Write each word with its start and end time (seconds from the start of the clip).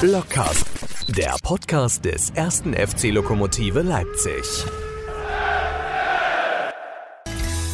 Blockcast, 0.00 0.66
der 1.16 1.36
Podcast 1.42 2.04
des 2.04 2.28
ersten 2.28 2.74
FC 2.74 3.04
Lokomotive 3.04 3.80
Leipzig. 3.80 4.44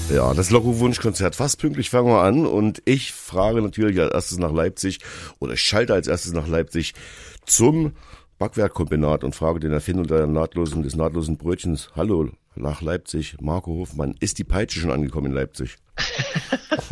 Ja, 0.09 0.33
das 0.33 0.51
Locko-Wunschkonzert. 0.51 1.35
Fast 1.35 1.59
pünktlich 1.59 1.91
fangen 1.91 2.07
wir 2.07 2.23
an 2.23 2.47
und 2.47 2.81
ich 2.85 3.13
frage 3.13 3.61
natürlich 3.61 3.99
als 4.01 4.13
erstes 4.13 4.39
nach 4.39 4.53
Leipzig 4.53 5.01
oder 5.41 5.57
schalte 5.57 5.95
als 5.95 6.07
erstes 6.07 6.33
nach 6.33 6.47
Leipzig 6.47 6.95
zum 7.45 7.93
Backwerkkombinat 8.39 9.25
und 9.25 9.35
frage 9.35 9.59
den 9.59 9.73
Erfinder 9.73 10.05
der 10.05 10.29
nahtlosen, 10.29 10.85
des 10.85 10.95
nahtlosen 10.95 11.39
Brötchens. 11.39 11.91
Hallo, 11.97 12.31
nach 12.55 12.83
Leipzig. 12.83 13.37
Marco 13.41 13.73
Hofmann. 13.73 14.15
Ist 14.21 14.39
die 14.39 14.45
Peitsche 14.45 14.79
schon 14.79 14.93
angekommen 14.93 15.27
in 15.27 15.33
Leipzig? 15.33 15.77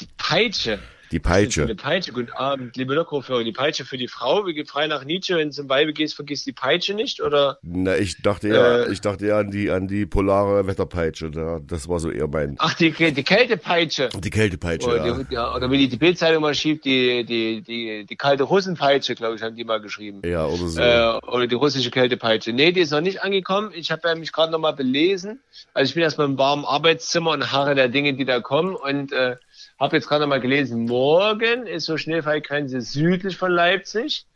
die 0.00 0.08
Peitsche. 0.16 0.78
Die 1.12 1.20
Peitsche. 1.20 1.66
Die 1.66 1.74
Peitsche. 1.74 2.12
Guten 2.12 2.32
Abend, 2.32 2.76
liebe 2.76 2.94
Lokroführer. 2.94 3.44
Die 3.44 3.52
Peitsche 3.52 3.84
für 3.84 3.96
die 3.96 4.08
Frau. 4.08 4.44
Wir 4.46 4.54
gehen 4.54 4.66
frei 4.66 4.86
nach 4.86 5.04
Nietzsche. 5.04 5.36
Wenn 5.36 5.48
du 5.48 5.54
zum 5.54 5.68
Weibe 5.68 5.92
gehst, 5.92 6.14
vergisst 6.14 6.46
die 6.46 6.52
Peitsche 6.52 6.94
nicht, 6.94 7.20
oder? 7.22 7.58
Na, 7.62 7.96
ich 7.96 8.22
dachte 8.22 8.48
ja, 8.48 8.78
Äh. 8.84 8.92
ich 8.92 9.00
dachte 9.00 9.26
ja 9.26 9.38
an 9.38 9.50
die, 9.50 9.70
an 9.70 9.86
die 9.86 10.06
polare 10.06 10.66
Wetterpeitsche. 10.66 11.30
Da, 11.30 11.60
das 11.64 11.88
war 11.88 12.00
so 12.00 12.10
eher 12.10 12.26
mein, 12.28 12.56
Ach, 12.58 12.74
die, 12.74 12.90
die 12.90 13.22
Kältepeitsche. 13.22 14.08
die 14.18 14.30
Kältepeitsche, 14.30 14.88
Oder, 14.88 15.06
ja. 15.06 15.14
die, 15.22 15.34
ja, 15.34 15.54
oder 15.54 15.70
wie 15.70 15.78
die, 15.78 15.88
die 15.88 15.96
Bildzeitung 15.96 16.42
mal 16.42 16.54
schiebt, 16.54 16.84
die, 16.84 17.24
die, 17.24 17.62
die, 17.62 18.04
die 18.08 18.16
kalte 18.16 18.42
Russenpeitsche, 18.44 19.14
glaube 19.14 19.36
ich, 19.36 19.42
haben 19.42 19.56
die 19.56 19.64
mal 19.64 19.80
geschrieben. 19.80 20.22
Ja, 20.24 20.46
oder 20.46 20.66
so. 20.68 20.80
Äh, 20.80 21.18
oder 21.28 21.46
die 21.46 21.54
russische 21.54 21.90
Kältepeitsche. 21.90 22.52
Nee, 22.52 22.72
die 22.72 22.80
ist 22.80 22.90
noch 22.90 23.00
nicht 23.00 23.22
angekommen. 23.22 23.70
Ich 23.74 23.90
habe 23.90 24.08
ja 24.08 24.14
mich 24.14 24.32
gerade 24.32 24.50
noch 24.52 24.58
mal 24.58 24.72
belesen. 24.72 25.40
Also 25.74 25.88
ich 25.90 25.94
bin 25.94 26.02
erstmal 26.02 26.26
im 26.26 26.38
warmen 26.38 26.64
Arbeitszimmer 26.64 27.30
und 27.30 27.52
harre 27.52 27.74
der 27.74 27.88
Dinge, 27.88 28.14
die 28.14 28.24
da 28.24 28.40
kommen. 28.40 28.74
Und 28.74 29.12
äh, 29.12 29.36
habe 29.78 29.96
jetzt 29.96 30.08
gerade 30.08 30.26
mal 30.26 30.40
gelesen, 30.40 30.84
morgen 30.84 31.66
ist 31.66 31.84
so 31.84 31.96
Schneefallgrenze 31.96 32.80
südlich 32.80 33.36
von 33.36 33.52
Leipzig. 33.52 34.26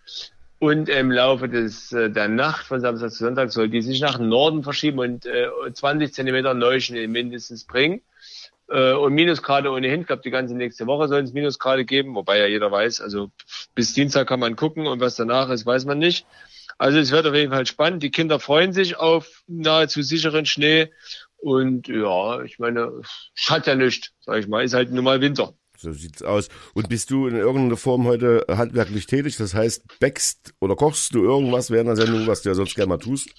Und 0.59 0.91
im 0.91 1.11
Laufe 1.11 1.49
des, 1.49 1.91
äh, 1.93 2.11
der 2.11 2.29
Nacht 2.29 2.67
von 2.67 2.83
Samstag 2.83 3.13
zu 3.13 3.25
Sonntag 3.25 3.51
soll 3.51 3.71
die 3.71 3.81
sich 3.81 4.03
nach 4.03 4.19
Norden 4.19 4.63
verschieben 4.63 4.99
und 4.99 5.25
äh, 5.25 5.49
20 5.73 6.13
Zentimeter 6.13 6.53
Neuschnee 6.53 7.07
mindestens 7.07 7.65
bringen. 7.65 8.03
Äh, 8.69 8.93
und 8.93 9.15
Minusgrade 9.15 9.71
ohnehin. 9.71 10.03
Ich 10.03 10.07
glaube, 10.07 10.23
die 10.23 10.31
ganze 10.31 10.55
nächste 10.55 10.87
Woche 10.87 11.09
soll 11.09 11.23
es 11.23 11.33
Minusgrade 11.33 11.87
geben, 11.87 12.15
wobei 12.15 12.39
ja 12.39 12.47
jeder 12.47 12.71
weiß, 12.71 13.01
also 13.01 13.31
bis 13.75 13.95
Dienstag 13.95 14.29
kann 14.29 14.39
man 14.39 14.55
gucken 14.55 14.87
und 14.87 15.01
was 15.01 15.17
danach 15.17 15.49
ist, 15.49 15.65
weiß 15.65 15.87
man 15.87 15.99
nicht. 15.99 16.27
Also 16.77 16.99
es 16.99 17.11
wird 17.11 17.27
auf 17.27 17.35
jeden 17.35 17.53
Fall 17.53 17.67
spannend. 17.67 18.03
Die 18.03 18.11
Kinder 18.11 18.39
freuen 18.39 18.73
sich 18.73 18.97
auf 18.97 19.43
nahezu 19.47 20.03
sicheren 20.03 20.47
Schnee. 20.47 20.91
Und 21.41 21.89
ja, 21.89 22.43
ich 22.43 22.59
meine, 22.59 22.91
es 23.37 23.49
hat 23.49 23.67
ja 23.67 23.75
nichts, 23.75 24.13
sag 24.21 24.39
ich 24.39 24.49
mal. 24.49 24.65
Ist 24.65 24.75
halt 24.75 24.93
nun 24.93 25.05
mal 25.05 25.21
Winter. 25.21 25.55
So 25.79 25.93
sieht's 25.93 26.23
aus. 26.23 26.49
Und 26.75 26.91
bist 26.91 27.11
du 27.11 27.27
in 27.27 27.37
irgendeiner 27.37 27.79
Form 27.79 28.07
heute 28.07 28.45
handwerklich 28.51 29.07
tätig? 29.07 29.37
Das 29.39 29.55
heißt, 29.55 29.99
backst 29.99 30.53
oder 30.61 30.77
kochst 30.77 31.15
du 31.15 31.25
irgendwas 31.25 31.71
während 31.71 31.89
der 31.89 31.97
Sendung, 31.97 32.27
was 32.27 32.43
du 32.43 32.51
ja 32.51 32.55
sonst 32.55 32.75
gerne 32.75 32.91
mal 32.91 32.99
tust? 32.99 33.31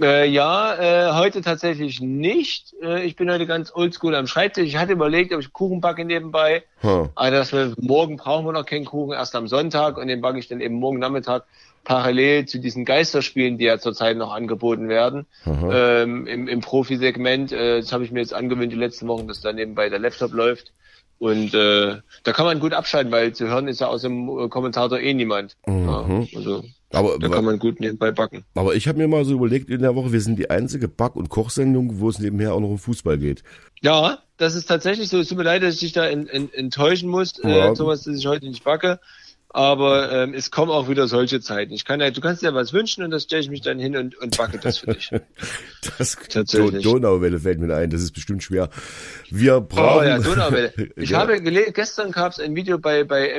Äh, 0.00 0.28
ja, 0.28 0.74
äh, 1.10 1.12
heute 1.14 1.42
tatsächlich 1.42 2.00
nicht. 2.00 2.74
Äh, 2.80 3.04
ich 3.04 3.16
bin 3.16 3.30
heute 3.30 3.46
ganz 3.46 3.72
oldschool 3.74 4.14
am 4.14 4.26
Schreibtisch. 4.26 4.66
Ich 4.66 4.76
hatte 4.76 4.92
überlegt, 4.92 5.32
ob 5.32 5.40
ich 5.40 5.52
Kuchen 5.52 5.80
backe 5.80 6.04
nebenbei. 6.04 6.64
Hm. 6.80 7.10
Aber 7.14 7.30
das 7.30 7.52
wir, 7.52 7.74
morgen 7.78 8.16
brauchen 8.16 8.46
wir 8.46 8.52
noch 8.52 8.64
keinen 8.64 8.84
Kuchen, 8.84 9.12
erst 9.12 9.34
am 9.34 9.48
Sonntag. 9.48 9.98
Und 9.98 10.06
den 10.06 10.20
backe 10.20 10.38
ich 10.38 10.48
dann 10.48 10.60
eben 10.60 10.76
morgen 10.76 10.98
Nachmittag 10.98 11.44
parallel 11.84 12.46
zu 12.46 12.58
diesen 12.58 12.84
Geisterspielen, 12.84 13.58
die 13.58 13.64
ja 13.64 13.78
zurzeit 13.78 14.16
noch 14.16 14.32
angeboten 14.32 14.88
werden. 14.88 15.26
Ähm, 15.46 16.26
Im 16.26 16.48
im 16.48 16.60
Profi-Segment. 16.60 17.52
Äh, 17.52 17.80
das 17.80 17.92
habe 17.92 18.04
ich 18.04 18.10
mir 18.12 18.20
jetzt 18.20 18.34
angewöhnt 18.34 18.72
die 18.72 18.76
letzten 18.76 19.08
Wochen, 19.08 19.26
dass 19.28 19.40
da 19.40 19.52
nebenbei 19.52 19.88
der 19.88 19.98
Laptop 19.98 20.32
läuft. 20.32 20.72
Und 21.18 21.54
äh, 21.54 21.98
da 22.24 22.32
kann 22.32 22.46
man 22.46 22.58
gut 22.58 22.72
abschalten, 22.72 23.12
weil 23.12 23.32
zu 23.32 23.46
hören 23.46 23.68
ist 23.68 23.80
ja 23.80 23.86
aus 23.86 24.02
dem 24.02 24.28
äh, 24.28 24.48
Kommentator 24.48 24.98
eh 24.98 25.14
niemand. 25.14 25.56
Ja, 25.68 26.04
also 26.34 26.64
Aber, 26.90 27.16
da 27.20 27.28
kann 27.28 27.44
man 27.44 27.60
gut 27.60 27.78
nebenbei 27.78 28.10
backen. 28.10 28.44
aber 28.56 28.74
ich 28.74 28.88
habe 28.88 28.98
mir 28.98 29.06
mal 29.06 29.24
so 29.24 29.34
überlegt 29.34 29.70
in 29.70 29.82
der 29.82 29.94
Woche, 29.94 30.12
wir 30.12 30.20
sind 30.20 30.36
die 30.36 30.50
einzige 30.50 30.88
Back- 30.88 31.14
und 31.14 31.28
Kochsendung, 31.28 32.00
wo 32.00 32.08
es 32.08 32.18
nebenher 32.18 32.54
auch 32.54 32.60
noch 32.60 32.70
um 32.70 32.78
Fußball 32.78 33.18
geht. 33.18 33.44
Ja, 33.82 34.18
das 34.36 34.56
ist 34.56 34.66
tatsächlich 34.66 35.08
so. 35.10 35.20
Es 35.20 35.28
tut 35.28 35.38
mir 35.38 35.44
leid, 35.44 35.62
dass 35.62 35.74
ich 35.74 35.80
dich 35.80 35.92
da 35.92 36.08
en, 36.08 36.26
en, 36.26 36.52
enttäuschen 36.52 37.08
muss, 37.08 37.34
Ja. 37.44 37.70
äh, 37.70 37.74
Thomas, 37.74 38.02
dass 38.02 38.16
ich 38.18 38.26
heute 38.26 38.46
nicht 38.46 38.64
backe. 38.64 38.98
Aber 39.54 40.10
ähm, 40.12 40.34
es 40.34 40.50
kommen 40.50 40.70
auch 40.70 40.88
wieder 40.88 41.08
solche 41.08 41.40
Zeiten. 41.40 41.72
Ich 41.72 41.84
kann 41.84 42.00
ja, 42.00 42.10
du 42.10 42.20
kannst 42.20 42.42
dir 42.42 42.54
was 42.54 42.72
wünschen 42.72 43.04
und 43.04 43.10
das 43.10 43.24
stelle 43.24 43.42
ich 43.42 43.50
mich 43.50 43.60
dann 43.60 43.78
hin 43.78 43.96
und, 43.96 44.16
und 44.18 44.36
backe 44.36 44.58
das 44.58 44.78
für 44.78 44.86
dich. 44.94 45.10
Das 45.98 46.16
Tatsächlich. 46.28 46.84
Do 46.84 46.92
Donauwelle 46.92 47.40
fällt 47.40 47.58
mir 47.58 47.74
ein, 47.74 47.90
das 47.90 48.02
ist 48.02 48.12
bestimmt 48.12 48.42
schwer. 48.44 48.70
Wir 49.30 49.56
Oh 49.56 49.60
brauchen. 49.62 50.06
ja, 50.06 50.18
Donauwelle. 50.20 50.72
Ich 50.96 51.10
Ja. 51.10 51.18
habe 51.18 51.40
gelesen, 51.42 51.72
gestern 51.74 52.12
gab 52.12 52.30
es 52.32 52.38
ein 52.38 52.54
Video 52.54 52.78
bei, 52.78 53.02
bei 53.02 53.32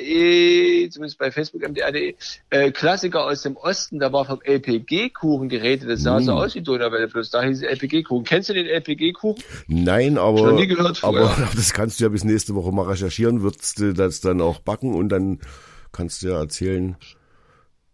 mdr.de, 0.00 0.88
zumindest 0.90 1.18
bei 1.18 1.30
Facebook 1.30 1.62
mdr.de, 1.62 2.14
äh, 2.50 2.70
Klassiker 2.72 3.24
aus 3.24 3.42
dem 3.42 3.56
Osten, 3.56 3.98
da 3.98 4.12
war 4.12 4.24
vom 4.24 4.40
LPG-Kuchen 4.42 5.48
die 5.48 5.56
Rede, 5.56 5.86
das 5.86 6.02
sah 6.02 6.20
so 6.20 6.32
Mm. 6.32 6.38
aus 6.38 6.54
wie 6.56 6.62
Donauwelle 6.62 7.08
Fluss, 7.08 7.30
da 7.30 7.42
hieß 7.42 7.62
es 7.62 7.62
LPG-Kuchen. 7.62 8.24
Kennst 8.24 8.48
du 8.48 8.54
den 8.54 8.66
LPG-Kuchen? 8.66 9.42
Nein, 9.68 10.18
aber, 10.18 10.38
Schon 10.38 10.54
nie 10.56 10.66
gehört 10.66 11.02
aber 11.04 11.28
vorher. 11.28 11.48
das 11.54 11.72
kannst 11.72 12.00
du 12.00 12.04
ja 12.04 12.08
bis 12.08 12.24
nächste 12.24 12.54
Woche 12.54 12.72
mal 12.72 12.86
recherchieren, 12.86 13.42
würdest 13.42 13.78
du 13.78 13.92
das 13.94 14.20
dann 14.20 14.40
auch 14.40 14.58
backen 14.60 14.94
und 14.94 15.08
dann 15.10 15.38
kannst 15.96 16.22
du 16.22 16.28
ja 16.28 16.38
erzählen, 16.38 16.96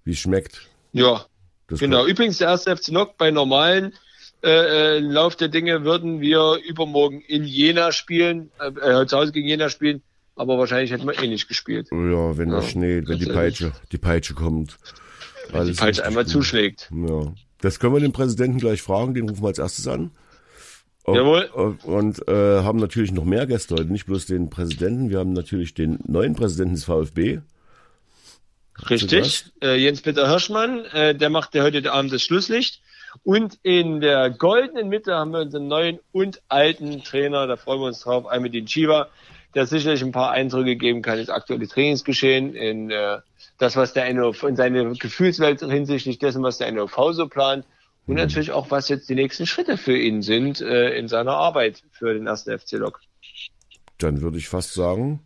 wie 0.05 0.13
es 0.13 0.19
schmeckt. 0.19 0.63
Ja, 0.93 1.25
Das 1.69 1.79
Genau, 1.81 2.05
übrigens 2.07 2.39
der 2.39 2.49
erste 2.49 2.77
FC 2.77 2.89
Lok 2.89 3.17
bei 3.17 3.31
normalen 3.31 3.95
äh, 4.45 4.97
äh, 4.97 4.99
Lauf 4.99 5.37
der 5.37 5.49
Dinge 5.49 5.85
würden 5.85 6.21
wir 6.21 6.59
übermorgen 6.69 7.21
in 7.21 7.45
Jena 7.45 7.93
spielen, 7.93 8.51
äh, 8.59 9.03
äh, 9.03 9.07
zu 9.07 9.17
Hause 9.17 9.31
gegen 9.33 9.47
Jena 9.49 9.69
spielen, 9.69 10.03
aber 10.35 10.59
wahrscheinlich 10.59 10.91
hätten 10.91 11.07
wir 11.07 11.23
eh 11.23 11.29
nicht 11.29 11.47
gespielt. 11.49 11.89
Ja, 11.93 12.37
wenn 12.37 12.49
der 12.51 12.59
Ja, 12.61 12.67
Schnee, 12.67 13.03
wenn 13.07 13.19
die. 13.19 13.27
Peitsche, 13.27 13.73
die 13.93 13.99
Peitsche 13.99 14.35
kommt. 14.35 14.79
Wenn 15.53 15.65
die 15.67 15.71
richtig 15.71 16.03
einmal 16.05 16.25
gut. 16.25 16.33
zuschlägt. 16.33 16.91
Ja. 16.93 17.33
Das 17.61 17.79
können 17.79 17.95
wir 17.95 18.01
den 18.01 18.13
Präsidenten 18.13 18.59
gleich 18.59 18.83
fragen, 18.83 19.15
den 19.15 19.29
rufen 19.29 19.43
wir 19.43 19.49
als 19.49 19.59
erstes 19.61 19.87
an. 19.87 20.11
Ob- 21.05 21.17
Jawohl. 21.17 21.49
ob- 21.55 21.85
Und 21.85 22.27
äh, 22.29 22.63
haben 22.63 22.79
natürlich 22.81 23.13
noch 23.13 23.25
mehr 23.25 23.47
Gäste 23.47 23.75
heute, 23.75 23.93
nicht 23.93 24.07
bloß 24.07 24.27
den 24.27 24.51
Präsidenten, 24.51 25.11
wir 25.11 25.19
haben 25.21 25.33
natürlich 25.33 25.75
den 25.75 25.99
neuen 26.07 26.35
Präsidenten 26.35 26.75
des 26.75 26.85
VfB. 26.85 27.41
Richtig. 28.89 29.45
Äh, 29.63 29.77
Jens-Peter 29.77 30.29
Hirschmann, 30.29 30.85
äh, 30.87 31.15
der 31.15 31.31
macht 31.31 31.55
ja 31.55 31.63
heute 31.63 31.93
Abend 31.93 32.13
das 32.13 32.23
Schlusslicht. 32.23 32.81
Und 33.25 33.59
in 33.63 34.01
der 34.01 34.31
goldenen 34.31 34.89
Mitte 34.89 35.15
haben 35.15 35.33
wir 35.33 35.41
unseren 35.41 35.69
neuen 35.69 35.99
und 36.13 36.41
alten 36.49 37.05
Trainer, 37.05 37.47
da 37.47 37.57
freuen 37.57 37.81
wir 37.81 37.87
uns 37.87 38.01
drauf, 38.01 38.27
Almedin 38.27 38.67
Chiva, 38.67 39.09
der 39.55 39.67
sicherlich 39.67 40.03
ein 40.03 40.13
paar 40.13 40.31
Eindrücke 40.31 40.77
geben 40.77 41.03
kann 41.03 41.19
ins 41.19 41.29
aktuelle 41.29 41.69
Trainingsgeschehen, 41.69 42.55
in 42.55 42.91
äh, 42.91 43.19
das, 43.59 43.77
was 43.77 43.93
der 43.93 44.13
NOV, 44.13 44.45
in 44.45 44.57
seine 44.57 44.93
Gefühlswelt 44.93 45.61
hinsichtlich 45.61 46.19
dessen, 46.19 46.43
was 46.43 46.59
der 46.59 46.73
NOV 46.73 47.13
so 47.13 47.29
plant. 47.29 47.67
Und 48.07 48.17
natürlich 48.17 48.51
auch, 48.51 48.71
was 48.71 48.89
jetzt 48.89 49.09
die 49.09 49.15
nächsten 49.15 49.47
Schritte 49.47 49.77
für 49.77 49.97
ihn 49.97 50.23
sind 50.23 50.61
äh, 50.61 50.97
in 50.97 51.07
seiner 51.07 51.33
Arbeit 51.33 51.83
für 51.93 52.15
den 52.15 52.27
ersten 52.27 52.59
FC 52.59 52.73
Lok. 52.73 53.01
Dann 53.99 54.23
würde 54.23 54.39
ich 54.39 54.49
fast 54.49 54.75
sagen, 54.75 55.21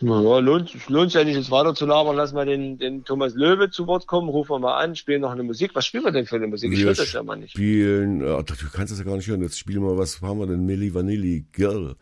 Ja, 0.00 0.38
lohnt, 0.38 0.88
lohnt 0.88 1.10
sich 1.10 1.18
ja 1.18 1.24
nicht, 1.24 1.36
jetzt 1.36 1.50
weiter 1.50 1.74
zu 1.74 1.86
labern. 1.86 2.16
Lass 2.16 2.32
mal 2.32 2.46
den, 2.46 2.78
den 2.78 3.04
Thomas 3.04 3.34
Löwe 3.34 3.70
zu 3.70 3.86
Wort 3.86 4.06
kommen, 4.06 4.28
rufen 4.28 4.50
wir 4.50 4.58
mal 4.60 4.76
an, 4.76 4.94
spielen 4.96 5.20
noch 5.22 5.30
eine 5.32 5.42
Musik. 5.42 5.72
Was 5.74 5.86
spielen 5.86 6.04
wir 6.04 6.12
denn 6.12 6.26
für 6.26 6.36
eine 6.36 6.46
Musik? 6.46 6.72
Ich 6.72 6.78
Wir 6.78 6.86
höre 6.86 6.94
das 6.94 7.12
ja 7.12 7.22
mal 7.22 7.36
nicht. 7.36 7.52
spielen, 7.52 8.20
äh, 8.20 8.42
du 8.44 8.54
kannst 8.72 8.92
das 8.92 8.98
ja 8.98 9.04
gar 9.04 9.16
nicht 9.16 9.26
hören, 9.28 9.42
jetzt 9.42 9.58
spielen 9.58 9.82
wir, 9.82 9.96
was 9.98 10.20
haben 10.22 10.38
wir 10.38 10.46
denn? 10.46 10.64
Milli 10.66 10.94
Vanilli, 10.94 11.46
Girl. 11.52 11.96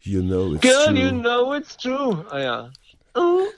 You 0.00 0.20
know 0.22 0.54
it's 0.54 0.60
Girl, 0.62 0.84
true. 0.94 0.98
you 0.98 1.10
know 1.10 1.54
it's 1.54 1.76
true. 1.76 2.24
Ah 2.30 2.38
ja. 2.40 2.70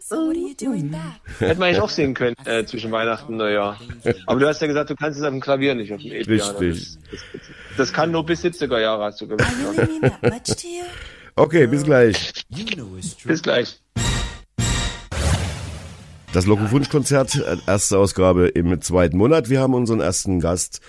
So 0.00 0.16
what 0.28 0.36
are 0.36 0.38
you 0.38 0.54
doing 0.54 0.91
back? 0.91 1.00
Hätte 1.38 1.59
man 1.59 1.69
eigentlich 1.69 1.81
auch 1.81 1.88
singen 1.88 2.12
können 2.12 2.36
äh, 2.44 2.65
zwischen 2.66 2.92
Weihnachten 2.92 3.32
und 3.32 3.38
Neujahr. 3.38 3.81
Aber 4.26 4.38
du 4.38 4.47
hast 4.47 4.60
ja 4.60 4.66
gesagt, 4.66 4.91
du 4.91 4.94
kannst 4.94 5.19
es 5.19 5.25
auf 5.25 5.31
dem 5.31 5.41
Klavier 5.41 5.75
nicht, 5.75 5.92
auf 5.94 6.00
dem 6.03 6.12
E-Piano. 6.12 6.59
Richtig. 6.59 6.98
Das, 7.10 7.20
das, 7.32 7.41
das 7.78 7.92
kann 7.94 8.10
nur 8.10 8.26
bis 8.26 8.44
70er 8.44 8.78
Jahre, 8.78 9.04
hast 9.04 9.20
du 9.22 9.26
gesagt. 9.28 9.50
I 9.50 9.65
really 9.65 9.98
mean 9.98 10.03
that 10.03 10.22
much 10.22 10.44
to 10.56 10.69
you? 10.69 10.84
Okay, 11.38 11.66
bis 11.66 11.84
gleich. 11.84 12.32
Bis 13.26 13.42
gleich. 13.42 13.78
Das 16.32 16.47
Loco-Wunsch-Konzert, 16.47 17.34
äh, 17.34 17.56
erste 17.66 17.98
Ausgabe 17.98 18.48
im 18.48 18.80
zweiten 18.80 19.18
Monat. 19.18 19.50
Wir 19.50 19.60
haben 19.60 19.74
unseren 19.74 20.00
ersten 20.00 20.41
Gast 20.41 20.80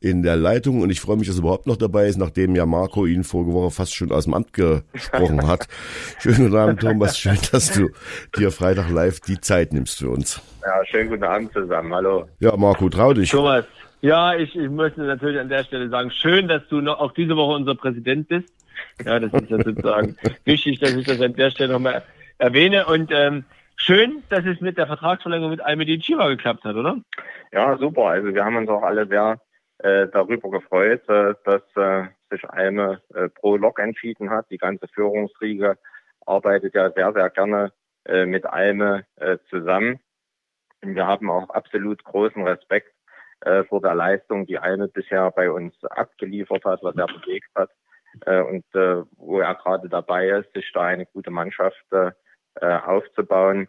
in 0.00 0.22
der 0.22 0.36
Leitung 0.36 0.82
und 0.82 0.90
ich 0.90 1.00
freue 1.00 1.16
mich, 1.16 1.28
dass 1.28 1.36
er 1.36 1.40
überhaupt 1.40 1.66
noch 1.66 1.78
dabei 1.78 2.06
ist, 2.06 2.18
nachdem 2.18 2.54
ja 2.54 2.66
Marco 2.66 3.06
ihn 3.06 3.24
vorige 3.24 3.54
Woche 3.54 3.70
fast 3.70 3.94
schon 3.94 4.12
aus 4.12 4.24
dem 4.24 4.34
Amt 4.34 4.52
gesprochen 4.52 5.46
hat. 5.46 5.68
Schönen 6.20 6.36
guten 6.36 6.56
Abend, 6.56 6.80
Thomas. 6.80 7.18
Schön, 7.18 7.38
dass 7.50 7.72
du 7.72 7.88
dir 8.36 8.50
Freitag 8.50 8.90
live 8.90 9.20
die 9.20 9.40
Zeit 9.40 9.72
nimmst 9.72 10.00
für 10.00 10.10
uns. 10.10 10.42
Ja, 10.62 10.84
schönen 10.84 11.08
guten 11.08 11.24
Abend 11.24 11.50
zusammen. 11.54 11.94
Hallo. 11.94 12.28
Ja, 12.40 12.54
Marco, 12.58 12.90
trau 12.90 13.14
dich. 13.14 13.30
Thomas, 13.30 13.64
ja, 14.02 14.36
ich, 14.36 14.54
ich 14.54 14.68
möchte 14.68 15.00
natürlich 15.00 15.40
an 15.40 15.48
der 15.48 15.64
Stelle 15.64 15.88
sagen, 15.88 16.10
schön, 16.10 16.46
dass 16.46 16.60
du 16.68 16.82
noch 16.82 17.00
auch 17.00 17.12
diese 17.12 17.36
Woche 17.36 17.54
unser 17.54 17.74
Präsident 17.74 18.28
bist. 18.28 18.50
Ja, 19.04 19.18
das 19.18 19.32
ist 19.32 19.50
ja 19.50 19.62
sozusagen 19.62 20.16
wichtig, 20.44 20.80
dass 20.80 20.94
ich 20.94 21.06
das 21.06 21.20
an 21.20 21.34
der 21.34 21.50
Stelle 21.50 21.72
nochmal 21.72 22.02
erwähne. 22.38 22.86
Und 22.86 23.10
ähm, 23.12 23.44
schön, 23.76 24.22
dass 24.28 24.44
es 24.44 24.60
mit 24.60 24.78
der 24.78 24.86
Vertragsverlängerung 24.86 25.50
mit 25.50 25.60
Almedin 25.60 26.00
Chiva 26.00 26.28
geklappt 26.28 26.64
hat, 26.64 26.76
oder? 26.76 26.98
Ja, 27.52 27.76
super. 27.78 28.06
Also 28.06 28.34
wir 28.34 28.44
haben 28.44 28.56
uns 28.56 28.68
auch 28.68 28.82
alle 28.82 29.06
sehr 29.06 29.40
äh, 29.78 30.06
darüber 30.08 30.50
gefreut, 30.50 31.08
äh, 31.08 31.34
dass 31.44 31.62
äh, 31.76 32.08
sich 32.30 32.48
Alme 32.48 33.00
äh, 33.14 33.28
pro 33.28 33.56
Lok 33.56 33.78
entschieden 33.78 34.30
hat. 34.30 34.50
Die 34.50 34.58
ganze 34.58 34.88
Führungsriege 34.88 35.76
arbeitet 36.26 36.74
ja 36.74 36.90
sehr, 36.90 37.12
sehr 37.12 37.30
gerne 37.30 37.72
äh, 38.06 38.26
mit 38.26 38.46
Alme 38.46 39.04
äh, 39.16 39.38
zusammen. 39.50 40.00
Wir 40.82 41.06
haben 41.06 41.30
auch 41.30 41.50
absolut 41.50 42.04
großen 42.04 42.42
Respekt 42.46 42.92
äh, 43.40 43.64
vor 43.64 43.80
der 43.80 43.94
Leistung, 43.94 44.46
die 44.46 44.58
Alme 44.58 44.88
bisher 44.88 45.30
bei 45.30 45.50
uns 45.50 45.74
abgeliefert 45.84 46.64
hat, 46.64 46.82
was 46.82 46.96
er 46.96 47.06
bewegt 47.06 47.48
hat 47.54 47.70
äh, 48.26 48.40
und 48.40 48.64
äh, 48.74 49.02
wo 49.16 49.40
er 49.40 49.54
gerade 49.54 49.88
dabei 49.88 50.28
ist, 50.28 50.52
sich 50.52 50.70
da 50.72 50.82
eine 50.82 51.06
gute 51.06 51.30
Mannschaft 51.30 51.84
äh, 51.92 52.10
äh 52.60 52.78
aufzubauen. 52.80 53.68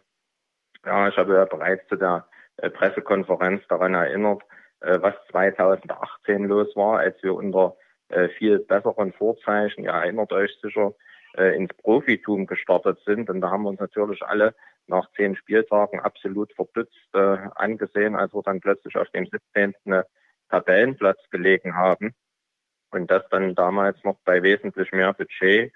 Ja, 0.84 1.08
ich 1.08 1.16
habe 1.16 1.34
ja 1.34 1.44
bereits 1.44 1.86
zu 1.88 1.96
der 1.96 2.26
äh, 2.58 2.70
Pressekonferenz 2.70 3.66
daran 3.68 3.94
erinnert, 3.94 4.42
äh, 4.80 4.98
was 5.00 5.14
2018 5.30 6.44
los 6.44 6.74
war, 6.76 7.00
als 7.00 7.22
wir 7.22 7.34
unter 7.34 7.76
äh, 8.08 8.28
viel 8.28 8.60
besseren 8.60 9.12
Vorzeichen, 9.12 9.84
ihr 9.84 9.90
erinnert 9.90 10.32
euch 10.32 10.52
sicher, 10.62 10.92
äh, 11.36 11.56
ins 11.56 11.74
Profitum 11.74 12.46
gestartet 12.46 12.98
sind. 13.04 13.28
Und 13.30 13.40
da 13.40 13.50
haben 13.50 13.64
wir 13.64 13.70
uns 13.70 13.80
natürlich 13.80 14.22
alle 14.22 14.54
nach 14.86 15.10
zehn 15.16 15.36
Spieltagen 15.36 16.00
absolut 16.00 16.52
verdutzt 16.54 17.08
äh, 17.14 17.38
angesehen, 17.56 18.14
als 18.14 18.32
wir 18.32 18.42
dann 18.42 18.60
plötzlich 18.60 18.96
auf 18.96 19.08
dem 19.10 19.26
17. 19.26 19.74
Tabellenplatz 20.48 21.18
gelegen 21.30 21.74
haben. 21.74 22.14
Und 22.90 23.10
das 23.10 23.22
dann 23.30 23.54
damals 23.54 24.02
noch 24.04 24.16
bei 24.24 24.42
wesentlich 24.42 24.92
mehr 24.92 25.12
Budget. 25.12 25.72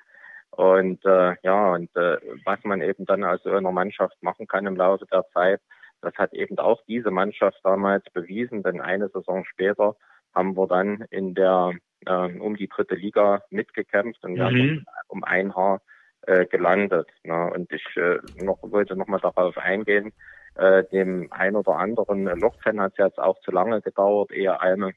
Und 0.51 1.05
äh, 1.05 1.35
ja, 1.43 1.73
und 1.73 1.95
äh, 1.97 2.17
was 2.45 2.63
man 2.65 2.83
eben 2.83 3.07
dann 3.07 3.25
aus 3.25 3.43
so 3.43 3.51
einer 3.51 3.73
Mannschaft 3.73 4.23
machen 4.23 4.47
kann 4.47 4.67
im 4.67 4.77
Laufe 4.77 5.07
der 5.07 5.25
Zeit, 5.33 5.61
das 6.01 6.15
hat 6.15 6.33
eben 6.33 6.59
auch 6.59 6.83
diese 6.87 7.11
Mannschaft 7.11 7.61
damals 7.63 8.05
bewiesen, 8.13 8.63
denn 8.63 8.81
eine 8.81 9.09
Saison 9.09 9.45
später 9.45 9.97
haben 10.35 10.57
wir 10.57 10.67
dann 10.67 11.05
in 11.11 11.35
der 11.35 11.73
äh, 12.07 12.39
um 12.39 12.57
die 12.57 12.69
dritte 12.69 12.95
Liga 12.95 13.43
mitgekämpft 13.51 14.25
und 14.25 14.37
wir 14.37 14.51
mhm. 14.51 14.87
um 15.09 15.25
ein 15.25 15.55
Haar 15.55 15.83
äh, 16.23 16.47
gelandet. 16.47 17.09
Ne? 17.25 17.51
Und 17.53 17.73
ich 17.73 17.85
äh, 17.97 18.19
noch, 18.43 18.59
wollte 18.63 18.97
noch 18.97 19.07
mal 19.07 19.21
darauf 19.21 19.57
eingehen, 19.59 20.13
äh, 20.55 20.85
dem 20.85 21.29
ein 21.31 21.57
oder 21.57 21.77
anderen 21.77 22.25
Lochfan 22.39 22.81
hat 22.81 22.93
es 22.93 22.99
jetzt 22.99 23.19
auch 23.19 23.39
zu 23.41 23.51
lange 23.51 23.81
gedauert, 23.83 24.31
ehe 24.33 24.61
eine 24.61 24.93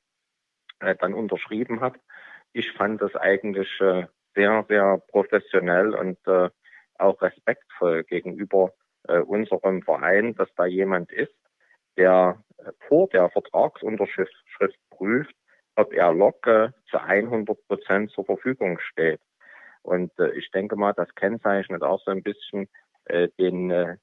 äh, 0.83 0.95
dann 0.99 1.13
unterschrieben 1.13 1.81
hat. 1.81 1.95
Ich 2.51 2.71
fand 2.73 3.01
das 3.01 3.15
eigentlich 3.15 3.69
äh, 3.79 4.05
sehr, 4.35 4.65
sehr 4.67 5.01
professionell 5.07 5.95
und 5.95 6.17
äh, 6.27 6.49
auch 6.97 7.21
respektvoll 7.21 8.03
gegenüber 8.03 8.71
unserem 9.25 9.81
Verein, 9.81 10.33
dass 10.35 10.47
da 10.55 10.65
jemand 10.65 11.11
ist, 11.11 11.35
der 11.97 12.41
vor 12.87 13.09
der 13.09 13.29
Vertragsunterschrift 13.29 14.33
Schrift 14.45 14.79
prüft, 14.91 15.35
ob 15.75 15.91
er 15.91 16.13
locker 16.13 16.73
zu 16.89 16.99
100 17.01 17.67
Prozent 17.67 18.11
zur 18.11 18.23
Verfügung 18.23 18.79
steht. 18.79 19.19
Und 19.81 20.13
ich 20.35 20.49
denke 20.51 20.77
mal, 20.77 20.93
das 20.93 21.13
kennzeichnet 21.15 21.83
auch 21.83 22.01
so 22.05 22.11
ein 22.11 22.23
bisschen 22.23 22.69
den 23.09 23.97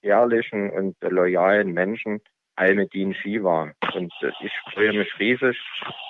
ehrlichen 0.00 0.70
und 0.70 0.96
loyalen 1.02 1.72
Menschen 1.74 2.22
Almedin 2.56 3.14
Shiva. 3.14 3.72
Und 3.94 4.12
ich 4.40 4.52
freue 4.72 4.92
mich 4.92 5.18
riesig, 5.18 5.58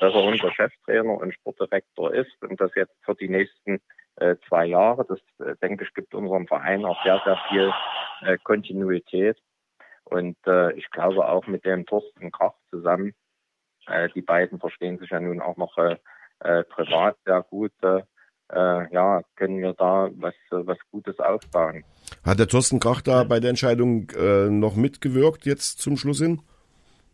dass 0.01 0.15
er 0.15 0.23
unser 0.23 0.53
Cheftrainer 0.53 1.19
und 1.19 1.35
Sportdirektor 1.35 2.15
ist 2.15 2.43
und 2.43 2.61
das 2.61 2.75
jetzt 2.75 2.95
für 3.05 3.15
die 3.15 3.29
nächsten 3.29 3.81
äh, 4.17 4.37
zwei 4.49 4.67
Jahre. 4.67 5.05
Das, 5.05 5.21
äh, 5.47 5.57
denke 5.61 5.85
ich, 5.85 5.95
gibt 5.95 6.15
unserem 6.15 6.47
Verein 6.47 6.85
auch 6.85 7.03
sehr, 7.03 7.21
sehr 7.25 7.39
viel 7.49 7.73
äh, 8.23 8.39
Kontinuität. 8.43 9.37
Und 10.05 10.37
äh, 10.47 10.73
ich 10.75 10.89
glaube 10.91 11.29
auch 11.29 11.47
mit 11.47 11.65
dem 11.65 11.85
Thorsten 11.85 12.31
Krach 12.31 12.55
zusammen, 12.71 13.13
äh, 13.89 14.09
die 14.15 14.23
beiden 14.23 14.61
verstehen 14.61 14.99
sich 14.99 15.11
ja 15.11 15.21
nun 15.21 15.41
auch 15.41 15.57
noch 15.57 15.77
äh, 15.79 15.97
äh, 16.41 16.65
privat 16.65 17.17
sehr 17.25 17.43
gut. 17.43 17.73
Äh, 17.83 18.03
äh, 18.53 18.93
ja, 18.93 19.23
können 19.37 19.61
wir 19.61 19.73
da 19.75 20.09
was, 20.17 20.35
was 20.51 20.79
Gutes 20.91 21.19
aufbauen. 21.19 21.85
Hat 22.25 22.39
der 22.39 22.49
Thorsten 22.49 22.81
Krach 22.81 23.03
da 23.03 23.25
bei 23.25 23.41
der 23.41 23.51
Entscheidung 23.51 24.11
äh, 24.11 24.49
noch 24.49 24.77
mitgewirkt 24.77 25.47
jetzt 25.47 25.81
zum 25.81 25.97
Schluss 25.97 26.21
hin? 26.21 26.41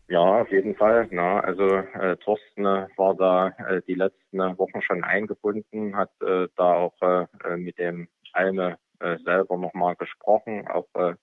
Ja, 0.07 0.41
auf 0.41 0.51
jeden 0.51 0.75
Fall. 0.75 1.07
Na, 1.11 1.39
also 1.39 1.63
äh, 1.65 2.17
Thorsten 2.17 2.65
äh, 2.65 2.87
war 2.97 3.15
da 3.15 3.47
äh, 3.67 3.81
die 3.87 3.95
letzten 3.95 4.37
Wochen 4.57 4.81
schon 4.81 5.03
eingebunden, 5.03 5.95
hat 5.95 6.11
äh, 6.21 6.47
da 6.55 6.73
auch 6.73 7.27
mit 7.55 7.77
dem 7.77 8.07
Alme 8.33 8.77
äh, 8.99 9.17
selber 9.23 9.57
nochmal 9.57 9.95
gesprochen, 9.95 10.67
auch 10.67 10.87
äh, 10.95 11.13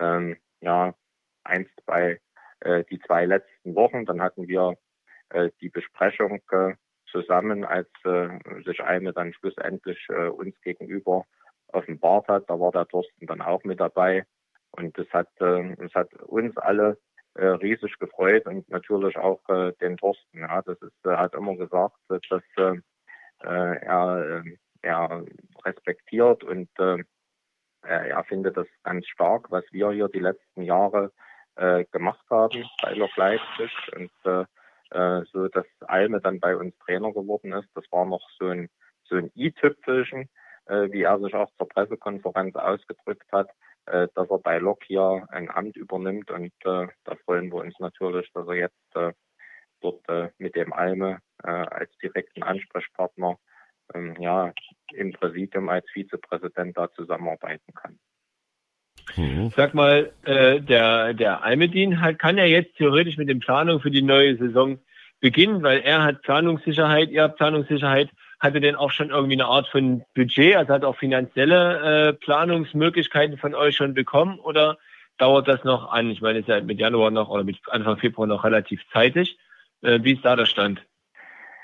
ähm, 0.00 0.36
ja 0.60 0.94
einst 1.44 1.74
bei 1.86 2.20
die 2.90 2.98
zwei 3.06 3.24
letzten 3.24 3.76
Wochen. 3.76 4.04
Dann 4.04 4.20
hatten 4.20 4.48
wir 4.48 4.74
die 5.60 5.68
Besprechung 5.68 6.40
zusammen, 7.10 7.64
als 7.64 7.88
äh, 8.04 8.28
sich 8.64 8.80
eine 8.82 9.12
dann 9.12 9.32
schlussendlich 9.34 9.98
äh, 10.08 10.28
uns 10.28 10.60
gegenüber 10.62 11.24
offenbart 11.68 12.28
hat. 12.28 12.48
Da 12.48 12.58
war 12.58 12.72
der 12.72 12.86
Thorsten 12.86 13.26
dann 13.26 13.42
auch 13.42 13.62
mit 13.64 13.80
dabei. 13.80 14.24
Und 14.72 14.96
das 14.98 15.08
hat, 15.10 15.28
äh, 15.40 15.74
das 15.76 15.94
hat 15.94 16.12
uns 16.14 16.56
alle 16.56 16.98
äh, 17.34 17.46
riesig 17.46 17.98
gefreut 17.98 18.46
und 18.46 18.68
natürlich 18.68 19.16
auch 19.16 19.40
äh, 19.48 19.72
den 19.80 19.96
Thorsten. 19.96 20.40
Ja, 20.40 20.62
das 20.62 20.80
ist, 20.82 21.04
er 21.04 21.18
hat 21.18 21.34
immer 21.34 21.56
gesagt, 21.56 21.96
dass 22.08 22.22
äh, 22.56 22.76
äh, 23.42 23.76
er, 23.80 24.42
äh, 24.44 24.56
er 24.82 25.24
respektiert 25.64 26.44
und 26.44 26.68
äh, 26.78 27.02
er 27.82 28.24
findet 28.24 28.56
das 28.56 28.66
ganz 28.82 29.06
stark, 29.06 29.50
was 29.50 29.64
wir 29.70 29.92
hier 29.92 30.08
die 30.08 30.18
letzten 30.18 30.62
Jahre 30.62 31.12
äh, 31.54 31.84
gemacht 31.92 32.24
haben 32.28 32.64
bei 32.82 32.92
Lok 32.94 33.16
Leipzig. 33.16 33.72
Und 33.94 34.10
äh, 34.90 35.22
so 35.32 35.48
dass 35.48 35.66
Alme 35.80 36.20
dann 36.20 36.40
bei 36.40 36.56
uns 36.56 36.76
Trainer 36.78 37.12
geworden 37.12 37.52
ist. 37.52 37.68
Das 37.74 37.84
war 37.90 38.04
noch 38.06 38.28
so 38.38 38.46
ein 38.48 38.68
so 39.04 39.16
ein 39.16 39.30
i-Tüpfelchen, 39.34 40.28
äh, 40.66 40.90
wie 40.92 41.02
er 41.02 41.18
sich 41.20 41.34
auch 41.34 41.50
zur 41.56 41.68
Pressekonferenz 41.68 42.54
ausgedrückt 42.56 43.30
hat, 43.32 43.50
äh, 43.86 44.08
dass 44.14 44.30
er 44.30 44.38
bei 44.38 44.58
Lok 44.58 44.84
hier 44.84 45.26
ein 45.30 45.50
Amt 45.50 45.76
übernimmt 45.76 46.30
und 46.30 46.52
äh, 46.64 46.88
da 47.04 47.14
freuen 47.24 47.50
wir 47.50 47.56
uns 47.56 47.78
natürlich, 47.78 48.30
dass 48.32 48.46
er 48.48 48.54
jetzt 48.54 48.96
äh, 48.96 49.12
dort 49.80 50.08
äh, 50.08 50.30
mit 50.38 50.56
dem 50.56 50.72
Alme 50.72 51.20
äh, 51.42 51.48
als 51.48 51.96
direkten 51.98 52.42
Ansprechpartner 52.42 53.38
ähm, 53.94 54.16
ja 54.20 54.52
im 54.92 55.12
Präsidium 55.12 55.68
als 55.68 55.86
Vizepräsident 55.92 56.76
da 56.76 56.90
zusammenarbeiten 56.92 57.72
kann. 57.74 57.98
Mhm. 59.18 59.50
Sag 59.56 59.74
mal, 59.74 60.12
äh, 60.24 60.60
der, 60.60 61.12
der 61.12 61.42
Almedin 61.42 62.00
hat, 62.00 62.18
kann 62.18 62.38
ja 62.38 62.44
jetzt 62.44 62.76
theoretisch 62.76 63.16
mit 63.16 63.28
den 63.28 63.40
Planungen 63.40 63.82
für 63.82 63.90
die 63.90 64.02
neue 64.02 64.36
Saison 64.36 64.78
beginnen, 65.20 65.62
weil 65.62 65.80
er 65.80 66.04
hat 66.04 66.22
Planungssicherheit, 66.22 67.10
ihr 67.10 67.24
habt 67.24 67.36
Planungssicherheit. 67.36 68.10
Hatte 68.40 68.60
denn 68.60 68.76
auch 68.76 68.92
schon 68.92 69.10
irgendwie 69.10 69.32
eine 69.32 69.46
Art 69.46 69.66
von 69.66 70.04
Budget, 70.14 70.54
also 70.54 70.72
hat 70.72 70.84
auch 70.84 70.96
finanzielle 70.96 72.10
äh, 72.10 72.12
Planungsmöglichkeiten 72.12 73.36
von 73.36 73.52
euch 73.52 73.74
schon 73.74 73.94
bekommen 73.94 74.38
oder 74.38 74.78
dauert 75.18 75.48
das 75.48 75.64
noch 75.64 75.90
an? 75.90 76.08
Ich 76.10 76.20
meine, 76.20 76.38
es 76.38 76.42
ist 76.44 76.48
ja 76.48 76.60
mit 76.60 76.78
Januar 76.78 77.10
noch 77.10 77.30
oder 77.30 77.42
mit 77.42 77.58
Anfang 77.66 77.98
Februar 77.98 78.28
noch 78.28 78.44
relativ 78.44 78.80
zeitig. 78.92 79.36
Äh, 79.82 79.98
wie 80.02 80.12
ist 80.12 80.24
da 80.24 80.36
der 80.36 80.46
Stand? 80.46 80.86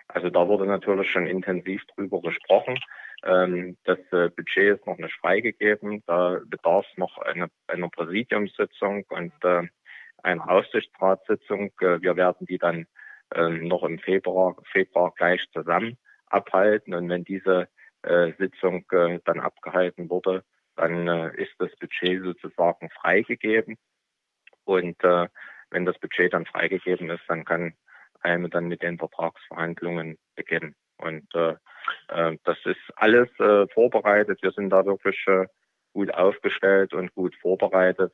Also 0.08 0.30
da 0.30 0.48
wurde 0.48 0.66
natürlich 0.66 1.08
schon 1.08 1.28
intensiv 1.28 1.84
drüber 1.94 2.20
gesprochen. 2.20 2.80
Ähm, 3.24 3.78
das 3.84 3.98
äh, 4.12 4.28
Budget 4.28 4.78
ist 4.78 4.86
noch 4.86 4.98
nicht 4.98 5.14
freigegeben. 5.20 6.02
Da 6.06 6.40
bedarf 6.44 6.86
es 6.90 6.98
noch 6.98 7.16
eine, 7.18 7.48
einer 7.66 7.88
Präsidiumssitzung 7.88 9.04
und 9.08 9.32
äh, 9.42 9.62
einer 10.22 10.50
Aufsichtsratssitzung. 10.50 11.72
Äh, 11.80 12.02
wir 12.02 12.16
werden 12.16 12.46
die 12.46 12.58
dann 12.58 12.86
äh, 13.34 13.48
noch 13.48 13.82
im 13.84 13.98
Februar, 13.98 14.56
Februar 14.70 15.12
gleich 15.16 15.40
zusammen 15.52 15.96
abhalten. 16.26 16.94
Und 16.94 17.08
wenn 17.08 17.24
diese 17.24 17.68
Sitzung 18.38 18.84
dann 18.90 19.40
abgehalten 19.40 20.10
wurde, 20.10 20.44
dann 20.76 21.08
ist 21.36 21.54
das 21.58 21.74
Budget 21.76 22.22
sozusagen 22.22 22.90
freigegeben. 22.90 23.78
Und 24.64 24.98
wenn 25.02 25.86
das 25.86 25.98
Budget 26.00 26.34
dann 26.34 26.44
freigegeben 26.44 27.08
ist, 27.08 27.22
dann 27.28 27.46
kann 27.46 27.72
einem 28.20 28.50
dann 28.50 28.66
mit 28.66 28.82
den 28.82 28.98
Vertragsverhandlungen 28.98 30.18
beginnen. 30.34 30.76
Und 31.04 31.26
äh, 31.34 31.54
äh, 32.08 32.36
das 32.44 32.58
ist 32.64 32.80
alles 32.96 33.28
äh, 33.38 33.66
vorbereitet. 33.68 34.42
Wir 34.42 34.52
sind 34.52 34.70
da 34.70 34.84
wirklich 34.84 35.22
äh, 35.26 35.46
gut 35.92 36.12
aufgestellt 36.12 36.92
und 36.94 37.14
gut 37.14 37.34
vorbereitet. 37.36 38.12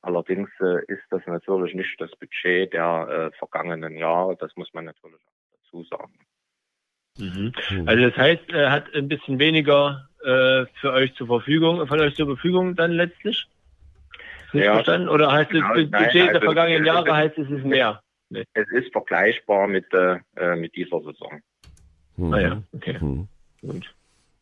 Allerdings 0.00 0.48
äh, 0.60 0.84
ist 0.86 1.02
das 1.10 1.22
natürlich 1.26 1.74
nicht 1.74 2.00
das 2.00 2.10
Budget 2.16 2.72
der 2.72 3.30
äh, 3.32 3.38
vergangenen 3.38 3.96
Jahre. 3.96 4.36
Das 4.36 4.54
muss 4.56 4.72
man 4.72 4.84
natürlich 4.84 5.20
auch 5.26 5.58
dazu 5.64 5.84
sagen. 5.84 6.12
Mhm. 7.18 7.52
Also 7.86 8.08
das 8.08 8.16
heißt, 8.16 8.50
er 8.50 8.70
hat 8.70 8.94
ein 8.94 9.08
bisschen 9.08 9.38
weniger 9.38 10.08
äh, 10.24 10.66
für 10.80 10.92
euch 10.92 11.14
zur 11.14 11.26
Verfügung, 11.26 11.86
von 11.86 12.00
euch 12.00 12.14
zur 12.14 12.26
Verfügung 12.26 12.76
dann 12.76 12.92
letztlich? 12.92 13.46
Nicht 14.52 14.64
ja, 14.64 14.74
verstanden? 14.74 15.08
Oder 15.08 15.32
heißt 15.32 15.50
genau, 15.50 15.74
das 15.74 15.90
Budget 15.90 15.90
nein, 15.90 16.04
also, 16.04 16.32
der 16.32 16.42
vergangenen 16.42 16.84
Jahre 16.84 17.16
heißt 17.16 17.38
es 17.38 17.50
ist 17.50 17.64
mehr? 17.64 18.02
Nee. 18.30 18.44
Es 18.54 18.68
ist 18.72 18.92
vergleichbar 18.92 19.66
mit, 19.66 19.86
äh, 19.92 20.18
mit 20.56 20.74
dieser 20.74 21.00
Saison. 21.00 21.40
Hm. 22.18 22.34
Ah 22.34 22.40
ja, 22.40 22.62
okay. 22.72 23.00
Hm. 23.00 23.28
Gut. 23.62 23.94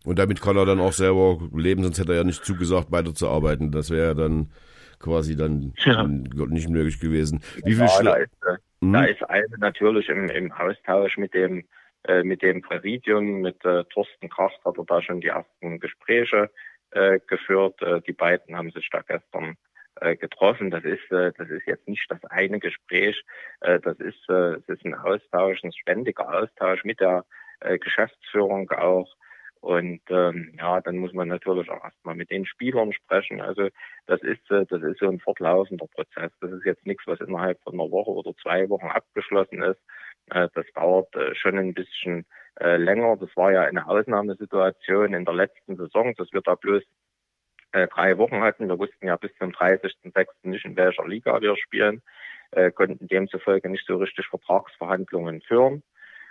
Und 0.05 0.19
damit 0.19 0.41
kann 0.41 0.57
er 0.57 0.67
dann 0.67 0.81
auch 0.81 0.93
selber 0.93 1.39
leben, 1.55 1.83
sonst 1.83 1.99
hätte 1.99 2.13
er 2.13 2.19
ja 2.19 2.25
nicht 2.25 2.45
zugesagt, 2.45 2.93
weiterzuarbeiten. 2.93 3.73
Das 3.73 3.91
wäre 3.91 4.15
dann 4.15 4.51
quasi 4.99 5.37
dann 5.37 5.75
ja. 5.79 6.05
nicht 6.05 6.69
möglich 6.69 7.01
gewesen. 7.01 7.43
Wie 7.65 7.75
viel 7.75 7.87
ja, 7.87 8.03
da 8.03 8.15
ist, 8.15 8.33
äh, 8.47 8.57
hm? 8.81 8.93
da 8.93 9.05
ist 9.05 9.23
eine 9.29 9.47
natürlich 9.59 10.09
im, 10.09 10.29
im 10.31 10.53
Austausch 10.53 11.19
mit 11.19 11.35
dem 11.35 11.65
äh, 12.05 12.23
mit 12.23 12.43
dem 12.43 12.63
Präsidium, 12.63 13.41
mit 13.41 13.65
äh, 13.65 13.85
Thorsten 13.85 14.29
Kraft 14.29 14.65
hat 14.65 14.79
er 14.79 14.85
da 14.85 15.03
schon 15.03 15.21
die 15.21 15.29
ersten 15.29 15.81
Gespräche 15.81 16.51
äh, 16.93 17.19
geführt. 17.27 17.83
Äh, 17.83 18.01
die 18.03 18.13
beiden 18.13 18.57
haben 18.57 18.71
sich 18.71 18.89
da 18.91 19.03
gestern 19.03 19.57
äh, 20.01 20.17
getroffen. 20.17 20.71
Das 20.71 20.85
ist, 20.85 21.11
äh, 21.11 21.33
das 21.37 21.49
ist 21.51 21.67
jetzt 21.67 21.89
nicht 21.89 22.07
das 22.09 22.23
eine 22.31 22.61
Gespräch, 22.61 23.21
äh, 23.61 23.81
das 23.81 23.99
ist, 23.99 24.29
äh, 24.29 24.61
das 24.67 24.69
ist 24.69 24.85
ein 24.85 24.95
Austausch, 24.95 25.65
ein 25.65 25.73
ständiger 25.73 26.33
Austausch 26.33 26.85
mit 26.85 27.01
der 27.01 27.25
äh, 27.61 27.79
Geschäftsführung 27.79 28.71
auch. 28.71 29.15
Und 29.61 30.01
ähm, 30.11 30.55
ja, 30.59 30.81
dann 30.81 30.99
muss 30.99 31.13
man 31.13 31.29
natürlich 31.29 31.69
auch 31.71 31.83
erstmal 31.83 32.15
mit 32.15 32.31
den 32.31 32.47
Spielern 32.47 32.93
sprechen. 32.93 33.41
Also 33.41 33.69
das 34.07 34.23
ist, 34.23 34.49
äh, 34.51 34.65
das 34.67 34.83
ist 34.83 35.01
so 35.01 35.09
ein 35.09 35.19
fortlaufender 35.19 35.87
Prozess. 35.89 36.31
Das 36.41 36.53
ist 36.53 36.65
jetzt 36.65 36.87
nichts, 36.87 37.05
was 37.07 37.21
innerhalb 37.21 37.61
von 37.63 37.75
einer 37.75 37.91
Woche 37.91 38.11
oder 38.11 38.33
zwei 38.43 38.69
Wochen 38.69 38.87
abgeschlossen 38.87 39.63
ist. 39.63 39.81
Äh, 40.31 40.49
das 40.55 40.67
dauert 40.75 41.15
äh, 41.17 41.35
schon 41.35 41.59
ein 41.59 41.75
bisschen 41.75 42.27
äh, 42.61 42.77
länger. 42.77 43.17
Das 43.17 43.31
war 43.35 43.51
ja 43.51 43.63
eine 43.63 43.89
Ausnahmesituation 43.89 45.15
in 45.15 45.25
der 45.25 45.35
letzten 45.35 45.77
Saison, 45.77 46.15
dass 46.15 46.33
wir 46.33 46.43
da 46.43 46.55
bloß 46.55 46.83
äh, 47.73 47.89
drei 47.89 48.19
Wochen 48.19 48.41
hatten. 48.43 48.69
Wir 48.69 48.79
wussten 48.79 49.07
ja 49.07 49.17
bis 49.17 49.35
zum 49.39 49.51
30.06. 49.51 50.27
nicht, 50.43 50.65
in 50.65 50.77
welcher 50.77 51.07
Liga 51.07 51.41
wir 51.41 51.57
spielen, 51.57 52.03
äh, 52.53 52.71
konnten 52.71 53.09
demzufolge 53.09 53.69
nicht 53.69 53.87
so 53.87 53.97
richtig 53.97 54.27
Vertragsverhandlungen 54.29 55.43
führen. 55.43 55.83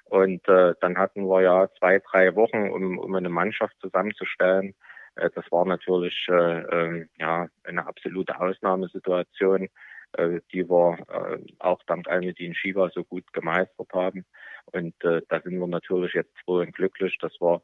Und 0.05 0.47
äh, 0.47 0.75
dann 0.81 0.97
hatten 0.97 1.25
wir 1.25 1.41
ja 1.41 1.67
zwei, 1.79 1.99
drei 1.99 2.35
Wochen, 2.35 2.69
um, 2.69 2.99
um 2.99 3.15
eine 3.15 3.29
Mannschaft 3.29 3.75
zusammenzustellen. 3.81 4.75
Äh, 5.15 5.29
das 5.33 5.45
war 5.51 5.65
natürlich 5.65 6.27
äh, 6.29 6.59
äh, 6.61 7.07
ja 7.17 7.47
eine 7.63 7.87
absolute 7.87 8.39
Ausnahmesituation, 8.39 9.67
äh, 10.13 10.39
die 10.53 10.69
wir 10.69 10.97
äh, 11.09 11.37
auch 11.59 11.81
dank 11.87 12.07
Almedin 12.07 12.53
Shiva 12.53 12.89
so 12.93 13.03
gut 13.03 13.31
gemeistert 13.33 13.89
haben. 13.93 14.25
Und 14.71 14.95
äh, 15.03 15.21
da 15.29 15.41
sind 15.41 15.59
wir 15.59 15.67
natürlich 15.67 16.13
jetzt 16.13 16.37
froh 16.43 16.59
und 16.59 16.75
glücklich, 16.75 17.17
dass 17.19 17.33
wir 17.41 17.61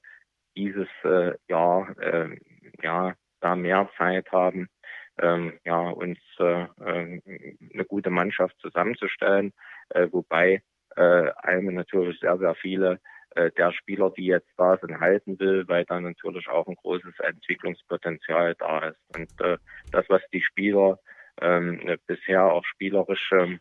dieses 0.56 0.88
äh, 1.04 1.34
Jahr 1.48 1.96
äh, 2.00 2.38
ja 2.84 3.14
da 3.40 3.56
mehr 3.56 3.90
Zeit 3.98 4.32
haben, 4.32 4.68
ähm, 5.20 5.60
ja 5.66 5.80
uns 5.90 6.20
äh, 6.40 6.64
äh, 6.64 7.22
eine 7.74 7.86
gute 7.88 8.10
Mannschaft 8.10 8.56
zusammenzustellen, 8.60 9.54
äh, 9.90 10.08
wobei 10.12 10.62
äh, 10.96 11.32
Alme 11.38 11.74
natürlich 11.74 12.20
sehr, 12.20 12.38
sehr 12.38 12.56
viele 12.56 13.00
äh, 13.36 13.52
der 13.52 13.72
Spieler, 13.72 14.12
die 14.12 14.26
jetzt 14.26 14.50
da 14.58 14.78
sind, 14.78 15.00
halten 15.00 15.40
will, 15.40 15.68
weil 15.68 15.86
da 15.86 16.00
natürlich 16.00 16.48
auch 16.50 16.68
ein 16.68 16.76
großes 16.76 17.20
Entwicklungspotenzial 17.20 18.56
da 18.56 18.90
ist. 18.90 19.00
Und 19.16 19.42
äh, 19.42 19.58
das, 19.92 20.06
was 20.10 20.22
die 20.34 20.42
Spieler 20.42 21.00
ähm, 21.40 21.98
bisher 22.08 22.46
auch 22.46 22.66
spielerisch 22.66 23.32
ähm, 23.32 23.60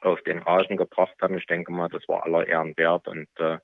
auf 0.00 0.20
den 0.22 0.38
Rasen 0.38 0.76
gebracht 0.76 1.14
haben, 1.20 1.38
ich 1.38 1.46
denke 1.46 1.70
mal, 1.70 1.88
das 1.88 2.06
war 2.08 2.24
aller 2.24 2.46
Ehren 2.46 2.76
wert 2.76 3.06
und 3.06 3.28
äh, 3.38 3.58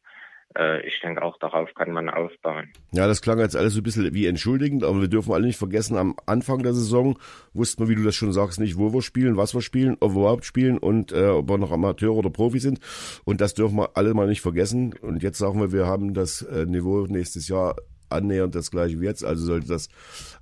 ich 0.84 1.00
denke 1.00 1.22
auch 1.22 1.38
darauf 1.38 1.72
kann 1.74 1.92
man 1.92 2.08
aufbauen. 2.08 2.72
Ja, 2.92 3.06
das 3.06 3.22
klang 3.22 3.38
jetzt 3.38 3.54
alles 3.54 3.74
so 3.74 3.80
ein 3.80 3.82
bisschen 3.82 4.12
wie 4.14 4.26
entschuldigend, 4.26 4.82
aber 4.82 5.00
wir 5.00 5.08
dürfen 5.08 5.32
alle 5.32 5.46
nicht 5.46 5.58
vergessen, 5.58 5.96
am 5.96 6.16
Anfang 6.26 6.62
der 6.62 6.72
Saison 6.72 7.18
wussten 7.52 7.82
wir, 7.82 7.88
wie 7.88 7.94
du 7.94 8.02
das 8.02 8.14
schon 8.14 8.32
sagst, 8.32 8.58
nicht, 8.58 8.76
wo 8.76 8.92
wir 8.92 9.02
spielen, 9.02 9.36
was 9.36 9.54
wir 9.54 9.60
spielen, 9.60 9.96
ob 10.00 10.14
wir 10.14 10.20
überhaupt 10.20 10.44
spielen 10.44 10.78
und 10.78 11.12
äh, 11.12 11.28
ob 11.28 11.48
wir 11.48 11.58
noch 11.58 11.70
Amateur 11.70 12.14
oder 12.14 12.30
Profi 12.30 12.58
sind. 12.58 12.80
Und 13.24 13.40
das 13.40 13.54
dürfen 13.54 13.76
wir 13.76 13.96
alle 13.96 14.14
mal 14.14 14.26
nicht 14.26 14.40
vergessen. 14.40 14.94
Und 15.00 15.22
jetzt 15.22 15.38
sagen 15.38 15.60
wir, 15.60 15.72
wir 15.72 15.86
haben 15.86 16.14
das 16.14 16.42
äh, 16.42 16.64
Niveau 16.66 17.06
nächstes 17.06 17.48
Jahr 17.48 17.76
annähernd 18.10 18.54
das 18.54 18.70
gleiche 18.70 19.00
wie 19.00 19.06
jetzt. 19.06 19.24
Also 19.24 19.44
sollte 19.44 19.68
das 19.68 19.88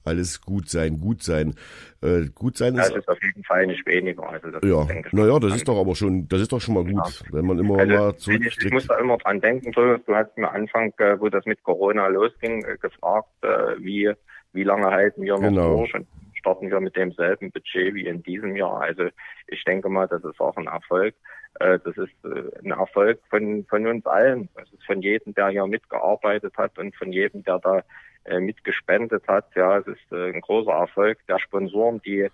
alles 0.05 0.41
gut 0.41 0.69
sein, 0.69 0.99
gut 1.01 1.23
sein. 1.23 1.55
Äh, 2.03 2.27
gut 2.35 2.57
sein 2.57 2.75
ist. 2.77 2.91
Das 2.91 2.97
ist 2.97 3.09
auf 3.09 3.23
jeden 3.23 3.43
Fall 3.45 3.67
nicht 3.67 3.85
weniger. 3.87 4.29
Also 4.29 4.51
das 4.51 4.63
ja, 4.63 4.85
denke 4.85 5.09
ich 5.09 5.13
naja, 5.13 5.39
das 5.39 5.57
ist 5.57 5.67
doch 5.67 5.81
aber 5.81 5.95
schon, 5.95 6.29
das 6.29 6.41
ist 6.43 6.53
doch 6.53 6.61
schon 6.61 6.75
mal 6.75 6.85
gut, 6.85 7.25
wenn 7.33 7.47
man 7.47 7.59
immer 7.59 7.79
Also, 7.79 8.31
mal 8.31 8.37
ich, 8.37 8.59
ich 8.65 8.73
muss 8.73 8.87
da 8.87 8.99
immer 8.99 9.17
dran 9.19 9.41
denken, 9.41 9.73
du, 9.73 9.99
du 9.99 10.15
hast 10.15 10.37
mir 10.37 10.51
Anfang, 10.51 10.93
äh, 10.99 11.19
wo 11.19 11.29
das 11.29 11.45
mit 11.47 11.63
Corona 11.63 12.07
losging, 12.09 12.65
äh, 12.65 12.77
gefragt, 12.77 13.29
äh, 13.43 13.49
wie, 13.79 14.13
wie 14.53 14.63
lange 14.65 14.87
halten 14.87 15.23
wir 15.23 15.35
noch 15.35 15.41
Genau. 15.41 15.77
durch 15.79 15.95
und 15.95 16.07
starten 16.47 16.71
wir 16.71 16.79
mit 16.79 16.95
demselben 16.95 17.51
Budget 17.51 17.95
wie 17.95 18.07
in 18.07 18.23
diesem 18.23 18.55
Jahr. 18.55 18.81
Also 18.81 19.09
ich 19.49 19.65
denke 19.65 19.89
mal, 19.89 20.07
das 20.07 20.23
ist 20.23 20.41
auch 20.41 20.57
ein 20.57 20.69
Erfolg. 20.69 21.15
Äh, 21.59 21.81
das 21.85 21.97
ist 21.97 22.15
äh, 22.25 22.65
ein 22.65 22.71
Erfolg 22.71 23.21
von, 23.29 23.67
von 23.69 23.85
uns 23.87 24.07
allen. 24.07 24.49
Das 24.55 24.73
ist 24.73 24.85
von 24.87 25.03
jedem, 25.03 25.35
der 25.35 25.49
hier 25.49 25.67
mitgearbeitet 25.67 26.57
hat 26.57 26.79
und 26.79 26.95
von 26.95 27.13
jedem, 27.13 27.43
der 27.43 27.59
da 27.59 27.83
äh, 28.27 28.39
mitgespendet 28.39 29.27
hat. 29.27 29.47
Ja, 29.57 29.79
es 29.79 29.89
ist 29.89 30.13
ein 30.13 30.41
großer 30.41 30.73
Erfolg 30.73 31.19
der 31.29 31.39
Sponsoren, 31.39 32.01
die 32.03 32.29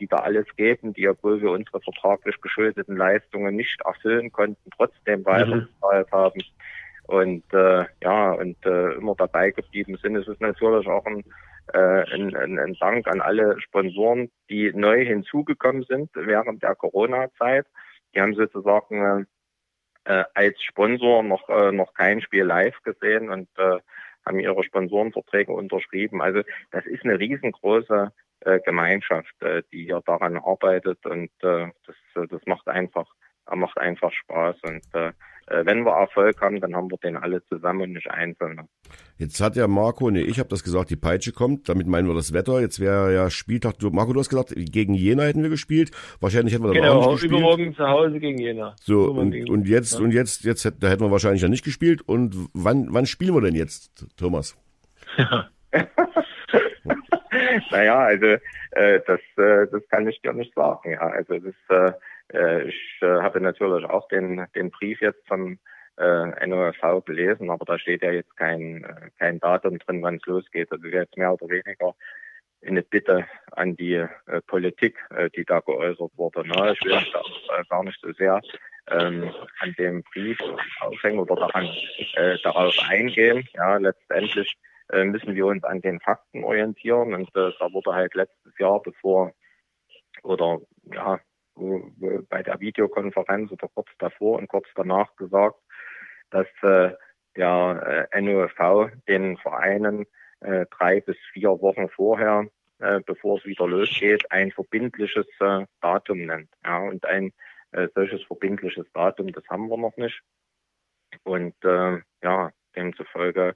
die 0.00 0.08
da 0.08 0.16
alles 0.16 0.46
geben, 0.56 0.94
die, 0.94 1.08
obwohl 1.08 1.40
wir 1.40 1.52
unsere 1.52 1.80
vertraglich 1.80 2.40
geschuldeten 2.40 2.96
Leistungen 2.96 3.54
nicht 3.54 3.80
erfüllen 3.84 4.32
konnten, 4.32 4.68
trotzdem 4.76 5.24
weitergezahlt 5.24 6.10
haben 6.10 6.42
und 7.06 7.44
äh, 7.52 7.84
ja 8.02 8.32
und 8.32 8.56
äh, 8.66 8.94
immer 8.94 9.14
dabei 9.14 9.52
geblieben 9.52 9.96
sind. 10.02 10.16
Es 10.16 10.26
ist 10.26 10.40
natürlich 10.40 10.88
auch 10.88 11.06
ein, 11.06 11.22
äh, 11.72 12.04
ein, 12.14 12.76
Dank 12.80 13.06
an 13.08 13.20
alle 13.20 13.60
Sponsoren, 13.60 14.30
die 14.48 14.72
neu 14.74 15.04
hinzugekommen 15.04 15.84
sind 15.84 16.10
während 16.14 16.62
der 16.62 16.74
Corona-Zeit. 16.74 17.66
Die 18.14 18.20
haben 18.20 18.34
sozusagen 18.34 19.26
äh, 20.04 20.20
äh, 20.20 20.24
als 20.34 20.62
Sponsor 20.62 21.22
noch 21.22 21.48
äh, 21.48 21.72
noch 21.72 21.94
kein 21.94 22.20
Spiel 22.20 22.44
live 22.44 22.80
gesehen 22.82 23.30
und 23.30 23.48
äh, 23.58 23.78
haben 24.26 24.40
ihre 24.40 24.62
Sponsorenverträge 24.64 25.52
unterschrieben. 25.52 26.20
Also 26.20 26.42
das 26.70 26.84
ist 26.86 27.04
eine 27.04 27.18
riesengroße 27.18 28.12
äh, 28.40 28.60
Gemeinschaft, 28.60 29.34
äh, 29.42 29.62
die 29.72 29.84
hier 29.84 30.02
daran 30.04 30.36
arbeitet 30.36 31.04
und 31.06 31.30
äh, 31.42 31.68
das, 31.86 32.28
das 32.28 32.40
macht 32.46 32.68
einfach, 32.68 33.06
macht 33.52 33.78
einfach 33.78 34.12
Spaß 34.12 34.56
und 34.62 34.82
äh, 34.94 35.12
wenn 35.64 35.84
wir 35.84 35.92
Erfolg 35.92 36.40
haben, 36.40 36.60
dann 36.60 36.74
haben 36.74 36.90
wir 36.90 36.98
den 36.98 37.16
alle 37.16 37.42
zusammen 37.46 37.82
und 37.82 37.92
nicht 37.94 38.10
einzeln. 38.10 38.60
Jetzt 39.18 39.40
hat 39.40 39.56
ja 39.56 39.66
Marco, 39.68 40.10
nee, 40.10 40.22
ich 40.22 40.38
habe 40.38 40.48
das 40.48 40.62
gesagt, 40.64 40.90
die 40.90 40.96
Peitsche 40.96 41.32
kommt, 41.32 41.68
damit 41.68 41.86
meinen 41.86 42.08
wir 42.08 42.14
das 42.14 42.32
Wetter. 42.32 42.60
Jetzt 42.60 42.80
wäre 42.80 43.12
ja 43.14 43.28
Spieltag, 43.30 43.78
du, 43.78 43.90
Marco, 43.90 44.12
du 44.12 44.20
hast 44.20 44.28
gesagt, 44.30 44.54
gegen 44.56 44.94
Jena 44.94 45.24
hätten 45.24 45.42
wir 45.42 45.50
gespielt. 45.50 45.90
Wahrscheinlich 46.20 46.54
hätten 46.54 46.64
wir 46.64 46.72
dann 46.72 46.84
auch 46.84 46.88
Genau, 46.94 47.00
nicht 47.00 47.10
gespielt. 47.20 47.32
übermorgen 47.32 47.74
zu 47.74 47.86
Hause 47.86 48.18
gegen 48.20 48.38
Jena. 48.38 48.74
So, 48.80 48.94
Übermorgen 49.04 49.18
und, 49.20 49.30
gegen- 49.32 49.50
und 49.50 49.68
jetzt, 49.68 49.94
ja. 49.98 50.04
und 50.04 50.12
jetzt, 50.12 50.44
jetzt, 50.44 50.64
hätt- 50.64 50.76
da 50.80 50.88
hätten 50.88 51.02
wir 51.02 51.10
wahrscheinlich 51.10 51.42
ja 51.42 51.48
nicht 51.48 51.64
gespielt. 51.64 52.02
Und 52.02 52.34
wann, 52.54 52.88
wann 52.90 53.06
spielen 53.06 53.34
wir 53.34 53.40
denn 53.42 53.54
jetzt, 53.54 54.06
Thomas? 54.16 54.56
naja, 57.70 57.98
also 57.98 58.26
äh, 58.72 59.00
das, 59.06 59.20
äh, 59.36 59.66
das 59.70 59.82
kann 59.90 60.08
ich 60.08 60.20
dir 60.22 60.32
nicht 60.32 60.54
sagen. 60.54 60.92
Ja, 60.92 61.00
also 61.00 61.34
das, 61.38 61.54
äh, 61.68 61.92
äh, 62.32 62.68
ich 62.68 62.98
äh, 63.02 63.06
habe 63.06 63.40
natürlich 63.40 63.84
auch 63.84 64.08
den, 64.08 64.46
den 64.54 64.70
Brief 64.70 65.00
jetzt 65.00 65.26
vom 65.26 65.58
äh, 65.98 66.46
NOFV 66.46 67.04
gelesen, 67.04 67.50
aber 67.50 67.64
da 67.64 67.78
steht 67.78 68.02
ja 68.02 68.10
jetzt 68.10 68.36
kein, 68.36 68.84
äh, 68.84 69.10
kein 69.18 69.38
Datum 69.40 69.78
drin, 69.78 70.02
wann 70.02 70.16
es 70.16 70.26
losgeht. 70.26 70.70
Also 70.72 70.86
jetzt 70.86 71.16
mehr 71.16 71.32
oder 71.32 71.48
weniger 71.48 71.94
eine 72.66 72.82
Bitte 72.82 73.26
an 73.52 73.76
die 73.76 73.94
äh, 73.94 74.08
Politik, 74.46 74.98
äh, 75.10 75.30
die 75.30 75.44
da 75.44 75.60
geäußert 75.60 76.12
wurde. 76.16 76.46
Ne? 76.46 76.72
Ich 76.72 76.84
will 76.84 76.96
mich 76.96 77.12
da 77.12 77.20
auch, 77.20 77.58
äh, 77.58 77.64
gar 77.68 77.84
nicht 77.84 78.00
so 78.00 78.12
sehr 78.12 78.40
ähm, 78.88 79.30
an 79.60 79.74
dem 79.78 80.02
Brief 80.02 80.38
aufhängen 80.80 81.20
oder 81.20 81.36
daran 81.36 81.68
äh, 82.14 82.38
darauf 82.42 82.74
eingehen. 82.88 83.46
Ja, 83.54 83.76
letztendlich 83.76 84.56
äh, 84.90 85.04
müssen 85.04 85.34
wir 85.34 85.46
uns 85.46 85.64
an 85.64 85.80
den 85.80 86.00
Fakten 86.00 86.44
orientieren 86.44 87.14
und 87.14 87.28
äh, 87.36 87.52
da 87.58 87.72
wurde 87.72 87.94
halt 87.94 88.14
letztes 88.14 88.56
Jahr, 88.58 88.80
bevor 88.82 89.32
oder 90.22 90.58
ja 90.92 91.20
bei 92.28 92.42
der 92.42 92.60
Videokonferenz 92.60 93.52
oder 93.52 93.68
kurz 93.68 93.88
davor 93.98 94.38
und 94.38 94.48
kurz 94.48 94.66
danach 94.74 95.14
gesagt, 95.16 95.56
dass 96.30 96.46
äh, 96.62 96.92
der 97.36 98.08
äh, 98.12 98.20
NOFV 98.20 98.90
den 99.08 99.36
Vereinen 99.38 100.06
äh, 100.40 100.66
drei 100.70 101.00
bis 101.00 101.16
vier 101.32 101.60
Wochen 101.60 101.88
vorher, 101.88 102.46
äh, 102.78 103.00
bevor 103.04 103.38
es 103.38 103.44
wieder 103.44 103.66
losgeht, 103.66 104.30
ein 104.30 104.50
verbindliches 104.52 105.26
äh, 105.40 105.66
Datum 105.80 106.26
nennt. 106.26 106.50
Ja, 106.64 106.78
und 106.78 107.04
ein 107.04 107.32
äh, 107.72 107.88
solches 107.94 108.22
verbindliches 108.24 108.86
Datum, 108.92 109.32
das 109.32 109.44
haben 109.48 109.68
wir 109.68 109.76
noch 109.76 109.96
nicht. 109.96 110.22
Und 111.24 111.54
äh, 111.64 111.98
ja, 112.22 112.52
demzufolge 112.76 113.54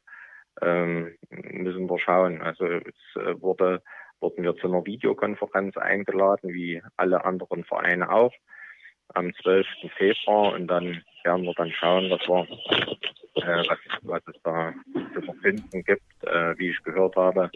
ähm, 0.61 1.17
müssen 1.31 1.89
wir 1.89 1.99
schauen. 1.99 2.43
Also 2.43 2.67
es 2.67 3.17
äh, 3.17 3.41
wurde, 3.41 3.83
wurden 4.25 4.43
wir 4.43 4.57
zu 4.57 4.69
einer 4.69 4.87
Videokonferenz 4.87 5.77
eingeladen, 5.77 6.55
wie 6.55 6.83
alle 6.97 7.27
anderen 7.27 7.63
Vereine 7.65 8.11
auch, 8.11 8.33
am 9.09 9.35
12. 9.35 9.67
Februar. 9.99 10.55
Und 10.55 10.67
dann 10.67 11.05
werden 11.25 11.45
wir 11.45 11.53
dann 11.55 11.71
schauen, 11.73 12.11
was, 12.11 12.27
wir, 12.27 12.49
äh, 13.43 13.69
was, 13.69 13.79
was 14.03 14.23
es 14.27 14.43
da 14.43 14.73
zu 15.13 15.21
verkünden 15.21 15.85
gibt. 15.85 16.25
Äh, 16.25 16.59
wie 16.59 16.71
ich 16.71 16.83
gehört 16.83 17.17
habe, 17.17 17.51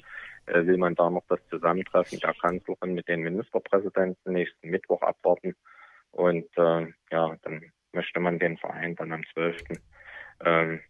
äh, 0.45 0.67
will 0.67 0.77
man 0.77 0.95
da 0.95 1.09
noch 1.09 1.25
das 1.31 1.41
Zusammentreffen 1.49 2.21
der 2.21 2.35
Kanzlerin 2.35 2.95
mit 2.95 3.09
den 3.09 3.23
Ministerpräsidenten 3.23 4.35
nächsten 4.35 4.69
Mittwoch 4.69 5.01
abwarten. 5.01 5.57
Und 6.11 6.47
äh, 6.59 6.87
ja, 7.11 7.35
dann 7.43 7.73
möchte 7.93 8.21
man 8.21 8.39
den 8.39 8.59
Verein 8.59 8.95
dann 8.95 9.13
am 9.13 9.23
12. 9.33 9.57
Ähm, 10.45 10.81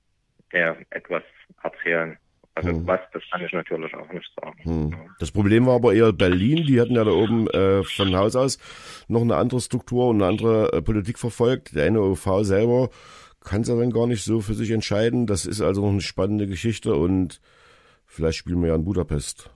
ja, 0.53 0.77
etwas 0.91 1.23
erzählen. 1.63 2.19
Also 2.59 2.71
Hm. 2.71 2.87
was, 2.89 2.99
das 3.13 3.23
kann 3.31 3.45
ich 3.45 3.53
natürlich 3.53 3.95
auch 3.95 4.13
nicht 4.13 4.29
sagen. 4.35 4.59
Hm. 4.65 4.95
Das 5.21 5.31
Problem 5.31 5.67
war 5.67 5.77
aber 5.77 5.95
eher 5.95 6.13
Berlin. 6.13 6.67
Die 6.67 6.81
hatten 6.81 6.95
ja 6.95 7.05
da 7.05 7.13
oben 7.13 7.47
äh, 7.51 7.85
von 7.85 8.17
Haus 8.17 8.35
aus 8.35 8.59
noch 9.07 9.23
eine 9.23 9.37
andere 9.37 9.61
Struktur 9.61 10.09
und 10.09 10.17
eine 10.17 10.27
andere 10.27 10.73
äh, 10.73 10.83
Politik 10.83 11.21
verfolgt. 11.21 11.77
Der 11.77 11.89
NOV 11.89 12.43
selber 12.43 12.89
kann 13.45 13.61
es 13.61 13.69
ja 13.69 13.77
dann 13.77 13.93
gar 13.93 14.09
nicht 14.09 14.25
so 14.25 14.41
für 14.41 14.55
sich 14.55 14.73
entscheiden. 14.73 15.29
Das 15.29 15.47
ist 15.47 15.61
also 15.61 15.83
noch 15.83 15.93
eine 15.93 16.01
spannende 16.01 16.49
Geschichte 16.49 16.97
und 16.97 17.41
vielleicht 18.07 18.39
spielen 18.39 18.61
wir 18.61 18.71
ja 18.71 18.75
in 18.75 18.85
Budapest. 18.85 19.51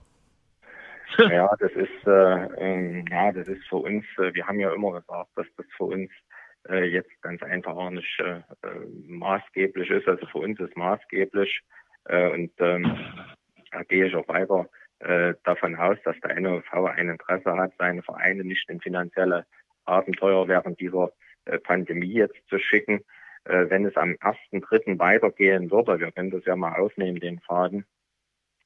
Ja, 1.17 1.53
das 1.59 1.71
ist, 1.73 2.07
äh, 2.07 2.45
ähm, 2.57 3.05
ja, 3.11 3.33
das 3.33 3.49
ist 3.49 3.67
für 3.67 3.75
uns, 3.75 4.05
äh, 4.17 4.33
wir 4.33 4.47
haben 4.47 4.61
ja 4.61 4.73
immer 4.73 4.93
gesagt, 4.93 5.29
dass 5.35 5.45
das 5.57 5.65
für 5.77 5.83
uns 5.83 6.09
äh, 6.69 6.85
jetzt 6.85 7.11
ganz 7.21 7.43
einfach 7.43 7.75
auch 7.75 7.89
nicht 7.89 8.19
äh, 8.19 8.39
maßgeblich 9.07 9.89
ist. 9.89 10.07
Also 10.07 10.25
für 10.27 10.39
uns 10.39 10.57
ist 10.61 10.77
maßgeblich 10.77 11.61
äh, 12.05 12.29
und 12.29 12.51
ähm, 12.59 12.97
da 13.71 13.83
gehe 13.83 14.05
ich 14.05 14.15
auch 14.15 14.27
weiter 14.27 14.69
äh, 14.99 15.33
davon 15.43 15.75
aus, 15.75 15.97
dass 16.03 16.19
der 16.21 16.39
NOV 16.39 16.71
ein 16.73 17.09
Interesse 17.09 17.55
hat, 17.57 17.73
seine 17.77 18.03
Vereine 18.03 18.43
nicht 18.43 18.69
in 18.69 18.79
finanzielle 18.79 19.45
Abenteuer 19.85 20.47
während 20.47 20.79
dieser 20.79 21.11
äh, 21.45 21.59
Pandemie 21.59 22.13
jetzt 22.13 22.39
zu 22.47 22.59
schicken. 22.59 23.03
Äh, 23.45 23.69
wenn 23.69 23.85
es 23.85 23.95
am 23.97 24.11
1.3. 24.11 24.99
weitergehen 24.99 25.71
würde, 25.71 25.99
wir 25.99 26.11
können 26.11 26.31
das 26.31 26.45
ja 26.45 26.55
mal 26.55 26.79
aufnehmen, 26.79 27.19
den 27.19 27.39
Faden, 27.39 27.85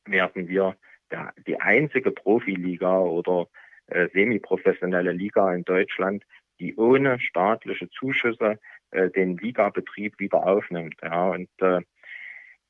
werden 0.05 0.47
wir 0.47 0.75
der, 1.11 1.33
die 1.47 1.59
einzige 1.59 2.11
Profiliga 2.11 2.99
oder 2.99 3.47
äh, 3.87 4.07
semiprofessionelle 4.13 5.11
Liga 5.11 5.53
in 5.53 5.63
Deutschland, 5.63 6.23
die 6.59 6.75
ohne 6.75 7.19
staatliche 7.19 7.89
Zuschüsse 7.89 8.59
äh, 8.91 9.09
den 9.09 9.37
Ligabetrieb 9.37 10.19
wieder 10.19 10.45
aufnimmt. 10.45 10.95
Ja, 11.01 11.29
und 11.29 11.49
äh, 11.61 11.81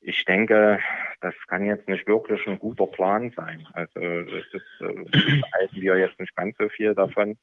ich 0.00 0.24
denke, 0.24 0.80
das 1.20 1.34
kann 1.48 1.66
jetzt 1.66 1.88
nicht 1.88 2.06
wirklich 2.06 2.46
ein 2.46 2.58
guter 2.58 2.86
Plan 2.86 3.32
sein. 3.36 3.66
Also 3.72 4.00
das 4.00 4.44
ist, 4.52 4.80
äh, 4.80 5.42
halten 5.54 5.80
wir 5.80 5.98
jetzt 5.98 6.18
nicht 6.20 6.34
ganz 6.36 6.56
so 6.58 6.68
viel 6.68 6.94
davon. 6.94 7.36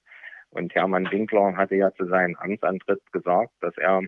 Und 0.49 0.73
Hermann 0.73 1.11
Winkler 1.11 1.57
hatte 1.57 1.75
ja 1.75 1.93
zu 1.93 2.05
seinem 2.05 2.35
Amtsantritt 2.35 3.01
gesagt, 3.11 3.51
dass 3.59 3.77
er 3.77 4.03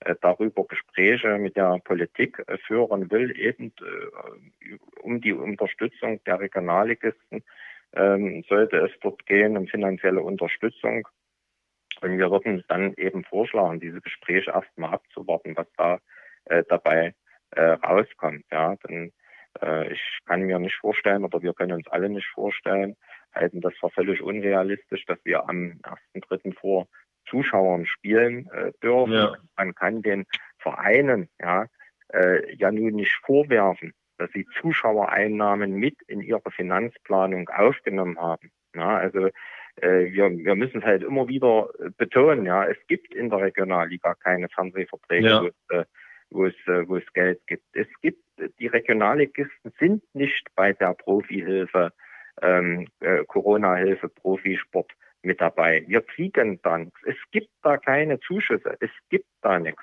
äh, 0.00 0.14
darüber 0.22 0.64
Gespräche 0.64 1.36
mit 1.38 1.56
der 1.56 1.78
Politik 1.84 2.42
äh, 2.46 2.56
führen 2.58 3.10
will, 3.10 3.38
eben 3.38 3.72
äh, 3.80 4.76
um 5.02 5.20
die 5.20 5.34
Unterstützung 5.34 6.22
der 6.24 6.40
Regionalligisten. 6.40 7.44
Ähm, 7.92 8.44
sollte 8.48 8.78
es 8.78 8.92
dort 9.00 9.26
gehen 9.26 9.56
um 9.56 9.66
finanzielle 9.66 10.22
Unterstützung. 10.22 11.06
Und 12.00 12.16
wir 12.16 12.30
würden 12.30 12.64
dann 12.68 12.94
eben 12.94 13.24
vorschlagen, 13.24 13.80
diese 13.80 14.00
Gespräche 14.00 14.52
erstmal 14.52 14.94
abzuwarten, 14.94 15.54
was 15.56 15.66
da 15.76 15.98
äh, 16.46 16.64
dabei 16.68 17.14
äh, 17.52 17.72
rauskommt. 17.72 18.44
Ja, 18.50 18.76
denn 18.76 19.12
äh, 19.62 19.92
ich 19.92 20.18
kann 20.26 20.42
mir 20.42 20.58
nicht 20.58 20.76
vorstellen 20.76 21.24
oder 21.24 21.42
wir 21.42 21.54
können 21.54 21.72
uns 21.72 21.88
alle 21.88 22.08
nicht 22.08 22.28
vorstellen, 22.28 22.96
halten 23.34 23.60
das 23.60 23.74
für 23.78 23.90
völlig 23.90 24.22
unrealistisch, 24.22 25.04
dass 25.06 25.18
wir 25.24 25.48
am 25.48 25.80
1.3. 26.14 26.54
vor 26.58 26.86
Zuschauern 27.28 27.86
spielen 27.86 28.48
äh, 28.52 28.72
dürfen. 28.82 29.12
Ja. 29.12 29.36
Man 29.56 29.74
kann 29.74 30.02
den 30.02 30.26
Vereinen 30.58 31.28
ja, 31.40 31.66
äh, 32.12 32.54
ja 32.56 32.72
nun 32.72 32.94
nicht 32.94 33.14
vorwerfen, 33.24 33.92
dass 34.18 34.30
sie 34.32 34.46
Zuschauereinnahmen 34.60 35.72
mit 35.72 35.96
in 36.06 36.20
ihre 36.20 36.50
Finanzplanung 36.50 37.48
aufgenommen 37.48 38.18
haben. 38.18 38.50
Ja, 38.74 38.96
also 38.96 39.28
äh, 39.76 40.12
wir, 40.12 40.30
wir 40.30 40.54
müssen 40.54 40.78
es 40.78 40.84
halt 40.84 41.02
immer 41.02 41.28
wieder 41.28 41.68
betonen, 41.96 42.46
ja, 42.46 42.64
es 42.64 42.76
gibt 42.86 43.14
in 43.14 43.30
der 43.30 43.40
Regionalliga 43.40 44.14
keine 44.14 44.48
Fernsehverträge, 44.48 45.28
ja. 45.28 45.42
wo, 45.42 45.74
äh, 45.74 45.84
wo, 46.30 46.46
es, 46.46 46.54
äh, 46.66 46.88
wo 46.88 46.96
es 46.96 47.12
Geld 47.12 47.40
gibt. 47.46 47.64
Es 47.72 47.88
gibt, 48.00 48.22
die 48.58 48.66
Regionalligisten 48.66 49.72
sind 49.78 50.02
nicht 50.14 50.46
bei 50.54 50.72
der 50.72 50.94
Profihilfe, 50.94 51.92
ähm, 52.42 52.88
äh, 53.00 53.24
Corona-Hilfe, 53.26 54.08
Profisport 54.08 54.90
mit 55.22 55.40
dabei. 55.40 55.84
Wir 55.86 56.02
kriegen 56.02 56.60
da 56.62 56.78
nichts. 56.78 56.98
Es 57.04 57.16
gibt 57.30 57.50
da 57.62 57.76
keine 57.76 58.18
Zuschüsse. 58.20 58.76
Es 58.80 58.90
gibt 59.10 59.28
da 59.42 59.58
nichts. 59.58 59.82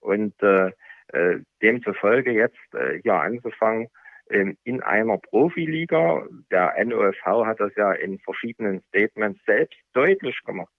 Und 0.00 0.40
äh, 0.42 0.70
äh, 1.12 1.40
demzufolge 1.60 2.32
jetzt 2.32 2.74
äh, 2.74 3.00
hier 3.02 3.14
anzufangen, 3.14 3.88
ähm, 4.30 4.56
in 4.64 4.80
einer 4.82 5.18
Profiliga, 5.18 6.24
der 6.50 6.72
NOFV 6.84 7.46
hat 7.46 7.58
das 7.58 7.74
ja 7.76 7.92
in 7.92 8.18
verschiedenen 8.20 8.80
Statements 8.88 9.40
selbst 9.44 9.78
deutlich 9.92 10.38
gemacht, 10.44 10.72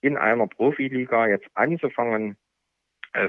in 0.00 0.16
einer 0.16 0.46
Profiliga 0.46 1.26
jetzt 1.26 1.48
anzufangen, 1.54 2.36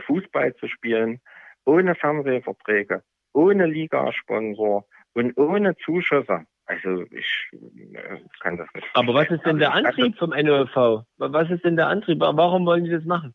Fußball 0.01 0.55
zu 0.55 0.67
spielen, 0.67 1.19
ohne 1.65 1.95
Fernsehverträge, 1.95 3.03
ohne 3.33 3.65
Ligasponsor 3.65 4.85
und 5.13 5.37
ohne 5.37 5.75
Zuschüsse. 5.77 6.45
Also 6.65 7.05
ich 7.11 7.49
äh, 7.53 8.19
kann 8.41 8.57
das 8.57 8.67
nicht. 8.73 8.87
Aber 8.93 9.13
was 9.13 9.29
ist 9.29 9.45
denn 9.45 9.57
der 9.57 9.73
also 9.73 9.87
Antrieb 9.87 10.17
vom 10.17 10.31
NOV? 10.31 11.05
Was 11.17 11.49
ist 11.49 11.63
denn 11.63 11.77
der 11.77 11.87
Antrieb? 11.87 12.19
Warum 12.19 12.65
wollen 12.65 12.83
die 12.83 12.91
das 12.91 13.05
machen? 13.05 13.33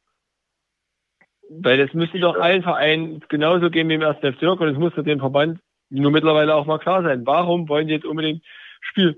Weil 1.49 1.79
das 1.79 1.95
müsste 1.95 2.19
doch 2.19 2.39
allen 2.39 2.63
Vereinen 2.63 3.21
genauso 3.29 3.71
gehen 3.71 3.89
wie 3.89 3.95
im 3.95 4.03
ersten 4.03 4.33
FC 4.33 4.43
und 4.43 4.69
es 4.69 4.79
muss 4.79 4.95
dem 4.95 5.19
Verband 5.19 5.61
nur 5.89 6.11
mittlerweile 6.11 6.55
auch 6.55 6.67
mal 6.67 6.79
klar 6.79 7.03
sein. 7.03 7.27
Warum 7.27 7.69
wollen 7.69 7.89
die 7.89 7.95
jetzt 7.95 8.07
unbedingt 8.07 8.45
spielen? 8.81 9.17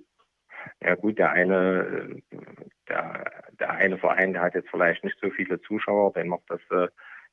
Ja 0.83 0.95
gut, 0.95 1.19
der 1.19 1.33
eine, 1.33 2.21
der, 2.89 3.25
der 3.59 3.71
eine 3.71 3.99
Verein, 3.99 4.33
der 4.33 4.43
hat 4.43 4.55
jetzt 4.55 4.71
vielleicht 4.71 5.05
nicht 5.05 5.19
so 5.21 5.31
viele 5.31 5.61
Zuschauer, 5.63 6.13
den 6.13 6.29
macht 6.29 6.45
das 6.49 6.61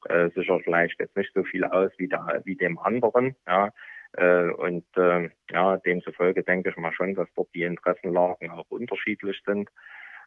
äh, 0.10 0.30
sicher 0.30 0.60
vielleicht 0.64 1.00
jetzt 1.00 1.16
nicht 1.16 1.34
so 1.34 1.44
viel 1.44 1.64
aus 1.64 1.92
wie, 1.98 2.08
der, 2.08 2.42
wie 2.46 2.56
dem 2.56 2.78
anderen. 2.80 3.36
Ja. 3.48 3.72
Äh, 4.14 4.50
und 4.50 4.86
äh, 4.98 5.30
ja, 5.52 5.78
demzufolge 5.78 6.44
denke 6.44 6.70
ich 6.70 6.78
mal 6.78 6.94
schon, 6.94 7.16
dass 7.16 7.28
dort 7.36 7.54
die 7.54 7.64
Interessenlagen 7.64 8.52
auch 8.52 8.70
unterschiedlich 8.70 9.42
sind. 9.46 9.70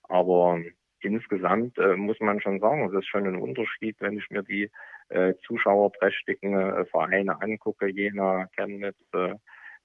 Aber 0.05 0.61
insgesamt 1.01 1.79
äh, 1.79 1.97
muss 1.97 2.19
man 2.21 2.41
schon 2.41 2.61
sagen, 2.61 2.87
es 2.89 2.99
ist 2.99 3.09
schon 3.09 3.27
ein 3.27 3.37
Unterschied, 3.37 3.97
wenn 4.01 4.19
ich 4.19 4.31
mir 4.31 4.43
die 4.43 4.71
äh, 5.11 5.35
zuschauerträchtigen 5.47 6.55
äh, 6.55 6.85
Vereine 6.87 7.41
angucke, 7.43 7.89
Jena, 7.89 8.49
Chemnitz, 8.57 8.97
äh, 9.13 9.35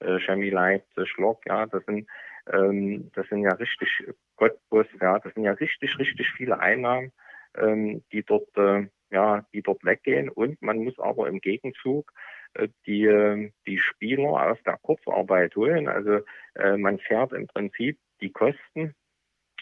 äh, 0.00 0.18
Chemie 0.20 0.50
Leipzig, 0.50 1.14
Lok, 1.18 1.44
ja, 1.46 1.66
das 1.66 1.84
sind 1.84 2.08
ähm, 2.52 3.10
das 3.14 3.28
sind 3.28 3.42
ja 3.42 3.52
richtig 3.52 3.88
Gottbus, 4.36 4.86
ja, 5.00 5.18
das 5.18 5.34
sind 5.34 5.44
ja 5.44 5.52
richtig, 5.52 5.98
richtig 5.98 6.30
viele 6.36 6.58
Einnahmen, 6.58 7.12
ähm, 7.56 8.02
die 8.12 8.22
dort 8.22 8.56
äh, 8.56 8.86
ja, 9.10 9.44
die 9.52 9.62
dort 9.62 9.84
weggehen 9.84 10.28
und 10.28 10.60
man 10.62 10.78
muss 10.78 10.98
aber 10.98 11.28
im 11.28 11.40
Gegenzug 11.40 12.12
äh, 12.54 12.68
die, 12.86 13.04
äh, 13.04 13.50
die 13.66 13.78
Spieler 13.78 14.50
aus 14.50 14.58
der 14.64 14.78
Kurzarbeit 14.78 15.54
holen. 15.56 15.88
Also 15.88 16.20
äh, 16.54 16.76
man 16.76 16.98
fährt 16.98 17.32
im 17.32 17.46
Prinzip 17.46 17.98
die 18.20 18.30
Kosten 18.30 18.94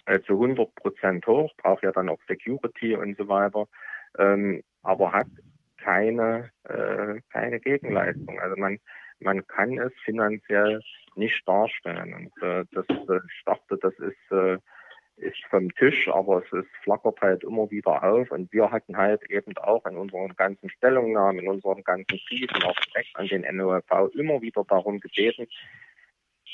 äh, 0.07 0.21
zu 0.21 0.35
100 0.35 0.75
Prozent 0.75 1.27
hoch, 1.27 1.53
braucht 1.57 1.83
ja 1.83 1.93
dann 1.93 2.09
auch 2.09 2.21
Security 2.27 2.95
und 2.95 3.17
so 3.17 3.29
weiter, 3.29 3.67
ähm, 4.19 4.63
aber 4.83 5.13
hat 5.13 5.29
keine, 5.79 6.51
äh, 6.65 7.21
keine 7.31 7.61
Gegenleistung. 7.61 8.39
Also 8.41 8.57
man, 8.57 8.79
man 9.21 9.47
kann 9.47 9.79
es 9.79 9.93
finanziell 10.05 10.81
nicht 11.15 11.47
darstellen. 11.47 12.15
Und 12.15 12.43
äh, 12.43 12.65
das, 12.73 12.87
äh, 12.89 13.21
ich 13.27 13.45
dachte, 13.45 13.79
das 13.81 13.95
ist 13.99 14.33
äh, 14.33 14.59
ist 15.19 15.39
vom 15.51 15.73
Tisch, 15.75 16.09
aber 16.09 16.43
es 16.45 16.53
ist, 16.53 16.71
flackert 16.83 17.21
halt 17.21 17.45
immer 17.45 17.71
wieder 17.71 18.03
auf. 18.03 18.31
Und 18.31 18.53
wir 18.53 18.71
hatten 18.71 18.97
halt 18.97 19.23
eben 19.31 19.57
auch 19.59 19.85
in 19.87 19.97
unseren 19.97 20.35
ganzen 20.37 20.71
Stellungnahmen, 20.71 21.45
in 21.45 21.49
unseren 21.49 21.83
ganzen 21.85 22.19
Briefen, 22.29 22.63
auch 22.63 22.79
direkt 22.81 23.15
an 23.15 23.27
den 23.27 23.57
NOV 23.57 24.15
immer 24.15 24.41
wieder 24.41 24.65
darum 24.65 25.01
gebeten, 25.01 25.47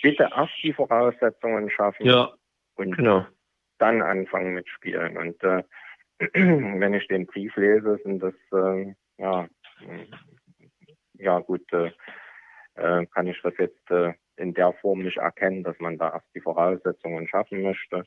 bitte 0.02 0.28
erst 0.34 0.52
die 0.62 0.72
Voraussetzungen 0.72 1.70
schaffen 1.70 2.06
ja, 2.06 2.32
und 2.76 2.96
genau. 2.96 3.26
dann 3.78 4.02
anfangen 4.02 4.54
mit 4.54 4.68
Spielen. 4.68 5.16
Und 5.16 5.42
äh, 5.42 5.62
wenn 6.34 6.94
ich 6.94 7.06
den 7.08 7.26
Brief 7.26 7.54
lese, 7.56 7.98
sind 8.04 8.22
das, 8.22 8.34
äh, 8.52 8.94
ja, 9.18 9.46
ja 11.14 11.38
gut, 11.40 11.72
äh, 11.72 11.90
äh, 12.74 13.06
kann 13.06 13.26
ich 13.26 13.40
das 13.42 13.54
jetzt 13.58 13.90
äh, 13.90 14.12
in 14.36 14.52
der 14.54 14.72
Form 14.74 15.02
nicht 15.02 15.18
erkennen, 15.18 15.62
dass 15.62 15.78
man 15.78 15.96
da 15.96 16.12
erst 16.12 16.26
die 16.34 16.40
Voraussetzungen 16.40 17.28
schaffen 17.28 17.62
möchte. 17.62 18.04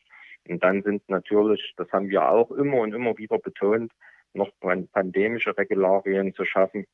Und 0.50 0.64
dann 0.64 0.84
sind 0.84 1.08
natürlich, 1.10 1.74
das 1.78 1.92
haben 1.92 2.10
wir 2.10 2.30
auch 2.30 2.52
immer 2.52 2.78
und 2.78 2.94
immer 2.94 3.18
wieder 3.18 3.38
betont, 3.38 3.92
noch 4.34 4.52
pandemische 4.60 5.58
Regularien 5.58 6.34
zu 6.34 6.46
schaffen. 6.46 6.86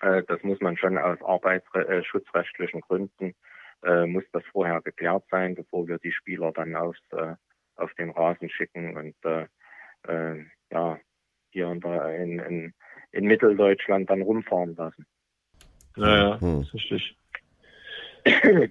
Äh, 0.00 0.22
das 0.24 0.42
muss 0.42 0.60
man 0.60 0.76
schon 0.76 0.98
aus 0.98 1.18
arbeitsschutzrechtlichen 1.22 2.80
Gründen, 2.80 3.34
äh, 3.82 4.06
muss 4.06 4.24
das 4.32 4.44
vorher 4.52 4.80
geklärt 4.82 5.24
sein, 5.30 5.54
bevor 5.54 5.86
wir 5.88 5.98
die 5.98 6.12
Spieler 6.12 6.52
dann 6.52 6.74
aufs, 6.74 7.00
äh, 7.12 7.34
auf 7.76 7.92
den 7.94 8.10
Rasen 8.10 8.48
schicken 8.48 8.96
und 8.96 9.14
ja, 10.70 10.98
hier 11.50 11.68
in, 11.70 11.80
der, 11.80 12.16
in, 12.16 12.38
in, 12.40 12.74
in 13.12 13.24
Mitteldeutschland 13.24 14.10
dann 14.10 14.20
rumfahren 14.20 14.76
lassen. 14.76 15.06
Naja, 15.96 16.38
hm. 16.40 16.66
richtig. 16.74 17.16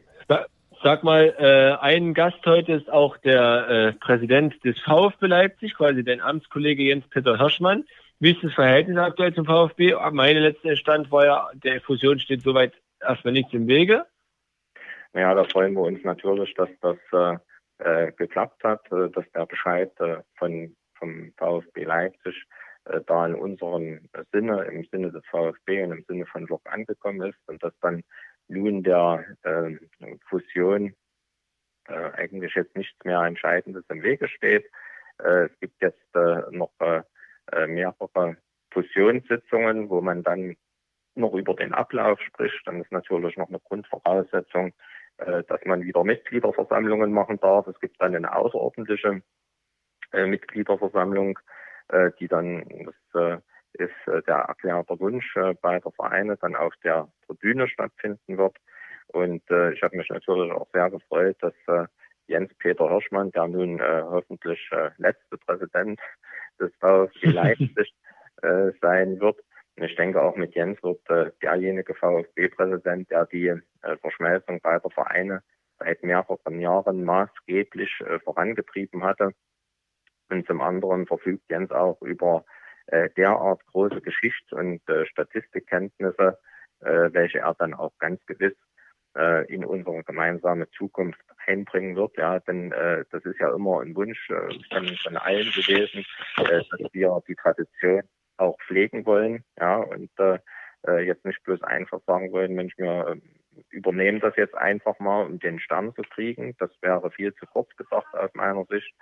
Sag 0.83 1.01
mal, 1.01 1.33
äh, 1.39 1.81
ein 1.81 2.13
Gast 2.13 2.45
heute 2.45 2.73
ist 2.73 2.89
auch 2.91 3.15
der 3.15 3.69
äh, 3.69 3.93
Präsident 3.93 4.61
des 4.65 4.77
VfB 4.81 5.27
Leipzig, 5.27 5.75
quasi 5.75 6.03
dein 6.03 6.19
Amtskollege 6.19 6.83
Jens-Peter 6.83 7.37
Hirschmann. 7.37 7.85
Wie 8.19 8.31
ist 8.31 8.43
das 8.43 8.53
Verhältnis 8.53 8.97
aktuell 8.97 9.33
zum 9.33 9.45
VfB? 9.45 9.95
Meine 10.11 10.41
letzte 10.41 10.75
Stand 10.75 11.09
war 11.09 11.25
ja, 11.25 11.49
der 11.53 11.79
Fusion 11.79 12.19
steht 12.19 12.41
soweit 12.41 12.73
erstmal 12.99 13.31
nichts 13.31 13.53
im 13.53 13.67
Wege. 13.67 14.05
Ja, 15.13 15.33
da 15.33 15.45
freuen 15.45 15.73
wir 15.73 15.83
uns 15.83 16.03
natürlich, 16.03 16.53
dass 16.55 16.69
das 16.81 16.97
äh, 17.13 17.37
äh, 17.77 18.11
geklappt 18.11 18.61
hat, 18.65 18.85
äh, 18.91 19.09
dass 19.09 19.23
der 19.33 19.45
Bescheid 19.45 19.97
äh, 20.01 20.17
von, 20.37 20.75
vom 20.95 21.31
VfB 21.37 21.85
Leipzig 21.85 22.45
da 23.07 23.25
in 23.25 23.35
unserem 23.35 24.09
Sinne, 24.33 24.65
im 24.65 24.83
Sinne 24.91 25.09
des 25.09 25.23
VfB 25.27 25.83
und 25.83 25.93
im 25.93 26.03
Sinne 26.05 26.25
von 26.25 26.45
Lok 26.47 26.63
angekommen 26.65 27.29
ist 27.29 27.39
und 27.47 27.63
dass 27.63 27.71
dann 27.79 28.03
nun 28.47 28.83
der 28.83 29.25
äh, 29.43 29.77
Fusion 30.29 30.95
äh, 31.87 32.11
eigentlich 32.13 32.53
jetzt 32.55 32.75
nichts 32.75 33.03
mehr 33.03 33.21
Entscheidendes 33.21 33.83
im 33.89 34.03
Wege 34.03 34.27
steht. 34.27 34.65
Äh, 35.19 35.45
es 35.45 35.59
gibt 35.59 35.81
jetzt 35.81 36.15
äh, 36.15 36.43
noch 36.51 36.71
äh, 36.79 37.01
äh, 37.51 37.67
mehrere 37.67 38.37
Fusionssitzungen, 38.71 39.89
wo 39.89 40.01
man 40.01 40.23
dann 40.23 40.55
noch 41.15 41.33
über 41.33 41.53
den 41.53 41.73
Ablauf 41.73 42.19
spricht. 42.21 42.61
Dann 42.65 42.81
ist 42.81 42.91
natürlich 42.91 43.37
noch 43.37 43.49
eine 43.49 43.59
Grundvoraussetzung, 43.59 44.73
äh, 45.17 45.43
dass 45.43 45.63
man 45.65 45.83
wieder 45.83 46.03
Mitgliederversammlungen 46.03 47.11
machen 47.11 47.39
darf. 47.39 47.67
Es 47.67 47.79
gibt 47.79 48.01
dann 48.01 48.15
eine 48.15 48.35
außerordentliche 48.35 49.21
äh, 50.11 50.25
Mitgliederversammlung, 50.25 51.39
äh, 51.89 52.11
die 52.19 52.27
dann, 52.27 52.63
das 52.85 53.21
äh, 53.21 53.41
ist 53.73 54.07
äh, 54.07 54.21
der 54.23 54.35
erklärte 54.35 54.99
Wunsch 54.99 55.35
äh, 55.35 55.53
beider 55.61 55.91
Vereine, 55.91 56.37
dann 56.37 56.55
auf 56.55 56.73
der 56.83 57.07
Tribüne 57.25 57.67
stattfinden 57.67 58.37
wird. 58.37 58.57
Und 59.07 59.43
äh, 59.49 59.73
ich 59.73 59.81
habe 59.81 59.97
mich 59.97 60.09
natürlich 60.09 60.51
auch 60.51 60.67
sehr 60.73 60.89
gefreut, 60.89 61.37
dass 61.41 61.53
äh, 61.67 61.85
Jens-Peter 62.27 62.89
Hirschmann, 62.89 63.31
der 63.31 63.47
nun 63.47 63.79
äh, 63.79 64.01
hoffentlich 64.03 64.59
äh, 64.71 64.89
letzte 64.97 65.37
Präsident 65.37 65.99
des 66.59 66.71
VfB 66.79 67.27
Leipzig 67.31 67.93
äh, 68.41 68.71
sein 68.81 69.19
wird. 69.19 69.39
Und 69.75 69.83
ich 69.83 69.95
denke 69.95 70.21
auch 70.21 70.35
mit 70.35 70.53
Jens 70.55 70.81
wird 70.83 71.01
äh, 71.09 71.31
derjenige 71.41 71.95
VfB-Präsident, 71.95 73.09
der 73.09 73.25
die 73.25 73.47
äh, 73.47 73.61
Verschmelzung 74.01 74.61
beider 74.61 74.89
Vereine 74.89 75.41
seit 75.79 76.03
mehreren 76.03 76.59
Jahren 76.59 77.03
maßgeblich 77.03 78.01
äh, 78.01 78.19
vorangetrieben 78.19 79.03
hatte. 79.03 79.31
Und 80.29 80.47
zum 80.47 80.61
anderen 80.61 81.05
verfügt 81.07 81.43
Jens 81.49 81.71
auch 81.71 82.01
über 82.01 82.45
äh, 82.87 83.09
derart 83.17 83.65
große 83.67 84.01
Geschichts- 84.01 84.51
und 84.51 84.81
äh, 84.89 85.05
Statistikkenntnisse, 85.05 86.37
äh, 86.81 87.09
welche 87.11 87.39
er 87.39 87.55
dann 87.55 87.73
auch 87.73 87.97
ganz 87.99 88.25
gewiss 88.25 88.55
äh, 89.15 89.45
in 89.53 89.63
unsere 89.65 90.03
gemeinsame 90.03 90.69
Zukunft 90.71 91.21
einbringen 91.45 91.95
wird. 91.95 92.17
Ja, 92.17 92.39
denn 92.39 92.71
äh, 92.71 93.05
das 93.11 93.23
ist 93.25 93.39
ja 93.39 93.53
immer 93.53 93.81
ein 93.81 93.95
Wunsch 93.95 94.29
äh, 94.29 94.59
von, 94.71 94.87
von 95.03 95.17
allen 95.17 95.51
gewesen, 95.51 96.05
äh, 96.37 96.63
dass 96.69 96.93
wir 96.93 97.21
die 97.27 97.35
Tradition 97.35 98.03
auch 98.37 98.57
pflegen 98.67 99.05
wollen. 99.05 99.43
Ja, 99.59 99.77
und 99.77 100.09
äh, 100.19 100.39
äh 100.87 101.05
jetzt 101.05 101.25
nicht 101.25 101.43
bloß 101.43 101.61
einfach 101.63 102.01
sagen 102.05 102.31
wollen, 102.31 102.55
Mensch, 102.55 102.73
wir 102.77 103.07
äh, 103.07 103.21
übernehmen 103.69 104.19
das 104.19 104.35
jetzt 104.35 104.55
einfach 104.55 104.97
mal, 104.99 105.25
um 105.25 105.39
den 105.39 105.59
Stern 105.59 105.93
zu 105.95 106.01
kriegen. 106.01 106.55
Das 106.59 106.71
wäre 106.81 107.11
viel 107.11 107.33
zu 107.35 107.45
kurz 107.45 107.75
gedacht 107.75 108.13
aus 108.13 108.31
meiner 108.33 108.65
Sicht, 108.65 108.93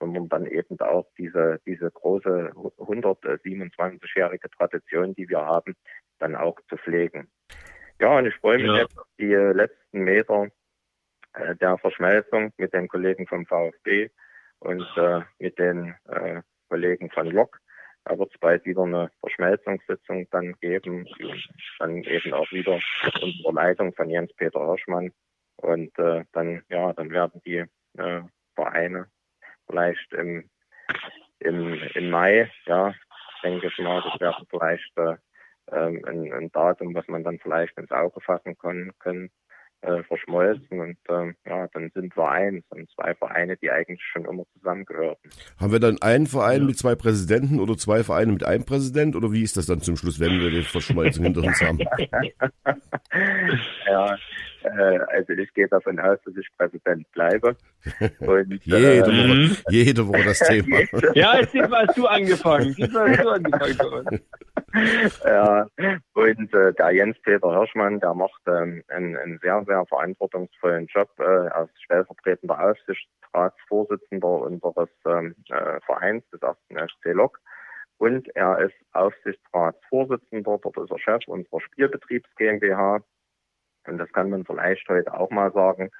sondern 0.00 0.28
dann 0.28 0.46
eben 0.46 0.80
auch 0.80 1.06
diese, 1.16 1.60
diese 1.66 1.90
große 1.90 2.52
127-jährige 2.78 4.50
Tradition, 4.50 5.14
die 5.14 5.28
wir 5.28 5.40
haben, 5.40 5.76
dann 6.18 6.34
auch 6.34 6.58
zu 6.68 6.76
pflegen. 6.76 7.30
Ja, 8.00 8.16
und 8.18 8.26
ich 8.26 8.34
freue 8.36 8.58
mich 8.58 8.66
ja. 8.66 8.78
jetzt 8.78 8.98
auf 8.98 9.06
die 9.18 9.34
letzten 9.34 10.00
Meter 10.00 10.48
äh, 11.34 11.54
der 11.56 11.76
Verschmelzung 11.78 12.52
mit 12.56 12.72
den 12.72 12.88
Kollegen 12.88 13.26
vom 13.26 13.44
VfB 13.46 14.08
und 14.60 14.86
äh, 14.96 15.20
mit 15.38 15.58
den 15.58 15.94
äh, 16.08 16.40
Kollegen 16.68 17.10
von 17.10 17.26
Lok. 17.26 17.60
Da 18.04 18.18
wird 18.18 18.32
es 18.32 18.40
bald 18.40 18.64
wieder 18.64 18.84
eine 18.84 19.10
Verschmelzungssitzung 19.20 20.26
dann 20.30 20.54
geben, 20.60 21.06
dann 21.78 22.02
eben 22.02 22.32
auch 22.32 22.50
wieder 22.50 22.80
unter 23.20 23.52
Leitung 23.52 23.92
von 23.92 24.08
Jens-Peter 24.08 24.64
Hirschmann. 24.64 25.12
Und 25.56 25.96
äh, 25.98 26.24
dann, 26.32 26.62
ja, 26.70 26.94
dann 26.94 27.10
werden 27.10 27.42
die 27.44 27.62
äh, 27.98 28.22
Vereine 28.54 29.08
vielleicht 29.70 30.12
im, 30.12 30.50
im, 31.38 31.74
im 31.94 32.10
Mai, 32.10 32.50
ja, 32.66 32.92
denke 33.42 33.68
ich 33.68 33.78
mal, 33.78 34.02
das 34.02 34.20
wäre 34.20 34.44
vielleicht 34.50 34.92
äh, 34.96 35.16
ähm, 35.72 36.04
ein, 36.06 36.30
ein 36.32 36.52
Datum, 36.52 36.94
was 36.94 37.08
man 37.08 37.24
dann 37.24 37.38
vielleicht 37.38 37.76
ins 37.78 37.90
Auge 37.90 38.20
fassen 38.20 38.56
kann, 38.58 38.92
können, 38.98 39.30
äh, 39.82 40.02
verschmolzen 40.02 40.80
und 40.80 40.98
ähm, 41.08 41.34
ja, 41.46 41.66
dann 41.68 41.90
sind 41.94 42.14
wir 42.16 42.28
eins 42.28 42.64
und 42.68 42.90
zwei 42.90 43.14
Vereine, 43.14 43.56
die 43.56 43.70
eigentlich 43.70 44.02
schon 44.12 44.26
immer 44.26 44.44
zusammengehörten. 44.52 45.30
Haben 45.58 45.72
wir 45.72 45.80
dann 45.80 45.96
einen 46.02 46.26
Verein 46.26 46.60
ja. 46.60 46.66
mit 46.66 46.76
zwei 46.78 46.94
Präsidenten 46.94 47.60
oder 47.60 47.78
zwei 47.78 48.04
Vereine 48.04 48.32
mit 48.32 48.44
einem 48.44 48.66
Präsident 48.66 49.16
oder 49.16 49.32
wie 49.32 49.42
ist 49.42 49.56
das 49.56 49.64
dann 49.66 49.80
zum 49.80 49.96
Schluss, 49.96 50.20
wenn 50.20 50.38
wir 50.38 50.50
die 50.50 50.62
Verschmolzen 50.62 51.24
hinter 51.24 51.42
uns 51.42 51.62
haben? 51.62 51.78
ja, 53.86 54.18
äh, 54.64 54.98
also 55.08 55.32
ich 55.32 55.52
gehe 55.54 55.68
davon 55.68 55.98
aus, 55.98 56.18
dass 56.24 56.36
ich 56.36 56.46
Präsident 56.56 57.10
bleibe. 57.12 57.56
Und, 58.20 58.64
jede, 58.64 58.96
äh, 58.96 59.00
Woche, 59.02 59.62
jede 59.70 60.06
Woche 60.06 60.24
das 60.24 60.38
Thema. 60.40 60.80
ja, 61.14 61.38
jetzt 61.38 61.54
diesmal 61.54 61.86
hast 61.86 61.96
du 61.96 62.06
angefangen. 62.06 62.74
Diesmal 62.74 63.10
hast 63.10 63.24
du 63.24 63.28
angefangen. 63.30 64.20
ja, 65.24 65.66
und 66.12 66.54
äh, 66.54 66.72
der 66.74 66.90
Jens-Peter 66.92 67.50
Hirschmann, 67.50 67.98
der 67.98 68.14
macht 68.14 68.40
ähm, 68.46 68.84
einen, 68.88 69.16
einen 69.16 69.38
sehr, 69.42 69.64
sehr 69.66 69.84
verantwortungsvollen 69.86 70.86
Job 70.86 71.08
äh, 71.18 71.24
als 71.24 71.70
stellvertretender 71.82 72.70
Aufsichtsratsvorsitzender 72.70 74.28
unseres 74.28 74.88
ähm, 75.06 75.34
äh, 75.48 75.80
Vereins 75.86 76.24
des 76.30 76.42
ersten 76.42 76.78
FC 76.78 77.14
Lok. 77.14 77.40
Und 77.98 78.34
er 78.34 78.58
ist 78.60 78.74
Aufsichtsratsvorsitzender, 78.92 80.58
dort 80.62 80.76
ist 80.78 80.90
er 80.90 80.98
Chef 80.98 81.26
unserer 81.26 81.60
Spielbetriebs 81.60 82.28
GmbH 82.36 83.00
und 83.86 83.98
das 83.98 84.12
kann 84.12 84.30
man 84.30 84.44
vielleicht 84.44 84.88
heute 84.88 85.12
auch 85.12 85.30
mal 85.30 85.52
sagen, 85.52 85.90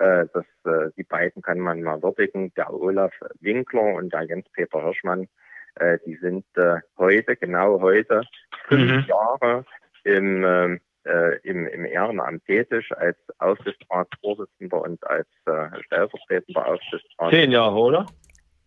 äh, 0.00 0.26
dass 0.32 0.46
äh, 0.64 0.90
die 0.96 1.04
beiden 1.04 1.42
kann 1.42 1.58
man 1.58 1.82
mal 1.82 2.02
würdigen, 2.02 2.52
der 2.54 2.72
Olaf 2.72 3.12
Winkler 3.40 3.94
und 3.94 4.12
der 4.12 4.22
Jens-Peter 4.22 4.82
Hirschmann, 4.82 5.28
äh, 5.76 5.98
die 6.06 6.16
sind 6.16 6.44
äh, 6.56 6.76
heute, 6.98 7.36
genau 7.36 7.80
heute, 7.80 8.22
fünf 8.68 8.90
mhm. 8.90 9.04
Jahre 9.08 9.64
im, 10.04 10.44
ähm, 10.44 10.80
äh, 11.04 11.38
im, 11.40 11.66
im 11.66 11.84
Ehrenamt 11.84 12.44
tätig 12.46 12.90
als 12.96 13.16
Aufsichtsratsvorsitzender 13.38 14.80
und 14.80 15.06
als 15.06 15.28
äh, 15.46 15.68
stellvertretender 15.84 16.66
Aufsichtsrat. 16.66 17.30
Zehn 17.30 17.50
Jahre, 17.50 17.76
oder? 17.76 18.06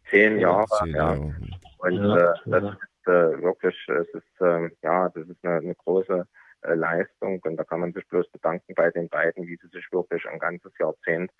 Zehn 0.10 0.40
Jahre, 0.40 0.66
Zehn 0.84 0.96
Jahre. 0.96 1.18
ja. 1.18 1.58
Und 1.80 1.96
ja, 1.96 2.16
äh, 2.16 2.36
das 2.46 2.64
ja. 2.64 2.70
ist 2.70 3.08
äh, 3.08 3.42
wirklich, 3.42 3.76
es 3.90 4.08
ist, 4.10 4.42
äh, 4.42 4.70
ja, 4.84 5.10
das 5.10 5.28
ist 5.28 5.44
eine, 5.44 5.58
eine 5.58 5.76
große 5.76 6.26
Leistung. 6.66 7.40
Und 7.44 7.58
da 7.58 7.64
kann 7.64 7.82
man 7.82 7.94
sich 7.94 8.08
bloß 8.08 8.30
bedanken 8.32 8.74
bei 8.76 8.90
den 8.92 9.10
beiden, 9.10 9.48
wie 9.48 9.58
sie 9.58 9.68
sich 9.68 9.86
wirklich 9.92 10.28
ein 10.28 10.40
ganzes 10.40 10.72
Jahrzehnt 10.80 11.32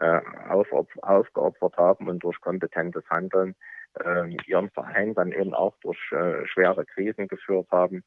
äh, 0.00 0.20
auf, 0.48 0.68
aufgeopfert 1.02 1.76
haben 1.76 2.08
und 2.08 2.22
durch 2.22 2.40
kompetentes 2.40 3.04
Handeln 3.10 3.54
äh, 4.02 4.34
ihren 4.46 4.70
Verein 4.70 5.14
dann 5.14 5.32
eben 5.32 5.54
auch 5.54 5.76
durch 5.82 6.00
äh, 6.12 6.46
schwere 6.46 6.84
Krisen 6.86 7.28
geführt 7.28 7.68
haben. 7.70 8.02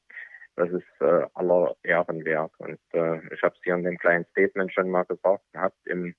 Das 0.55 0.69
ist 0.69 1.01
äh, 1.01 1.27
aller 1.33 1.75
Ehren 1.83 2.23
wert. 2.23 2.51
Und 2.57 2.79
äh, 2.93 3.17
ich 3.33 3.41
habe 3.43 3.55
es 3.55 3.61
hier 3.63 3.75
in 3.75 3.83
dem 3.83 3.97
kleinen 3.97 4.25
Statement 4.31 4.73
schon 4.73 4.89
mal 4.89 5.03
gesagt 5.03 5.43
gehabt, 5.51 5.77
im, 5.85 6.15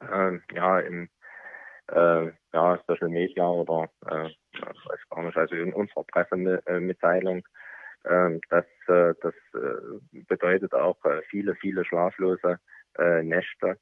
äh, 0.00 0.38
ja, 0.54 0.80
im 0.80 1.08
äh, 1.88 2.30
ja, 2.52 2.80
Social 2.86 3.08
Media 3.08 3.46
oder 3.46 3.90
äh, 4.06 4.30
weiß 4.60 5.08
gar 5.10 5.22
nicht, 5.22 5.36
also 5.36 5.54
in 5.54 5.72
unserer 5.72 6.04
Pressemitteilung, 6.04 7.46
das, 8.04 8.64
äh, 8.88 9.14
das 9.22 9.34
äh, 9.54 10.20
bedeutet 10.28 10.74
auch 10.74 11.02
äh, 11.04 11.22
viele, 11.28 11.54
viele 11.54 11.84
schlaflose 11.84 12.58
Nächte. 13.22 13.78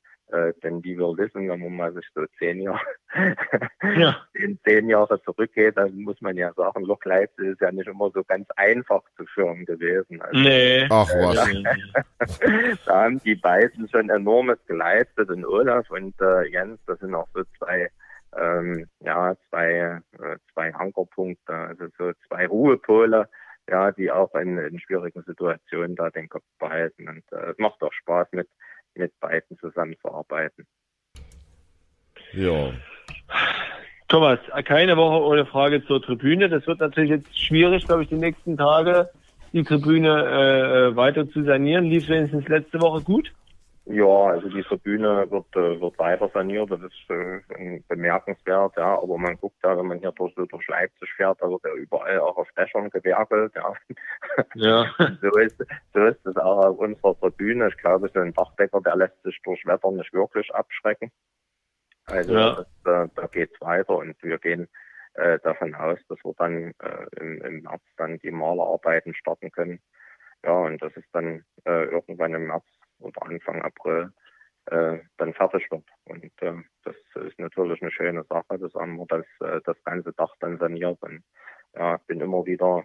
denn 0.62 0.85
wie 0.85 0.96
wir 0.96 1.18
wissen, 1.18 1.48
wenn 1.48 1.59
man 1.59 1.74
mal 1.74 1.92
sich 1.92 2.06
so 2.14 2.24
zehn 2.38 2.61
Jahre, 2.61 2.78
ja. 3.96 4.24
in 4.35 4.56
zehn 4.64 4.88
Jahre 4.88 5.20
zurückgeht, 5.22 5.76
dann 5.76 5.96
muss 6.02 6.20
man 6.20 6.37
ja 6.37 6.52
sagen, 6.52 6.85
Loch 6.85 7.04
Leipzig 7.04 7.46
ist 7.46 7.61
ja 7.61 7.72
nicht 7.72 7.88
immer 7.88 8.12
so 8.14 8.22
ganz 8.22 8.46
einfach 8.54 9.02
zu 9.16 9.26
führen 9.26 9.64
gewesen. 9.64 10.22
Also, 10.22 10.38
nee. 10.38 10.87
Ach 10.90 11.09
was. 11.09 12.78
da 12.87 13.02
haben 13.02 13.20
die 13.24 13.35
beiden 13.35 13.88
schon 13.88 14.11
enormes 14.11 14.64
geleistet 14.66 15.28
und 15.28 15.44
Olaf 15.44 15.90
und 15.90 16.14
äh, 16.20 16.48
Jens, 16.52 16.78
das 16.87 17.00
sind 17.00 17.12
auch 17.16 17.26
so 17.35 17.42
zwei 17.59 17.90
ähm, 18.38 18.87
ja, 19.00 19.35
zwei, 19.48 20.00
äh, 20.20 20.37
zwei 20.52 20.72
Ankerpunkte, 20.74 21.52
also 21.52 21.87
so 21.98 22.12
zwei 22.28 22.46
Ruhepole, 22.46 23.28
ja, 23.70 23.92
die 23.92 24.11
auch 24.11 24.35
in, 24.35 24.59
in 24.59 24.80
schwierigen 24.80 25.22
Situationen 25.22 25.96
da 25.96 26.11
den 26.11 26.28
Kopf 26.28 26.44
behalten. 26.59 27.09
Und 27.09 27.22
äh, 27.33 27.50
es 27.50 27.59
macht 27.59 27.83
auch 27.83 27.92
Spaß, 27.92 28.28
mit, 28.33 28.48
mit 28.94 29.18
beiden 29.20 29.59
zusammenzuarbeiten. 29.59 30.66
Ja. 32.33 32.72
Thomas, 34.09 34.40
keine 34.64 34.96
Woche 34.96 35.24
ohne 35.24 35.46
Frage 35.46 35.85
zur 35.87 36.02
Tribüne. 36.02 36.48
Das 36.48 36.66
wird 36.66 36.80
natürlich 36.80 37.11
jetzt 37.11 37.38
schwierig, 37.38 37.87
glaube 37.87 38.02
ich, 38.02 38.09
die 38.09 38.16
nächsten 38.16 38.56
Tage 38.56 39.09
die 39.52 39.64
Tribüne 39.64 40.92
äh, 40.92 40.96
weiter 40.96 41.28
zu 41.28 41.42
sanieren. 41.44 41.85
Lief 41.85 42.09
wenigstens 42.09 42.46
letzte 42.48 42.80
Woche 42.80 43.02
gut? 43.02 43.33
Ja, 43.90 44.26
also 44.26 44.48
die 44.48 44.62
Tribüne 44.62 45.31
wird, 45.31 45.57
äh, 45.57 45.81
wird 45.81 45.98
weiter 45.98 46.31
saniert, 46.33 46.70
das 46.70 46.81
ist 46.81 47.11
äh, 47.11 47.81
bemerkenswert, 47.88 48.76
ja, 48.76 49.00
aber 49.00 49.18
man 49.18 49.37
guckt 49.37 49.57
ja, 49.64 49.76
wenn 49.76 49.87
man 49.87 49.98
hier 49.98 50.12
durch, 50.12 50.33
durch 50.35 50.68
Leipzig 50.68 51.12
fährt, 51.14 51.42
da 51.42 51.48
wird 51.48 51.64
ja 51.64 51.72
überall 51.74 52.20
auch 52.20 52.37
auf 52.37 52.48
Dächern 52.57 52.90
gewerkelt, 52.90 53.53
ja. 53.57 53.74
ja. 54.55 54.87
so, 55.20 55.38
ist, 55.38 55.64
so 55.92 56.05
ist 56.05 56.24
es 56.24 56.37
auch 56.37 56.66
auf 56.66 56.79
unserer 56.79 57.18
Tribüne. 57.18 57.68
Ich 57.68 57.76
glaube, 57.79 58.11
so 58.14 58.20
ein 58.20 58.33
Dachdecker, 58.33 58.81
der 58.81 58.96
lässt 58.96 59.20
sich 59.24 59.40
durch 59.42 59.64
Wetter 59.66 59.90
nicht 59.90 60.12
wirklich 60.12 60.55
abschrecken. 60.55 61.11
Also 62.07 62.33
ja. 62.33 62.55
das, 62.55 63.07
äh, 63.07 63.09
da 63.14 63.26
geht's 63.26 63.61
weiter 63.61 63.96
und 63.96 64.16
wir 64.22 64.38
gehen 64.38 64.68
äh, 65.14 65.38
davon 65.40 65.74
aus, 65.74 65.98
dass 66.09 66.18
wir 66.24 66.35
dann 66.38 66.74
äh, 66.81 67.07
im, 67.20 67.42
im 67.42 67.62
März 67.62 67.83
dann 67.96 68.18
die 68.18 68.31
Malerarbeiten 68.31 69.14
starten 69.14 69.50
können. 69.50 69.81
Ja, 70.44 70.53
und 70.53 70.81
das 70.81 70.92
ist 70.96 71.09
dann 71.12 71.44
äh, 71.64 71.85
irgendwann 71.85 72.35
im 72.35 72.46
März 72.46 72.64
oder 73.00 73.22
Anfang 73.22 73.62
April 73.62 74.12
äh, 74.66 74.98
dann 75.16 75.34
fertig 75.34 75.70
wird. 75.70 75.84
Und 76.04 76.24
äh, 76.42 76.52
das 76.84 76.94
ist 77.26 77.38
natürlich 77.38 77.80
eine 77.82 77.90
schöne 77.90 78.24
Sache. 78.24 78.58
Das 78.58 78.74
haben 78.74 78.96
wir 78.96 79.06
das, 79.08 79.24
äh, 79.40 79.60
das 79.64 79.76
ganze 79.84 80.12
Dach 80.12 80.34
dann 80.40 80.58
saniert 80.58 80.98
und 81.02 81.22
ja, 81.74 81.98
bin 82.06 82.20
immer 82.20 82.44
wieder 82.46 82.84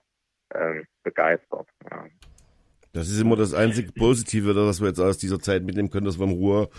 äh, 0.50 0.84
begeistert. 1.04 1.68
Ja. 1.90 2.06
Das 2.94 3.10
ist 3.10 3.22
immer 3.22 3.36
das 3.36 3.54
einzige 3.54 3.92
Positive, 3.92 4.54
das 4.54 4.80
wir 4.80 4.88
jetzt 4.88 5.00
aus 5.00 5.18
dieser 5.18 5.40
Zeit 5.40 5.64
mitnehmen 5.64 5.90
können, 5.90 6.06
dass 6.06 6.18
wir 6.18 6.28
in 6.28 6.34
Ruhe 6.34 6.70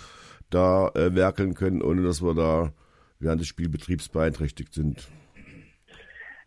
da 0.51 0.88
äh, 0.94 1.14
werkeln 1.14 1.55
können, 1.55 1.83
ohne 1.83 2.03
dass 2.03 2.22
wir 2.22 2.35
da 2.35 2.72
während 3.18 3.40
des 3.40 3.49
Spielbetriebs 3.49 4.09
beeinträchtigt 4.09 4.72
sind. 4.72 5.09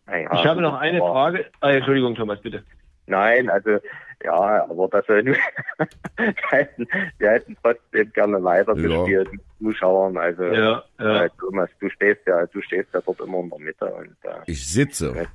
Ich 0.08 0.44
habe 0.44 0.60
noch 0.60 0.74
eine 0.74 0.98
Frage. 0.98 1.46
Ah, 1.60 1.70
Entschuldigung, 1.70 2.16
Thomas, 2.16 2.40
bitte. 2.40 2.64
Nein, 3.10 3.50
also 3.50 3.78
ja, 4.22 4.66
aber 4.68 4.88
das 4.88 5.06
soll 5.06 5.22
nur, 5.22 5.34
wir, 6.16 6.34
hätten, 6.50 6.86
wir 7.18 7.30
hätten 7.30 7.56
trotzdem 7.62 8.12
gerne 8.12 8.42
weitergespielt 8.42 9.32
mit 9.32 9.40
Zuschauern. 9.58 10.16
Also 10.16 10.44
Ja, 10.44 10.84
ja. 10.98 11.24
äh, 11.24 11.30
Thomas, 11.38 11.70
du 11.80 11.88
stehst 11.88 12.20
ja, 12.26 12.44
du 12.46 12.60
stehst 12.60 12.88
ja 12.92 13.00
dort 13.00 13.20
immer 13.20 13.38
in 13.38 13.50
der 13.50 13.58
Mitte 13.58 13.86
und 13.86 14.16
äh, 14.24 14.40
Ich 14.46 14.68
sitze. 14.68 15.26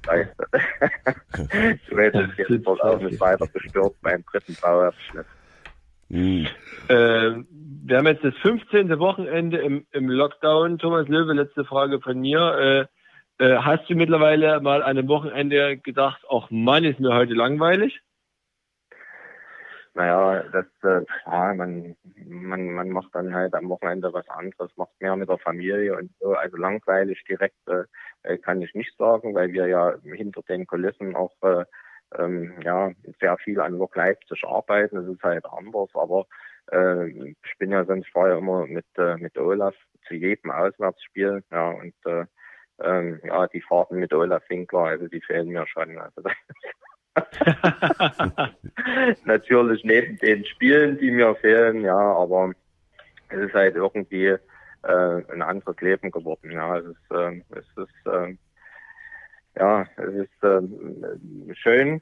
du 1.89 1.97
hättest 1.97 2.37
jetzt 2.37 2.65
dort 2.65 2.81
auch 2.81 2.99
nicht 2.99 3.19
weiter 3.19 3.47
gestört 3.47 3.95
beim 4.01 4.23
dritten 4.31 4.55
Bauabschnitt. 4.61 5.25
Hm. 6.11 6.47
Ähm, 6.89 7.47
wir 7.87 7.97
haben 7.97 8.07
jetzt 8.07 8.23
das 8.23 8.35
15. 8.43 8.99
Wochenende 8.99 9.57
im, 9.57 9.87
im 9.91 10.09
Lockdown. 10.09 10.77
Thomas 10.77 11.07
Löwe, 11.07 11.33
letzte 11.33 11.65
Frage 11.65 11.99
von 11.99 12.19
mir. 12.19 12.87
Äh, 13.37 13.57
hast 13.57 13.89
du 13.89 13.95
mittlerweile 13.95 14.61
mal 14.61 14.81
an 14.81 14.97
einem 14.97 15.07
Wochenende 15.09 15.77
gedacht, 15.77 16.23
ach 16.29 16.49
Mann, 16.51 16.85
ist 16.85 16.99
mir 16.99 17.13
heute 17.13 17.33
langweilig? 17.33 18.01
Naja, 19.93 20.43
das, 20.51 20.65
äh, 20.83 21.05
ja, 21.25 21.53
man, 21.53 21.95
man, 22.25 22.69
man 22.71 22.89
macht 22.89 23.13
dann 23.13 23.33
halt 23.33 23.53
am 23.53 23.69
Wochenende 23.69 24.11
was 24.11 24.27
anderes, 24.29 24.75
macht 24.75 24.91
mehr 24.99 25.15
mit 25.15 25.29
der 25.29 25.37
Familie 25.37 25.97
und 25.97 26.11
so. 26.19 26.33
Also 26.33 26.57
langweilig 26.57 27.23
direkt 27.29 27.55
äh, 27.67 27.83
äh, 28.23 28.37
kann 28.37 28.61
ich 28.61 28.73
nicht 28.73 28.95
sagen, 28.97 29.33
weil 29.33 29.53
wir 29.53 29.67
ja 29.67 29.95
hinter 30.03 30.41
den 30.43 30.67
Kulissen 30.67 31.15
auch 31.15 31.31
äh, 31.43 31.63
ähm, 32.17 32.59
ja 32.61 32.91
sehr 33.21 33.37
viel 33.37 33.59
an 33.61 33.79
Work 33.79 33.95
Leipzig 33.95 34.43
arbeiten. 34.45 34.97
Das 34.97 35.07
ist 35.07 35.23
halt 35.23 35.45
anders, 35.45 35.89
aber 35.93 36.25
äh, 36.73 37.09
ich 37.09 37.57
bin 37.57 37.71
ja 37.71 37.85
sonst 37.85 38.09
vorher 38.09 38.37
immer 38.37 38.65
mit 38.67 38.85
äh, 38.97 39.15
mit 39.15 39.37
Olaf 39.37 39.75
zu 40.07 40.15
jedem 40.15 40.51
Auswärtsspiel, 40.51 41.41
ja 41.51 41.69
und 41.69 41.95
äh, 42.05 42.25
ähm, 42.81 43.19
ja 43.23 43.47
die 43.47 43.61
Fahrten 43.61 43.97
mit 43.97 44.13
Olaf 44.13 44.43
Winkler, 44.49 44.79
also 44.79 45.07
die 45.07 45.21
fehlen 45.21 45.49
mir 45.49 45.67
schon. 45.67 45.97
Also 45.97 46.21
natürlich 49.25 49.83
neben 49.83 50.17
den 50.17 50.45
Spielen, 50.45 50.97
die 50.97 51.11
mir 51.11 51.35
fehlen, 51.35 51.81
ja, 51.81 51.97
aber 51.97 52.53
es 53.29 53.39
ist 53.39 53.53
halt 53.53 53.75
irgendwie 53.75 54.27
äh, 54.27 54.39
ein 55.31 55.41
anderes 55.41 55.79
Leben 55.81 56.11
geworden. 56.11 56.51
Ja, 56.51 56.77
es 56.77 56.85
ist, 56.85 57.11
äh, 57.11 57.41
es 57.51 57.65
ist, 57.77 58.07
äh, 58.07 58.35
ja, 59.57 59.85
es 59.97 60.13
ist 60.13 60.43
äh, 60.43 60.61
schön, 61.55 62.01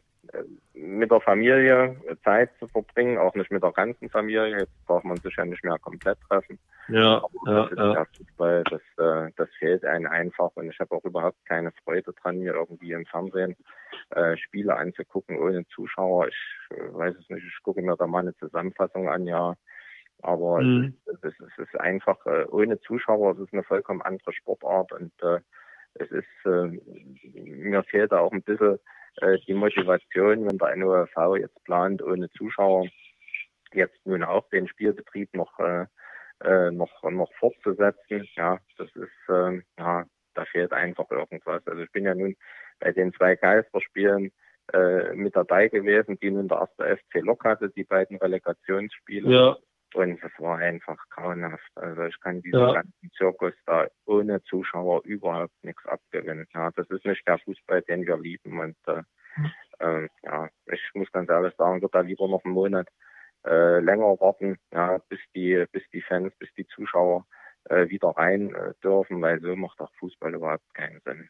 mit 0.73 1.11
der 1.11 1.21
Familie 1.21 1.95
Zeit 2.23 2.49
zu 2.59 2.67
verbringen, 2.67 3.17
auch 3.17 3.35
nicht 3.35 3.51
mit 3.51 3.63
der 3.63 3.71
ganzen 3.71 4.09
Familie. 4.09 4.59
Jetzt 4.59 4.73
darf 4.87 5.03
man 5.03 5.17
sich 5.17 5.35
ja 5.35 5.45
nicht 5.45 5.63
mehr 5.63 5.77
komplett 5.79 6.19
treffen. 6.21 6.57
Ja, 6.87 7.17
Aber 7.17 7.51
ja, 7.51 7.61
das 7.63 7.71
ist 7.71 7.77
ja. 7.77 8.05
Fußball, 8.17 8.63
das, 8.63 8.81
äh, 8.97 9.31
das 9.35 9.49
fehlt 9.59 9.85
einem 9.85 10.07
einfach 10.07 10.51
und 10.55 10.69
ich 10.69 10.79
habe 10.79 10.95
auch 10.95 11.03
überhaupt 11.03 11.45
keine 11.45 11.71
Freude 11.83 12.13
dran, 12.13 12.39
mir 12.39 12.53
irgendwie 12.53 12.91
im 12.91 13.05
Fernsehen 13.05 13.55
äh, 14.11 14.35
Spiele 14.37 14.75
anzugucken 14.75 15.37
ohne 15.37 15.65
Zuschauer. 15.67 16.27
Ich 16.27 16.37
äh, 16.71 16.93
weiß 16.93 17.15
es 17.15 17.29
nicht, 17.29 17.45
ich 17.45 17.63
gucke 17.63 17.81
mir 17.81 17.95
da 17.95 18.07
mal 18.07 18.19
eine 18.19 18.35
Zusammenfassung 18.37 19.09
an, 19.09 19.25
ja. 19.27 19.55
Aber 20.21 20.61
Mhm. 20.61 20.95
es, 21.05 21.21
ist, 21.23 21.39
es 21.41 21.57
ist 21.57 21.79
einfach 21.79 22.25
äh, 22.25 22.45
ohne 22.49 22.79
Zuschauer, 22.81 23.33
es 23.33 23.39
ist 23.39 23.53
eine 23.53 23.63
vollkommen 23.63 24.01
andere 24.01 24.31
Sportart 24.31 24.93
und 24.93 25.11
äh, 25.21 25.39
es 25.95 26.09
ist, 26.11 26.45
äh, 26.45 26.79
mir 27.33 27.83
fehlt 27.83 28.11
da 28.11 28.19
auch 28.19 28.31
ein 28.31 28.43
bisschen 28.43 28.79
äh, 29.17 29.37
die 29.47 29.53
Motivation, 29.53 30.45
wenn 30.47 30.57
der 30.57 30.75
NOV 30.75 31.37
jetzt 31.37 31.63
plant, 31.63 32.01
ohne 32.01 32.29
Zuschauer 32.31 32.87
jetzt 33.73 34.05
nun 34.05 34.23
auch 34.23 34.47
den 34.49 34.67
Spielbetrieb 34.67 35.33
noch 35.33 35.59
äh, 35.59 35.85
äh, 36.43 36.71
noch 36.71 37.03
noch 37.03 37.31
fortzusetzen. 37.35 38.27
Ja, 38.35 38.59
das 38.77 38.89
ist 38.95 39.29
äh, 39.29 39.61
ja, 39.77 40.05
da 40.33 40.45
fehlt 40.45 40.73
einfach 40.73 41.09
irgendwas. 41.11 41.65
Also 41.67 41.81
ich 41.81 41.91
bin 41.91 42.05
ja 42.05 42.15
nun 42.15 42.35
bei 42.79 42.91
den 42.91 43.13
zwei 43.13 43.35
Geisterspielen 43.35 44.31
äh, 44.73 45.13
mit 45.13 45.35
dabei 45.35 45.67
gewesen, 45.67 46.17
die 46.19 46.31
nun 46.31 46.47
der 46.47 46.59
erste 46.59 46.97
FC 46.97 47.21
Lok 47.21 47.43
hatte, 47.43 47.69
die 47.69 47.83
beiden 47.83 48.17
Relegationsspiele. 48.17 49.29
Ja, 49.29 49.57
Und 49.93 50.23
es 50.23 50.31
war 50.39 50.57
einfach 50.57 50.97
grauenhaft. 51.09 51.69
Also 51.75 52.03
ich 52.03 52.19
kann 52.21 52.41
diesen 52.41 52.59
Ja. 52.59 52.73
ganzen 52.73 53.11
Zirkus 53.17 53.53
da 53.65 53.87
ohne 54.05 54.41
Zuschauer 54.43 55.03
überhaupt 55.05 55.53
nichts 55.63 55.85
abgewinnen. 55.85 56.47
Ja, 56.53 56.71
das 56.75 56.89
ist 56.89 57.05
nicht 57.05 57.27
der 57.27 57.37
Fußball, 57.39 57.81
den 57.83 58.05
wir 58.05 58.17
lieben. 58.17 58.59
Und 58.59 58.75
äh, 58.87 59.01
ähm, 59.79 60.09
ja, 60.23 60.49
ich 60.67 60.81
muss 60.93 61.11
ganz 61.11 61.29
ehrlich 61.29 61.53
sagen, 61.57 61.81
würde 61.81 61.91
da 61.93 61.99
lieber 62.01 62.27
noch 62.27 62.43
einen 62.43 62.53
Monat 62.53 62.87
äh, 63.45 63.79
länger 63.79 64.19
warten, 64.19 64.57
ja, 64.73 64.99
bis 65.09 65.19
die, 65.35 65.65
bis 65.71 65.83
die 65.91 66.01
Fans, 66.01 66.33
bis 66.39 66.49
die 66.55 66.65
Zuschauer 66.67 67.25
äh, 67.65 67.87
wieder 67.89 68.09
rein 68.09 68.53
äh, 68.55 68.73
dürfen, 68.83 69.21
weil 69.21 69.39
so 69.41 69.55
macht 69.55 69.79
auch 69.79 69.91
Fußball 69.99 70.33
überhaupt 70.33 70.73
keinen 70.73 71.01
Sinn. 71.05 71.29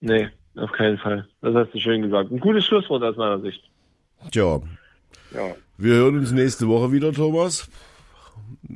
nee, 0.00 0.28
auf 0.56 0.72
keinen 0.72 0.98
Fall. 0.98 1.28
Das 1.42 1.54
hast 1.54 1.72
du 1.74 1.78
schön 1.78 2.02
gesagt. 2.02 2.30
Ein 2.30 2.40
gutes 2.40 2.64
Schlusswort 2.64 3.02
aus 3.02 3.16
meiner 3.16 3.40
Sicht. 3.40 3.68
Tja, 4.32 4.60
Ja, 5.32 5.54
wir 5.78 5.94
hören 5.94 6.18
uns 6.18 6.32
nächste 6.32 6.66
Woche 6.68 6.92
wieder, 6.92 7.12
Thomas. 7.12 7.70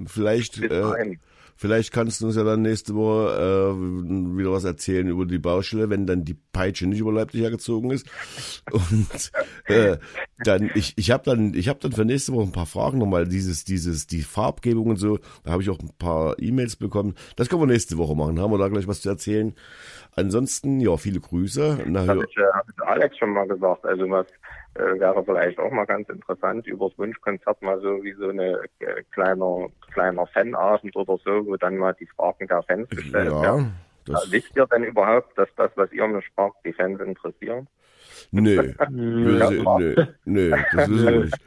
Vielleicht, 0.06 0.60
äh, 0.62 1.16
vielleicht 1.56 1.92
kannst 1.92 2.20
du 2.20 2.26
uns 2.26 2.36
ja 2.36 2.44
dann 2.44 2.62
nächste 2.62 2.94
Woche 2.94 3.74
äh, 3.76 4.38
wieder 4.38 4.52
was 4.52 4.64
erzählen 4.64 5.08
über 5.08 5.26
die 5.26 5.38
Baustelle, 5.38 5.90
wenn 5.90 6.06
dann 6.06 6.24
die 6.24 6.34
Peitsche 6.34 6.86
nicht 6.86 7.00
über 7.00 7.12
Leipzig 7.12 7.42
hergezogen 7.42 7.90
ist. 7.90 8.06
Und 8.70 9.32
äh, 9.66 9.98
dann, 10.38 10.70
ich, 10.74 10.94
ich 10.96 11.10
habe 11.10 11.24
dann, 11.24 11.54
ich 11.54 11.68
habe 11.68 11.78
dann 11.80 11.92
für 11.92 12.04
nächste 12.04 12.32
Woche 12.32 12.44
ein 12.44 12.52
paar 12.52 12.66
Fragen 12.66 12.98
nochmal, 12.98 13.26
dieses, 13.26 13.64
dieses, 13.64 14.06
die 14.06 14.22
Farbgebung 14.22 14.86
und 14.88 14.96
so. 14.96 15.18
Da 15.44 15.52
habe 15.52 15.62
ich 15.62 15.70
auch 15.70 15.78
ein 15.78 15.90
paar 15.98 16.38
E-Mails 16.38 16.76
bekommen. 16.76 17.14
Das 17.36 17.48
können 17.48 17.62
wir 17.62 17.66
nächste 17.66 17.98
Woche 17.98 18.14
machen. 18.14 18.40
Haben 18.40 18.52
wir 18.52 18.58
da 18.58 18.68
gleich 18.68 18.88
was 18.88 19.02
zu 19.02 19.08
erzählen. 19.08 19.54
Ansonsten, 20.16 20.80
ja, 20.80 20.96
viele 20.96 21.20
Grüße. 21.20 21.84
Na, 21.86 22.06
Habe 22.06 22.24
ich, 22.28 22.36
äh, 22.36 22.42
hab 22.52 22.68
ich 22.68 22.82
Alex 22.82 23.18
schon 23.18 23.30
mal 23.30 23.46
gesagt. 23.46 23.84
Also 23.84 24.08
was 24.10 24.26
äh, 24.74 24.98
wäre 25.00 25.24
vielleicht 25.24 25.58
auch 25.58 25.70
mal 25.70 25.84
ganz 25.86 26.08
interessant, 26.08 26.66
über 26.66 26.88
das 26.88 26.98
Wunschkonzert 26.98 27.60
mal 27.62 27.80
so 27.80 28.02
wie 28.02 28.12
so 28.14 28.28
eine 28.28 28.60
äh, 28.80 29.02
kleiner 29.12 29.68
kleiner 29.92 30.26
Fanabend 30.26 30.94
oder 30.96 31.16
so, 31.24 31.46
wo 31.46 31.56
dann 31.56 31.76
mal 31.76 31.94
die 31.98 32.06
Fragen 32.06 32.46
der 32.48 32.62
Fans 32.64 32.88
gestellt 32.88 33.26
werden. 33.30 33.42
ja, 33.42 33.56
Ja, 33.58 33.64
das, 34.06 34.30
wisst 34.32 34.56
ihr 34.56 34.66
denn 34.66 34.84
überhaupt, 34.84 35.36
dass 35.38 35.48
das, 35.56 35.70
was 35.76 35.90
ihr 35.92 36.06
mir 36.06 36.22
fragt, 36.34 36.56
die 36.64 36.72
Fans 36.72 37.00
interessieren? 37.00 37.66
nö, 38.32 38.72
Ja. 38.78 38.86
nö, 38.90 39.94
nö, 40.24 40.50
das 40.72 40.90
wissen 40.90 41.06
wir 41.06 41.20
nicht. 41.24 41.38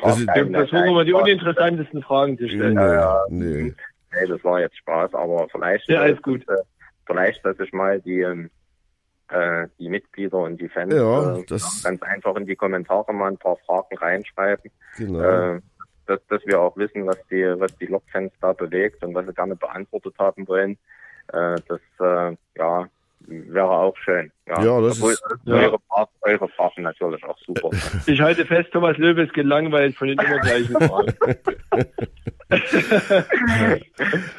Das 0.00 0.18
ist, 0.18 0.26
Nein, 0.26 0.48
Wir 0.52 0.66
versuchen 0.68 0.94
mal 0.94 1.04
die 1.04 1.12
uninteressantesten 1.12 2.02
Fragen 2.02 2.38
zu 2.38 2.48
stellen. 2.48 2.74
nö, 2.74 3.00
nö. 3.30 3.72
Nee, 4.12 4.26
das 4.28 4.42
war 4.44 4.60
jetzt 4.60 4.76
Spaß, 4.78 5.14
aber 5.14 5.48
vielleicht, 5.50 5.88
Ja, 5.88 6.02
alles 6.02 6.22
gut. 6.22 6.48
Äh, 6.48 6.54
vielleicht, 7.06 7.44
dass 7.44 7.58
ich 7.60 7.72
mal 7.72 8.00
die, 8.00 8.20
ähm, 8.20 8.50
äh, 9.30 9.66
die 9.78 9.88
Mitglieder 9.88 10.38
und 10.38 10.60
die 10.60 10.68
Fans 10.68 10.92
Ja, 10.94 11.36
äh, 11.36 11.44
das- 11.48 11.82
ganz 11.82 12.02
einfach 12.02 12.36
in 12.36 12.46
die 12.46 12.56
Kommentare 12.56 13.12
mal 13.12 13.28
ein 13.28 13.38
paar 13.38 13.56
Fragen 13.66 13.96
reinschreiben, 13.98 14.70
Genau. 14.96 15.20
äh, 15.20 15.60
dass, 16.06 16.20
dass 16.28 16.46
wir 16.46 16.60
auch 16.60 16.76
wissen, 16.76 17.06
was 17.06 17.18
die, 17.30 17.42
was 17.58 17.76
die 17.78 17.86
Lokfans 17.86 18.32
da 18.40 18.52
bewegt 18.52 19.02
und 19.02 19.14
was 19.14 19.26
sie 19.26 19.32
gerne 19.34 19.56
beantwortet 19.56 20.14
haben 20.18 20.46
wollen. 20.46 20.78
Äh, 21.32 21.56
das, 21.66 21.80
äh, 21.98 22.36
ja, 22.56 22.88
wäre 23.28 23.68
auch 23.70 23.96
schön. 23.96 24.30
Ja, 24.46 24.62
Ja, 24.62 24.80
das 24.80 24.98
Obwohl, 24.98 25.12
ist- 25.14 25.24
eure, 25.46 25.78
Fragen, 25.88 26.10
eure 26.20 26.48
Fragen 26.50 26.82
natürlich 26.82 27.24
auch 27.24 27.38
super. 27.38 27.70
Ich 28.06 28.20
halte 28.20 28.46
fest, 28.46 28.70
Thomas 28.72 28.96
Löwe 28.98 29.22
ist 29.22 29.34
gelangweilt 29.34 29.96
von 29.96 30.06
den 30.06 30.18
immer 30.20 30.38
gleichen 30.38 30.74
Fragen. 30.80 31.12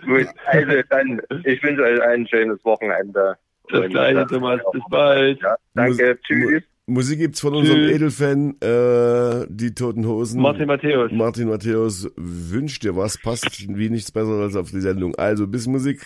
Gut, 0.05 0.27
also 0.45 0.81
dann, 0.89 1.21
ich 1.43 1.61
wünsche 1.63 1.83
euch 1.83 2.01
ein 2.01 2.27
schönes 2.27 2.63
Wochenende. 2.63 3.35
Das 3.69 3.81
Und, 3.81 3.89
gleiche, 3.89 4.25
Thomas. 4.27 4.59
Bis 4.71 4.81
bald. 4.89 5.41
Ja, 5.41 5.55
danke, 5.73 6.05
Mus- 6.09 6.17
tschüss. 6.25 6.63
Musik 6.89 7.19
gibt's 7.19 7.41
von 7.41 7.53
unserem 7.53 7.79
Tschüss. 7.81 7.95
Edelfan, 7.95 8.55
äh, 8.61 9.45
die 9.49 9.73
Toten 9.75 10.07
Hosen. 10.07 10.41
Martin 10.41 10.67
Matthäus. 10.67 11.11
Martin 11.11 11.49
Matthäus 11.49 12.09
wünscht 12.15 12.83
dir 12.83 12.95
was, 12.95 13.17
passt 13.21 13.67
wie 13.67 13.89
nichts 13.89 14.11
besser 14.11 14.39
als 14.41 14.55
auf 14.55 14.71
die 14.71 14.79
Sendung. 14.79 15.13
Also 15.15 15.47
bis 15.47 15.67
Musik. 15.67 16.05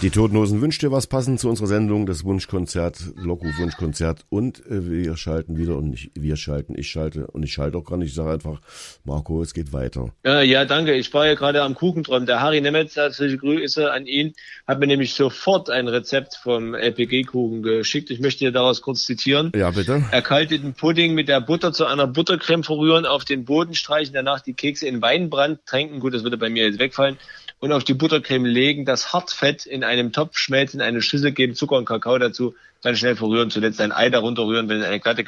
Die 0.00 0.10
Toten 0.10 0.36
Hosen 0.36 0.60
wünscht 0.60 0.82
dir 0.82 0.92
was 0.92 1.08
passend 1.08 1.40
zu 1.40 1.48
unserer 1.48 1.66
Sendung, 1.66 2.06
das 2.06 2.22
Wunschkonzert, 2.22 3.00
Loco-Wunschkonzert 3.16 4.26
und 4.28 4.64
äh, 4.66 4.88
wir 4.88 5.16
schalten 5.16 5.56
wieder 5.56 5.76
und 5.76 5.90
nicht, 5.90 6.12
wir 6.14 6.36
schalten, 6.36 6.78
ich 6.78 6.88
schalte 6.88 7.26
und 7.26 7.42
ich 7.42 7.52
schalte 7.52 7.78
auch 7.78 7.84
gar 7.84 7.96
nicht, 7.96 8.10
ich 8.10 8.14
sage 8.14 8.30
einfach, 8.30 8.60
Marco, 9.02 9.42
es 9.42 9.54
geht 9.54 9.72
weiter. 9.72 10.14
Ja, 10.24 10.40
ja, 10.40 10.64
danke. 10.66 10.94
Ich 10.94 11.12
war 11.12 11.26
ja 11.26 11.34
gerade 11.34 11.62
am 11.62 11.74
Kuchenträumen. 11.74 12.26
Der 12.26 12.40
Harry 12.40 12.60
Nemetz, 12.60 12.94
herzliche 12.94 13.38
Grüße 13.38 13.90
an 13.90 14.06
ihn, 14.06 14.34
hat 14.68 14.78
mir 14.78 14.86
nämlich 14.86 15.14
sofort 15.14 15.68
ein 15.68 15.88
Rezept 15.88 16.36
vom 16.36 16.76
LPG-Kuchen 16.76 17.64
geschickt. 17.64 18.10
Ich 18.10 18.20
möchte 18.20 18.44
dir 18.44 18.52
daraus 18.52 18.82
kurz 18.82 19.04
zitieren. 19.04 19.50
Ja, 19.56 19.72
bitte. 19.72 20.04
Erkalteten 20.12 20.74
Pudding 20.74 21.14
mit 21.14 21.26
der 21.26 21.40
Butter 21.40 21.72
zu 21.72 21.86
einer 21.86 22.06
Buttercreme 22.06 22.62
verrühren, 22.62 23.04
auf 23.04 23.24
den 23.24 23.44
Boden 23.44 23.74
streichen, 23.74 24.14
danach 24.14 24.42
die 24.42 24.54
Kekse 24.54 24.86
in 24.86 25.02
Weinbrand 25.02 25.66
tränken. 25.66 25.98
Gut, 25.98 26.14
das 26.14 26.22
würde 26.22 26.36
bei 26.36 26.50
mir 26.50 26.66
jetzt 26.66 26.78
wegfallen. 26.78 27.18
Und 27.60 27.72
auf 27.72 27.84
die 27.84 27.94
Buttercreme 27.94 28.46
legen, 28.46 28.84
das 28.84 29.12
Hartfett 29.12 29.66
in 29.66 29.82
einem 29.82 30.12
Topf 30.12 30.36
schmelzen, 30.38 30.80
eine 30.80 31.02
Schüssel 31.02 31.32
geben, 31.32 31.54
Zucker 31.54 31.76
und 31.76 31.86
Kakao 31.86 32.18
dazu, 32.18 32.54
dann 32.82 32.96
schnell 32.96 33.16
verrühren, 33.16 33.50
zuletzt 33.50 33.80
ein 33.80 33.92
Ei 33.92 34.08
darunter 34.10 34.46
rühren, 34.46 34.68
wenn 34.68 34.82
eine 34.82 35.00
glatte 35.00 35.24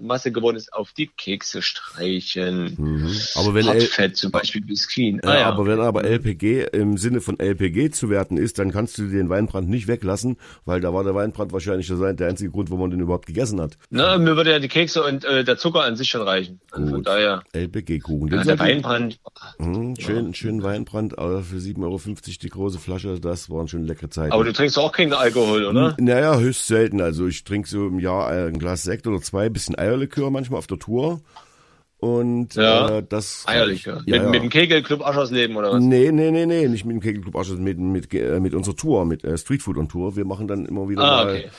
Masse 0.00 0.30
geworden 0.32 0.56
ist, 0.56 0.72
auf 0.72 0.92
die 0.92 1.08
Kekse 1.08 1.60
streichen. 1.62 2.74
Mhm. 2.78 3.16
Aber 3.34 3.54
wenn 3.54 3.66
Hartfett, 3.66 4.16
zum 4.16 4.30
Beispiel 4.30 4.60
Biskin. 4.62 5.20
ja, 5.24 5.30
Ah, 5.30 5.38
ja. 5.40 5.46
aber 5.46 5.66
wenn 5.66 5.80
aber 5.80 6.04
LPG 6.04 6.66
im 6.72 6.96
Sinne 6.98 7.20
von 7.20 7.38
LPG 7.40 7.90
zu 7.90 8.08
werten 8.08 8.36
ist, 8.36 8.58
dann 8.58 8.70
kannst 8.70 8.98
du 8.98 9.08
den 9.08 9.28
Weinbrand 9.28 9.68
nicht 9.68 9.88
weglassen, 9.88 10.36
weil 10.64 10.80
da 10.80 10.94
war 10.94 11.02
der 11.04 11.14
Weinbrand 11.14 11.52
wahrscheinlich 11.52 11.88
der 11.88 12.28
einzige 12.28 12.50
Grund, 12.50 12.70
warum 12.70 12.82
man 12.82 12.90
den 12.90 13.00
überhaupt 13.00 13.26
gegessen 13.26 13.60
hat. 13.60 13.78
Na, 13.90 14.18
mir 14.18 14.36
würde 14.36 14.52
ja 14.52 14.58
die 14.58 14.68
Kekse 14.68 15.02
und 15.02 15.24
äh, 15.24 15.44
der 15.44 15.56
Zucker 15.58 15.82
an 15.84 15.96
sich 15.96 16.08
schon 16.08 16.22
reichen. 16.22 16.60
Also 16.70 16.86
von 16.86 16.96
Gut. 16.98 17.06
daher. 17.06 17.42
LPG-Kuchen. 17.52 18.32
Ja, 18.32 18.44
der 18.44 18.58
Weinbrand. 18.58 19.18
Mhm, 19.58 19.96
schön, 19.98 20.34
schön 20.34 20.62
Weinbrand, 20.62 21.18
aber 21.18 21.42
für 21.42 21.56
7,50 21.56 21.82
Euro 21.82 22.00
die 22.42 22.48
große 22.48 22.78
Flasche, 22.78 23.18
das 23.20 23.50
waren 23.50 23.68
schon 23.68 23.84
leckere 23.84 24.10
Zeiten. 24.10 24.32
Aber 24.32 24.44
du 24.44 24.52
trinkst 24.52 24.78
auch 24.78 24.92
keinen 24.92 25.12
Alkohol, 25.12 25.64
oder? 25.64 25.96
Naja, 25.98 26.38
höchst 26.38 26.66
selten. 26.66 26.91
Also 27.00 27.26
ich 27.26 27.44
trinke 27.44 27.68
so 27.68 27.86
im 27.86 27.98
Jahr 27.98 28.28
ein 28.28 28.58
Glas 28.58 28.82
Sekt 28.82 29.06
oder 29.06 29.20
zwei, 29.20 29.48
bisschen 29.48 29.78
Eierlikör 29.78 30.30
manchmal 30.30 30.58
auf 30.58 30.66
der 30.66 30.78
Tour. 30.78 31.20
Und 31.98 32.56
Ja. 32.56 32.98
äh, 32.98 33.02
das 33.08 33.44
Eierlikör. 33.46 34.02
Ja, 34.06 34.16
mit, 34.16 34.22
ja. 34.24 34.30
mit 34.30 34.42
dem 34.42 34.50
Kegelclub 34.50 35.06
Aschersleben 35.06 35.56
oder 35.56 35.72
was? 35.72 35.82
Nee, 35.82 36.10
nee, 36.10 36.32
nee, 36.32 36.46
nee, 36.46 36.66
nicht 36.66 36.84
mit 36.84 36.94
dem 36.96 37.00
Kegelclub 37.00 37.36
Aschers, 37.36 37.58
mit, 37.58 37.78
mit, 37.78 38.12
äh, 38.12 38.40
mit 38.40 38.54
unserer 38.54 38.74
Tour, 38.74 39.04
mit 39.04 39.22
äh, 39.22 39.38
Streetfood 39.38 39.78
on 39.78 39.88
Tour. 39.88 40.16
Wir 40.16 40.24
machen 40.24 40.48
dann 40.48 40.66
immer 40.66 40.88
wieder 40.88 41.02
Ah, 41.02 41.24
mal, 41.24 41.30
okay. 41.36 41.50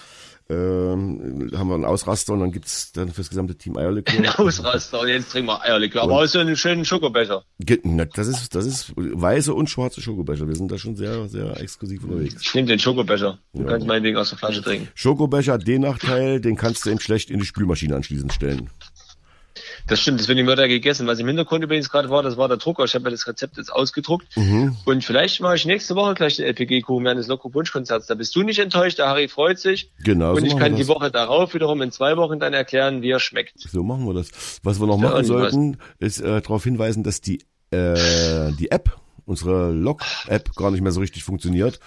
Ähm, 0.49 1.49
haben 1.55 1.67
wir 1.69 1.75
einen 1.75 1.85
Ausraster 1.85 2.33
und 2.33 2.41
dann 2.41 2.51
gibt's 2.51 2.91
dann 2.91 3.09
fürs 3.11 3.29
gesamte 3.29 3.55
Team 3.55 3.77
Ein 3.77 3.83
Eierlikör. 3.85 4.39
Ausraster 4.39 5.01
und 5.01 5.07
jetzt 5.07 5.31
trinken 5.31 5.47
wir 5.47 5.61
Eierlikör. 5.61 6.03
Aber 6.03 6.19
aus 6.19 6.31
so 6.31 6.39
einem 6.39 6.55
schönen 6.55 6.85
Schokobecher. 6.85 7.43
Das 7.59 8.27
ist, 8.27 8.53
das 8.55 8.65
ist 8.65 8.93
weiße 8.95 9.53
und 9.53 9.69
schwarze 9.69 10.01
Schokobecher. 10.01 10.47
Wir 10.47 10.55
sind 10.55 10.71
da 10.71 10.77
schon 10.77 10.95
sehr, 10.95 11.27
sehr 11.29 11.59
exklusiv 11.61 12.03
unterwegs. 12.03 12.41
Ich 12.41 12.53
nehme 12.53 12.67
den 12.67 12.79
Schokobecher. 12.79 13.39
Du 13.53 13.65
kannst 13.65 13.87
meinetwegen 13.87 14.17
aus 14.17 14.29
der 14.29 14.37
Flasche 14.37 14.61
trinken. 14.61 14.89
Schokobecher 14.95 15.57
den 15.57 15.81
Nachteil, 15.81 16.41
den 16.41 16.55
kannst 16.55 16.85
du 16.85 16.89
eben 16.89 16.99
schlecht 16.99 17.29
in 17.29 17.39
die 17.39 17.45
Spülmaschine 17.45 17.95
anschließend 17.95 18.33
stellen. 18.33 18.69
Das 19.87 19.99
stimmt, 19.99 20.19
das 20.19 20.27
wird 20.29 20.37
nicht 20.37 20.45
mehr 20.45 20.55
da 20.55 20.67
gegessen. 20.67 21.07
Was 21.07 21.19
im 21.19 21.27
Hintergrund 21.27 21.63
übrigens 21.63 21.89
gerade 21.89 22.09
war, 22.09 22.23
das 22.23 22.37
war 22.37 22.47
der 22.47 22.57
Drucker. 22.57 22.85
Ich 22.85 22.93
habe 22.95 23.03
mir 23.03 23.11
das 23.11 23.27
Rezept 23.27 23.57
jetzt 23.57 23.71
ausgedruckt. 23.71 24.25
Mhm. 24.37 24.77
Und 24.85 25.03
vielleicht 25.03 25.41
mache 25.41 25.55
ich 25.55 25.65
nächste 25.65 25.95
Woche 25.95 26.13
gleich 26.13 26.37
den 26.37 26.45
LPG-Kuchen 26.45 27.03
während 27.03 27.19
des 27.19 27.27
Loco-Wunschkonzerts. 27.27 28.07
Da 28.07 28.15
bist 28.15 28.33
du 28.35 28.43
nicht 28.43 28.59
enttäuscht, 28.59 28.97
der 28.99 29.07
Harry 29.07 29.27
freut 29.27 29.59
sich. 29.59 29.91
Genau, 30.03 30.31
so 30.33 30.37
Und 30.37 30.45
ich 30.45 30.53
machen 30.53 30.63
kann 30.63 30.75
die. 30.77 30.87
Woche 30.87 31.11
darauf 31.11 31.53
wiederum 31.53 31.81
in 31.81 31.91
zwei 31.91 32.15
Wochen 32.17 32.39
dann 32.39 32.53
erklären, 32.53 33.01
wie 33.01 33.09
er 33.11 33.19
schmeckt. 33.19 33.53
So 33.59 33.83
machen 33.83 34.05
wir 34.05 34.13
das. 34.13 34.59
Was 34.63 34.79
wir 34.79 34.87
noch 34.87 34.97
Ja, 35.01 35.09
machen 35.09 35.19
was- 35.19 35.27
sollten, 35.27 35.77
ist 35.99 36.21
äh, 36.21 36.41
darauf 36.41 36.63
hinweisen, 36.63 37.03
dass 37.03 37.19
die, 37.19 37.41
äh, 37.71 38.51
die 38.59 38.71
App, 38.71 38.95
unsere 39.25 39.71
Log-App, 39.71 40.55
gar 40.55 40.71
nicht 40.71 40.81
mehr 40.81 40.91
so 40.93 41.01
richtig 41.01 41.23
funktioniert. 41.23 41.79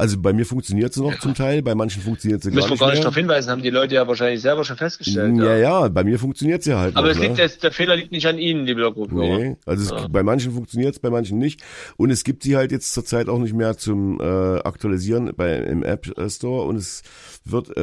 Also 0.00 0.16
bei 0.22 0.32
mir 0.32 0.46
funktioniert 0.46 0.94
sie 0.94 1.02
noch 1.02 1.18
zum 1.18 1.34
Teil, 1.34 1.60
bei 1.60 1.74
manchen 1.74 2.00
funktioniert 2.00 2.40
sie 2.40 2.50
gar 2.50 2.54
Müssen 2.54 2.68
wir 2.68 2.70
nicht 2.74 2.80
gar 2.80 2.90
nicht 2.90 3.02
darauf 3.02 3.16
hinweisen, 3.16 3.50
haben 3.50 3.62
die 3.62 3.70
Leute 3.70 3.96
ja 3.96 4.06
wahrscheinlich 4.06 4.40
selber 4.40 4.64
schon 4.64 4.76
festgestellt. 4.76 5.36
ja, 5.36 5.56
Ja. 5.56 5.56
ja, 5.56 5.88
bei 5.88 6.04
mir 6.04 6.20
funktioniert 6.20 6.62
sie 6.62 6.74
halt 6.78 6.94
Aber 6.96 7.08
noch, 7.08 7.14
es 7.16 7.20
liegt 7.20 7.36
ne? 7.36 7.42
jetzt, 7.42 7.64
der 7.64 7.72
Fehler 7.72 7.96
liegt 7.96 8.12
nicht 8.12 8.26
an 8.28 8.38
Ihnen, 8.38 8.64
liebe 8.64 8.80
Loco-Hörer. 8.80 9.38
Nee, 9.38 9.56
also 9.66 9.96
es, 9.96 10.06
bei 10.08 10.22
manchen 10.22 10.52
funktioniert 10.52 10.94
es, 10.94 11.00
bei 11.00 11.10
manchen 11.10 11.38
nicht. 11.38 11.62
Und 11.96 12.10
es 12.10 12.22
gibt 12.22 12.44
sie 12.44 12.56
halt 12.56 12.70
jetzt 12.70 12.94
zurzeit 12.94 13.28
auch 13.28 13.40
nicht 13.40 13.54
mehr 13.54 13.76
zum 13.76 14.20
äh, 14.20 14.24
Aktualisieren 14.24 15.32
bei, 15.36 15.56
im 15.56 15.82
App 15.82 16.06
Store 16.28 16.62
und 16.66 16.76
es 16.76 17.02
wird 17.44 17.76
äh, 17.76 17.80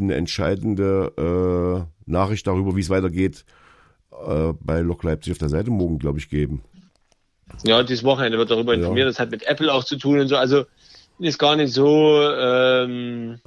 eine 0.00 0.14
entscheidende 0.16 1.86
äh, 1.86 2.10
Nachricht 2.10 2.48
darüber, 2.48 2.74
wie 2.74 2.80
es 2.80 2.90
weitergeht, 2.90 3.44
äh, 4.26 4.52
bei 4.60 4.80
Lok 4.80 5.04
Leipzig 5.04 5.30
auf 5.32 5.38
der 5.38 5.50
Seite 5.50 5.70
morgen, 5.70 6.00
glaube 6.00 6.18
ich, 6.18 6.28
geben. 6.28 6.62
Ja, 7.62 7.82
dieses 7.84 8.02
Wochenende 8.02 8.38
wird 8.38 8.50
darüber 8.50 8.72
Ja. 8.74 8.80
informiert. 8.80 9.08
Das 9.08 9.20
hat 9.20 9.30
mit 9.30 9.44
Apple 9.46 9.72
auch 9.72 9.84
zu 9.84 9.96
tun 9.96 10.18
und 10.18 10.26
so. 10.26 10.36
Also 10.36 10.64
ist 11.18 11.38
gar 11.38 11.56
nicht 11.56 11.72
so, 11.72 12.20
ähm, 12.22 13.40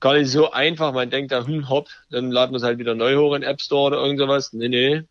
gar 0.00 0.14
nicht 0.14 0.30
so 0.30 0.50
einfach. 0.50 0.92
Man 0.92 1.10
denkt 1.10 1.32
da, 1.32 1.46
hm, 1.46 1.68
hopp, 1.68 1.88
dann 2.10 2.30
laden 2.30 2.52
wir 2.52 2.58
es 2.58 2.62
halt 2.62 2.78
wieder 2.78 2.94
neu 2.94 3.16
hoch 3.16 3.34
in 3.34 3.42
App 3.42 3.60
Store 3.60 3.88
oder 3.88 4.02
irgend 4.02 4.18
sowas. 4.18 4.52
Nee, 4.52 4.68
nee. 4.68 5.02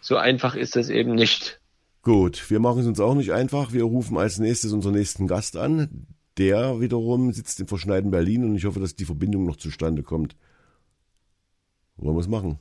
So 0.00 0.16
einfach 0.16 0.54
ist 0.54 0.76
das 0.76 0.88
eben 0.88 1.14
nicht. 1.14 1.60
Gut, 2.02 2.48
wir 2.50 2.60
machen 2.60 2.80
es 2.80 2.86
uns 2.86 3.00
auch 3.00 3.14
nicht 3.14 3.32
einfach. 3.32 3.72
Wir 3.72 3.84
rufen 3.84 4.16
als 4.16 4.38
nächstes 4.38 4.72
unseren 4.72 4.94
nächsten 4.94 5.26
Gast 5.26 5.56
an. 5.56 6.06
Der 6.38 6.80
wiederum 6.80 7.32
sitzt 7.32 7.58
in 7.58 7.66
verschneiten 7.66 8.12
Berlin 8.12 8.44
und 8.44 8.54
ich 8.54 8.64
hoffe, 8.64 8.78
dass 8.78 8.94
die 8.94 9.04
Verbindung 9.04 9.44
noch 9.44 9.56
zustande 9.56 10.04
kommt. 10.04 10.36
Wollen 11.96 12.14
wir 12.14 12.20
es 12.20 12.28
machen? 12.28 12.60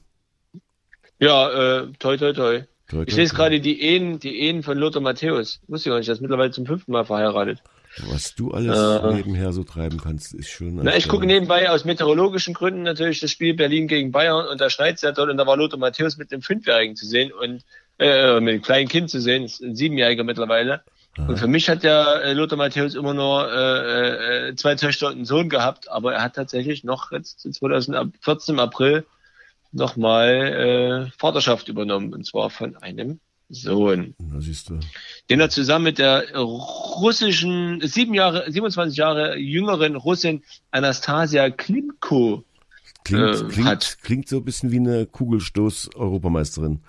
Ja, 1.20 1.50
äh, 1.82 1.92
toi, 2.00 2.18
toi, 2.18 2.34
toi. 2.34 2.64
Toi, 2.90 3.04
Ich 3.06 3.16
lese 3.16 3.36
gerade 3.36 3.60
die 3.60 3.82
Ehen, 3.82 4.20
die 4.20 4.40
Ehen 4.40 4.64
von 4.64 4.78
Lothar 4.78 5.02
Matthäus. 5.02 5.62
Wusste 5.68 5.90
ich 5.90 5.92
gar 5.92 5.98
nicht, 5.98 6.08
der 6.08 6.16
ist 6.16 6.22
mittlerweile 6.22 6.52
zum 6.52 6.66
fünften 6.66 6.92
Mal 6.92 7.06
verheiratet. 7.06 7.62
Was 8.06 8.36
du 8.36 8.52
alles 8.52 8.78
Äh. 8.78 9.14
nebenher 9.14 9.54
so 9.54 9.64
treiben 9.64 10.00
kannst, 10.00 10.34
ist 10.34 10.50
schon. 10.50 10.76
Na, 10.76 10.96
ich 10.96 11.08
gucke 11.08 11.26
nebenbei 11.26 11.70
aus 11.70 11.86
meteorologischen 11.86 12.54
Gründen 12.54 12.84
natürlich 12.84 13.20
das 13.20 13.32
Spiel 13.32 13.54
Berlin 13.54 13.88
gegen 13.88 14.12
Bayern 14.12 14.48
und 14.48 14.62
da 14.62 14.70
schneit 14.70 15.00
sehr 15.00 15.12
doll 15.14 15.30
und 15.30 15.38
da 15.38 15.48
war 15.48 15.58
Lothar 15.58 15.80
Matthäus 15.80 16.18
mit 16.18 16.32
dem 16.32 16.42
Fünfjährigen 16.42 16.96
zu 16.96 17.06
sehen 17.06 17.32
und 17.32 17.64
äh, 18.00 18.40
mit 18.40 18.54
dem 18.54 18.62
kleinen 18.62 18.88
Kind 18.88 19.10
zu 19.10 19.20
sehen, 19.20 19.50
ein 19.64 19.76
Siebenjähriger 19.76 20.24
mittlerweile. 20.24 20.82
Und 21.18 21.40
für 21.40 21.48
mich 21.48 21.68
hat 21.68 21.82
der 21.82 22.22
äh, 22.24 22.34
Lothar 22.34 22.60
Matthäus 22.60 22.94
immer 22.94 23.16
nur 23.16 23.52
äh, 23.52 24.50
äh, 24.50 24.56
zwei 24.56 24.76
Töchter 24.76 25.08
und 25.08 25.14
einen 25.14 25.26
Sohn 25.26 25.50
gehabt, 25.50 25.90
aber 25.90 26.14
er 26.14 26.22
hat 26.22 26.36
tatsächlich 26.36 26.84
noch 26.84 27.12
jetzt 27.12 27.40
2014 27.42 28.54
im 28.54 28.60
April 28.60 29.04
nochmal 29.72 31.08
äh, 31.10 31.12
Vaterschaft 31.18 31.70
übernommen 31.70 32.14
und 32.14 32.24
zwar 32.24 32.52
von 32.52 32.76
einem 32.78 33.20
Sohn 33.50 34.14
Na, 34.20 34.42
siehst 34.42 34.70
du. 34.70 34.80
den 35.30 35.40
er 35.40 35.50
zusammen 35.50 35.86
mit 35.86 36.00
der 36.00 36.36
russischen, 36.38 37.80
sieben 37.82 38.14
Jahre, 38.14 38.52
27 38.52 38.98
Jahre 38.98 39.38
jüngeren 39.38 39.96
Russin 39.96 40.44
Anastasia 40.72 41.50
Klimko. 41.50 42.44
Klingt, 43.06 43.24
Äh, 43.42 43.44
klingt, 43.50 43.68
hat. 43.68 43.98
klingt 44.02 44.28
so 44.28 44.38
ein 44.38 44.44
bisschen 44.44 44.72
wie 44.72 44.78
eine 44.80 45.06
Kugelstoß-Europameisterin. 45.06 46.80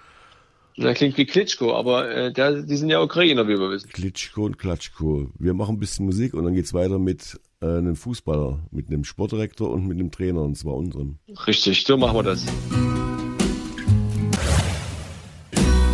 Das 0.77 0.97
klingt 0.97 1.17
wie 1.17 1.27
Klitschko, 1.27 1.75
aber 1.75 2.09
äh, 2.09 2.33
der, 2.33 2.63
die 2.63 2.77
sind 2.77 2.89
ja 2.89 3.01
Ukrainer, 3.03 3.49
wie 3.49 3.59
wir 3.59 3.71
wissen. 3.71 3.89
Klitschko 3.91 4.45
und 4.45 4.59
Klatschko. 4.59 5.31
Wir 5.39 5.53
machen 5.55 5.75
ein 5.77 5.79
bisschen 5.81 6.07
Musik 6.07 6.35
und 6.35 6.45
dann 6.45 6.55
geht's 6.55 6.73
weiter 6.73 7.01
mit 7.01 7.39
äh, 7.61 7.67
einem 7.67 7.97
Fußballer, 7.97 8.61
mit 8.71 8.87
einem 8.89 9.03
Sportdirektor 9.05 9.71
und 9.71 9.87
mit 9.89 9.99
einem 9.99 10.13
Trainer, 10.13 10.43
und 10.43 10.57
zwar 10.57 10.75
unserem. 10.75 11.19
Richtig, 11.49 11.85
so 11.85 11.97
machen 11.97 12.17
wir 12.17 12.23
das. 12.23 12.45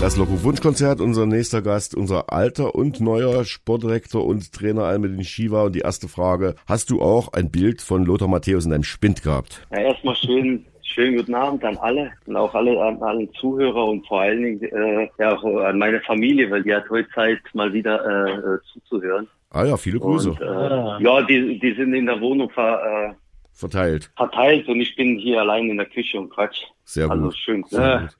Das 0.05 0.19
Loco 0.19 0.43
Wunschkonzert, 0.43 1.01
unser 1.01 1.25
nächster 1.25 1.63
Gast, 1.63 1.95
unser 1.95 2.31
alter 2.31 2.75
und 2.75 3.01
neuer 3.01 3.47
Sportdirektor 3.47 4.23
und 4.23 4.53
Trainer 4.53 4.83
Almedin 4.83 5.25
Shiva. 5.25 5.63
Und 5.63 5.75
die 5.75 5.79
erste 5.81 6.09
Frage, 6.09 6.57
hast 6.67 6.91
du 6.91 7.01
auch 7.01 7.33
ein 7.33 7.51
Bild 7.51 7.81
von 7.81 8.05
Lothar 8.05 8.29
Matthäus 8.29 8.67
in 8.67 8.73
deinem 8.73 8.83
Spind 8.85 9.23
gehabt? 9.23 9.67
Ja, 9.73 9.79
erstmal 9.79 10.15
schön, 10.17 10.67
schönen 10.83 11.17
guten 11.17 11.35
Abend 11.35 11.65
an 11.65 11.79
alle 11.79 12.13
und 12.27 12.37
auch 12.37 12.55
alle 12.55 12.79
an 12.83 13.03
alle 13.03 13.33
Zuhörer 13.41 13.87
und 13.87 14.07
vor 14.07 14.21
allen 14.21 14.43
Dingen 14.43 14.63
äh, 14.65 15.09
ja 15.19 15.39
auch 15.39 15.43
an 15.65 15.79
meine 15.79 16.03
Familie, 16.03 16.51
weil 16.51 16.63
die 16.65 16.75
hat 16.75 16.85
heute 16.91 17.09
Zeit, 17.15 17.39
mal 17.55 17.73
wieder 17.73 18.05
äh, 18.05 18.59
zuzuhören. 18.75 19.27
Ah 19.53 19.65
ja, 19.65 19.79
viele 19.79 20.01
Grüße. 20.01 20.33
Und, 20.33 20.41
äh, 20.43 21.03
Ja, 21.03 21.23
die, 21.23 21.59
die 21.59 21.73
sind 21.77 21.95
in 21.95 22.05
der 22.05 22.21
Wohnung 22.21 22.51
ver, 22.51 23.09
äh, 23.09 23.15
Verteilt. 23.53 24.11
verteilt 24.19 24.69
und 24.69 24.81
ich 24.83 24.95
bin 24.97 25.17
hier 25.19 25.41
allein 25.41 25.71
in 25.71 25.79
der 25.79 25.87
Küche 25.87 26.19
und 26.21 26.29
Quatsch. 26.29 26.61
Sehr 26.85 27.11
Also 27.11 27.25
gut. 27.25 27.37
schön. 27.39 27.65
Sehr 27.71 27.95
Äh, 27.97 28.01
gut. 28.01 28.17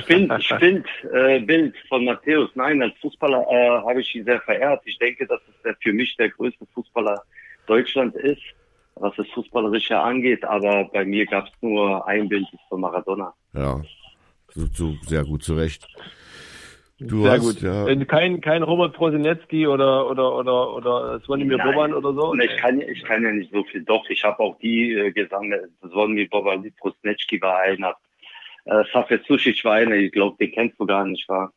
Spind, 0.00 0.44
Spind 0.44 0.86
äh, 1.12 1.40
Bild 1.40 1.74
von 1.88 2.04
Matthäus. 2.04 2.50
Nein, 2.54 2.82
als 2.82 2.94
Fußballer 3.00 3.46
äh, 3.50 3.68
habe 3.86 4.00
ich 4.00 4.14
ihn 4.14 4.24
sehr 4.24 4.40
verehrt. 4.40 4.82
Ich 4.84 4.98
denke, 4.98 5.26
dass 5.26 5.40
es 5.48 5.62
der, 5.62 5.76
für 5.80 5.92
mich 5.92 6.16
der 6.16 6.30
größte 6.30 6.66
Fußballer 6.74 7.22
Deutschland 7.66 8.14
ist, 8.16 8.42
was 8.96 9.14
das 9.16 9.28
Fußballerische 9.28 9.98
angeht. 9.98 10.44
Aber 10.44 10.84
bei 10.92 11.04
mir 11.04 11.26
gab 11.26 11.46
es 11.46 11.52
nur 11.60 12.06
ein 12.06 12.28
Bild 12.28 12.46
von 12.68 12.80
Maradona. 12.80 13.32
Ja, 13.54 13.80
so, 14.54 14.66
so, 14.72 14.94
sehr 15.06 15.24
gut 15.24 15.42
zurecht. 15.42 15.86
Du 17.08 17.22
Sehr 17.22 17.32
hast, 17.32 17.40
gut. 17.40 17.62
ja, 17.62 18.04
Kein, 18.04 18.40
kein 18.40 18.62
Robert 18.62 18.94
Prosinecki 18.94 19.66
oder, 19.66 20.08
oder, 20.08 20.36
oder, 20.36 20.74
oder 20.74 21.20
Svonimir. 21.20 21.58
Boban 21.58 21.92
oder 21.92 22.12
so? 22.12 22.34
Ich 22.34 22.56
kann, 22.58 22.80
ich 22.80 23.02
kann 23.02 23.24
ja 23.24 23.32
nicht 23.32 23.50
so 23.50 23.64
viel. 23.64 23.82
Doch, 23.82 24.08
ich 24.08 24.22
habe 24.22 24.38
auch 24.40 24.56
die 24.60 24.92
äh, 24.92 25.10
gesammelt. 25.10 25.70
Zvonimir 25.80 26.28
Boban, 26.28 26.72
Prosnetski 26.78 27.40
war 27.40 27.58
einer. 27.58 27.96
Äh, 28.64 28.84
Safet 28.92 29.28
war 29.64 29.74
einer. 29.74 29.96
Ich 29.96 30.12
glaube, 30.12 30.36
den 30.38 30.52
kennst 30.52 30.78
du 30.78 30.86
gar 30.86 31.04
nicht, 31.06 31.28
war. 31.28 31.52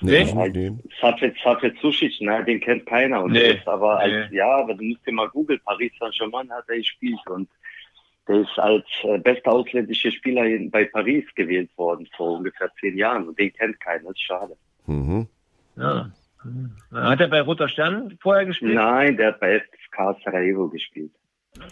Nee, 0.00 0.24
Nee? 0.52 0.72
Safet, 1.00 1.36
Safet 1.42 1.74
ne, 2.20 2.44
den 2.44 2.60
kennt 2.60 2.86
keiner. 2.86 3.22
Und 3.22 3.32
Nee. 3.32 3.40
der 3.40 3.58
ist 3.58 3.66
aber 3.68 3.98
als, 3.98 4.30
Nee. 4.30 4.36
ja, 4.36 4.56
aber 4.56 4.74
du 4.74 4.84
musst 4.84 5.06
dir 5.06 5.12
mal 5.12 5.28
googeln, 5.28 5.60
Paris 5.64 5.92
Saint-Germain 5.98 6.50
hat 6.50 6.64
er 6.68 6.76
gespielt 6.76 7.18
und 7.28 7.48
der 8.28 8.40
ist 8.40 8.58
als 8.58 8.84
äh, 9.04 9.18
bester 9.18 9.52
ausländischer 9.52 10.10
Spieler 10.10 10.44
in, 10.44 10.70
bei 10.70 10.84
Paris 10.84 11.24
gewählt 11.34 11.70
worden 11.78 12.06
vor 12.16 12.38
ungefähr 12.38 12.70
zehn 12.80 12.98
Jahren 12.98 13.28
und 13.28 13.38
den 13.38 13.52
kennt 13.52 13.80
keiner, 13.80 14.02
das 14.04 14.12
ist 14.12 14.22
schade. 14.22 14.56
Mhm. 14.86 15.26
Ja. 15.76 16.10
Hat 16.92 17.20
er 17.20 17.28
bei 17.28 17.40
Roter 17.40 17.68
Stern 17.68 18.18
vorher 18.20 18.44
gespielt? 18.44 18.74
Nein, 18.74 19.16
der 19.16 19.28
hat 19.28 19.40
bei 19.40 19.60
FK 19.60 20.16
Sarajevo 20.24 20.68
gespielt. 20.68 21.12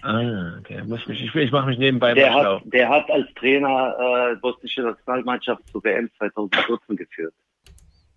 Ah, 0.02 0.56
okay. 0.60 0.82
Muss 0.86 1.06
mich, 1.06 1.22
ich 1.22 1.34
ich 1.34 1.52
mache 1.52 1.66
mich 1.68 1.78
nebenbei 1.78 2.14
Der 2.14 2.30
mal 2.30 2.40
schlau. 2.40 2.56
hat, 2.60 2.62
der 2.72 2.88
hat 2.88 3.10
als 3.10 3.26
Trainer 3.34 3.96
äh, 4.32 4.36
bosnische 4.36 4.82
Nationalmannschaft 4.82 5.66
zur 5.68 5.82
WM 5.84 6.10
2014 6.18 6.96
geführt. 6.96 7.34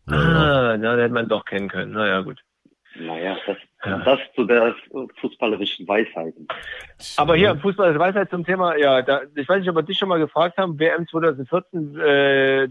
Ah, 0.07 0.75
ja, 0.75 0.77
den 0.77 0.99
hätte 0.99 1.13
man 1.13 1.27
doch 1.27 1.43
kennen 1.45 1.67
können. 1.69 1.91
Naja, 1.93 2.21
gut. 2.21 2.41
Naja, 2.99 3.37
das, 3.45 3.57
Ja. 3.85 3.99
das 3.99 4.19
zu 4.35 4.45
der 4.45 4.73
fußballerischen 5.19 5.87
Weisheiten. 5.87 6.47
Aber 7.17 7.35
hier 7.35 7.51
im 7.51 7.59
Fußball 7.59 7.91
ist 7.91 7.99
Weisheit 7.99 8.29
zum 8.31 8.43
Thema, 8.45 8.75
ja, 8.77 9.01
da, 9.03 9.21
ich 9.35 9.47
weiß 9.47 9.59
nicht, 9.59 9.69
ob 9.69 9.75
wir 9.75 9.83
dich 9.83 9.97
schon 9.97 10.09
mal 10.09 10.17
gefragt 10.19 10.57
haben, 10.57 10.79
WM 10.79 11.07
2014, 11.07 11.99
äh, 11.99 12.63
äh, 12.63 12.69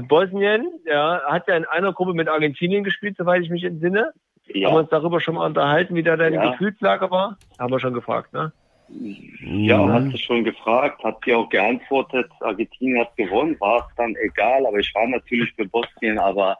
Bosnien, 0.00 0.66
ja, 0.86 1.20
hat 1.26 1.46
ja 1.46 1.56
in 1.56 1.66
einer 1.66 1.92
Gruppe 1.92 2.14
mit 2.14 2.28
Argentinien 2.28 2.82
gespielt, 2.82 3.16
soweit 3.16 3.42
ich 3.42 3.50
mich 3.50 3.62
entsinne. 3.64 4.12
Haben 4.50 4.60
wir 4.60 4.68
Ja, 4.68 4.68
uns 4.78 4.88
darüber 4.90 5.20
schon 5.20 5.34
mal 5.36 5.46
unterhalten, 5.46 5.94
wie 5.94 6.02
da 6.02 6.16
deine 6.16 6.36
Ja. 6.36 6.50
Gefühlslage 6.50 7.10
war? 7.10 7.38
Haben 7.58 7.72
wir 7.72 7.80
schon 7.80 7.94
gefragt, 7.94 8.32
ne? 8.32 8.52
ja, 8.88 9.78
Mhm. 9.78 9.92
hat 9.92 10.02
sie 10.10 10.18
schon 10.18 10.42
gefragt, 10.42 11.02
hat 11.04 11.18
sie 11.24 11.32
auch 11.34 11.48
geantwortet. 11.48 12.28
Argentinien 12.40 13.00
hat 13.00 13.16
gewonnen, 13.16 13.56
war 13.60 13.86
es 13.88 13.94
dann 13.96 14.16
egal, 14.16 14.66
aber 14.66 14.78
ich 14.78 14.92
war 14.96 15.06
natürlich 15.06 15.52
für 15.54 15.64
Bosnien, 15.66 16.18
aber 16.18 16.56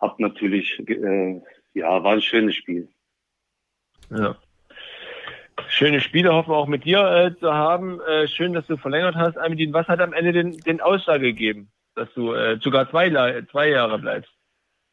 hab 0.00 0.18
natürlich, 0.18 0.76
äh, 0.88 1.40
ja, 1.74 2.02
war 2.02 2.14
ein 2.14 2.22
schönes 2.22 2.56
Spiel. 2.56 2.88
Ja. 4.10 4.34
Schöne 5.68 6.00
Spiele 6.00 6.34
hoffen 6.34 6.50
wir 6.50 6.56
auch 6.56 6.66
mit 6.66 6.84
dir 6.84 7.00
äh, 7.06 7.38
zu 7.38 7.52
haben. 7.54 8.00
Äh, 8.00 8.26
schön, 8.26 8.52
dass 8.54 8.66
du 8.66 8.76
verlängert 8.76 9.14
hast. 9.14 9.36
Amidin, 9.38 9.72
was 9.72 9.86
hat 9.86 10.00
am 10.00 10.12
Ende 10.12 10.32
den, 10.32 10.56
den 10.58 10.80
Aussage 10.80 11.26
gegeben, 11.26 11.70
dass 11.94 12.12
du 12.14 12.32
äh, 12.32 12.58
sogar 12.60 12.90
zwei, 12.90 13.10
zwei 13.52 13.68
Jahre 13.68 13.98
bleibst? 14.00 14.32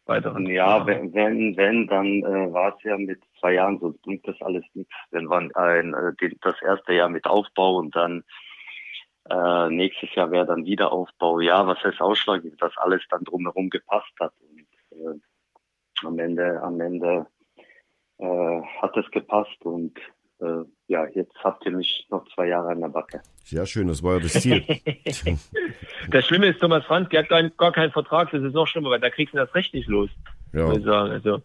Weiteren. 0.08 0.48
Ja, 0.48 0.86
wenn, 0.86 1.14
wenn, 1.14 1.58
wenn 1.58 1.88
dann 1.88 2.08
äh, 2.24 2.54
war 2.54 2.76
es 2.76 2.84
ja 2.84 2.98
mit 2.98 3.22
zwei 3.40 3.54
Jahren, 3.54 3.80
sonst 3.80 4.02
bringt 4.02 4.28
das 4.28 4.42
alles 4.42 4.64
nichts. 4.74 4.94
Wenn 5.12 5.26
man 5.26 5.54
ein, 5.56 5.94
äh, 5.94 6.30
das 6.42 6.62
erste 6.62 6.94
Jahr 6.94 7.10
mit 7.10 7.26
Aufbau 7.26 7.76
und 7.76 7.96
dann 7.96 8.24
äh, 9.30 9.70
nächstes 9.70 10.14
Jahr 10.16 10.32
wäre 10.32 10.46
dann 10.46 10.66
wieder 10.66 10.92
Aufbau. 10.92 11.40
Ja, 11.40 11.66
was 11.68 11.84
heißt 11.84 12.02
Ausschlag, 12.02 12.44
dass 12.60 12.78
alles 12.78 13.02
dann 13.10 13.24
drumherum 13.24 13.70
gepasst 13.70 14.14
hat. 14.20 14.34
Und 14.40 14.68
äh, 14.92 16.06
am 16.06 16.20
Ende, 16.20 16.62
am 16.62 16.80
Ende 16.80 17.28
äh, 18.20 18.62
hat 18.82 18.96
es 18.98 19.10
gepasst 19.12 19.64
und 19.66 20.00
äh, 20.40 20.64
ja, 20.88 21.06
jetzt 21.14 21.34
habt 21.44 21.66
ihr 21.66 21.72
mich 21.72 22.08
noch 22.10 22.26
zwei 22.34 22.48
Jahre 22.48 22.70
an 22.70 22.82
der 22.82 22.90
Backe. 22.90 23.22
Sehr 23.44 23.66
schön, 23.66 23.88
das 23.88 24.04
war 24.04 24.16
ja 24.16 24.20
das 24.22 24.34
Ziel. 24.34 24.64
Das 26.10 26.26
Schlimme 26.26 26.48
ist, 26.48 26.60
Thomas 26.60 26.86
Franz, 26.86 27.10
der 27.10 27.24
hat 27.24 27.30
gar, 27.30 27.44
gar 27.50 27.72
keinen 27.72 27.92
Vertrag, 27.92 28.32
das 28.32 28.42
ist 28.42 28.54
noch 28.54 28.68
schlimmer, 28.68 28.92
weil 28.92 29.00
da 29.00 29.10
kriegst 29.10 29.34
du 29.34 29.38
das 29.38 29.54
Recht 29.54 29.74
nicht 29.74 29.90
los, 29.90 30.10
ja. 30.54 30.66
muss 30.66 30.78
ich 30.78 30.86
sagen. 30.86 31.12
Also, 31.12 31.42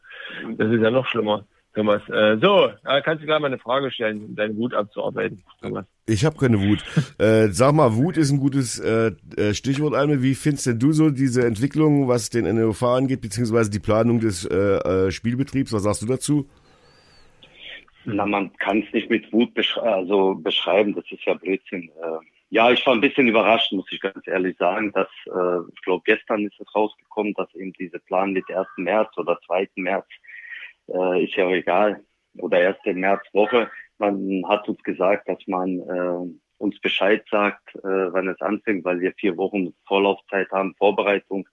das 0.57 0.71
ist 0.71 0.81
ja 0.81 0.91
noch 0.91 1.07
schlimmer, 1.07 1.45
Thomas. 1.75 2.01
Äh, 2.09 2.39
so, 2.41 2.71
äh, 2.85 3.03
kannst 3.03 3.23
du 3.23 3.27
gleich 3.27 3.41
mal 3.41 3.49
eine 3.49 3.59
Frage 3.59 3.91
stellen, 3.91 4.25
um 4.25 4.37
deinen 4.37 4.57
Wut 4.57 4.73
abzuarbeiten, 4.73 5.43
Thomas. 5.61 5.85
Ich 6.07 6.25
habe 6.25 6.37
keine 6.37 6.61
Wut. 6.61 6.85
Äh, 7.19 7.49
sag 7.49 7.73
mal, 7.73 7.95
Wut 7.97 8.17
ist 8.17 8.31
ein 8.31 8.39
gutes 8.39 8.79
äh, 8.79 9.13
äh, 9.37 9.55
Stichwort, 9.55 9.95
Alme. 9.95 10.23
Wie 10.23 10.35
findest 10.35 10.67
denn 10.67 10.79
du 10.79 10.93
so 10.93 11.11
diese 11.11 11.45
Entwicklung, 11.45 12.07
was 12.07 12.31
den 12.31 12.45
NOV 12.55 12.83
angeht, 12.85 13.21
beziehungsweise 13.21 13.71
die 13.71 13.81
Planung 13.81 14.21
des 14.21 14.45
äh, 14.45 14.57
äh, 14.57 15.11
Spielbetriebs? 15.11 15.73
Was 15.73 15.83
sagst 15.83 16.03
du 16.03 16.07
dazu? 16.07 16.49
Na, 18.05 18.27
man 18.27 18.53
kann 18.57 18.83
es 18.83 18.93
nicht 18.93 19.11
mit 19.11 19.33
Wut 19.33 19.55
besch 19.55 19.77
also 19.79 20.35
beschreiben, 20.35 20.95
das 20.95 21.05
ist 21.11 21.25
ja 21.25 21.35
Blödsinn. 21.35 21.91
Äh, 22.03 22.19
ja, 22.51 22.71
ich 22.71 22.85
war 22.87 22.95
ein 22.95 23.01
bisschen 23.01 23.29
überrascht, 23.29 23.73
muss 23.73 23.91
ich 23.91 24.01
ganz 24.01 24.27
ehrlich 24.27 24.57
sagen, 24.59 24.93
dass, 24.93 25.09
äh, 25.27 25.71
ich 25.73 25.81
glaube, 25.83 26.03
gestern 26.05 26.45
ist 26.45 26.61
es 26.61 26.75
rausgekommen, 26.75 27.33
dass 27.35 27.55
eben 27.55 27.73
diese 27.75 27.99
Plan 28.01 28.33
mit 28.33 28.45
1. 28.51 28.67
März 28.77 29.17
oder 29.17 29.39
2. 29.47 29.69
März, 29.77 30.07
äh, 30.89 31.25
ist 31.25 31.35
ja 31.35 31.47
auch 31.47 31.53
egal, 31.53 32.05
oder 32.39 32.59
1. 32.59 32.97
Märzwoche, 32.97 33.71
man 33.99 34.43
hat 34.49 34.69
uns 34.69 34.83
gesagt, 34.83 35.29
dass 35.29 35.39
man 35.47 35.79
äh, 35.79 36.35
uns 36.59 36.81
Bescheid 36.81 37.25
sagt, 37.31 37.75
äh, 37.77 38.13
wann 38.13 38.29
es 38.29 38.41
anfängt, 38.41 38.85
weil 38.85 39.01
wir 39.01 39.13
vier 39.15 39.37
Wochen 39.37 39.75
Vorlaufzeit 39.87 40.51
haben, 40.51 40.75
Vorbereitung, 40.77 41.49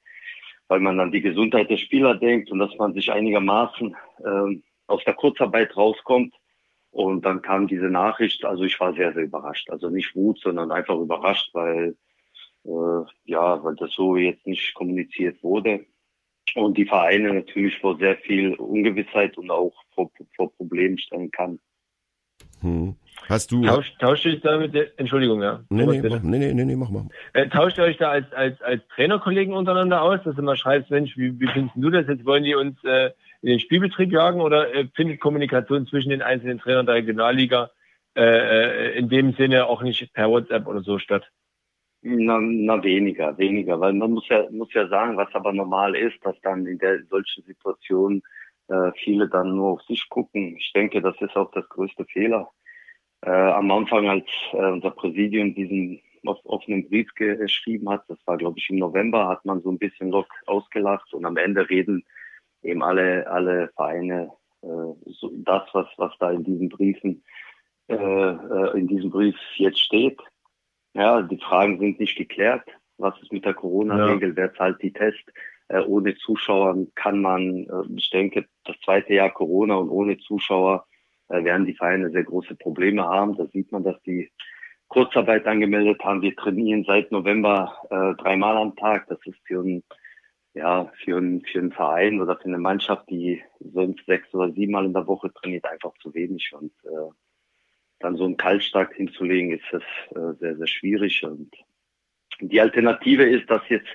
weil 0.67 0.79
man 0.79 0.99
an 0.99 1.11
die 1.11 1.21
Gesundheit 1.21 1.69
der 1.69 1.77
Spieler 1.77 2.15
denkt 2.15 2.51
und 2.51 2.59
dass 2.59 2.75
man 2.77 2.93
sich 2.93 3.11
einigermaßen 3.11 3.95
äh, 4.23 4.61
aus 4.89 5.03
der 5.05 5.13
Kurzarbeit 5.13 5.75
rauskommt. 5.75 6.35
Und 6.91 7.23
dann 7.23 7.41
kam 7.41 7.67
diese 7.67 7.89
Nachricht, 7.89 8.43
also 8.45 8.63
ich 8.63 8.79
war 8.79 8.93
sehr, 8.93 9.13
sehr 9.13 9.23
überrascht. 9.23 9.69
Also 9.69 9.89
nicht 9.89 10.15
Wut, 10.15 10.39
sondern 10.39 10.71
einfach 10.71 10.97
überrascht, 10.97 11.49
weil 11.53 11.95
äh, 12.65 13.05
ja, 13.25 13.63
weil 13.63 13.75
das 13.75 13.93
so 13.93 14.15
jetzt 14.15 14.45
nicht 14.45 14.73
kommuniziert 14.73 15.41
wurde. 15.43 15.85
Und 16.55 16.77
die 16.77 16.85
Vereine 16.85 17.33
natürlich 17.33 17.77
vor 17.77 17.97
sehr 17.97 18.17
viel 18.17 18.55
Ungewissheit 18.55 19.37
und 19.37 19.51
auch 19.51 19.73
vor, 19.93 20.09
vor 20.35 20.51
Problemen 20.55 20.97
stellen 20.97 21.29
kann. 21.29 21.59
Hm. 22.61 22.95
Hast 23.27 23.51
du. 23.51 23.63
Tauscht, 23.63 23.93
tauscht 23.99 24.25
ihr 24.25 24.33
euch 24.33 24.41
da 24.41 24.57
mit 24.57 24.73
der, 24.73 24.99
Entschuldigung, 24.99 25.41
ja. 25.41 25.63
Nee, 25.69 25.85
nee, 25.85 26.01
bitte. 26.01 26.15
mach, 26.15 26.23
nee, 26.23 26.39
nee, 26.39 26.53
nee, 26.53 26.65
nee, 26.65 26.75
mach 26.75 26.89
mal. 26.89 27.07
Äh, 27.33 27.47
tauscht 27.49 27.77
ihr 27.77 27.83
euch 27.83 27.97
da 27.97 28.09
als, 28.09 28.31
als, 28.33 28.59
als 28.61 28.81
Trainerkollegen 28.95 29.53
untereinander 29.53 30.01
aus, 30.01 30.19
dass 30.23 30.35
du 30.35 30.41
mal 30.41 30.57
schreibst, 30.57 30.89
Mensch, 30.89 31.15
wie, 31.15 31.39
wie 31.39 31.47
findest 31.47 31.75
du 31.75 31.89
das? 31.91 32.07
Jetzt 32.07 32.25
wollen 32.25 32.43
die 32.43 32.55
uns 32.55 32.83
äh, 32.83 33.11
in 33.41 33.49
den 33.49 33.59
Spielbetrieb 33.59 34.11
jagen 34.11 34.41
oder 34.41 34.73
äh, 34.73 34.87
findet 34.95 35.19
Kommunikation 35.19 35.87
zwischen 35.87 36.09
den 36.09 36.21
einzelnen 36.21 36.59
Trainern 36.59 36.85
der 36.85 36.95
Regionalliga 36.95 37.71
äh, 38.15 38.21
äh, 38.21 38.97
in 38.97 39.09
dem 39.09 39.33
Sinne 39.33 39.67
auch 39.67 39.81
nicht 39.81 40.13
per 40.13 40.29
WhatsApp 40.29 40.67
oder 40.67 40.81
so 40.81 40.99
statt? 40.99 41.29
Na, 42.01 42.39
na 42.39 42.81
weniger, 42.83 43.37
weniger, 43.37 43.79
weil 43.79 43.93
man 43.93 44.11
muss 44.11 44.27
ja 44.29 44.47
muss 44.51 44.73
ja 44.73 44.87
sagen, 44.87 45.17
was 45.17 45.33
aber 45.33 45.51
normal 45.51 45.95
ist, 45.95 46.17
dass 46.25 46.39
dann 46.41 46.65
in 46.65 46.77
der 46.77 47.03
solchen 47.05 47.43
Situation 47.43 48.21
äh, 48.67 48.91
viele 49.03 49.27
dann 49.27 49.55
nur 49.55 49.71
auf 49.73 49.81
sich 49.83 50.07
gucken. 50.09 50.55
Ich 50.57 50.71
denke, 50.73 51.01
das 51.01 51.15
ist 51.21 51.35
auch 51.35 51.51
das 51.51 51.67
größte 51.69 52.05
Fehler. 52.05 52.49
Äh, 53.21 53.31
am 53.31 53.69
Anfang, 53.71 54.07
als 54.07 54.25
äh, 54.53 54.57
unser 54.57 54.91
Präsidium 54.91 55.53
diesen 55.53 56.01
offenen 56.23 56.87
Brief 56.89 57.13
geschrieben 57.15 57.89
hat, 57.89 58.03
das 58.07 58.17
war 58.25 58.37
glaube 58.37 58.59
ich 58.59 58.69
im 58.69 58.77
November, 58.77 59.27
hat 59.27 59.45
man 59.45 59.61
so 59.61 59.69
ein 59.69 59.77
bisschen 59.77 60.09
lock 60.09 60.27
ausgelacht 60.45 61.13
und 61.13 61.25
am 61.25 61.37
Ende 61.37 61.69
reden 61.69 62.03
eben 62.63 62.83
alle 62.83 63.29
alle 63.29 63.69
Vereine 63.75 64.31
äh, 64.61 64.67
so 65.05 65.31
das, 65.33 65.63
was 65.73 65.87
was 65.97 66.13
da 66.19 66.31
in 66.31 66.43
diesen 66.43 66.69
Briefen 66.69 67.23
äh, 67.87 67.95
äh, 67.95 68.77
in 68.77 68.87
diesem 68.87 69.09
Brief 69.09 69.35
jetzt 69.55 69.79
steht. 69.79 70.19
Ja, 70.93 71.21
die 71.21 71.37
Fragen 71.37 71.79
sind 71.79 71.99
nicht 71.99 72.17
geklärt. 72.17 72.67
Was 72.97 73.19
ist 73.21 73.31
mit 73.31 73.45
der 73.45 73.53
Corona-Regel? 73.53 74.35
Wer 74.35 74.53
zahlt 74.53 74.81
die 74.81 74.91
Test? 74.91 75.23
Äh, 75.69 75.81
ohne 75.81 76.15
Zuschauer 76.15 76.75
kann 76.95 77.21
man, 77.21 77.65
äh, 77.65 77.93
ich 77.95 78.09
denke, 78.09 78.45
das 78.65 78.75
zweite 78.83 79.13
Jahr 79.13 79.31
Corona 79.31 79.75
und 79.75 79.89
ohne 79.89 80.17
Zuschauer 80.17 80.85
äh, 81.29 81.43
werden 81.43 81.65
die 81.65 81.75
Vereine 81.75 82.09
sehr 82.09 82.23
große 82.23 82.55
Probleme 82.55 83.03
haben. 83.03 83.37
Da 83.37 83.45
sieht 83.47 83.71
man, 83.71 83.83
dass 83.83 84.01
die 84.03 84.29
Kurzarbeit 84.87 85.45
angemeldet 85.45 86.03
haben. 86.03 86.21
Wir 86.21 86.35
trainieren 86.35 86.83
seit 86.85 87.11
November 87.11 87.73
äh, 87.91 88.21
dreimal 88.21 88.57
am 88.57 88.75
Tag. 88.75 89.07
Das 89.07 89.19
ist 89.25 89.37
für 89.45 89.61
einen, 89.61 89.83
ja, 90.53 90.91
für 91.03 91.17
einen, 91.17 91.41
für 91.41 91.59
einen 91.59 91.71
Verein 91.71 92.21
oder 92.21 92.37
für 92.37 92.45
eine 92.45 92.57
Mannschaft, 92.57 93.09
die 93.09 93.41
sonst 93.59 94.05
sechs 94.05 94.33
oder 94.33 94.51
siebenmal 94.51 94.85
in 94.85 94.93
der 94.93 95.07
Woche 95.07 95.31
trainiert, 95.33 95.65
einfach 95.65 95.93
zu 96.01 96.13
wenig. 96.13 96.51
Und 96.53 96.71
äh, 96.83 97.11
dann 97.99 98.15
so 98.15 98.25
einen 98.25 98.37
Kaltstart 98.37 98.93
hinzulegen, 98.93 99.51
ist 99.51 99.65
das 99.71 99.83
äh, 100.11 100.37
sehr, 100.39 100.55
sehr 100.57 100.67
schwierig. 100.67 101.23
Und 101.23 101.53
die 102.39 102.61
Alternative 102.61 103.23
ist, 103.23 103.49
dass 103.49 103.61
jetzt 103.69 103.89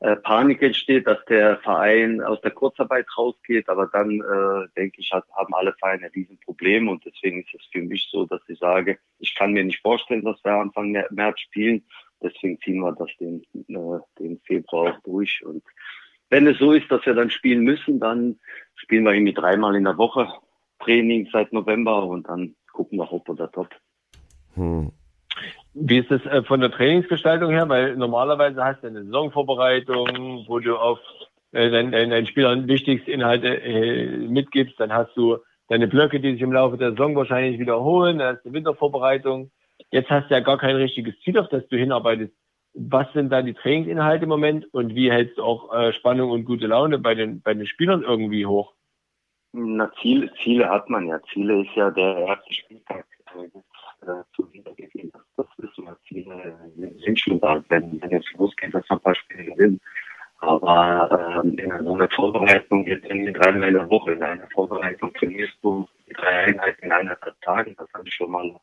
äh, 0.00 0.16
Panik 0.16 0.60
entsteht, 0.62 1.06
dass 1.06 1.24
der 1.24 1.58
Verein 1.58 2.20
aus 2.20 2.40
der 2.42 2.50
Kurzarbeit 2.50 3.06
rausgeht, 3.16 3.68
aber 3.68 3.86
dann 3.86 4.20
äh, 4.20 4.68
denke 4.76 5.00
ich, 5.00 5.10
hat, 5.10 5.24
haben 5.32 5.54
alle 5.54 5.72
Vereine 5.74 6.06
ein 6.06 6.12
Riesenproblem 6.14 6.88
und 6.88 7.04
deswegen 7.06 7.40
ist 7.40 7.54
es 7.54 7.64
für 7.72 7.80
mich 7.80 8.06
so, 8.10 8.26
dass 8.26 8.42
ich 8.48 8.58
sage, 8.58 8.98
ich 9.18 9.34
kann 9.34 9.52
mir 9.52 9.64
nicht 9.64 9.80
vorstellen, 9.80 10.22
dass 10.22 10.44
wir 10.44 10.52
Anfang 10.52 10.94
Mä- 10.94 11.10
März 11.10 11.40
spielen, 11.40 11.86
deswegen 12.22 12.60
ziehen 12.60 12.80
wir 12.80 12.92
das 12.92 13.08
den, 13.18 13.42
äh, 13.54 14.00
den 14.18 14.38
Februar 14.40 14.92
auch 14.92 15.02
durch 15.02 15.42
und 15.46 15.62
wenn 16.30 16.46
es 16.46 16.58
so 16.58 16.72
ist, 16.72 16.90
dass 16.90 17.04
wir 17.06 17.14
dann 17.14 17.30
spielen 17.30 17.60
müssen, 17.60 18.00
dann 18.00 18.38
spielen 18.74 19.04
wir 19.04 19.12
irgendwie 19.12 19.34
dreimal 19.34 19.74
in 19.76 19.84
der 19.84 19.98
Woche 19.98 20.28
Training 20.80 21.28
seit 21.32 21.52
November 21.52 22.04
und 22.04 22.28
dann 22.28 22.54
gucken 22.72 22.98
wir 22.98 23.10
hopp 23.10 23.28
oder 23.28 23.50
top. 23.50 23.68
Hm. 24.54 24.92
Wie 25.74 25.98
ist 25.98 26.10
das 26.10 26.24
äh, 26.26 26.42
von 26.42 26.60
der 26.60 26.70
Trainingsgestaltung 26.70 27.50
her? 27.50 27.68
Weil 27.68 27.96
normalerweise 27.96 28.64
hast 28.64 28.82
du 28.82 28.86
eine 28.86 29.04
Saisonvorbereitung, 29.04 30.44
wo 30.46 30.58
du 30.58 30.76
auf 30.76 30.98
äh, 31.52 31.70
deinen, 31.70 31.92
deinen, 31.92 32.10
deinen 32.10 32.26
Spielern 32.26 32.66
wichtigste 32.66 33.10
Inhalte 33.10 33.62
äh, 33.62 34.16
mitgibst. 34.28 34.80
Dann 34.80 34.92
hast 34.92 35.14
du 35.16 35.38
deine 35.68 35.86
Blöcke, 35.86 36.20
die 36.20 36.32
sich 36.32 36.40
im 36.40 36.52
Laufe 36.52 36.78
der 36.78 36.92
Saison 36.92 37.14
wahrscheinlich 37.16 37.58
wiederholen. 37.60 38.18
Dann 38.18 38.36
hast 38.36 38.44
du 38.44 38.52
Wintervorbereitung. 38.52 39.50
Jetzt 39.90 40.10
hast 40.10 40.30
du 40.30 40.34
ja 40.34 40.40
gar 40.40 40.58
kein 40.58 40.76
richtiges 40.76 41.14
Ziel, 41.20 41.38
auf 41.38 41.48
das 41.48 41.66
du 41.68 41.76
hinarbeitest. 41.76 42.32
Was 42.76 43.12
sind 43.12 43.30
da 43.30 43.42
die 43.42 43.54
Trainingsinhalte 43.54 44.24
im 44.24 44.28
Moment 44.28 44.72
und 44.72 44.94
wie 44.94 45.10
hältst 45.10 45.38
du 45.38 45.42
auch 45.42 45.74
äh, 45.74 45.92
Spannung 45.92 46.30
und 46.30 46.44
gute 46.44 46.66
Laune 46.66 46.98
bei 46.98 47.14
den, 47.14 47.40
bei 47.40 47.54
den 47.54 47.66
Spielern 47.66 48.02
irgendwie 48.02 48.46
hoch? 48.46 48.74
Na, 49.52 49.90
Ziele, 50.00 50.30
Ziele 50.42 50.68
hat 50.68 50.90
man 50.90 51.06
ja. 51.06 51.18
Ziele 51.32 51.62
ist 51.62 51.74
ja 51.74 51.90
der 51.90 52.18
erste 52.18 52.52
Spieltag. 52.52 53.06
Äh, 54.02 54.22
zu 54.34 54.52
wiedergegeben. 54.52 55.10
Das 55.36 55.46
ist 55.58 55.78
immer 55.78 55.96
Ziele 56.06 56.56
sind 57.04 57.18
schon 57.18 57.40
da, 57.40 57.62
wenn, 57.68 58.00
wenn 58.00 58.10
jetzt 58.10 58.30
losgeht, 58.34 58.72
dass 58.74 58.88
man 58.88 58.98
ein 58.98 59.02
paar 59.02 59.14
Spiele 59.14 59.44
gewinnen. 59.44 59.80
Aber 60.38 61.42
ähm, 61.42 61.58
in 61.58 61.84
so 61.84 61.94
einer 61.94 62.08
Vorbereitung 62.10 62.86
jetzt 62.86 63.06
in 63.06 63.32
dreimal 63.32 63.68
in 63.68 63.74
der 63.74 63.90
Woche, 63.90 64.12
in 64.12 64.22
einer 64.22 64.46
Vorbereitung 64.52 65.12
trainierst 65.14 65.56
du 65.62 65.88
die 66.06 66.12
drei 66.12 66.44
Einheiten 66.44 66.84
in 66.84 66.92
eineinhalb 66.92 67.40
Tagen, 67.40 67.74
das 67.78 67.88
habe 67.94 68.06
ich 68.06 68.14
schon 68.14 68.30
mal 68.30 68.54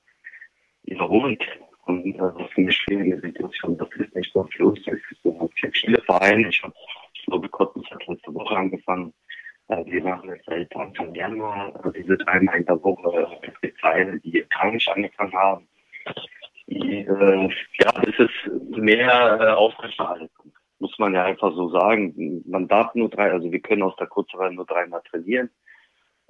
wiederholt. 0.83 1.43
Und 1.85 2.17
das 2.17 2.33
ist 2.35 2.57
eine 2.57 2.71
schwierige 2.71 3.19
Situation. 3.19 3.77
Das 3.77 3.89
ist 3.97 4.15
nicht 4.15 4.33
so 4.33 4.43
viel 4.45 4.61
lustig. 4.61 5.01
Ich 5.11 5.39
habe 5.39 5.49
viele 5.73 6.01
Vereine, 6.01 6.49
ich 6.49 6.63
habe, 6.63 6.73
ich 7.13 7.25
glaube, 7.25 7.49
Cottons 7.49 7.89
hat 7.91 8.07
letzte 8.07 8.33
Woche 8.33 8.55
angefangen. 8.55 9.13
Äh, 9.67 9.85
wir 9.85 10.03
machen 10.03 10.29
es 10.29 10.45
seit 10.45 10.75
Anfang 10.75 11.13
Januar, 11.13 11.75
also 11.75 11.91
diese 11.91 12.17
dreimal 12.17 12.57
in 12.57 12.65
der 12.65 12.81
Woche. 12.83 13.27
Es 13.41 13.61
gibt 13.61 13.79
Vereine, 13.79 14.19
die 14.21 14.45
nicht 14.71 14.89
angefangen 14.89 15.33
haben. 15.33 15.67
Die, 16.67 16.99
äh, 16.99 17.49
ja, 17.79 18.03
es 18.07 18.19
ist 18.19 18.77
mehr 18.77 19.37
äh, 19.39 19.47
Aufrechterhaltung 19.53 20.29
muss 20.79 20.99
man 20.99 21.13
ja 21.13 21.23
einfach 21.23 21.53
so 21.55 21.69
sagen. 21.69 22.43
Man 22.45 22.67
darf 22.67 22.93
nur 22.93 23.09
drei, 23.09 23.31
also 23.31 23.49
wir 23.49 23.61
können 23.61 23.83
aus 23.83 23.95
der 23.95 24.07
Kurzreihe 24.07 24.51
nur 24.51 24.65
dreimal 24.65 25.01
trainieren 25.09 25.49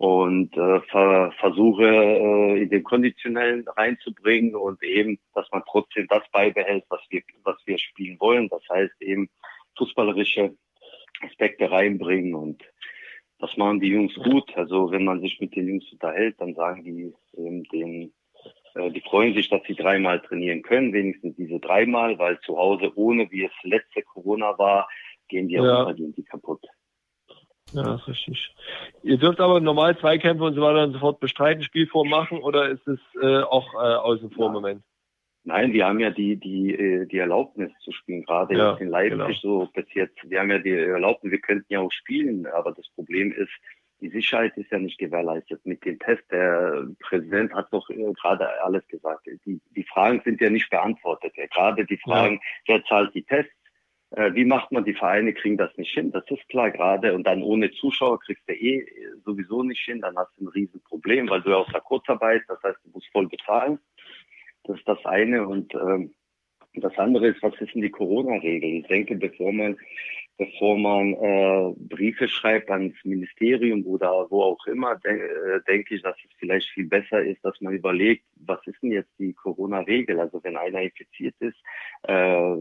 und 0.03 0.51
äh, 0.57 0.81
ver 0.81 1.31
versuche 1.39 1.85
äh, 1.85 2.61
in 2.63 2.69
den 2.69 2.83
konditionellen 2.83 3.65
reinzubringen 3.69 4.53
und 4.53 4.83
eben, 4.83 5.17
dass 5.33 5.49
man 5.53 5.63
trotzdem 5.65 6.07
das 6.09 6.23
beibehält, 6.33 6.83
was 6.89 6.99
wir 7.09 7.21
was 7.45 7.55
wir 7.65 7.77
spielen 7.77 8.19
wollen. 8.19 8.49
Das 8.49 8.61
heißt 8.69 9.01
eben 9.01 9.29
fußballerische 9.77 10.57
Aspekte 11.21 11.71
reinbringen 11.71 12.35
und 12.35 12.61
das 13.39 13.55
machen 13.55 13.79
die 13.79 13.91
Jungs 13.91 14.13
gut. 14.15 14.51
Also 14.57 14.91
wenn 14.91 15.05
man 15.05 15.21
sich 15.21 15.39
mit 15.39 15.55
den 15.55 15.69
Jungs 15.69 15.89
unterhält, 15.93 16.35
dann 16.37 16.53
sagen 16.53 16.83
die 16.83 17.13
eben 17.37 17.63
den 17.71 18.13
äh, 18.75 18.91
die 18.91 19.01
freuen 19.09 19.33
sich, 19.35 19.47
dass 19.47 19.61
sie 19.65 19.75
dreimal 19.75 20.19
trainieren 20.19 20.63
können, 20.63 20.91
wenigstens 20.91 21.37
diese 21.37 21.61
dreimal, 21.61 22.19
weil 22.19 22.37
zu 22.41 22.57
Hause 22.57 22.91
ohne, 22.95 23.31
wie 23.31 23.45
es 23.45 23.53
letzte 23.63 24.01
Corona 24.01 24.57
war, 24.57 24.89
gehen 25.29 25.47
die 25.47 25.55
Ja. 25.55 25.85
auch 25.85 25.93
die 25.93 26.25
kaputt. 26.25 26.65
Ja, 27.73 27.95
ist 27.95 28.07
richtig. 28.07 28.55
Ihr 29.03 29.17
dürft 29.17 29.39
aber 29.39 29.59
normal 29.59 29.97
Zweikämpfe 29.97 30.43
und 30.43 30.55
so 30.55 30.61
weiter 30.61 30.83
und 30.83 30.93
so 30.93 30.99
fort 30.99 31.19
bestreiten, 31.19 31.63
Spielform 31.63 32.09
machen 32.09 32.39
oder 32.39 32.69
ist 32.69 32.87
es 32.87 32.99
äh, 33.21 33.41
auch 33.41 33.73
äh, 33.73 33.95
außen 33.95 34.31
vor 34.31 34.47
im 34.47 34.53
Moment? 34.53 34.83
Nein, 35.45 35.73
wir 35.73 35.85
haben 35.87 35.99
ja 35.99 36.09
die, 36.09 36.37
die, 36.37 36.73
äh, 36.73 37.05
die 37.05 37.17
Erlaubnis 37.17 37.71
zu 37.83 37.91
spielen, 37.91 38.23
gerade 38.23 38.55
Ja, 38.55 38.71
jetzt 38.71 38.81
in 38.81 38.89
Leipzig 38.89 39.41
genau. 39.41 39.65
so 39.65 39.69
bis 39.73 39.85
jetzt. 39.93 40.17
Wir 40.29 40.39
haben 40.39 40.51
ja 40.51 40.59
die 40.59 40.71
Erlaubnis, 40.71 41.31
wir 41.31 41.41
könnten 41.41 41.65
ja 41.67 41.81
auch 41.81 41.91
spielen, 41.91 42.45
aber 42.47 42.71
das 42.71 42.87
Problem 42.95 43.33
ist, 43.33 43.51
die 43.99 44.09
Sicherheit 44.09 44.55
ist 44.57 44.71
ja 44.71 44.79
nicht 44.79 44.99
gewährleistet 44.99 45.65
mit 45.65 45.83
dem 45.85 45.97
Test. 45.99 46.23
Der 46.29 46.85
Präsident 46.99 47.53
hat 47.53 47.71
doch 47.71 47.89
äh, 47.89 48.13
gerade 48.13 48.61
alles 48.63 48.85
gesagt. 48.87 49.25
Die, 49.45 49.61
die 49.75 49.83
Fragen 49.83 50.21
sind 50.23 50.41
ja 50.41 50.49
nicht 50.49 50.69
beantwortet. 50.69 51.33
Ja, 51.35 51.45
gerade 51.47 51.85
die 51.85 51.97
Fragen, 51.97 52.39
wer 52.67 52.83
zahlt 52.85 53.13
die 53.15 53.23
Tests? 53.23 53.53
Äh, 54.15 54.35
wie 54.35 54.45
macht 54.45 54.71
man, 54.71 54.85
die 54.85 54.93
Vereine 54.93 55.33
kriegen 55.33 55.57
das 55.57 55.75
nicht 55.75 55.91
hin, 55.93 56.11
das 56.11 56.23
ist 56.29 56.47
klar 56.47 56.69
gerade. 56.69 57.13
Und 57.13 57.25
dann 57.25 57.41
ohne 57.41 57.71
Zuschauer 57.71 58.19
kriegst 58.19 58.47
du 58.47 58.53
eh 58.53 58.85
sowieso 59.25 59.63
nicht 59.63 59.83
hin, 59.83 60.01
dann 60.01 60.15
hast 60.15 60.37
du 60.37 60.45
ein 60.45 60.49
Riesenproblem, 60.49 61.29
weil 61.29 61.41
du 61.41 61.49
ja 61.49 61.57
aus 61.57 61.71
der 61.73 61.81
Kurzarbeit, 61.81 62.43
das 62.47 62.61
heißt, 62.63 62.77
du 62.83 62.91
musst 62.91 63.07
voll 63.11 63.27
bezahlen. 63.27 63.79
Das 64.65 64.77
ist 64.77 64.87
das 64.87 65.03
eine. 65.05 65.47
Und 65.47 65.73
ähm, 65.73 66.13
das 66.75 66.95
andere 66.97 67.27
ist, 67.27 67.41
was 67.41 67.59
ist 67.59 67.73
denn 67.73 67.81
die 67.81 67.89
Corona-Regel? 67.89 68.81
Ich 68.81 68.87
denke, 68.87 69.15
bevor 69.15 69.51
man 69.51 69.77
bevor 70.37 70.77
man 70.77 71.13
äh, 71.13 71.73
Briefe 71.77 72.27
schreibt 72.27 72.69
ans 72.71 72.95
Ministerium 73.03 73.85
oder 73.85 74.27
wo 74.29 74.41
auch 74.43 74.65
immer, 74.67 74.95
de 74.95 75.11
äh, 75.11 75.61
denke 75.67 75.95
ich, 75.95 76.01
dass 76.01 76.15
es 76.17 76.31
vielleicht 76.39 76.69
viel 76.69 76.87
besser 76.87 77.23
ist, 77.23 77.43
dass 77.45 77.59
man 77.61 77.73
überlegt, 77.73 78.25
was 78.45 78.65
ist 78.65 78.81
denn 78.81 78.91
jetzt 78.91 79.11
die 79.19 79.33
Corona-Regel? 79.33 80.19
Also 80.19 80.43
wenn 80.43 80.57
einer 80.57 80.81
infiziert 80.81 81.35
ist, 81.39 81.57
äh, 82.07 82.55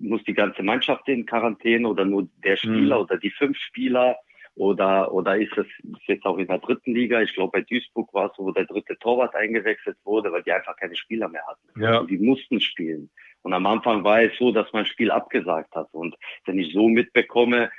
muss 0.00 0.22
die 0.24 0.34
ganze 0.34 0.62
Mannschaft 0.62 1.08
in 1.08 1.26
Quarantäne 1.26 1.88
oder 1.88 2.04
nur 2.04 2.28
der 2.44 2.56
Spieler 2.56 3.00
oder 3.00 3.18
die 3.18 3.30
fünf 3.30 3.56
Spieler 3.58 4.16
oder 4.54 5.12
oder 5.12 5.36
ist 5.38 5.56
es 5.56 5.66
jetzt 6.06 6.26
auch 6.26 6.38
in 6.38 6.46
der 6.46 6.58
dritten 6.58 6.94
Liga? 6.94 7.22
Ich 7.22 7.34
glaube 7.34 7.58
bei 7.58 7.62
Duisburg 7.62 8.12
war 8.12 8.30
es 8.30 8.36
so, 8.36 8.44
wo 8.44 8.52
der 8.52 8.66
dritte 8.66 8.98
Torwart 8.98 9.34
eingewechselt 9.34 9.96
wurde, 10.04 10.30
weil 10.30 10.42
die 10.42 10.52
einfach 10.52 10.76
keine 10.76 10.94
Spieler 10.94 11.28
mehr 11.28 11.42
hatten. 11.46 11.80
Ja. 11.80 11.98
Und 12.00 12.10
die 12.10 12.18
mussten 12.18 12.60
spielen. 12.60 13.10
Und 13.42 13.52
am 13.52 13.66
Anfang 13.66 14.04
war 14.04 14.22
es 14.22 14.36
so, 14.38 14.52
dass 14.52 14.72
man 14.72 14.86
Spiel 14.86 15.10
abgesagt 15.10 15.74
hat. 15.74 15.88
Und 15.92 16.16
wenn 16.46 16.58
ich 16.58 16.72
so 16.72 16.88
mitbekomme, 16.88 17.70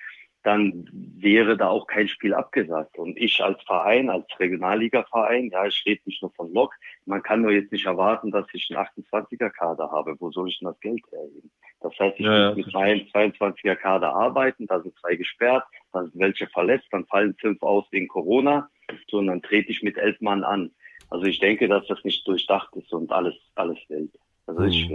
dann 0.44 0.90
wäre 0.92 1.56
da 1.56 1.70
auch 1.70 1.88
kein 1.88 2.10
Spiel 2.10 2.34
abgesagt. 2.34 2.98
Und 2.98 3.18
ich 3.18 3.42
als 3.42 3.64
Verein, 3.64 4.10
als 4.10 4.26
Regionalliga-Verein, 4.40 5.50
ja, 5.52 5.66
ich 5.66 5.84
rede 5.86 6.02
nicht 6.06 6.22
nur 6.22 6.32
von 6.34 6.54
Lok, 6.54 6.74
man 7.06 7.24
kann 7.24 7.42
nur 7.42 7.52
jetzt 7.52 7.72
nicht 7.72 7.86
erwarten, 7.86 8.30
dass 8.30 8.46
ich 8.54 8.70
einen 8.70 8.86
28er-Kader 8.86 9.90
habe. 9.90 10.16
Wo 10.20 10.32
soll 10.32 10.50
ich 10.50 10.60
denn 10.60 10.68
das 10.68 10.80
Geld 10.82 11.02
hergeben? 11.12 11.50
Das 11.80 11.98
heißt, 11.98 12.20
ich 12.20 12.26
Ja, 12.26 12.50
muss 12.50 12.58
mit 12.58 12.74
meinem 12.74 13.00
22er-Kader 13.32 14.14
arbeiten, 14.14 14.68
da 14.68 14.82
sind 14.82 14.98
zwei 15.00 15.16
gesperrt, 15.16 15.64
da 15.92 16.04
sind 16.04 16.20
welche 16.20 16.48
verletzt, 16.48 16.88
dann 16.92 17.06
fallen 17.06 17.36
fünf 17.40 17.62
aus 17.62 17.86
wegen 17.92 18.08
Corona, 18.08 18.70
so, 19.10 19.18
und 19.20 19.28
dann 19.28 19.42
trete 19.42 19.72
ich 19.72 19.82
mit 19.82 19.98
elf 19.98 20.20
Mann 20.22 20.44
an. 20.44 20.72
Also 21.10 21.26
ich 21.26 21.40
denke, 21.40 21.68
dass 21.68 21.86
das 21.88 22.04
nicht 22.04 22.28
durchdacht 22.28 22.76
ist 22.76 22.92
und 22.94 23.12
alles, 23.12 23.36
alles 23.56 23.78
wild. 23.88 24.12
Also 24.46 24.64
ist 24.64 24.90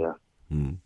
Hm. 0.49 0.79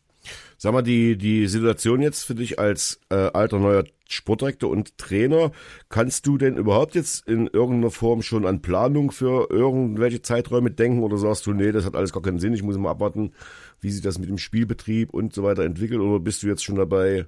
Sag 0.58 0.72
mal, 0.72 0.82
die, 0.82 1.18
die 1.18 1.48
Situation 1.48 2.02
jetzt 2.02 2.24
für 2.24 2.36
dich 2.36 2.58
als 2.58 3.02
äh, 3.10 3.30
alter 3.34 3.60
neuer 3.60 3.84
Sportdirektor 4.08 4.70
und 4.70 4.98
Trainer, 4.98 5.52
kannst 5.90 6.28
du 6.28 6.38
denn 6.38 6.56
überhaupt 6.56 6.96
jetzt 6.96 7.28
in 7.28 7.48
irgendeiner 7.48 7.92
Form 7.92 8.22
schon 8.22 8.46
an 8.46 8.62
Planung 8.62 9.12
für 9.12 9.50
irgendwelche 9.50 10.22
Zeiträume 10.22 10.72
denken 10.72 11.04
oder 11.04 11.18
sagst 11.18 11.46
du, 11.46 11.54
nee, 11.54 11.72
das 11.72 11.86
hat 11.86 11.96
alles 11.96 12.14
gar 12.14 12.22
keinen 12.22 12.40
Sinn, 12.40 12.54
ich 12.54 12.64
muss 12.64 12.78
mal 12.78 12.92
abwarten, 12.92 13.34
wie 13.82 13.90
sich 13.90 14.02
das 14.02 14.20
mit 14.20 14.30
dem 14.30 14.38
Spielbetrieb 14.38 15.14
und 15.14 15.34
so 15.34 15.44
weiter 15.44 15.64
entwickelt 15.64 16.00
oder 16.00 16.20
bist 16.20 16.44
du 16.44 16.48
jetzt 16.48 16.64
schon 16.64 16.76
dabei, 16.76 17.26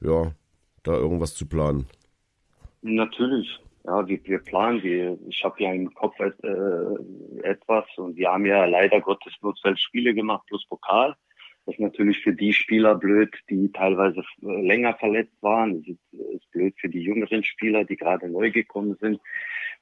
ja, 0.00 0.32
da 0.82 0.92
irgendwas 0.92 1.34
zu 1.34 1.46
planen? 1.46 1.86
Natürlich. 2.82 3.60
Ja, 3.86 4.06
wir, 4.06 4.18
wir 4.24 4.38
planen, 4.38 4.82
wir, 4.82 5.18
ich 5.28 5.44
habe 5.44 5.62
ja 5.62 5.72
im 5.72 5.92
Kopf 5.92 6.18
äh, 6.18 6.30
etwas 7.42 7.84
und 7.96 8.16
wir 8.16 8.30
haben 8.30 8.46
ja 8.46 8.64
leider 8.64 9.00
Gottes 9.00 9.34
nur 9.42 9.54
zwölf 9.56 9.78
Spiele 9.78 10.14
gemacht 10.14 10.46
plus 10.46 10.66
Pokal. 10.66 11.14
Das 11.66 11.76
ist 11.76 11.80
natürlich 11.80 12.22
für 12.22 12.34
die 12.34 12.52
Spieler 12.52 12.94
blöd, 12.94 13.34
die 13.48 13.72
teilweise 13.72 14.22
länger 14.40 14.94
verletzt 14.94 15.36
waren. 15.40 15.76
Es 15.80 15.88
ist, 15.88 16.34
ist 16.34 16.50
blöd 16.50 16.74
für 16.78 16.90
die 16.90 17.00
jüngeren 17.00 17.42
Spieler, 17.42 17.84
die 17.84 17.96
gerade 17.96 18.28
neu 18.28 18.50
gekommen 18.50 18.96
sind. 19.00 19.18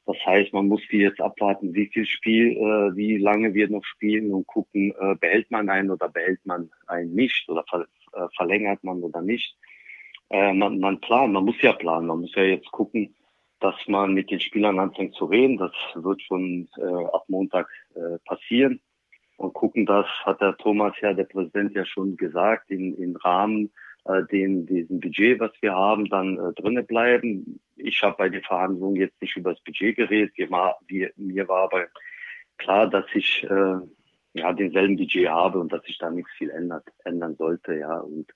Das 0.07 0.16
heißt, 0.24 0.53
man 0.53 0.68
muss 0.68 0.83
die 0.91 0.99
jetzt 0.99 1.20
abwarten, 1.20 1.74
wie 1.74 1.87
viel 1.87 2.07
Spiel, 2.07 2.57
äh, 2.57 2.97
wie 2.97 3.18
lange 3.18 3.55
wir 3.55 3.68
noch 3.68 3.85
spielen 3.85 4.33
und 4.33 4.47
gucken, 4.47 4.93
äh, 4.99 5.14
behält 5.16 5.51
man 5.51 5.68
einen 5.68 5.91
oder 5.91 6.09
behält 6.09 6.45
man 6.45 6.70
einen 6.87 7.14
nicht 7.14 7.49
oder 7.49 7.64
ver, 7.68 7.87
äh, 8.12 8.28
verlängert 8.37 8.83
man 8.83 9.03
oder 9.03 9.20
nicht. 9.20 9.57
Äh, 10.30 10.53
man, 10.55 10.78
man 10.78 11.01
plant, 11.01 11.33
man 11.33 11.45
muss 11.45 11.61
ja 11.62 11.72
planen, 11.72 12.07
man 12.07 12.20
muss 12.20 12.35
ja 12.35 12.43
jetzt 12.43 12.70
gucken, 12.72 13.14
dass 13.61 13.76
man 13.87 14.14
mit 14.14 14.30
den 14.30 14.41
Spielern 14.41 14.80
anfängt 14.80 15.14
zu 15.14 15.26
reden. 15.26 15.57
Das 15.57 15.72
wird 15.95 16.20
schon 16.22 16.68
äh, 16.78 17.05
ab 17.12 17.24
Montag 17.28 17.68
äh, 17.95 18.18
passieren. 18.24 18.80
Und 19.43 19.55
gucken, 19.55 19.86
das 19.86 20.07
hat 20.24 20.40
der 20.40 20.57
Thomas 20.57 20.95
ja, 21.01 21.12
der 21.14 21.24
Präsident 21.24 21.74
ja 21.74 21.84
schon 21.84 22.16
gesagt, 22.16 22.70
in, 22.70 22.95
in 22.97 23.16
Rahmen 23.16 23.72
äh, 24.05 24.22
den, 24.30 24.66
diesen 24.66 25.01
Budget, 25.01 25.40
was 25.40 25.51
wir 25.61 25.74
haben, 25.74 26.05
dann 26.09 26.38
äh, 26.38 26.53
drinnen 26.53 26.86
bleiben. 26.86 27.59
Ich 27.76 28.01
habe 28.03 28.16
bei 28.16 28.28
den 28.28 28.43
Verhandlungen 28.43 28.95
jetzt 28.97 29.20
nicht 29.20 29.36
über 29.36 29.53
das 29.53 29.61
Budget 29.62 29.97
geredet. 29.97 30.32
Wir, 30.36 30.49
ma- 30.49 30.76
wir, 30.86 31.11
mir 31.16 31.49
war 31.49 31.64
aber 31.64 31.86
klar, 32.57 32.88
dass 32.88 33.05
ich 33.14 33.43
äh, 33.43 33.78
ja 34.34 34.53
denselben 34.53 34.97
Budget 34.97 35.28
habe 35.28 35.59
und 35.59 35.72
dass 35.72 35.82
sich 35.82 35.99
da 35.99 36.09
nichts 36.09 36.30
viel 36.38 36.51
ändert, 36.51 36.84
ändern 37.05 37.34
sollte. 37.34 37.74
Ja, 37.74 37.99
und 37.99 38.30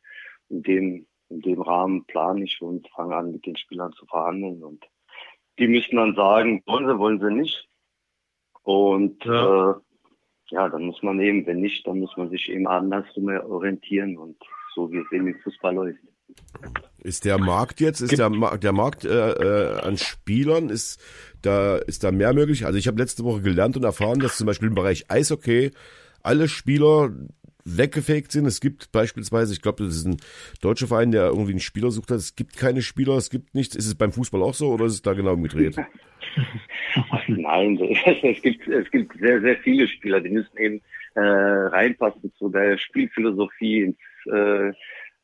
in 0.49 0.63
dem 0.65 1.07
in 1.29 1.41
dem 1.41 1.61
Rahmen 1.63 2.05
plane 2.07 2.45
ich 2.45 2.61
und 2.63 2.89
fange 2.91 3.15
an, 3.15 3.31
mit 3.33 3.47
den 3.47 3.57
Spielern 3.57 3.93
zu 3.93 4.07
verhandeln 4.07 4.63
und 4.63 4.85
die 5.59 5.69
müssen 5.69 5.97
dann 5.97 6.15
sagen, 6.17 6.63
wollen 6.67 6.87
sie, 6.87 6.99
wollen 6.99 7.21
sie 7.21 7.33
nicht. 7.33 7.69
Und 8.63 9.25
Ja. 9.25 9.71
äh, 9.71 9.75
ja, 10.51 10.69
dann 10.69 10.85
muss 10.85 11.03
man 11.03 11.21
eben, 11.21 11.47
wenn 11.47 11.61
nicht, 11.61 11.87
dann 11.87 12.01
muss 12.01 12.17
man 12.17 12.31
sich 12.31 12.49
eben 12.51 12.67
andersrum 12.67 13.29
orientieren 13.29 14.17
und 14.17 14.37
so 14.75 14.91
wie 14.93 14.99
es 14.99 15.13
eben 15.13 15.29
im 15.29 15.39
Fußball 15.41 15.75
läuft. 15.75 15.99
Ist 16.99 17.25
der 17.25 17.39
Markt 17.39 17.81
jetzt, 17.81 18.01
ist 18.01 18.19
der, 18.19 18.31
Ma 18.31 18.57
der 18.57 18.73
Markt 18.73 19.05
äh, 19.05 19.31
äh, 19.31 19.81
an 19.81 19.97
Spielern, 19.97 20.71
ist 20.71 21.01
da, 21.43 21.77
ist 21.77 22.05
da 22.05 22.11
mehr 22.11 22.33
möglich? 22.35 22.67
Also 22.67 22.79
ich 22.79 22.89
habe 22.89 22.99
letzte 22.99 23.25
Woche 23.25 23.43
gelernt 23.43 23.77
und 23.77 23.85
erfahren, 23.85 24.19
dass 24.19 24.37
zum 24.37 24.47
Beispiel 24.47 24.69
im 24.69 24.75
Bereich 24.75 25.05
Eishockey 25.09 25.71
alle 26.23 26.49
Spieler 26.49 27.13
weggefegt 27.67 28.33
sind. 28.33 28.47
Es 28.47 28.61
gibt 28.61 28.93
beispielsweise, 28.93 29.53
ich 29.53 29.61
glaube, 29.61 29.85
das 29.85 29.97
ist 29.97 30.07
ein 30.07 30.17
deutscher 30.63 30.87
Verein, 30.87 31.11
der 31.11 31.27
irgendwie 31.27 31.51
einen 31.51 31.61
Spieler 31.61 31.91
sucht 31.91 32.11
hat. 32.11 32.19
Es 32.19 32.37
gibt 32.37 32.57
keine 32.57 32.83
Spieler, 32.83 33.17
es 33.17 33.29
gibt 33.29 33.55
nichts. 33.55 33.75
Ist 33.75 33.87
es 33.87 33.95
beim 33.95 34.13
Fußball 34.13 34.43
auch 34.43 34.55
so 34.55 34.73
oder 34.73 34.87
ist 34.87 34.95
es 34.95 35.03
da 35.03 35.13
genau 35.13 35.35
umgedreht? 35.35 35.77
Nein, 37.27 37.79
es 38.23 38.43
gibt, 38.43 38.69
es 38.69 38.91
gibt 38.91 39.19
sehr, 39.19 39.41
sehr 39.41 39.57
viele 39.59 39.89
Spieler, 39.89 40.21
die 40.21 40.31
müssen 40.31 40.57
eben 40.59 40.81
äh, 41.15 41.21
reinpassen 41.21 42.33
zu 42.39 42.49
der 42.49 42.79
Spielphilosophie 42.79 43.83
ins 43.83 43.97
äh, 44.33 44.73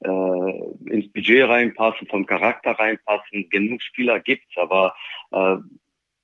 äh, 0.05 0.91
ins 0.91 1.13
Budget 1.13 1.49
reinpassen, 1.49 2.09
vom 2.09 2.27
Charakter 2.27 2.73
reinpassen. 2.73 3.49
Genug 3.51 3.83
Spieler 3.83 4.21
gibt's, 4.21 4.57
aber 4.57 4.95
äh, 5.31 5.57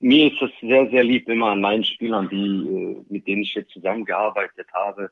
mir 0.00 0.32
ist 0.32 0.42
es 0.42 0.50
sehr, 0.60 0.88
sehr 0.90 1.04
lieb, 1.04 1.28
immer 1.28 1.50
an 1.50 1.60
meinen 1.60 1.84
Spielern, 1.84 2.28
die, 2.28 2.36
äh, 2.36 3.04
mit 3.08 3.26
denen 3.26 3.42
ich 3.42 3.54
jetzt 3.54 3.70
zusammengearbeitet 3.70 4.66
habe 4.72 5.10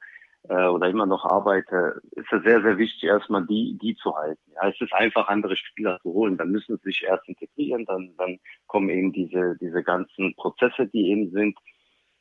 äh, 0.49 0.67
oder 0.67 0.89
immer 0.89 1.07
noch 1.07 1.25
arbeite, 1.25 2.01
ist 2.13 2.33
es 2.33 2.43
sehr, 2.43 2.63
sehr 2.63 2.79
wichtig, 2.79 3.05
erstmal 3.05 3.47
die, 3.47 3.77
die 3.81 3.97
zu 3.97 4.15
halten. 4.17 4.41
Ja, 4.55 4.69
es 4.69 4.81
ist 4.81 4.93
einfach, 4.93 5.29
andere 5.29 5.57
Spieler 5.57 5.99
zu 6.03 6.13
holen. 6.13 6.37
Dann 6.37 6.51
müssen 6.51 6.77
sie 6.77 6.91
sich 6.91 7.05
erst 7.05 7.29
integrieren, 7.29 7.85
dann, 7.85 8.15
dann 8.19 8.39
kommen 8.67 8.91
eben 8.91 9.13
diese, 9.13 9.57
diese 9.61 9.83
ganzen 9.83 10.35
Prozesse, 10.35 10.87
die 10.87 11.11
eben 11.11 11.31
sind. 11.31 11.57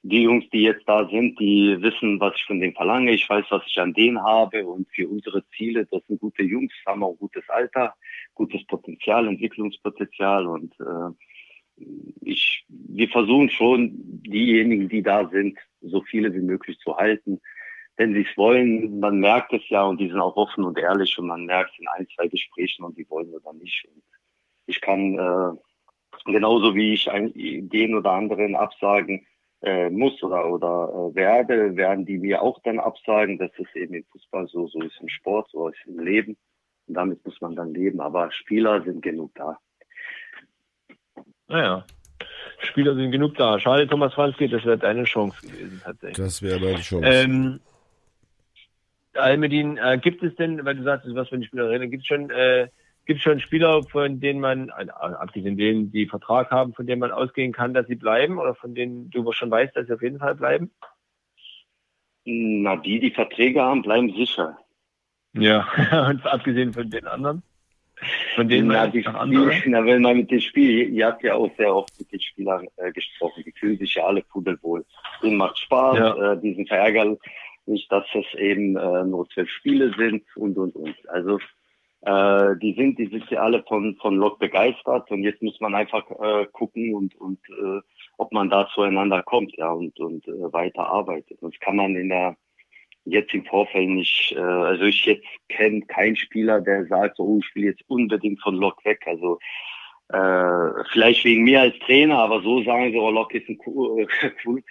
Die 0.04 0.22
Jungs, 0.22 0.46
die 0.54 0.62
jetzt 0.62 0.88
da 0.88 1.08
sind, 1.10 1.40
die 1.40 1.78
wissen, 1.82 2.20
was 2.20 2.36
ich 2.36 2.46
von 2.46 2.60
denen 2.60 2.76
verlange. 2.76 3.12
Ich 3.12 3.28
weiß, 3.28 3.46
was 3.50 3.64
ich 3.66 3.80
an 3.80 3.94
denen 3.94 4.22
habe. 4.22 4.64
Und 4.66 4.88
für 4.94 5.08
unsere 5.08 5.44
Ziele, 5.58 5.88
das 5.88 6.06
sind 6.06 6.20
gute 6.20 6.44
Jungs, 6.44 6.74
haben 6.86 7.04
auch 7.04 7.16
gutes 7.16 7.44
Alter, 7.50 7.96
gutes 8.36 8.64
Potenzial, 8.68 9.28
Entwicklungspotenzial. 9.28 10.46
Und 10.46 10.76
äh, 10.80 11.84
ich, 12.22 12.66
wir 12.70 13.10
versuchen 13.10 13.50
schon, 13.50 13.94
diejenigen, 14.22 14.90
die 14.90 15.02
da 15.02 15.28
sind, 15.28 15.58
so 15.82 16.02
viele 16.02 16.32
wie 16.36 16.42
möglich 16.42 16.78
zu 16.80 16.96
halten 16.96 17.42
wenn 17.98 18.14
sie 18.14 18.26
es 18.30 18.38
wollen, 18.38 19.00
man 19.00 19.20
merkt 19.20 19.54
es 19.54 19.68
ja 19.70 19.84
und 19.84 20.00
die 20.00 20.10
sind 20.10 20.20
auch 20.20 20.36
offen 20.36 20.64
und 20.64 20.78
ehrlich 20.78 21.18
und 21.18 21.28
man 21.28 21.46
merkt 21.46 21.72
es 21.74 21.80
in 21.80 21.88
ein, 21.88 22.08
zwei 22.16 22.28
Gesprächen 22.28 22.84
und 22.84 22.98
die 22.98 23.10
wollen 23.10 23.34
oder 23.34 23.54
nicht. 23.54 23.86
Und 23.86 24.04
ich 24.66 24.82
kann 24.82 25.18
äh, 25.18 26.32
genauso 26.32 26.76
wie 26.76 26.94
ich 26.94 27.10
ein, 27.10 27.32
den 27.34 27.96
oder 27.96 28.12
anderen 28.12 28.56
absagen 28.56 29.26
äh, 29.62 29.90
muss 29.90 30.22
oder 30.24 30.50
oder 30.50 30.90
äh, 31.12 31.16
werde, 31.16 31.76
werden 31.76 32.06
die 32.06 32.18
mir 32.18 32.42
auch 32.42 32.60
dann 32.64 32.80
absagen. 32.80 33.38
Das 33.38 33.52
ist 33.58 33.76
eben 33.76 33.94
im 33.94 34.06
Fußball 34.12 34.48
so, 34.48 34.68
so 34.68 34.82
ist 34.82 35.00
im 35.02 35.10
Sport, 35.10 35.50
so 35.52 35.70
ist 35.70 35.80
im 35.86 36.00
Leben. 36.00 36.38
Und 36.88 36.96
damit 36.96 37.26
muss 37.26 37.40
man 37.42 37.56
dann 37.56 37.74
leben. 37.74 38.02
Aber 38.02 38.32
Spieler 38.32 38.84
sind 38.84 39.02
genug 39.02 39.32
da. 39.36 39.58
Naja. 41.48 41.86
Spieler 42.60 42.96
sind 42.96 43.12
genug 43.12 43.36
da. 43.36 43.60
Schade, 43.60 43.88
Thomas 43.88 44.14
Franzke, 44.14 44.48
das 44.50 44.66
wäre 44.66 44.78
deine 44.78 45.04
Chance 45.04 45.42
gewesen, 45.42 45.82
tatsächlich. 45.84 46.18
Das 46.18 46.42
wäre 46.42 46.60
meine 46.60 46.80
Chance. 46.80 47.08
Ähm, 47.08 47.60
Almedin, 49.16 49.78
äh, 49.78 49.98
gibt 50.02 50.24
es 50.24 50.36
denn, 50.36 50.64
weil 50.66 50.76
du 50.76 50.84
sagst, 50.84 51.06
was 51.14 51.30
für 51.30 51.36
eine 51.36 51.46
Spielerin, 51.46 51.90
gibt 51.90 52.04
es 52.04 52.08
schon, 52.08 52.30
äh, 52.30 52.68
gibt 53.06 53.18
es 53.18 53.24
schon 53.24 53.40
Spieler, 53.40 53.84
von 53.84 54.20
denen 54.20 54.40
man, 54.40 54.70
äh, 54.70 54.90
abgesehen 54.90 55.58
denen, 55.58 55.92
die 55.92 56.08
Vertrag 56.08 56.52
haben, 56.52 56.74
von 56.74 56.88
denen 56.88 57.00
man 57.00 57.12
ausgehen 57.12 57.54
kann, 57.54 57.74
dass 57.74 57.88
sie 57.88 57.96
bleiben 57.96 58.38
oder 58.40 58.56
von 58.56 58.76
denen 58.76 59.10
du 59.10 59.32
schon 59.32 59.52
weißt, 59.52 59.76
dass 59.76 59.88
sie 59.88 59.94
auf 59.94 60.02
jeden 60.02 60.20
Fall 60.20 60.36
bleiben? 60.36 60.72
Na, 62.26 62.76
die, 62.78 63.00
die 63.00 63.12
Verträge 63.12 63.62
haben, 63.62 63.84
bleiben 63.84 64.12
sicher. 64.16 64.58
Ja, 65.34 65.68
und 66.10 66.26
abgesehen 66.26 66.74
von 66.74 66.90
den 66.90 67.06
anderen? 67.06 67.44
Von 68.36 68.50
denen 68.50 68.68
na, 68.68 68.88
die, 68.88 69.04
die, 69.04 69.70
na, 69.70 69.86
wenn 69.86 70.02
man 70.02 70.18
mit 70.18 70.30
den 70.30 70.42
Spielern, 70.42 70.94
ihr 70.94 71.06
habt 71.06 71.24
ja 71.24 71.36
auch 71.36 71.50
sehr 71.56 71.74
oft 71.74 71.98
mit 71.98 72.12
den 72.12 72.20
Spielern 72.20 72.68
äh, 72.76 72.92
gesprochen, 72.92 73.44
die 73.46 73.54
fühlen 73.54 73.78
sich 73.78 73.96
ja 73.96 74.06
alle 74.06 74.22
pudelwohl. 74.22 74.86
Denen 75.24 75.38
macht 75.38 75.58
Spaß, 75.60 75.98
Ja. 75.98 76.34
äh, 76.34 76.42
die 76.42 76.56
sind 76.56 76.68
verärgert, 76.68 77.18
nicht, 77.68 77.92
dass 77.92 78.06
es 78.14 78.40
eben 78.40 78.76
äh, 78.76 79.04
nur 79.04 79.28
zwölf 79.30 79.50
Spiele 79.50 79.94
sind 79.98 80.24
und 80.36 80.58
und 80.58 80.76
und. 80.76 81.10
Also 81.10 81.40
äh, 82.02 82.56
die 82.62 82.74
sind, 82.74 83.00
die 83.00 83.08
sind 83.08 83.30
ja 83.30 83.42
alle 83.42 83.64
von 83.64 83.96
von 84.02 84.16
Lok 84.18 84.40
begeistert 84.40 85.10
und 85.12 85.24
jetzt 85.24 85.42
muss 85.42 85.60
man 85.60 85.76
einfach 85.76 86.10
äh, 86.12 86.46
gucken 86.52 86.94
und 86.94 87.16
und 87.16 87.40
äh, 87.50 87.82
ob 88.18 88.32
man 88.32 88.50
da 88.50 88.68
zueinander 88.74 89.24
kommt, 89.24 89.56
ja 89.58 89.72
und 89.72 90.00
und 90.00 90.28
äh, 90.28 90.54
weiter 90.54 90.88
arbeitet. 90.88 91.38
Das 91.42 91.54
kann 91.60 91.76
man 91.78 91.96
in 91.96 92.10
der 92.10 92.38
jetzt 93.06 93.34
im 93.34 93.46
Vorfeld 93.46 93.90
nicht, 93.90 94.34
äh, 94.36 94.40
also 94.40 94.84
ich 94.86 95.06
jetzt 95.06 95.28
kenne 95.48 95.82
keinen 95.82 96.16
Spieler, 96.16 96.60
der 96.62 96.86
sagt, 96.88 97.18
so, 97.18 97.24
oh, 97.24 97.40
ich 97.40 97.56
will 97.56 97.66
jetzt 97.66 97.84
unbedingt 97.88 98.42
von 98.42 98.56
Lok 98.56 98.84
weg. 98.84 99.04
Also 99.06 99.40
äh, 100.10 100.84
vielleicht 100.92 101.24
wegen 101.24 101.44
mir 101.44 101.62
als 101.62 101.78
Trainer, 101.80 102.20
aber 102.20 102.42
so 102.42 102.64
sagen 102.64 102.92
sie, 102.92 102.98
oh, 102.98 103.12
Lok 103.12 103.34
ist 103.34 103.48
ein 103.48 103.60
cool, 103.66 104.08
cool, 104.46 104.64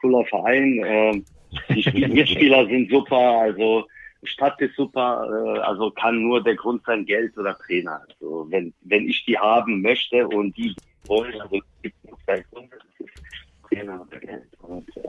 cooler 0.00 0.24
Verein. 0.26 0.82
Äh, 0.84 1.22
die 1.68 1.82
Spiel 1.82 2.08
Mitspieler 2.08 2.66
sind 2.66 2.90
super, 2.90 3.16
also 3.16 3.86
Stadt 4.24 4.60
ist 4.60 4.76
super, 4.76 5.28
äh, 5.56 5.58
also 5.60 5.90
kann 5.90 6.22
nur 6.22 6.42
der 6.42 6.54
Grund 6.54 6.82
sein, 6.84 7.04
Geld 7.04 7.36
oder 7.36 7.58
Trainer. 7.58 8.02
Also 8.08 8.46
wenn, 8.50 8.72
wenn 8.82 9.08
ich 9.08 9.24
die 9.24 9.38
haben 9.38 9.82
möchte 9.82 10.26
und 10.28 10.56
die 10.56 10.74
wollen, 11.06 11.40
also 11.40 11.56
es 11.56 11.82
gibt 11.82 12.04
nur 12.04 12.18
zwei 12.24 12.44
Gründe, 12.52 12.76
das 12.76 13.06
ist 13.06 13.22
Trainer 13.68 14.06
oder 14.06 14.20
Geld. 14.20 14.48
Und 14.60 14.96
äh, 14.96 15.02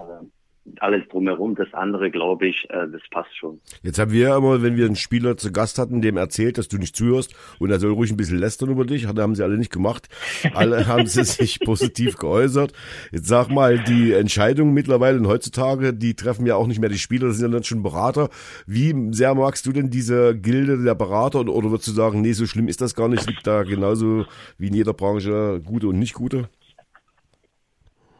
alles 0.80 1.08
drumherum, 1.10 1.56
das 1.56 1.68
andere, 1.74 2.10
glaube 2.10 2.48
ich, 2.48 2.66
äh, 2.70 2.88
das 2.90 3.02
passt 3.12 3.36
schon. 3.38 3.60
Jetzt 3.82 4.00
haben 4.00 4.12
wir 4.12 4.30
ja 4.30 4.38
immer, 4.38 4.62
wenn 4.64 4.78
wir 4.78 4.86
einen 4.86 4.96
Spieler 4.96 5.36
zu 5.36 5.52
Gast 5.52 5.78
hatten, 5.78 6.02
dem 6.02 6.16
erzählt, 6.16 6.58
dass 6.58 6.70
du 6.70 6.78
nicht 6.78 6.96
zuhörst 6.96 7.36
und 7.60 7.70
er 7.70 7.80
soll 7.82 7.92
ruhig 7.92 8.12
ein 8.12 8.18
bisschen 8.18 8.38
lästern 8.38 8.70
über 8.70 8.86
dich. 8.86 9.06
Hat- 9.06 9.20
Haben 9.20 9.36
sie 9.36 9.44
alle 9.44 9.58
nicht 9.58 9.72
gemacht. 9.74 10.08
Alle 10.54 10.88
haben 10.88 11.06
sie 11.08 11.24
sich 11.26 11.60
positiv 11.60 12.16
geäußert. 12.18 12.72
Jetzt 13.12 13.28
sag 13.28 13.50
mal, 13.50 13.78
die 13.80 14.14
Entscheidungen 14.14 14.74
mittlerweile 14.74 15.18
und 15.20 15.28
heutzutage, 15.28 15.94
die 15.94 16.16
treffen 16.16 16.46
ja 16.46 16.56
auch 16.56 16.68
nicht 16.68 16.80
mehr 16.80 16.90
die 16.90 16.98
Spieler, 16.98 17.28
das 17.28 17.38
sind 17.38 17.48
ja 17.52 17.54
dann 17.54 17.64
schon 17.66 17.84
Berater. 17.84 18.30
Wie 18.66 18.94
sehr 19.12 19.36
magst 19.36 19.66
du 19.66 19.74
denn 19.74 19.90
diese 19.90 20.34
Gilde 20.38 20.82
der 20.82 20.96
Berater 20.96 21.42
oder, 21.42 21.54
oder 21.54 21.72
würdest 21.72 21.90
du 21.90 21.92
sagen, 21.92 22.22
nee, 22.22 22.32
so 22.34 22.46
schlimm 22.46 22.70
ist 22.70 22.80
das 22.80 22.96
gar 22.96 23.10
nicht, 23.10 23.20
es 23.22 23.28
gibt 23.28 23.46
da 23.46 23.64
genauso 23.64 24.26
wie 24.58 24.68
in 24.68 24.74
jeder 24.76 24.94
Branche 24.94 25.62
gute 25.64 25.88
und 25.90 26.00
nicht 26.00 26.14
gute? 26.14 26.48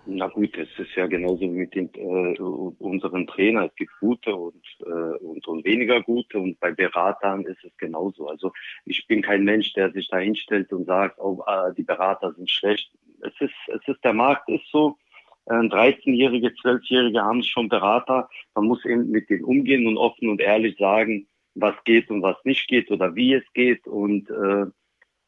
Na 0.06 0.28
gut, 0.28 0.58
es 0.58 0.68
ist 0.78 0.96
ja 0.96 1.08
genauso 1.08 1.42
wie 1.42 1.48
mit 1.48 1.76
den, 1.76 1.90
äh, 1.94 2.38
unseren 2.40 3.26
Trainern. 3.26 3.68
Es 3.68 3.76
gibt 3.76 3.92
gute 4.02 4.36
und, 4.36 4.66
äh, 4.82 5.18
und, 5.24 5.48
und 5.48 5.64
weniger 5.64 6.02
gute 6.02 6.40
und 6.40 6.60
bei 6.60 6.72
Beratern 6.72 7.46
ist 7.46 7.64
es 7.64 7.72
genauso. 7.78 8.28
Also 8.28 8.52
ich 8.86 9.08
bin 9.08 9.22
kein 9.22 9.46
Mensch, 9.46 9.72
der 9.74 9.92
sich 9.92 10.10
da 10.10 10.18
hinstellt 10.18 10.74
und 10.74 10.86
sagt, 10.86 11.20
oh, 11.20 11.44
äh, 11.48 11.74
die 11.76 11.84
Berater 11.84 12.34
sind 12.34 12.50
schlecht. 12.50 12.92
Es 13.22 13.34
ist, 13.40 13.54
es 13.68 13.88
ist, 13.88 14.04
der 14.04 14.14
Markt 14.14 14.50
ist 14.50 14.70
so. 14.72 14.98
Äh, 15.46 15.54
13-Jährige, 15.54 16.50
12-Jährige 16.50 17.22
haben 17.22 17.42
schon 17.42 17.70
Berater. 17.70 18.28
Man 18.56 18.66
muss 18.66 18.84
eben 18.84 19.10
mit 19.10 19.30
denen 19.30 19.46
umgehen 19.46 19.88
und 19.88 19.98
offen 19.98 20.28
und 20.28 20.42
ehrlich 20.42 20.78
sagen, 20.78 21.28
was 21.56 21.76
geht 21.86 22.10
und 22.10 22.22
was 22.22 22.38
nicht 22.44 22.68
geht 22.68 22.92
oder 22.92 23.16
wie 23.16 23.36
es 23.36 23.54
geht 23.54 23.88
und 23.88 24.30
äh, 24.30 24.66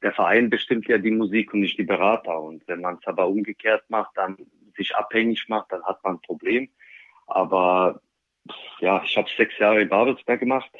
der 0.02 0.14
Verein 0.14 0.50
bestimmt 0.50 0.88
ja 0.88 0.98
die 0.98 1.12
Musik 1.12 1.54
und 1.54 1.62
nicht 1.62 1.80
die 1.80 1.84
Berater. 1.84 2.40
Und 2.40 2.68
wenn 2.68 2.82
man 2.82 2.96
es 2.96 3.08
aber 3.08 3.28
umgekehrt 3.28 3.84
macht, 3.90 4.12
dann 4.16 4.38
sich 4.76 4.96
abhängig 4.96 5.48
macht, 5.50 5.72
dann 5.72 5.84
hat 5.84 6.04
man 6.04 6.16
ein 6.16 6.22
Problem. 6.22 6.70
Aber 7.28 8.02
ja, 8.80 9.02
ich 9.04 9.18
habe 9.18 9.30
sechs 9.36 9.58
Jahre 9.58 9.82
in 9.82 9.90
Babelsberg 9.90 10.40
gemacht, 10.40 10.72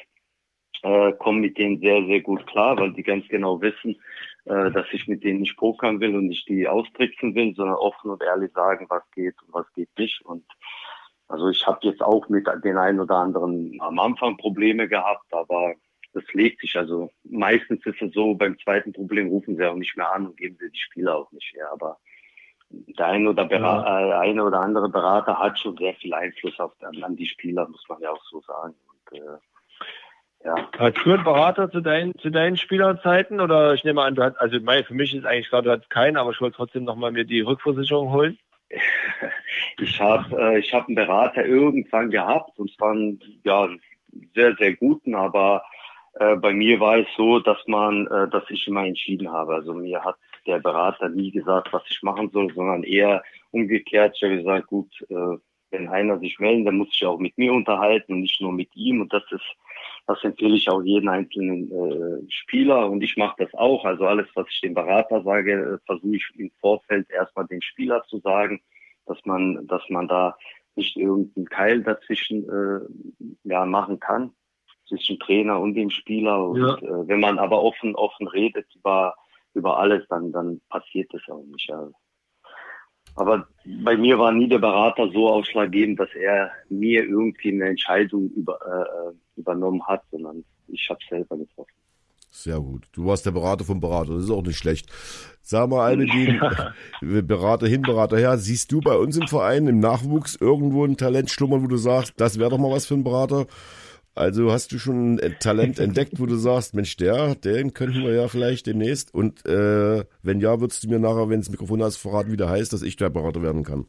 äh, 0.82 1.12
komme 1.12 1.40
mit 1.40 1.58
denen 1.58 1.80
sehr, 1.80 2.04
sehr 2.06 2.20
gut 2.20 2.46
klar, 2.46 2.76
weil 2.78 2.92
die 2.92 3.02
ganz 3.02 3.26
genau 3.28 3.60
wissen, 3.60 4.00
äh, 4.44 4.70
dass 4.70 4.86
ich 4.92 5.08
mit 5.08 5.24
denen 5.24 5.40
nicht 5.40 5.56
pokern 5.56 6.00
will 6.00 6.14
und 6.14 6.28
nicht 6.28 6.48
die 6.48 6.68
austricksen 6.68 7.34
will, 7.34 7.54
sondern 7.54 7.76
offen 7.76 8.10
und 8.10 8.22
ehrlich 8.22 8.52
sagen, 8.52 8.86
was 8.88 9.02
geht 9.12 9.34
und 9.42 9.54
was 9.54 9.66
geht 9.72 9.90
nicht. 9.98 10.20
Und 10.24 10.44
also 11.28 11.48
ich 11.48 11.66
habe 11.66 11.80
jetzt 11.82 12.02
auch 12.02 12.28
mit 12.28 12.46
den 12.64 12.76
einen 12.76 13.00
oder 13.00 13.16
anderen 13.16 13.76
am 13.80 13.98
Anfang 13.98 14.36
Probleme 14.36 14.88
gehabt, 14.88 15.32
aber 15.32 15.74
das 16.12 16.24
legt 16.32 16.60
sich. 16.60 16.76
Also 16.76 17.10
meistens 17.24 17.84
ist 17.84 18.00
es 18.00 18.12
so, 18.12 18.34
beim 18.34 18.58
zweiten 18.58 18.92
Problem 18.92 19.28
rufen 19.28 19.56
sie 19.56 19.64
auch 19.64 19.76
nicht 19.76 19.96
mehr 19.96 20.12
an 20.12 20.26
und 20.26 20.36
geben 20.36 20.56
sie 20.60 20.70
die 20.70 20.78
Spieler 20.78 21.16
auch 21.16 21.32
nicht 21.32 21.52
her. 21.54 21.68
Aber 21.72 21.98
der 22.70 23.06
eine 23.06 23.30
oder, 23.30 23.44
Bera 23.44 24.00
äh, 24.00 24.12
eine 24.14 24.44
oder 24.44 24.60
andere 24.60 24.88
Berater 24.88 25.38
hat 25.38 25.58
schon 25.58 25.76
sehr 25.76 25.94
viel 25.94 26.12
Einfluss 26.12 26.58
auf 26.58 26.72
an, 26.82 27.16
die 27.16 27.26
Spieler, 27.26 27.68
muss 27.68 27.84
man 27.88 28.00
ja 28.00 28.10
auch 28.10 28.24
so 28.24 28.40
sagen. 28.40 28.74
Und, 29.10 29.18
äh, 29.18 29.38
ja. 30.44 30.54
Hast 30.78 31.04
du 31.04 31.12
einen 31.12 31.24
Berater 31.24 31.70
zu 31.70 31.80
deinen, 31.80 32.16
zu 32.18 32.30
deinen 32.30 32.56
Spielerzeiten? 32.56 33.40
Oder 33.40 33.74
ich 33.74 33.84
nehme 33.84 34.02
an, 34.02 34.14
du 34.14 34.22
hast, 34.22 34.36
also 34.36 34.58
mein, 34.60 34.84
für 34.84 34.94
mich 34.94 35.14
ist 35.14 35.26
eigentlich 35.26 35.48
klar, 35.48 35.62
du 35.62 35.70
hast 35.70 35.90
keinen, 35.90 36.16
aber 36.16 36.30
ich 36.30 36.40
wollte 36.40 36.56
trotzdem 36.56 36.84
nochmal 36.84 37.12
mir 37.12 37.24
die 37.24 37.40
Rückversicherung 37.40 38.12
holen. 38.12 38.38
Ich 39.78 40.00
habe 40.00 40.34
äh, 40.40 40.58
ich 40.58 40.72
hab 40.72 40.86
einen 40.86 40.94
Berater 40.94 41.44
irgendwann 41.44 42.10
gehabt 42.10 42.58
und 42.58 42.70
zwar 42.72 42.92
einen 42.92 43.20
ja, 43.44 43.68
sehr, 44.34 44.56
sehr 44.56 44.74
guten, 44.74 45.14
aber 45.14 45.62
äh, 46.14 46.34
bei 46.36 46.54
mir 46.54 46.80
war 46.80 46.96
es 46.98 47.06
so, 47.16 47.40
dass 47.40 47.58
man, 47.66 48.06
äh, 48.06 48.28
dass 48.28 48.44
ich 48.48 48.66
immer 48.66 48.86
entschieden 48.86 49.30
habe. 49.30 49.54
Also 49.54 49.74
mir 49.74 50.02
hat 50.02 50.16
der 50.46 50.58
Berater 50.60 51.08
nie 51.08 51.30
gesagt, 51.30 51.72
was 51.72 51.82
ich 51.88 52.02
machen 52.02 52.30
soll, 52.30 52.52
sondern 52.54 52.82
eher 52.82 53.22
umgekehrt. 53.50 54.14
Ich 54.16 54.22
habe 54.22 54.36
gesagt, 54.38 54.66
gut, 54.68 54.90
äh, 55.08 55.36
wenn 55.70 55.88
einer 55.88 56.18
sich 56.18 56.38
meldet, 56.38 56.68
dann 56.68 56.76
muss 56.76 56.88
ich 56.92 57.04
auch 57.04 57.18
mit 57.18 57.36
mir 57.36 57.52
unterhalten 57.52 58.12
und 58.14 58.20
nicht 58.20 58.40
nur 58.40 58.52
mit 58.52 58.74
ihm. 58.76 59.00
Und 59.00 59.12
das 59.12 59.24
ist, 59.30 59.44
das 60.06 60.22
empfehle 60.22 60.56
ich 60.56 60.68
auch 60.68 60.82
jeden 60.82 61.08
einzelnen 61.08 61.70
äh, 61.70 62.30
Spieler 62.30 62.88
und 62.88 63.02
ich 63.02 63.16
mache 63.16 63.44
das 63.44 63.52
auch. 63.54 63.84
Also 63.84 64.06
alles, 64.06 64.28
was 64.34 64.46
ich 64.50 64.60
dem 64.60 64.74
Berater 64.74 65.22
sage, 65.22 65.52
äh, 65.52 65.78
versuche 65.86 66.16
ich 66.16 66.26
im 66.36 66.50
Vorfeld 66.60 67.10
erstmal 67.10 67.46
dem 67.46 67.60
Spieler 67.60 68.04
zu 68.08 68.18
sagen, 68.20 68.60
dass 69.06 69.18
man, 69.24 69.66
dass 69.66 69.82
man 69.88 70.08
da 70.08 70.36
nicht 70.76 70.96
irgendeinen 70.96 71.48
Keil 71.48 71.82
dazwischen 71.82 72.48
äh, 72.48 72.80
ja, 73.44 73.64
machen 73.66 73.98
kann 73.98 74.32
zwischen 74.88 75.18
Trainer 75.18 75.60
und 75.60 75.74
dem 75.74 75.90
Spieler. 75.90 76.48
Und 76.48 76.60
Ja. 76.60 76.76
äh, 76.76 77.08
wenn 77.08 77.20
man 77.20 77.38
aber 77.38 77.62
offen, 77.62 77.94
offen 77.96 78.28
redet 78.28 78.66
über, 78.74 79.16
über 79.56 79.78
alles, 79.78 80.06
dann, 80.08 80.30
dann 80.32 80.60
passiert 80.68 81.12
das 81.12 81.22
auch 81.28 81.44
nicht. 81.44 81.68
Ja. 81.68 81.88
Aber 83.16 83.48
bei 83.82 83.96
mir 83.96 84.18
war 84.18 84.30
nie 84.30 84.48
der 84.48 84.58
Berater 84.58 85.10
so 85.12 85.28
ausschlaggebend, 85.28 85.98
dass 85.98 86.14
er 86.14 86.50
mir 86.68 87.02
irgendwie 87.04 87.52
eine 87.52 87.70
Entscheidung 87.70 88.30
über, 88.30 88.58
äh, 88.60 89.40
übernommen 89.40 89.84
hat, 89.86 90.02
sondern 90.10 90.44
ich 90.68 90.86
habe 90.90 91.00
selber 91.08 91.36
getroffen. 91.38 91.72
Sehr 92.30 92.60
gut. 92.60 92.86
Du 92.92 93.06
warst 93.06 93.24
der 93.24 93.30
Berater 93.30 93.64
vom 93.64 93.80
Berater, 93.80 94.14
das 94.14 94.24
ist 94.24 94.30
auch 94.30 94.42
nicht 94.42 94.58
schlecht. 94.58 94.90
Sag 95.40 95.70
mal, 95.70 95.86
Albedin, 95.86 96.38
Berater 97.26 97.66
hin, 97.66 97.80
Berater 97.80 98.18
her, 98.18 98.36
siehst 98.36 98.70
du 98.72 98.80
bei 98.82 98.94
uns 98.94 99.16
im 99.16 99.26
Verein 99.26 99.66
im 99.66 99.78
Nachwuchs 99.80 100.36
irgendwo 100.36 100.84
ein 100.84 100.98
Talent 100.98 101.30
schlummern, 101.30 101.62
wo 101.62 101.68
du 101.68 101.78
sagst, 101.78 102.12
das 102.18 102.38
wäre 102.38 102.50
doch 102.50 102.58
mal 102.58 102.70
was 102.70 102.84
für 102.84 102.94
ein 102.94 103.04
Berater? 103.04 103.46
Also 104.16 104.50
hast 104.50 104.72
du 104.72 104.78
schon 104.78 105.20
ein 105.20 105.36
Talent 105.40 105.78
entdeckt, 105.78 106.18
wo 106.18 106.24
du 106.24 106.36
sagst, 106.36 106.74
Mensch, 106.74 106.96
der, 106.96 107.34
den 107.34 107.74
könnten 107.74 108.02
wir 108.02 108.14
ja 108.14 108.28
vielleicht 108.28 108.66
demnächst. 108.66 109.14
Und 109.14 109.44
äh, 109.44 110.04
wenn 110.22 110.40
ja, 110.40 110.58
würdest 110.58 110.84
du 110.84 110.88
mir 110.88 110.98
nachher, 110.98 111.28
wenn 111.28 111.40
das 111.40 111.50
Mikrofon 111.50 111.82
hast, 111.82 111.98
verraten, 111.98 112.32
wie 112.32 112.38
der 112.38 112.48
heißt, 112.48 112.72
dass 112.72 112.82
ich 112.82 112.96
der 112.96 113.10
Berater 113.10 113.42
werden 113.42 113.62
kann. 113.62 113.84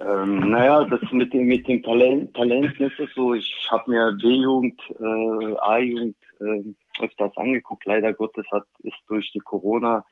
Ähm, 0.00 0.50
naja, 0.50 0.84
das 0.86 1.00
mit 1.12 1.32
dem, 1.32 1.46
mit 1.46 1.68
dem 1.68 1.84
Talent, 1.84 2.34
Talent 2.34 2.80
ist 2.80 2.98
es 2.98 3.10
so. 3.14 3.34
Ich 3.34 3.54
habe 3.70 3.92
mir 3.92 4.12
B-Jugend, 4.20 4.80
äh, 4.98 5.56
A-Jugend 5.60 6.16
äh, 6.40 7.04
öfters 7.04 7.36
angeguckt. 7.36 7.84
Leider 7.84 8.12
Gottes 8.12 8.46
hat 8.50 8.64
ist 8.82 8.98
durch 9.06 9.30
die 9.32 9.40
Corona 9.40 10.04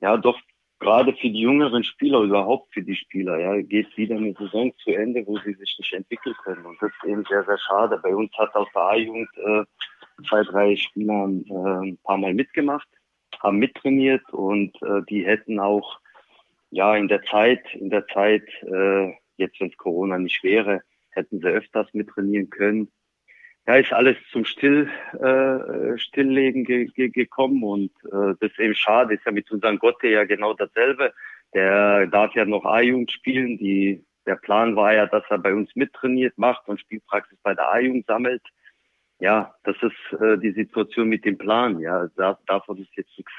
ja 0.00 0.16
doch 0.16 0.38
gerade 0.82 1.12
für 1.14 1.30
die 1.30 1.40
jüngeren 1.40 1.84
Spieler, 1.84 2.20
überhaupt 2.20 2.72
für 2.74 2.82
die 2.82 2.96
Spieler, 2.96 3.38
ja, 3.38 3.62
geht 3.62 3.96
wieder 3.96 4.16
eine 4.16 4.34
Saison 4.34 4.72
zu 4.82 4.90
Ende, 4.90 5.24
wo 5.26 5.38
sie 5.38 5.54
sich 5.54 5.76
nicht 5.78 5.92
entwickeln 5.92 6.34
können. 6.42 6.66
Und 6.66 6.80
das 6.82 6.90
ist 6.90 7.08
eben 7.08 7.24
sehr, 7.28 7.44
sehr 7.44 7.58
schade. 7.58 7.98
Bei 8.02 8.14
uns 8.14 8.32
hat 8.36 8.54
aus 8.54 8.68
der 8.74 8.82
A-Jugend 8.82 9.28
äh, 9.36 9.64
zwei, 10.28 10.42
drei 10.42 10.76
Spieler 10.76 11.28
äh, 11.28 11.86
ein 11.86 11.98
paar 12.02 12.18
Mal 12.18 12.34
mitgemacht, 12.34 12.88
haben 13.40 13.58
mittrainiert 13.58 14.28
und 14.32 14.74
äh, 14.82 15.02
die 15.08 15.24
hätten 15.24 15.60
auch 15.60 16.00
ja 16.70 16.96
in 16.96 17.08
der 17.08 17.22
Zeit, 17.22 17.62
in 17.74 17.90
der 17.90 18.06
Zeit, 18.08 18.44
äh, 18.62 19.12
jetzt 19.36 19.60
wenn 19.60 19.70
es 19.70 19.76
Corona 19.76 20.18
nicht 20.18 20.42
wäre, 20.42 20.82
hätten 21.10 21.40
sie 21.40 21.46
öfters 21.48 21.86
mittrainieren 21.92 22.50
können 22.50 22.90
ja, 23.66 23.76
ist 23.76 23.92
alles 23.92 24.16
zum 24.32 24.44
Still, 24.44 24.90
äh, 25.20 25.96
Stilllegen 25.98 26.64
ge 26.64 26.86
ge 26.86 27.08
gekommen 27.10 27.62
und 27.62 27.90
äh, 28.06 28.34
das 28.40 28.50
ist 28.50 28.58
eben 28.58 28.74
schade, 28.74 29.14
ist 29.14 29.24
ja 29.24 29.32
mit 29.32 29.50
unserem 29.50 29.78
Gotte 29.78 30.08
ja 30.08 30.24
genau 30.24 30.54
dasselbe. 30.54 31.12
Der 31.54 32.06
darf 32.06 32.34
ja 32.34 32.44
noch 32.44 32.64
A-Jugend 32.64 33.12
spielen. 33.12 33.58
Die, 33.58 34.04
der 34.26 34.36
Plan 34.36 34.74
war 34.74 34.94
ja, 34.94 35.06
dass 35.06 35.22
er 35.28 35.38
bei 35.38 35.54
uns 35.54 35.74
mittrainiert, 35.76 36.38
macht 36.38 36.66
und 36.66 36.80
Spielpraxis 36.80 37.38
bei 37.42 37.54
der 37.54 37.70
A-Jugend 37.70 38.06
sammelt. 38.06 38.42
Ja, 39.20 39.54
das 39.62 39.76
ist 39.82 40.20
äh, 40.20 40.38
die 40.38 40.52
Situation 40.52 41.08
mit 41.08 41.24
dem 41.24 41.38
Plan. 41.38 41.78
Ja, 41.78 42.08
da, 42.16 42.38
davon 42.46 42.78
ist 42.78 42.96
jetzt 42.96 43.16
nichts 43.16 43.32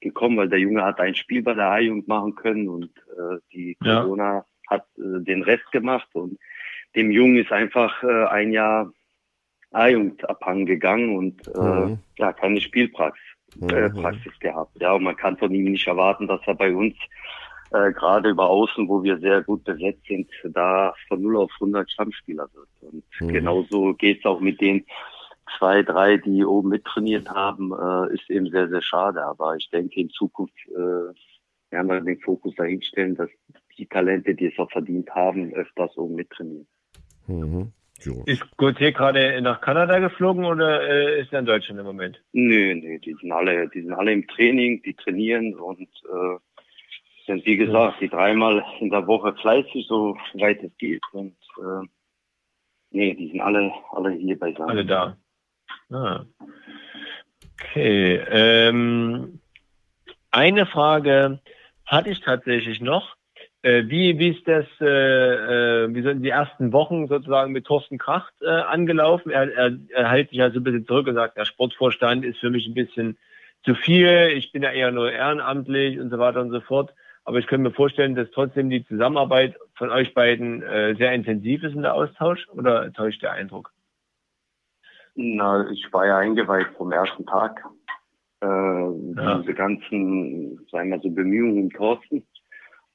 gekommen, 0.00 0.38
weil 0.38 0.48
der 0.48 0.60
Junge 0.60 0.84
hat 0.84 1.00
ein 1.00 1.14
Spiel 1.14 1.42
bei 1.42 1.52
der 1.52 1.66
A-Jugend 1.66 2.08
machen 2.08 2.34
können 2.34 2.68
und 2.68 2.90
äh, 3.18 3.38
die 3.52 3.76
Corona 3.82 4.34
ja. 4.34 4.44
hat 4.68 4.86
äh, 4.96 5.22
den 5.22 5.42
Rest 5.42 5.70
gemacht 5.72 6.08
und 6.14 6.38
dem 6.94 7.10
Jungen 7.10 7.36
ist 7.36 7.52
einfach 7.52 8.02
äh, 8.02 8.26
ein 8.26 8.52
Jahr 8.52 8.92
A-Jugend 9.72 10.28
abhanden 10.28 10.66
gegangen 10.66 11.16
und 11.16 11.48
äh, 11.54 11.60
mhm. 11.60 11.98
ja, 12.18 12.32
keine 12.32 12.60
Spielpraxis 12.60 13.22
äh, 13.60 13.88
mhm. 13.88 13.94
Praxis 13.94 14.38
gehabt. 14.40 14.80
Ja, 14.80 14.92
und 14.92 15.02
man 15.02 15.16
kann 15.16 15.36
von 15.36 15.52
ihm 15.52 15.64
nicht 15.64 15.86
erwarten, 15.86 16.26
dass 16.26 16.40
er 16.46 16.54
bei 16.54 16.74
uns 16.74 16.94
äh, 17.72 17.92
gerade 17.92 18.30
über 18.30 18.48
Außen, 18.48 18.88
wo 18.88 19.02
wir 19.02 19.18
sehr 19.18 19.42
gut 19.42 19.64
besetzt 19.64 20.06
sind, 20.06 20.30
da 20.44 20.94
von 21.08 21.22
0 21.22 21.36
auf 21.36 21.52
100 21.54 21.90
Stammspieler 21.90 22.48
wird. 22.54 22.68
Und 22.80 23.04
mhm. 23.20 23.28
genauso 23.32 23.94
geht's 23.94 24.24
auch 24.24 24.40
mit 24.40 24.60
den 24.60 24.84
zwei, 25.58 25.82
drei, 25.82 26.16
die 26.16 26.44
oben 26.44 26.70
mittrainiert 26.70 27.28
haben, 27.30 27.72
äh, 27.72 28.14
ist 28.14 28.28
eben 28.30 28.50
sehr, 28.50 28.68
sehr 28.68 28.82
schade. 28.82 29.24
Aber 29.24 29.56
ich 29.56 29.68
denke, 29.70 30.00
in 30.00 30.10
Zukunft 30.10 30.54
äh, 30.68 31.14
werden 31.70 31.88
wir 31.88 32.00
den 32.00 32.20
Fokus 32.20 32.54
dahin 32.56 32.82
stellen, 32.82 33.16
dass 33.16 33.30
die 33.78 33.86
Talente, 33.86 34.34
die 34.34 34.46
es 34.46 34.58
auch 34.58 34.70
verdient 34.70 35.10
haben, 35.10 35.52
öfters 35.54 35.96
oben 35.96 36.14
mittrainieren. 36.14 36.66
Mhm. 37.26 37.72
Jo. 38.02 38.22
Ist 38.26 38.44
Gauthier 38.56 38.92
gerade 38.92 39.40
nach 39.40 39.60
Kanada 39.60 39.98
geflogen 39.98 40.44
oder 40.44 40.82
äh, 40.82 41.20
ist 41.22 41.32
er 41.32 41.40
in 41.40 41.46
Deutschland 41.46 41.80
im 41.80 41.86
Moment? 41.86 42.20
Nö, 42.32 42.74
nee, 42.74 42.98
die 42.98 43.14
sind 43.14 43.32
alle, 43.32 43.68
die 43.68 43.82
sind 43.82 43.92
alle 43.92 44.12
im 44.12 44.26
Training, 44.28 44.82
die 44.82 44.94
trainieren 44.94 45.54
und 45.54 45.88
äh, 46.04 46.38
sind 47.26 47.44
wie 47.44 47.56
gesagt, 47.56 48.00
die 48.00 48.08
dreimal 48.08 48.64
in 48.80 48.90
der 48.90 49.06
Woche 49.06 49.34
fleißig, 49.34 49.86
so 49.88 50.16
weit 50.34 50.62
es 50.62 50.76
geht. 50.78 51.02
Und 51.12 51.36
äh, 51.58 51.86
nee, 52.90 53.14
die 53.14 53.30
sind 53.30 53.40
alle, 53.40 53.72
alle 53.92 54.12
hier 54.12 54.38
beisammen. 54.38 54.70
Alle 54.70 54.86
da. 54.86 55.16
Ah. 55.90 56.24
Okay. 57.54 58.20
Ähm, 58.30 59.40
eine 60.30 60.66
Frage 60.66 61.40
hatte 61.84 62.10
ich 62.10 62.20
tatsächlich 62.20 62.80
noch. 62.80 63.15
Äh, 63.66 63.88
wie, 63.88 64.16
wie 64.20 64.28
ist 64.28 64.46
das, 64.46 64.64
äh, 64.80 64.84
äh, 64.86 65.92
wie 65.92 66.02
sind 66.02 66.22
die 66.22 66.28
ersten 66.28 66.72
Wochen 66.72 67.08
sozusagen 67.08 67.50
mit 67.50 67.64
Thorsten 67.64 67.98
Kracht 67.98 68.32
äh, 68.40 68.48
angelaufen? 68.48 69.30
Er, 69.30 69.52
er, 69.52 69.76
er 69.88 70.08
hält 70.08 70.28
sich 70.28 70.38
ja 70.38 70.52
so 70.52 70.60
ein 70.60 70.62
bisschen 70.62 70.86
zurück 70.86 71.08
und 71.08 71.16
sagt, 71.16 71.36
der 71.36 71.46
Sportvorstand 71.46 72.24
ist 72.24 72.38
für 72.38 72.50
mich 72.50 72.68
ein 72.68 72.74
bisschen 72.74 73.18
zu 73.64 73.74
viel, 73.74 74.30
ich 74.36 74.52
bin 74.52 74.62
ja 74.62 74.70
eher 74.70 74.92
nur 74.92 75.10
ehrenamtlich 75.10 75.98
und 75.98 76.10
so 76.10 76.18
weiter 76.20 76.42
und 76.42 76.52
so 76.52 76.60
fort. 76.60 76.94
Aber 77.24 77.40
ich 77.40 77.48
könnte 77.48 77.64
mir 77.64 77.74
vorstellen, 77.74 78.14
dass 78.14 78.30
trotzdem 78.30 78.70
die 78.70 78.86
Zusammenarbeit 78.86 79.56
von 79.74 79.90
euch 79.90 80.14
beiden 80.14 80.62
äh, 80.62 80.94
sehr 80.94 81.12
intensiv 81.12 81.64
ist 81.64 81.74
in 81.74 81.82
der 81.82 81.94
Austausch 81.94 82.46
oder 82.50 82.92
täuscht 82.92 83.20
der 83.22 83.32
Eindruck? 83.32 83.72
Na, 85.16 85.68
ich 85.72 85.92
war 85.92 86.06
ja 86.06 86.18
eingeweiht 86.18 86.68
vom 86.76 86.92
ersten 86.92 87.26
Tag. 87.26 87.64
Äh, 88.42 88.46
ja. 88.46 89.38
Diese 89.38 89.54
ganzen, 89.54 90.64
sagen 90.70 90.90
wir 90.90 91.00
so, 91.00 91.10
Bemühungen 91.10 91.68
Thorsten 91.70 92.22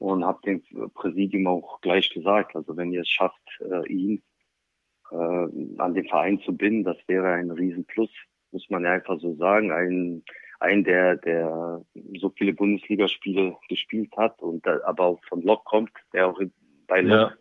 und 0.01 0.25
habe 0.25 0.41
dem 0.43 0.63
Präsidium 0.95 1.45
auch 1.45 1.79
gleich 1.81 2.09
gesagt, 2.09 2.55
also 2.55 2.75
wenn 2.75 2.91
ihr 2.91 3.01
es 3.01 3.09
schafft, 3.09 3.39
äh, 3.59 3.87
ihn 3.87 4.23
äh, 5.11 5.15
an 5.77 5.93
den 5.93 6.07
Verein 6.07 6.39
zu 6.41 6.57
binden, 6.57 6.83
das 6.83 6.97
wäre 7.05 7.33
ein 7.33 7.51
Riesenplus, 7.51 8.09
muss 8.51 8.67
man 8.71 8.83
ja 8.83 8.93
einfach 8.93 9.19
so 9.19 9.35
sagen. 9.35 9.71
Ein, 9.71 10.23
ein 10.59 10.83
der, 10.83 11.17
der 11.17 11.85
so 12.19 12.33
viele 12.35 12.53
Bundesligaspiele 12.53 13.55
gespielt 13.69 14.11
hat 14.17 14.41
und 14.41 14.65
äh, 14.65 14.79
aber 14.85 15.05
auch 15.05 15.21
von 15.29 15.43
Lok 15.43 15.65
kommt, 15.65 15.91
der 16.13 16.27
auch 16.27 16.41
bei 16.87 17.01
Lok 17.01 17.11
ja. 17.11 17.33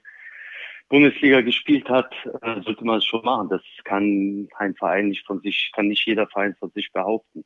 Bundesliga 0.90 1.40
gespielt 1.40 1.88
hat, 1.88 2.12
äh, 2.42 2.60
sollte 2.60 2.84
man 2.84 2.98
es 2.98 3.06
schon 3.06 3.24
machen. 3.24 3.48
Das 3.48 3.62
kann 3.84 4.48
ein 4.58 4.74
Verein 4.74 5.08
nicht 5.08 5.24
von 5.26 5.40
sich, 5.40 5.72
kann 5.74 5.88
nicht 5.88 6.06
jeder 6.06 6.26
Verein 6.26 6.54
von 6.58 6.70
sich 6.72 6.92
behaupten. 6.92 7.42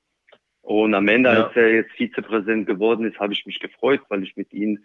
Und 0.63 0.95
am 0.95 1.07
Ende, 1.07 1.29
ja. 1.29 1.45
als 1.45 1.55
er 1.55 1.73
jetzt 1.73 1.93
Vizepräsident 1.93 2.67
geworden 2.67 3.05
ist, 3.05 3.21
habe 3.21 3.33
ich 3.33 3.47
mich 3.47 3.61
gefreut, 3.61 4.01
weil 4.09 4.25
ich 4.25 4.35
mit 4.35 4.53
ihm 4.53 4.83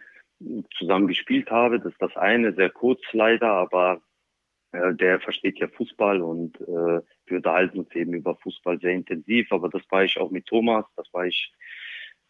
zusammen 0.78 1.08
gespielt 1.08 1.52
habe. 1.52 1.80
Das 1.80 1.92
ist 1.92 2.02
das 2.02 2.16
eine, 2.16 2.54
sehr 2.54 2.70
kurz 2.70 3.02
leider, 3.12 3.52
aber 3.52 4.02
äh, 4.72 4.94
der 4.94 5.20
versteht 5.20 5.60
ja 5.60 5.68
Fußball 5.68 6.22
und 6.22 6.60
äh, 6.62 7.02
wir 7.26 7.38
unterhalten 7.38 7.80
uns 7.80 7.94
eben 7.96 8.14
über 8.14 8.36
Fußball 8.36 8.80
sehr 8.80 8.94
intensiv. 8.94 9.52
Aber 9.52 9.70
das 9.70 9.82
war 9.90 10.04
ich 10.04 10.18
auch 10.18 10.32
mit 10.32 10.46
Thomas, 10.46 10.86
das 10.96 11.08
war 11.14 11.26
ich 11.26 11.52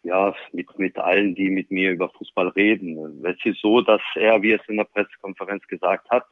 ja 0.02 0.34
mit 0.52 0.78
mit 0.78 0.98
allen, 0.98 1.34
die 1.34 1.50
mit 1.50 1.70
mir 1.70 1.92
über 1.92 2.08
Fußball 2.08 2.48
reden. 2.48 3.24
Es 3.24 3.36
ist 3.44 3.60
so, 3.60 3.82
dass 3.82 4.00
er, 4.14 4.40
wie 4.42 4.52
es 4.52 4.66
in 4.68 4.78
der 4.78 4.84
Pressekonferenz 4.84 5.66
gesagt 5.66 6.08
hat, 6.10 6.26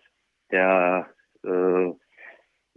der 0.50 1.08
äh, 1.44 1.90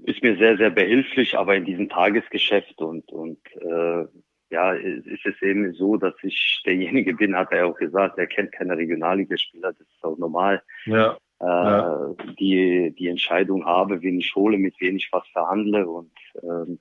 ist 0.04 0.22
mir 0.24 0.38
sehr, 0.38 0.58
sehr 0.58 0.70
behilflich, 0.70 1.38
aber 1.38 1.56
in 1.56 1.66
diesem 1.66 1.90
Tagesgeschäft 1.90 2.82
und, 2.82 3.10
und 3.12 3.40
äh, 3.56 4.06
ja, 4.52 4.74
ist 4.74 5.26
es 5.26 5.42
eben 5.42 5.74
so, 5.74 5.98
dass 5.98 6.14
ich 6.22 6.62
derjenige 6.66 7.14
bin, 7.14 7.36
hat 7.36 7.52
er 7.52 7.68
auch 7.68 7.78
gesagt, 7.78 8.18
er 8.18 8.28
kennt 8.28 8.52
keine 8.52 8.78
Regionalligaspieler, 8.78 9.74
das 9.74 9.88
ist 9.88 10.04
auch 10.04 10.18
normal. 10.18 10.62
Ja. 10.86 11.18
Äh, 11.40 11.46
ja. 11.46 12.14
die 12.40 12.94
die 13.00 13.08
Entscheidung 13.08 13.66
habe, 13.66 14.00
wen 14.04 14.20
ich 14.20 14.36
hole, 14.36 14.60
mit 14.60 14.80
wem 14.80 14.98
ich 14.98 15.10
was 15.12 15.28
verhandle 15.30 15.88
und 15.88 16.12
ähm, 16.44 16.80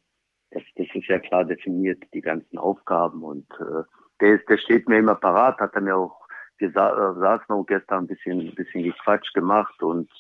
das, 0.51 0.63
das 0.77 0.87
ist 0.93 1.07
ja 1.07 1.19
klar 1.19 1.47
definiert, 1.47 2.03
die 2.13 2.21
ganzen 2.21 2.59
Aufgaben 2.59 3.23
und 3.23 3.47
äh, 3.59 3.85
der, 4.21 4.35
ist, 4.35 4.49
der 4.51 4.59
steht 4.59 4.87
mir 4.87 4.99
immer 4.99 5.15
parat, 5.15 5.59
hat 5.61 5.75
er 5.75 5.81
mir 5.81 5.97
auch, 5.97 6.27
wir 6.59 6.71
sa 6.73 6.91
äh, 6.91 7.19
saßen 7.19 7.55
auch 7.55 7.65
gestern 7.65 8.05
ein 8.05 8.07
bisschen, 8.07 8.41
ein 8.41 8.55
bisschen 8.55 8.83
gequatscht 8.83 9.33
gemacht 9.33 9.83
und 9.83 10.11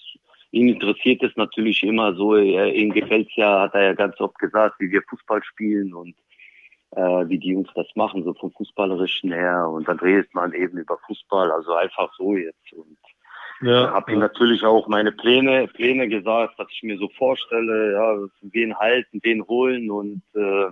ihn 0.53 0.69
interessiert 0.69 1.23
es 1.23 1.37
natürlich 1.37 1.83
immer 1.83 2.15
so, 2.15 2.35
er, 2.35 2.73
ihm 2.73 2.95
gefällt's 2.95 3.37
ja, 3.37 3.61
hat 3.61 3.75
er 3.75 3.83
ja 3.83 3.93
ganz 3.93 4.19
oft 4.21 4.39
gesagt, 4.39 4.77
wie 4.79 4.91
wir 4.91 5.03
Fußball 5.03 5.43
spielen 5.45 5.93
und 5.93 6.15
äh, 6.93 7.28
wie 7.28 7.38
die 7.38 7.51
Jungs 7.51 7.70
das 7.74 7.86
machen, 7.95 8.24
so 8.24 8.34
vom 8.34 8.53
Fußballerischen 8.53 9.32
her. 9.32 9.68
Und 9.68 9.88
dann 9.88 9.99
redet 9.99 10.34
man 10.34 10.53
eben 10.53 10.78
über 10.78 10.99
Fußball, 11.07 11.51
also 11.51 11.74
einfach 11.74 12.12
so 12.14 12.36
jetzt. 12.36 12.72
Und 12.72 12.99
ja, 13.62 13.91
habe 13.93 14.12
ihm 14.12 14.20
natürlich 14.20 14.64
auch 14.64 14.88
meine 14.88 15.12
Pläne, 15.12 15.68
Pläne 15.68 16.09
gesagt, 16.09 16.55
was 16.57 16.68
ich 16.70 16.82
mir 16.82 16.97
so 16.97 17.09
vorstelle, 17.18 17.93
ja, 17.93 18.16
wen 18.41 18.74
halten, 18.76 19.20
wen 19.22 19.47
holen 19.47 19.91
und 19.91 20.22
äh, 20.34 20.68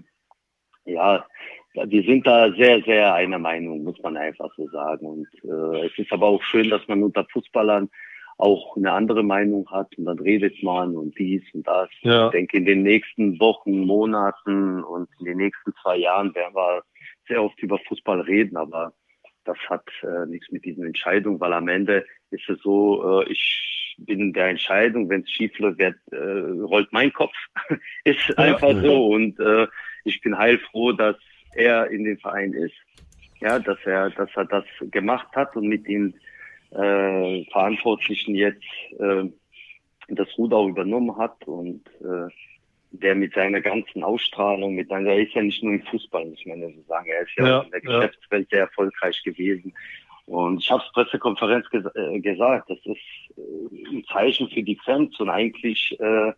ja, 0.84 1.26
wir 1.74 2.02
sind 2.02 2.26
da 2.26 2.50
sehr, 2.52 2.82
sehr 2.82 3.14
einer 3.14 3.38
Meinung, 3.38 3.84
muss 3.84 4.00
man 4.02 4.16
einfach 4.16 4.50
so 4.56 4.66
sagen. 4.68 5.06
Und 5.06 5.28
äh, 5.44 5.86
es 5.86 5.98
ist 5.98 6.12
aber 6.12 6.26
auch 6.26 6.42
schön, 6.42 6.70
dass 6.70 6.86
man 6.88 7.02
unter 7.02 7.26
Fußballern 7.30 7.90
auch 8.39 8.76
eine 8.76 8.93
andere 8.93 9.24
Meinung 9.24 9.68
hat 9.70 9.99
und 9.99 10.05
dann 10.07 10.18
redet 10.18 10.62
man 10.62 10.97
und 10.97 11.18
dies 11.18 11.43
und 11.53 11.66
das. 11.66 11.89
Ja. 12.03 12.26
Ich 12.26 12.32
denke, 12.32 12.57
in 12.57 12.64
den 12.64 12.82
nächsten 12.82 13.39
Wochen, 13.41 13.80
Monaten 13.80 14.82
und 14.84 15.09
in 15.18 15.26
den 15.26 15.39
nächsten 15.39 15.74
zwei 15.82 15.97
Jahren 15.97 16.34
werden 16.34 16.55
wir 16.55 16.82
sehr 17.26 17.43
oft 17.43 17.61
über 17.61 17.78
Fußball 17.89 18.20
reden, 18.20 18.57
aber 18.57 18.95
das 19.45 19.59
hat 19.68 19.84
äh, 20.03 20.26
nichts 20.26 20.51
mit 20.53 20.64
diesen 20.64 20.86
Entscheidungen, 20.86 21.41
weil 21.41 21.53
am 21.53 21.68
Ende 21.68 22.07
ist 22.30 22.49
es 22.49 22.61
so, 22.62 23.22
äh, 23.22 23.32
ich 23.32 23.97
bin 23.99 24.32
der 24.32 24.49
Entscheidung, 24.49 25.09
wenn 25.09 25.22
es 25.22 25.30
schief 25.30 25.59
läuft, 25.59 25.78
wird, 25.78 25.97
äh, 26.12 26.62
rollt 26.62 26.93
mein 26.93 27.12
Kopf. 27.12 27.34
ist 28.05 28.39
einfach 28.39 28.72
so. 28.82 29.09
Und 29.09 29.41
äh, 29.41 29.66
ich 30.05 30.20
bin 30.20 30.39
heilfroh, 30.39 30.93
dass 30.93 31.16
er 31.55 31.91
in 31.91 32.05
dem 32.05 32.18
Verein 32.18 32.53
ist. 32.53 32.74
Ja, 33.41 33.59
dass 33.59 33.78
er, 33.84 34.11
dass 34.11 34.30
er 34.34 34.45
das 34.45 34.64
gemacht 34.91 35.28
hat 35.34 35.57
und 35.57 35.68
mit 35.68 35.86
den 35.86 36.14
äh, 36.70 37.44
Verantwortlichen 37.50 38.34
jetzt 38.34 38.62
äh, 38.98 39.24
das 40.08 40.28
Ruder 40.38 40.62
übernommen 40.62 41.16
hat 41.16 41.46
und 41.46 41.86
äh, 42.00 42.28
der 42.90 43.14
mit 43.14 43.34
seiner 43.34 43.60
ganzen 43.60 44.02
Ausstrahlung, 44.02 44.74
mit 44.74 44.88
seiner, 44.88 45.10
er 45.10 45.22
ist 45.22 45.34
ja 45.34 45.42
nicht 45.42 45.62
nur 45.62 45.74
im 45.74 45.82
Fußball, 45.82 46.32
ich 46.32 46.46
meine 46.46 46.72
so 46.72 46.82
sagen, 46.88 47.08
er 47.10 47.22
ist 47.22 47.36
ja, 47.36 47.46
Ja, 47.46 47.60
in 47.60 47.70
der 47.70 47.82
ja. 47.82 48.00
Geschäftswelt 48.00 48.48
sehr 48.50 48.60
erfolgreich 48.60 49.22
gewesen. 49.22 49.74
Und 50.26 50.62
ich 50.62 50.70
habe 50.70 50.82
es 50.84 50.92
Pressekonferenz 50.92 51.68
ges 51.70 51.84
äh, 51.94 52.20
gesagt, 52.20 52.68
das 52.68 52.78
ist 52.84 53.38
äh, 53.38 53.96
ein 53.96 54.04
Zeichen 54.12 54.48
für 54.50 54.62
die 54.62 54.78
Fans 54.84 55.18
und 55.20 55.30
eigentlich 55.30 55.98
äh, 56.00 56.32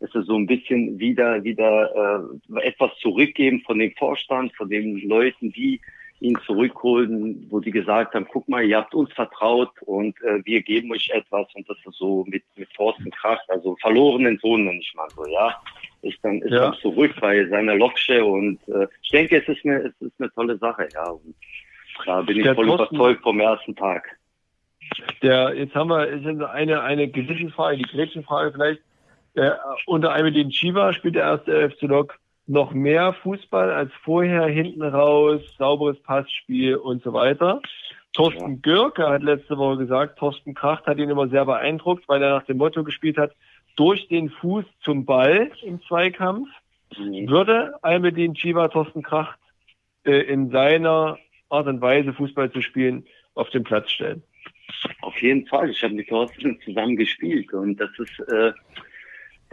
ist 0.00 0.14
es 0.14 0.26
so 0.26 0.36
ein 0.36 0.46
bisschen 0.46 0.98
wieder 0.98 1.42
wieder 1.44 2.28
äh, 2.52 2.60
etwas 2.60 2.90
zurückgeben 2.98 3.62
von 3.64 3.78
dem 3.78 3.92
Vorstand, 3.92 4.54
von 4.56 4.68
den 4.68 4.98
Leuten, 5.08 5.52
die 5.52 5.80
ihn 6.20 6.38
zurückholen, 6.46 7.46
wo 7.50 7.60
die 7.60 7.70
gesagt 7.70 8.14
haben, 8.14 8.26
guck 8.30 8.48
mal, 8.48 8.64
ihr 8.64 8.78
habt 8.78 8.94
uns 8.94 9.12
vertraut 9.12 9.70
und 9.82 10.16
äh, 10.22 10.44
wir 10.44 10.62
geben 10.62 10.90
euch 10.92 11.10
etwas 11.12 11.46
und 11.54 11.68
das 11.68 11.76
ist 11.86 11.96
so 11.98 12.24
mit, 12.26 12.42
mit 12.56 12.70
Thorsten 12.74 13.10
Kracht, 13.10 13.44
also 13.48 13.76
verlorenen 13.80 14.38
Sohn 14.38 14.64
nenne 14.64 14.78
ich 14.80 14.94
mal 14.94 15.08
so, 15.14 15.26
ja. 15.26 15.54
Ist 16.02 16.18
dann, 16.22 16.40
ist 16.42 16.52
Ja. 16.52 16.70
dann 16.70 16.74
zurück 16.80 17.14
bei 17.20 17.46
seiner 17.48 17.74
Loksche 17.74 18.24
und 18.24 18.58
äh, 18.68 18.86
ich 19.02 19.10
denke, 19.10 19.36
es 19.42 19.48
ist 19.48 19.64
eine, 19.64 19.76
es 19.80 19.94
ist 20.00 20.12
eine 20.18 20.30
tolle 20.32 20.56
Sache, 20.58 20.88
ja. 20.94 21.10
Und 21.10 21.34
da 22.06 22.22
bin 22.22 22.36
ich 22.38 22.44
Der 22.44 22.54
voll 22.54 22.66
Thorsten- 22.66 22.94
überzeugt 22.96 23.22
vom 23.22 23.40
ersten 23.40 23.74
Tag. 23.76 24.08
Der, 25.22 25.54
jetzt 25.54 25.74
haben 25.74 25.88
wir 25.90 26.06
ist 26.06 26.24
jetzt 26.24 26.40
eine, 26.42 26.80
eine 26.82 27.08
Gewissensfrage, 27.08 27.78
die 27.78 27.82
Gretchenfrage 27.84 28.52
vielleicht. 28.52 28.80
Äh, 29.34 29.50
unter 29.86 30.12
einem 30.12 30.32
den 30.32 30.48
Chiva 30.50 30.92
spielt 30.92 31.16
der 31.16 31.24
erste 31.24 31.70
FC 31.70 31.82
Lok 31.82 32.18
noch 32.46 32.72
mehr 32.72 33.12
Fußball 33.12 33.70
als 33.70 33.92
vorher, 34.04 34.46
hinten 34.46 34.82
raus, 34.82 35.40
sauberes 35.58 36.00
Passspiel 36.02 36.76
und 36.76 37.02
so 37.02 37.12
weiter. 37.12 37.60
Thorsten 38.12 38.62
Görke 38.62 39.08
hat 39.08 39.22
letzte 39.22 39.58
Woche 39.58 39.78
gesagt, 39.78 40.18
Thorsten 40.18 40.54
Kracht 40.54 40.86
hat 40.86 40.98
ihn 40.98 41.10
immer 41.10 41.28
sehr 41.28 41.44
beeindruckt, 41.44 42.08
weil 42.08 42.22
er 42.22 42.30
nach 42.30 42.46
dem 42.46 42.56
Motto 42.56 42.82
gespielt 42.82 43.18
hat, 43.18 43.32
durch 43.76 44.08
den 44.08 44.30
Fuß 44.30 44.64
zum 44.80 45.04
Ball 45.04 45.50
im 45.62 45.82
Zweikampf. 45.82 46.48
Mhm. 46.96 47.28
Würde 47.28 47.74
Almedin 47.82 48.34
Chiva 48.34 48.68
Thorsten 48.68 49.02
Kracht 49.02 49.38
äh, 50.04 50.22
in 50.22 50.50
seiner 50.50 51.18
Art 51.50 51.66
und 51.66 51.80
Weise 51.80 52.14
Fußball 52.14 52.50
zu 52.50 52.62
spielen 52.62 53.04
auf 53.34 53.50
den 53.50 53.64
Platz 53.64 53.90
stellen? 53.90 54.22
Auf 55.02 55.20
jeden 55.20 55.46
Fall. 55.46 55.70
Ich 55.70 55.82
habe 55.82 55.94
mit 55.94 56.08
Thorsten 56.08 56.58
zusammen 56.64 56.96
gespielt 56.96 57.52
und 57.52 57.78
das 57.78 57.90
ist 57.98 58.18
äh, 58.28 58.52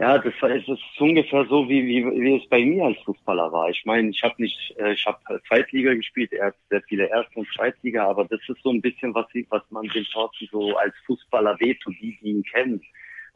ja, 0.00 0.18
das 0.18 0.34
es 0.42 0.68
ist 0.68 0.82
ungefähr 1.00 1.46
so 1.46 1.68
wie, 1.68 1.86
wie 1.86 2.04
wie 2.20 2.36
es 2.36 2.48
bei 2.48 2.64
mir 2.64 2.84
als 2.84 2.98
Fußballer 3.04 3.52
war. 3.52 3.70
Ich 3.70 3.84
meine, 3.84 4.10
ich 4.10 4.22
habe 4.22 4.34
nicht, 4.38 4.74
äh, 4.78 4.92
ich 4.92 5.06
habe 5.06 5.18
Zweitliga 5.46 5.94
gespielt. 5.94 6.32
Er 6.32 6.46
hat 6.46 6.56
sehr 6.68 6.82
viele 6.82 7.08
Erst- 7.08 7.36
und 7.36 7.46
Zweitliga, 7.54 8.06
aber 8.08 8.24
das 8.24 8.40
ist 8.48 8.60
so 8.62 8.70
ein 8.70 8.80
bisschen 8.82 9.14
was 9.14 9.26
was 9.50 9.62
man 9.70 9.86
dem 9.88 10.04
Thorsten 10.04 10.48
so 10.50 10.76
als 10.76 10.94
Fußballer 11.06 11.58
wehtut, 11.60 11.94
die 12.00 12.18
die 12.20 12.30
ihn 12.30 12.42
kennen. 12.42 12.80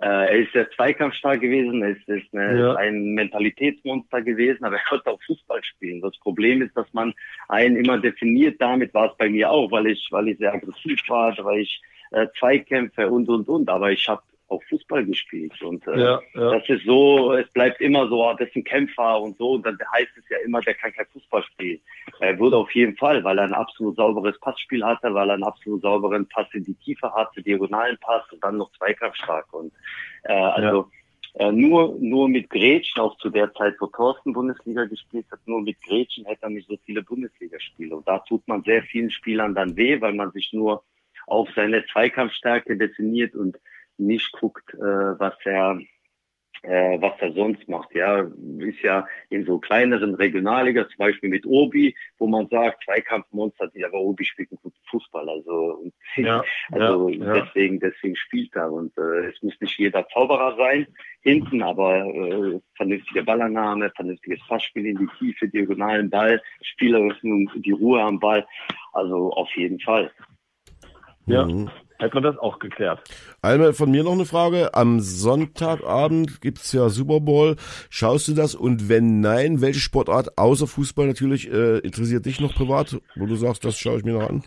Äh, 0.00 0.06
er 0.06 0.38
ist 0.38 0.52
sehr 0.52 0.70
zweikampfstark 0.70 1.40
gewesen, 1.40 1.82
er 1.82 1.90
ist, 1.90 2.08
ist 2.08 2.32
eine, 2.32 2.58
Ja. 2.60 2.74
ein 2.76 3.14
Mentalitätsmonster 3.14 4.22
gewesen, 4.22 4.64
aber 4.64 4.76
er 4.76 4.84
konnte 4.88 5.10
auch 5.10 5.20
Fußball 5.26 5.62
spielen. 5.64 6.00
Das 6.00 6.16
Problem 6.18 6.62
ist, 6.62 6.76
dass 6.76 6.92
man 6.92 7.12
einen 7.48 7.76
immer 7.76 7.98
definiert, 7.98 8.60
damit 8.60 8.94
war 8.94 9.10
es 9.10 9.16
bei 9.16 9.28
mir 9.28 9.50
auch, 9.50 9.70
weil 9.72 9.88
ich, 9.88 10.06
weil 10.12 10.28
ich 10.28 10.38
sehr 10.38 10.54
aggressiv 10.54 11.00
war, 11.08 11.36
weil 11.44 11.60
ich 11.60 11.82
äh, 12.12 12.28
Zweikämpfe 12.38 13.10
und 13.10 13.28
und 13.28 13.48
und, 13.48 13.68
aber 13.68 13.90
ich 13.90 14.08
habe 14.08 14.22
auch 14.48 14.62
Fußball 14.68 15.04
gespielt 15.04 15.60
und 15.62 15.86
äh, 15.86 15.98
Ja, 15.98 16.20
ja. 16.34 16.58
das 16.58 16.68
ist 16.68 16.84
so, 16.84 17.32
es 17.32 17.48
bleibt 17.50 17.80
immer 17.80 18.08
so, 18.08 18.24
ah, 18.24 18.34
das 18.34 18.48
ist 18.48 18.56
ein 18.56 18.64
Kämpfer 18.64 19.20
und 19.20 19.36
so, 19.36 19.52
und 19.52 19.66
dann 19.66 19.78
heißt 19.92 20.10
es 20.16 20.28
ja 20.28 20.38
immer, 20.44 20.60
der 20.60 20.74
kann 20.74 20.92
kein 20.92 21.06
Fußball 21.12 21.42
spielen. 21.44 21.80
Er 22.20 22.38
würde 22.38 22.56
auf 22.56 22.70
jeden 22.72 22.96
Fall, 22.96 23.22
weil 23.24 23.38
er 23.38 23.44
ein 23.44 23.54
absolut 23.54 23.96
sauberes 23.96 24.38
Passspiel 24.40 24.84
hatte, 24.84 25.12
weil 25.12 25.30
er 25.30 25.34
einen 25.34 25.44
absolut 25.44 25.82
sauberen 25.82 26.26
Pass 26.28 26.46
in 26.54 26.64
die 26.64 26.74
Tiefe 26.74 27.12
hatte, 27.12 27.42
diagonalen 27.42 27.98
Pass 27.98 28.22
und 28.32 28.42
dann 28.42 28.56
noch 28.56 28.72
zweikampfstark 28.72 29.52
und 29.52 29.72
äh, 30.24 30.32
also 30.32 30.90
äh, 31.34 31.52
nur 31.52 31.96
nur 32.00 32.28
mit 32.28 32.50
Gretchen, 32.50 33.00
auch 33.00 33.16
zu 33.18 33.30
der 33.30 33.52
Zeit, 33.54 33.74
wo 33.80 33.86
Thorsten 33.86 34.32
Bundesliga 34.32 34.84
gespielt 34.86 35.26
hat, 35.30 35.40
nur 35.46 35.60
mit 35.60 35.80
Gretchen 35.82 36.24
hätte 36.24 36.44
er 36.44 36.50
nicht 36.50 36.68
so 36.68 36.76
viele 36.84 37.02
Bundesligaspiele. 37.02 37.94
Und 37.96 38.08
da 38.08 38.18
tut 38.20 38.46
man 38.48 38.62
sehr 38.62 38.82
vielen 38.82 39.10
Spielern 39.10 39.54
dann 39.54 39.76
weh, 39.76 40.00
weil 40.00 40.14
man 40.14 40.32
sich 40.32 40.52
nur 40.52 40.82
auf 41.26 41.48
seine 41.54 41.84
Zweikampfstärke 41.86 42.76
definiert 42.76 43.34
und 43.34 43.58
nicht 43.98 44.32
guckt, 44.32 44.74
äh, 44.74 44.78
was 45.18 45.34
er 45.44 45.78
äh, 46.62 47.00
was 47.00 47.14
er 47.20 47.32
sonst 47.32 47.68
macht. 47.68 47.94
Ja, 47.94 48.26
ist 48.58 48.82
ja 48.82 49.06
in 49.30 49.44
so 49.44 49.58
kleineren 49.58 50.14
Regionalliga, 50.14 50.86
zum 50.88 50.98
Beispiel 50.98 51.30
mit 51.30 51.46
Obi, 51.46 51.94
wo 52.18 52.26
man 52.26 52.48
sagt, 52.48 52.84
Zweikampfmonster, 52.84 53.68
die 53.68 53.84
aber 53.84 54.00
Obi 54.00 54.24
spielt 54.24 54.50
einen 54.50 54.58
guten 54.62 54.80
Fußball. 54.90 55.28
Also, 55.28 55.52
und, 55.82 55.94
Ja, 56.16 56.42
also 56.72 57.08
ja, 57.08 57.36
ja. 57.36 57.44
deswegen, 57.44 57.78
deswegen 57.80 58.16
spielt 58.16 58.54
er. 58.56 58.72
Und 58.72 58.96
äh, 58.98 59.28
es 59.28 59.42
muss 59.42 59.54
nicht 59.60 59.78
jeder 59.78 60.06
Zauberer 60.08 60.56
sein 60.56 60.86
hinten, 61.22 61.62
aber 61.62 62.04
äh, 62.04 62.60
vernünftige 62.76 63.22
Ballannahme, 63.22 63.90
vernünftiges 63.94 64.40
Passspiel 64.48 64.86
in 64.86 64.98
die 64.98 65.08
Tiefe, 65.18 65.48
diagonalen 65.48 66.10
Ball, 66.10 66.42
Spieleröffnung, 66.62 67.50
die 67.56 67.72
Ruhe 67.72 68.00
am 68.02 68.18
Ball. 68.18 68.46
Also 68.92 69.30
auf 69.32 69.50
jeden 69.56 69.80
Fall. 69.80 70.10
Ja, 71.26 71.44
Mhm. 71.44 71.70
Hätten 71.98 72.14
wir 72.14 72.20
das 72.20 72.38
auch 72.38 72.58
geklärt. 72.58 73.00
Einmal 73.42 73.72
von 73.72 73.90
mir 73.90 74.04
noch 74.04 74.12
eine 74.12 74.24
Frage. 74.24 74.74
Am 74.74 75.00
Sonntagabend 75.00 76.40
gibt's 76.40 76.72
ja 76.72 76.88
Super 76.88 77.20
Bowl. 77.20 77.56
Schaust 77.90 78.28
du 78.28 78.34
das? 78.34 78.54
Und 78.54 78.88
wenn 78.88 79.20
nein, 79.20 79.60
welche 79.60 79.80
Sportart 79.80 80.38
außer 80.38 80.66
Fußball 80.66 81.06
natürlich 81.06 81.50
äh, 81.52 81.78
interessiert 81.78 82.26
dich 82.26 82.40
noch 82.40 82.54
privat, 82.54 83.00
wo 83.16 83.26
du 83.26 83.36
sagst, 83.36 83.64
das 83.64 83.78
schaue 83.78 83.98
ich 83.98 84.04
mir 84.04 84.14
noch 84.14 84.28
an? 84.28 84.44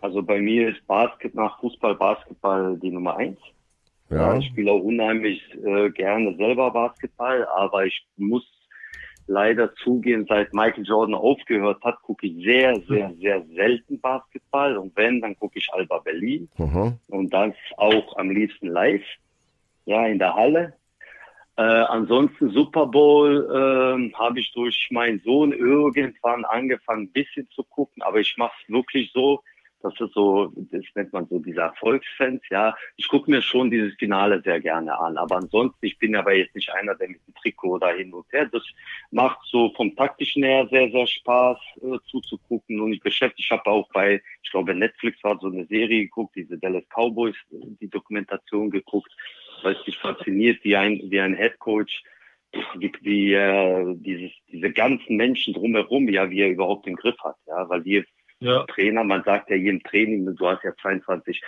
Also 0.00 0.22
bei 0.22 0.40
mir 0.40 0.70
ist 0.70 0.84
Basket 0.86 1.34
nach 1.34 1.60
Fußball, 1.60 1.94
Basketball 1.94 2.76
die 2.78 2.90
Nummer 2.90 3.16
eins. 3.16 3.38
Ja. 4.10 4.36
Ich 4.36 4.46
spiele 4.48 4.72
auch 4.72 4.82
unheimlich 4.82 5.40
äh, 5.64 5.90
gerne 5.90 6.34
selber 6.36 6.70
Basketball, 6.70 7.46
aber 7.56 7.86
ich 7.86 8.04
muss 8.16 8.44
leider 9.26 9.74
zugeben, 9.76 10.26
seit 10.28 10.52
Michael 10.52 10.84
Jordan 10.84 11.14
aufgehört 11.14 11.82
hat, 11.82 12.00
gucke 12.02 12.26
ich 12.26 12.44
sehr, 12.44 12.80
sehr, 12.88 13.12
sehr 13.20 13.44
selten 13.54 14.00
Basketball. 14.00 14.76
Und 14.76 14.96
wenn, 14.96 15.20
dann 15.20 15.36
gucke 15.38 15.58
ich 15.58 15.68
Alba 15.72 15.98
Berlin 15.98 16.48
Aha. 16.58 16.96
und 17.08 17.32
das 17.32 17.54
auch 17.76 18.16
am 18.16 18.30
liebsten 18.30 18.68
live, 18.68 19.04
ja, 19.84 20.06
in 20.06 20.18
der 20.18 20.34
Halle. 20.34 20.74
Äh, 21.56 21.62
ansonsten 21.62 22.50
Super 22.50 22.86
Bowl 22.86 23.48
ähm, 23.54 24.14
habe 24.18 24.40
ich 24.40 24.52
durch 24.52 24.88
meinen 24.90 25.20
Sohn 25.20 25.52
irgendwann 25.52 26.44
angefangen, 26.46 27.04
ein 27.04 27.12
bisschen 27.12 27.48
zu 27.50 27.62
gucken, 27.62 28.02
aber 28.02 28.20
ich 28.20 28.36
mache 28.38 28.54
es 28.62 28.72
wirklich 28.72 29.12
so, 29.12 29.42
das 29.82 29.92
ist 30.00 30.14
so, 30.14 30.52
das 30.56 30.84
nennt 30.94 31.12
man 31.12 31.26
so 31.28 31.38
diese 31.38 31.60
Erfolgsfans, 31.60 32.42
ja. 32.50 32.74
Ich 32.96 33.08
gucke 33.08 33.30
mir 33.30 33.42
schon 33.42 33.70
dieses 33.70 33.94
Finale 33.94 34.40
sehr 34.42 34.60
gerne 34.60 34.98
an, 34.98 35.16
aber 35.16 35.36
ansonsten, 35.36 35.84
ich 35.84 35.98
bin 35.98 36.14
aber 36.16 36.34
jetzt 36.34 36.54
nicht 36.54 36.70
einer, 36.72 36.94
der 36.94 37.08
mit 37.08 37.20
dem 37.26 37.34
Trikot 37.34 37.78
da 37.78 37.90
hin 37.90 38.12
und 38.12 38.30
her. 38.32 38.48
Das 38.52 38.62
macht 39.10 39.38
so 39.44 39.70
vom 39.74 39.94
taktischen 39.96 40.42
her 40.42 40.66
sehr, 40.70 40.90
sehr 40.90 41.06
Spaß 41.06 41.58
äh, 41.82 41.98
zuzugucken 42.10 42.80
und 42.80 42.92
ich 42.92 43.00
beschäftige, 43.00 43.42
ich 43.42 43.50
habe 43.50 43.66
auch 43.66 43.88
bei, 43.92 44.22
ich 44.42 44.50
glaube 44.50 44.74
Netflix 44.74 45.22
war 45.24 45.38
so 45.40 45.48
eine 45.48 45.66
Serie 45.66 46.04
geguckt, 46.04 46.36
diese 46.36 46.58
Dallas 46.58 46.84
Cowboys, 46.88 47.36
die 47.50 47.88
Dokumentation 47.88 48.70
geguckt, 48.70 49.12
weil 49.62 49.74
es 49.74 49.86
mich 49.86 49.98
fasziniert, 49.98 50.62
wie 50.64 50.76
ein, 50.76 51.00
wie 51.04 51.20
ein 51.20 51.36
Head 51.36 51.58
Coach 51.58 52.02
wie, 52.78 52.92
wie 53.00 53.32
äh, 53.32 53.94
dieses, 53.96 54.30
diese 54.50 54.70
ganzen 54.72 55.16
Menschen 55.16 55.54
drumherum, 55.54 56.08
ja, 56.08 56.30
wie 56.30 56.40
er 56.40 56.50
überhaupt 56.50 56.86
den 56.86 56.96
Griff 56.96 57.16
hat, 57.24 57.36
ja, 57.46 57.68
weil 57.68 57.84
wir 57.84 58.04
Ja, 58.42 58.64
Trainer, 58.64 59.04
man 59.04 59.22
sagt 59.22 59.50
ja 59.50 59.56
jedem 59.56 59.82
Training, 59.84 60.34
du 60.34 60.46
hast 60.46 60.64
ja 60.64 60.74
22 60.74 61.40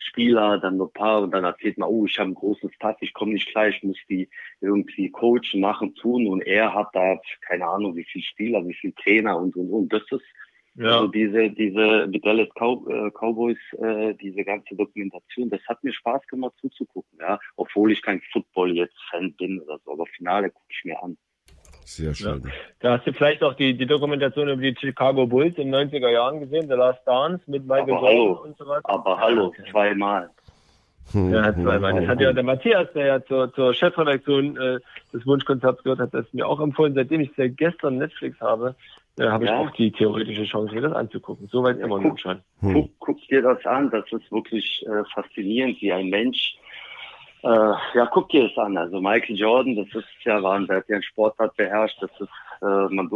Spieler, 0.00 0.58
dann 0.58 0.78
nur 0.78 0.88
ein 0.88 0.92
paar 0.92 1.22
und 1.22 1.30
dann 1.30 1.44
erzählt 1.44 1.78
man, 1.78 1.88
oh, 1.88 2.06
ich 2.06 2.18
habe 2.18 2.26
einen 2.26 2.34
großen 2.34 2.72
Staff, 2.72 2.96
ich 3.00 3.12
komme 3.12 3.34
nicht 3.34 3.52
gleich, 3.52 3.76
ich 3.76 3.82
muss 3.84 3.98
die 4.08 4.28
irgendwie 4.60 5.10
coachen, 5.10 5.60
machen, 5.60 5.94
tun 5.94 6.26
und 6.26 6.40
er 6.40 6.74
hat 6.74 6.88
da 6.92 7.20
keine 7.46 7.66
Ahnung, 7.66 7.94
wie 7.94 8.04
viele 8.04 8.24
Spieler, 8.24 8.66
wie 8.66 8.74
viele 8.74 8.94
Trainer 8.94 9.38
und 9.38 9.54
und 9.54 9.70
und. 9.70 9.92
Das 9.92 10.02
ist 10.10 10.24
ja. 10.74 10.86
also 10.86 11.06
diese 11.06 11.50
diese 11.50 12.08
Dallas 12.08 12.48
Cow 12.56 12.84
äh, 12.88 13.10
Cowboys 13.10 13.58
äh, 13.78 14.14
diese 14.14 14.42
ganze 14.42 14.74
Dokumentation, 14.74 15.50
das 15.50 15.60
hat 15.68 15.84
mir 15.84 15.92
Spaß 15.92 16.26
gemacht 16.26 16.54
zuzugucken, 16.60 17.18
ja, 17.20 17.38
obwohl 17.56 17.92
ich 17.92 18.02
kein 18.02 18.20
Football 18.32 18.72
jetzt 18.72 18.96
Fan 19.10 19.34
bin 19.34 19.60
oder 19.60 19.78
so, 19.84 19.92
aber 19.92 20.06
Finale 20.06 20.50
gucke 20.50 20.66
ich 20.70 20.84
mir 20.84 21.00
an. 21.00 21.16
Sehr 21.90 22.14
schön. 22.14 22.44
Da 22.78 22.96
hast 22.96 23.06
du 23.06 23.12
vielleicht 23.12 23.42
auch 23.42 23.54
die, 23.54 23.76
die 23.76 23.86
Dokumentation 23.86 24.48
über 24.48 24.62
die 24.62 24.76
Chicago 24.78 25.26
Bulls 25.26 25.56
in 25.58 25.72
den 25.72 25.90
90er 25.90 26.08
Jahren 26.08 26.38
gesehen, 26.38 26.68
The 26.68 26.74
Last 26.74 27.00
Dance 27.04 27.42
mit 27.48 27.66
Michael 27.66 27.94
Aber 27.94 28.06
hallo. 28.06 28.26
Jordan 28.26 28.44
und 28.50 28.58
so 28.58 28.66
weiter. 28.68 28.88
Aber 28.88 29.18
hallo, 29.18 29.52
zweimal. 29.70 30.30
Ja, 31.12 31.42
hat 31.42 31.56
zweimal. 31.56 31.94
Das 32.00 32.06
hat 32.08 32.20
ja 32.20 32.32
der 32.32 32.44
Matthias, 32.44 32.86
der 32.94 33.06
ja 33.06 33.24
zur, 33.24 33.52
zur 33.54 33.74
Chefredaktion 33.74 34.56
äh, 34.56 34.78
des 35.12 35.26
Wunschkonzerts 35.26 35.82
gehört 35.82 35.98
hat, 35.98 36.14
das 36.14 36.32
mir 36.32 36.46
auch 36.46 36.60
empfohlen. 36.60 36.94
Seitdem 36.94 37.20
ich 37.22 37.32
seit 37.36 37.56
gestern 37.56 37.98
Netflix 37.98 38.40
habe, 38.40 38.76
da 39.16 39.32
habe 39.32 39.44
ich 39.44 39.50
Ja. 39.50 39.58
auch 39.58 39.70
die 39.72 39.90
theoretische 39.90 40.44
Chance, 40.44 40.72
mir 40.72 40.82
das 40.82 40.92
anzugucken. 40.92 41.48
Soweit 41.48 41.78
immer 41.80 41.98
noch 41.98 42.16
schon. 42.16 42.38
Hm. 42.60 42.74
Guck, 42.74 42.90
guck 43.00 43.18
dir 43.26 43.42
das 43.42 43.66
an, 43.66 43.90
das 43.90 44.04
ist 44.12 44.30
wirklich 44.30 44.86
äh, 44.86 45.02
faszinierend, 45.12 45.80
wie 45.82 45.92
ein 45.92 46.08
Mensch. 46.08 46.54
Äh, 47.42 47.48
ja, 47.94 48.06
guck 48.12 48.28
dir 48.28 48.48
das 48.48 48.58
an. 48.58 48.76
Also 48.76 49.00
Michael 49.00 49.36
Jordan, 49.36 49.76
das 49.76 49.86
ist 49.94 50.06
ja 50.24 50.42
Wahnsinn, 50.42 50.68
der 50.68 50.76
hat 50.78 50.88
ja 50.88 50.96
einen 50.96 51.02
Sportart 51.02 51.56
beherrscht. 51.56 51.96
Das 52.00 52.10
ist 52.20 52.28
äh, 52.62 52.94
man, 52.94 53.08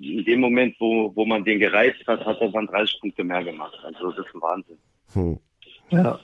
in 0.00 0.24
dem 0.24 0.40
Moment, 0.40 0.76
wo, 0.78 1.12
wo 1.14 1.24
man 1.24 1.44
den 1.44 1.58
gereizt 1.58 2.06
hat, 2.06 2.24
hat 2.24 2.40
er 2.40 2.50
dann 2.50 2.66
30 2.66 3.00
Punkte 3.00 3.24
mehr 3.24 3.42
gemacht. 3.42 3.76
Also 3.84 4.10
das 4.12 4.26
ist 4.26 4.34
ein 4.34 4.42
Wahnsinn. 4.42 4.78
Hm. 5.14 5.38
Ja. 5.90 6.18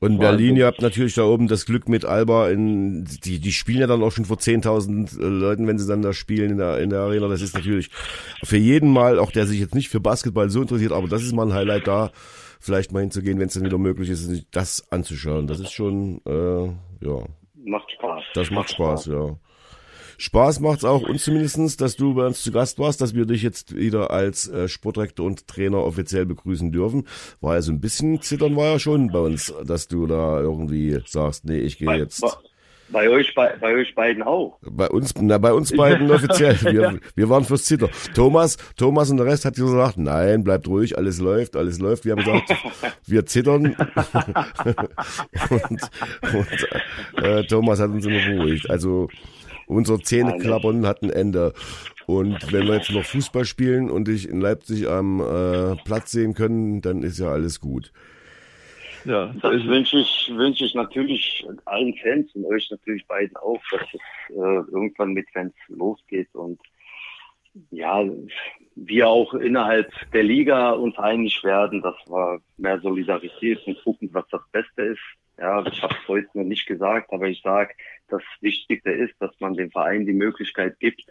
Und 0.00 0.18
Berlin, 0.18 0.56
ihr 0.56 0.66
habt 0.66 0.82
natürlich 0.82 1.14
da 1.14 1.22
oben 1.22 1.46
das 1.46 1.64
Glück 1.64 1.88
mit 1.88 2.04
Alba, 2.04 2.50
in, 2.50 3.04
die, 3.04 3.38
die 3.38 3.52
spielen 3.52 3.82
ja 3.82 3.86
dann 3.86 4.02
auch 4.02 4.10
schon 4.10 4.24
vor 4.24 4.36
10.000 4.36 5.20
äh, 5.20 5.24
Leuten, 5.24 5.68
wenn 5.68 5.78
sie 5.78 5.86
dann 5.86 6.02
da 6.02 6.12
spielen 6.12 6.50
in 6.50 6.58
der, 6.58 6.80
in 6.80 6.90
der 6.90 7.02
Arena. 7.02 7.28
Das 7.28 7.40
ist 7.40 7.54
natürlich 7.54 7.88
für 8.42 8.56
jeden 8.56 8.92
Mal, 8.92 9.20
auch 9.20 9.30
der 9.30 9.46
sich 9.46 9.60
jetzt 9.60 9.76
nicht 9.76 9.90
für 9.90 10.00
Basketball 10.00 10.50
so 10.50 10.60
interessiert, 10.60 10.90
aber 10.90 11.06
das 11.06 11.22
ist 11.22 11.32
mal 11.32 11.46
ein 11.46 11.54
Highlight 11.54 11.86
da, 11.86 12.10
vielleicht 12.62 12.92
mal 12.92 13.00
hinzugehen, 13.00 13.38
wenn 13.38 13.48
es 13.48 13.54
dann 13.54 13.64
wieder 13.64 13.78
möglich 13.78 14.08
ist, 14.08 14.24
sich 14.24 14.46
das 14.50 14.90
anzuschauen. 14.90 15.48
Das 15.48 15.58
ist 15.58 15.72
schon, 15.72 16.20
äh, 16.24 16.66
ja, 17.04 17.26
Macht 17.64 17.90
Spaß. 17.92 18.22
das 18.34 18.50
macht 18.50 18.70
Spaß, 18.70 19.06
ja. 19.06 19.36
Spaß 20.18 20.60
macht's 20.60 20.84
auch 20.84 21.02
uns 21.02 21.24
zumindestens, 21.24 21.76
dass 21.76 21.96
du 21.96 22.14
bei 22.14 22.26
uns 22.26 22.42
zu 22.42 22.52
Gast 22.52 22.78
warst, 22.78 23.00
dass 23.00 23.14
wir 23.14 23.26
dich 23.26 23.42
jetzt 23.42 23.74
wieder 23.74 24.12
als 24.12 24.48
äh, 24.48 24.68
Sportdirektor 24.68 25.26
und 25.26 25.48
Trainer 25.48 25.78
offiziell 25.78 26.24
begrüßen 26.26 26.70
dürfen. 26.70 27.08
War 27.40 27.56
ja 27.56 27.62
so 27.62 27.72
ein 27.72 27.80
bisschen 27.80 28.20
zittern 28.22 28.54
war 28.54 28.66
ja 28.66 28.78
schon 28.78 29.08
bei 29.08 29.18
uns, 29.18 29.52
dass 29.64 29.88
du 29.88 30.06
da 30.06 30.40
irgendwie 30.40 31.00
sagst, 31.06 31.44
nee, 31.44 31.58
ich 31.58 31.78
gehe 31.78 31.92
jetzt. 31.96 32.20
bei, 32.20 32.30
bei 32.92 33.08
euch, 33.08 33.34
bei, 33.34 33.56
bei 33.60 33.74
euch 33.74 33.94
beiden 33.94 34.22
auch. 34.22 34.58
Bei 34.62 34.88
uns, 34.88 35.14
na, 35.20 35.38
bei 35.38 35.52
uns 35.52 35.74
beiden 35.74 36.10
offiziell. 36.12 36.56
Wir, 36.62 37.00
wir 37.14 37.28
waren 37.28 37.44
fürs 37.44 37.64
Zitter. 37.64 37.88
Thomas, 38.14 38.56
Thomas 38.76 39.10
und 39.10 39.16
der 39.16 39.26
Rest 39.26 39.44
hat 39.44 39.54
gesagt, 39.54 39.98
nein, 39.98 40.44
bleibt 40.44 40.68
ruhig, 40.68 40.96
alles 40.96 41.18
läuft, 41.18 41.56
alles 41.56 41.78
läuft. 41.78 42.04
Wir 42.04 42.12
haben 42.12 42.24
gesagt, 42.24 42.54
wir 43.06 43.26
zittern. 43.26 43.74
und 45.50 45.90
und 46.32 47.24
äh, 47.24 47.44
Thomas 47.46 47.80
hat 47.80 47.90
uns 47.90 48.06
immer 48.06 48.24
beruhigt. 48.24 48.70
Also, 48.70 49.08
unser 49.66 49.98
Zähneklappern 50.00 50.86
hat 50.86 51.02
ein 51.02 51.10
Ende. 51.10 51.52
Und 52.06 52.52
wenn 52.52 52.66
wir 52.66 52.76
jetzt 52.76 52.90
noch 52.90 53.04
Fußball 53.04 53.44
spielen 53.44 53.90
und 53.90 54.08
dich 54.08 54.28
in 54.28 54.40
Leipzig 54.40 54.88
am 54.88 55.20
äh, 55.20 55.76
Platz 55.84 56.10
sehen 56.12 56.34
können, 56.34 56.80
dann 56.80 57.02
ist 57.02 57.18
ja 57.18 57.28
alles 57.28 57.60
gut. 57.60 57.92
Ja, 59.04 59.34
Das 59.40 59.66
wünsche 59.66 59.98
ich, 59.98 60.30
wünsche 60.34 60.64
ich 60.64 60.74
natürlich 60.74 61.46
allen 61.64 61.94
Fans 61.96 62.34
und 62.34 62.44
euch 62.46 62.70
natürlich 62.70 63.06
beiden 63.06 63.36
auch, 63.36 63.60
dass 63.70 63.82
es 63.92 64.00
äh, 64.30 64.70
irgendwann 64.70 65.12
mit 65.12 65.28
Fans 65.30 65.54
losgeht 65.68 66.28
und 66.34 66.60
ja, 67.70 68.02
wir 68.76 69.08
auch 69.08 69.34
innerhalb 69.34 69.92
der 70.12 70.22
Liga 70.22 70.70
uns 70.70 70.96
einig 70.98 71.44
werden, 71.44 71.82
dass 71.82 71.96
wir 72.06 72.40
mehr 72.56 72.80
Solidarität 72.80 73.66
und 73.66 73.82
gucken, 73.82 74.08
was 74.12 74.26
das 74.30 74.40
Beste 74.52 74.82
ist. 74.82 75.00
Ja, 75.38 75.64
ich 75.66 75.82
habe 75.82 75.94
es 76.00 76.08
heute 76.08 76.28
noch 76.34 76.44
nicht 76.44 76.66
gesagt, 76.66 77.12
aber 77.12 77.26
ich 77.26 77.42
sage, 77.42 77.74
das 78.08 78.22
Wichtigste 78.40 78.90
ist, 78.90 79.14
dass 79.18 79.38
man 79.40 79.54
dem 79.54 79.70
Verein 79.70 80.06
die 80.06 80.12
Möglichkeit 80.12 80.78
gibt, 80.78 81.04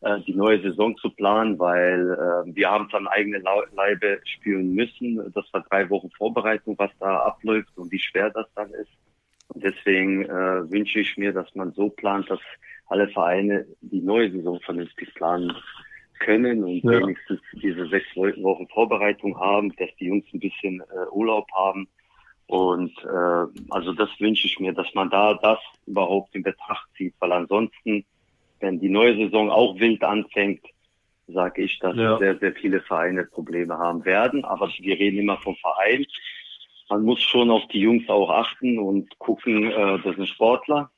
äh, 0.00 0.20
die 0.20 0.34
neue 0.34 0.60
Saison 0.62 0.96
zu 0.98 1.10
planen, 1.10 1.58
weil 1.58 2.12
äh, 2.12 2.54
wir 2.54 2.70
haben 2.70 2.86
es 2.88 2.94
an 2.94 3.08
eigene 3.08 3.42
Leibe 3.74 4.20
spüren 4.24 4.74
müssen. 4.74 5.32
Das 5.32 5.44
war 5.52 5.62
drei 5.68 5.88
Wochen 5.90 6.10
Vorbereitung, 6.10 6.76
was 6.78 6.90
da 7.00 7.20
abläuft 7.20 7.76
und 7.76 7.90
wie 7.90 7.98
schwer 7.98 8.30
das 8.30 8.46
dann 8.54 8.70
ist. 8.70 8.90
Und 9.48 9.64
deswegen 9.64 10.24
äh, 10.24 10.70
wünsche 10.70 11.00
ich 11.00 11.16
mir, 11.16 11.32
dass 11.32 11.54
man 11.54 11.72
so 11.72 11.88
plant, 11.88 12.30
dass 12.30 12.40
alle 12.86 13.08
Vereine 13.08 13.66
die 13.80 14.00
neue 14.00 14.30
Saison 14.30 14.60
vernünftig 14.60 15.14
planen 15.14 15.54
können 16.20 16.64
und 16.64 16.82
Ja. 16.84 17.00
wenigstens 17.00 17.40
diese 17.52 17.86
sechs 17.88 18.06
Wo- 18.14 18.42
Wochen 18.42 18.66
Vorbereitung 18.68 19.38
haben, 19.38 19.74
dass 19.76 19.90
die 20.00 20.06
Jungs 20.06 20.24
ein 20.34 20.40
bisschen 20.40 20.80
äh, 20.80 21.08
Urlaub 21.12 21.46
haben. 21.52 21.88
Und 22.46 22.92
äh, 23.04 23.60
also 23.70 23.92
das 23.92 24.08
wünsche 24.18 24.46
ich 24.46 24.58
mir, 24.58 24.72
dass 24.72 24.92
man 24.94 25.10
da 25.10 25.34
das 25.34 25.58
überhaupt 25.86 26.34
in 26.34 26.42
Betracht 26.42 26.88
zieht, 26.96 27.14
weil 27.20 27.32
ansonsten, 27.32 28.04
wenn 28.60 28.80
die 28.80 28.88
neue 28.88 29.16
Saison 29.16 29.50
auch 29.50 29.78
wild 29.78 30.02
anfängt, 30.02 30.64
sage 31.26 31.62
ich, 31.62 31.78
dass 31.78 31.96
Ja. 31.96 32.18
sehr, 32.18 32.38
sehr 32.38 32.54
viele 32.54 32.80
Vereine 32.80 33.24
Probleme 33.24 33.76
haben 33.78 34.04
werden. 34.04 34.44
Aber 34.44 34.68
wir 34.78 34.98
reden 34.98 35.18
immer 35.18 35.36
vom 35.38 35.56
Verein. 35.56 36.06
Man 36.88 37.02
muss 37.02 37.20
schon 37.20 37.50
auf 37.50 37.66
die 37.68 37.80
Jungs 37.80 38.08
auch 38.08 38.30
achten 38.30 38.78
und 38.78 39.18
gucken, 39.18 39.70
äh, 39.70 39.98
das 40.02 40.16
sind 40.16 40.28
Sportler. 40.28 40.90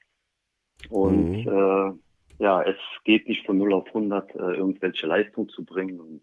Und 0.89 1.45
Mhm. 1.45 1.49
äh, 1.49 2.45
ja, 2.45 2.63
es 2.63 2.77
geht 3.05 3.29
nicht 3.29 3.45
von 3.45 3.59
0 3.59 3.75
auf 3.75 3.87
100 3.89 4.35
äh, 4.35 4.39
irgendwelche 4.39 5.07
Leistung 5.07 5.49
zu 5.49 5.65
bringen. 5.65 6.01
Und 6.01 6.23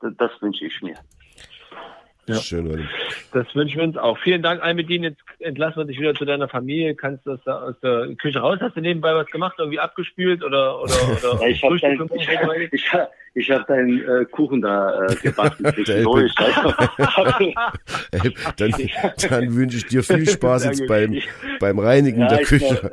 das, 0.00 0.14
das 0.16 0.42
wünsche 0.42 0.66
ich 0.66 0.82
mir. 0.82 0.98
Ja. 2.26 2.36
Schön, 2.36 2.66
Leute. 2.66 2.88
Das 3.32 3.46
wünschen 3.54 3.76
wir 3.78 3.84
uns 3.84 3.96
auch. 3.98 4.16
Vielen 4.18 4.42
Dank, 4.42 4.62
Almedin. 4.62 5.02
Jetzt 5.02 5.20
entlassen 5.40 5.76
wir 5.78 5.84
dich 5.84 5.98
wieder 6.00 6.14
zu 6.14 6.24
deiner 6.24 6.48
Familie. 6.48 6.94
Kannst 6.94 7.26
du 7.26 7.32
das 7.32 7.40
da 7.44 7.60
aus 7.60 7.74
der 7.82 8.08
Küche 8.16 8.38
raus? 8.38 8.58
Hast 8.60 8.76
du 8.76 8.80
nebenbei 8.80 9.14
was 9.14 9.26
gemacht? 9.26 9.56
Irgendwie 9.58 9.78
abgespült 9.80 10.42
oder, 10.42 10.80
oder, 10.80 10.94
oder 11.34 11.42
Ja, 11.42 11.48
ich 11.48 11.62
habe 11.62 11.72
Frühstück 11.78 11.90
dein, 11.98 12.08
gemacht? 12.08 12.68
ich, 12.72 12.92
hab- 12.92 13.10
ich 13.34 13.50
hab 13.50 13.66
deinen 13.66 14.00
äh, 14.08 14.24
Kuchen 14.26 14.62
da 14.62 15.04
äh, 15.06 15.14
gebacken. 15.16 15.64
Ey, 18.12 18.34
dann, 18.56 18.72
dann 19.28 19.54
wünsche 19.56 19.76
ich 19.78 19.86
dir 19.86 20.02
viel 20.02 20.28
Spaß 20.28 20.64
jetzt 20.66 20.86
beim, 20.86 21.20
beim 21.60 21.78
Reinigen 21.78 22.20
Ja, 22.22 22.28
der 22.28 22.40
ich 22.42 22.46
Küche. 22.48 22.92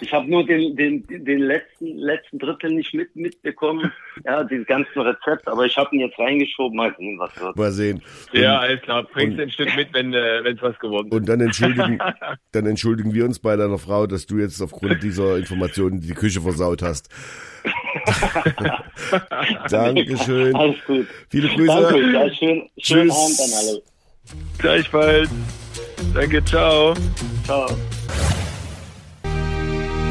Ich 0.00 0.12
habe 0.12 0.28
nur 0.30 0.44
den, 0.44 0.76
den, 0.76 1.06
den 1.06 1.38
letzten, 1.40 1.96
letzten 1.96 2.38
Drittel 2.38 2.72
nicht 2.72 2.94
mit, 2.94 3.14
mitbekommen, 3.14 3.92
ja, 4.24 4.44
diese 4.44 4.64
ganzen 4.64 5.00
Rezepte, 5.00 5.50
aber 5.50 5.64
ich 5.64 5.76
habe 5.76 5.94
ihn 5.94 6.00
jetzt 6.00 6.18
reingeschoben, 6.18 6.76
mal 6.76 6.94
sehen, 6.98 7.18
was 7.18 7.38
wird. 7.40 7.56
Mal 7.56 7.72
sehen. 7.72 8.02
Und, 8.32 8.40
Ja, 8.40 8.58
alles 8.58 8.80
klar. 8.82 9.04
Bringst 9.04 9.40
ein 9.40 9.50
Stück 9.50 9.74
mit, 9.76 9.92
wenn 9.92 10.12
äh, 10.12 10.38
es 10.40 10.60
was 10.62 10.78
geworden 10.78 11.08
ist. 11.08 11.14
und 11.14 11.28
dann 11.28 11.40
entschuldigen, 11.40 11.98
dann 12.52 12.66
entschuldigen 12.66 13.14
wir 13.14 13.24
uns 13.24 13.38
bei 13.38 13.56
deiner 13.56 13.78
Frau, 13.78 14.06
dass 14.06 14.26
du 14.26 14.38
jetzt 14.38 14.60
aufgrund 14.60 15.02
dieser 15.02 15.36
Informationen 15.36 16.00
die 16.00 16.14
Küche 16.14 16.40
versaut 16.40 16.82
hast. 16.82 17.08
Dankeschön. 19.70 20.54
Alles 20.54 20.76
gut. 20.86 21.06
Viele 21.30 21.48
Grüße. 21.48 21.66
Danke, 21.66 22.12
ja, 22.12 22.30
schön, 22.34 22.68
schönen 22.78 23.08
Tschüss. 23.08 23.12
Abend 23.12 23.40
an 23.40 23.50
alle. 23.58 23.82
Gleichfalls. 24.58 25.30
Danke, 26.14 26.44
ciao. 26.44 26.94
Ciao. 27.44 27.66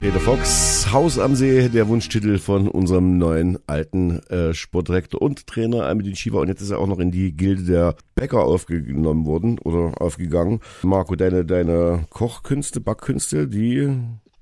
Peter 0.04 0.20
Fox, 0.20 0.92
Haus 0.92 1.18
am 1.18 1.34
See, 1.34 1.70
der 1.70 1.88
Wunschtitel 1.88 2.38
von 2.38 2.68
unserem 2.68 3.18
neuen 3.18 3.58
alten 3.68 4.20
äh, 4.28 4.54
Sportdirektor 4.54 5.22
und 5.22 5.48
Trainer 5.48 5.88
Amidin 5.88 6.18
Shiva. 6.18 6.40
Und 6.40 6.50
jetzt 6.50 6.62
ist 6.62 6.72
er 6.72 6.80
auch 6.80 6.88
noch 6.88 7.00
in 7.00 7.10
die 7.10 7.32
Gilde 7.32 7.64
der 7.64 7.96
Bäcker 8.14 8.44
aufgenommen 8.44 9.26
worden 9.26 9.60
oder 9.60 10.02
aufgegangen. 10.02 10.60
Marco, 10.82 11.16
deine, 11.16 11.46
deine 11.46 12.06
Kochkünste, 12.10 12.82
Backkünste, 12.82 13.48
die 13.48 13.98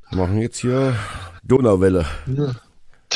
machen 0.09 0.39
jetzt 0.41 0.57
hier 0.57 0.95
Donauwelle. 1.43 2.07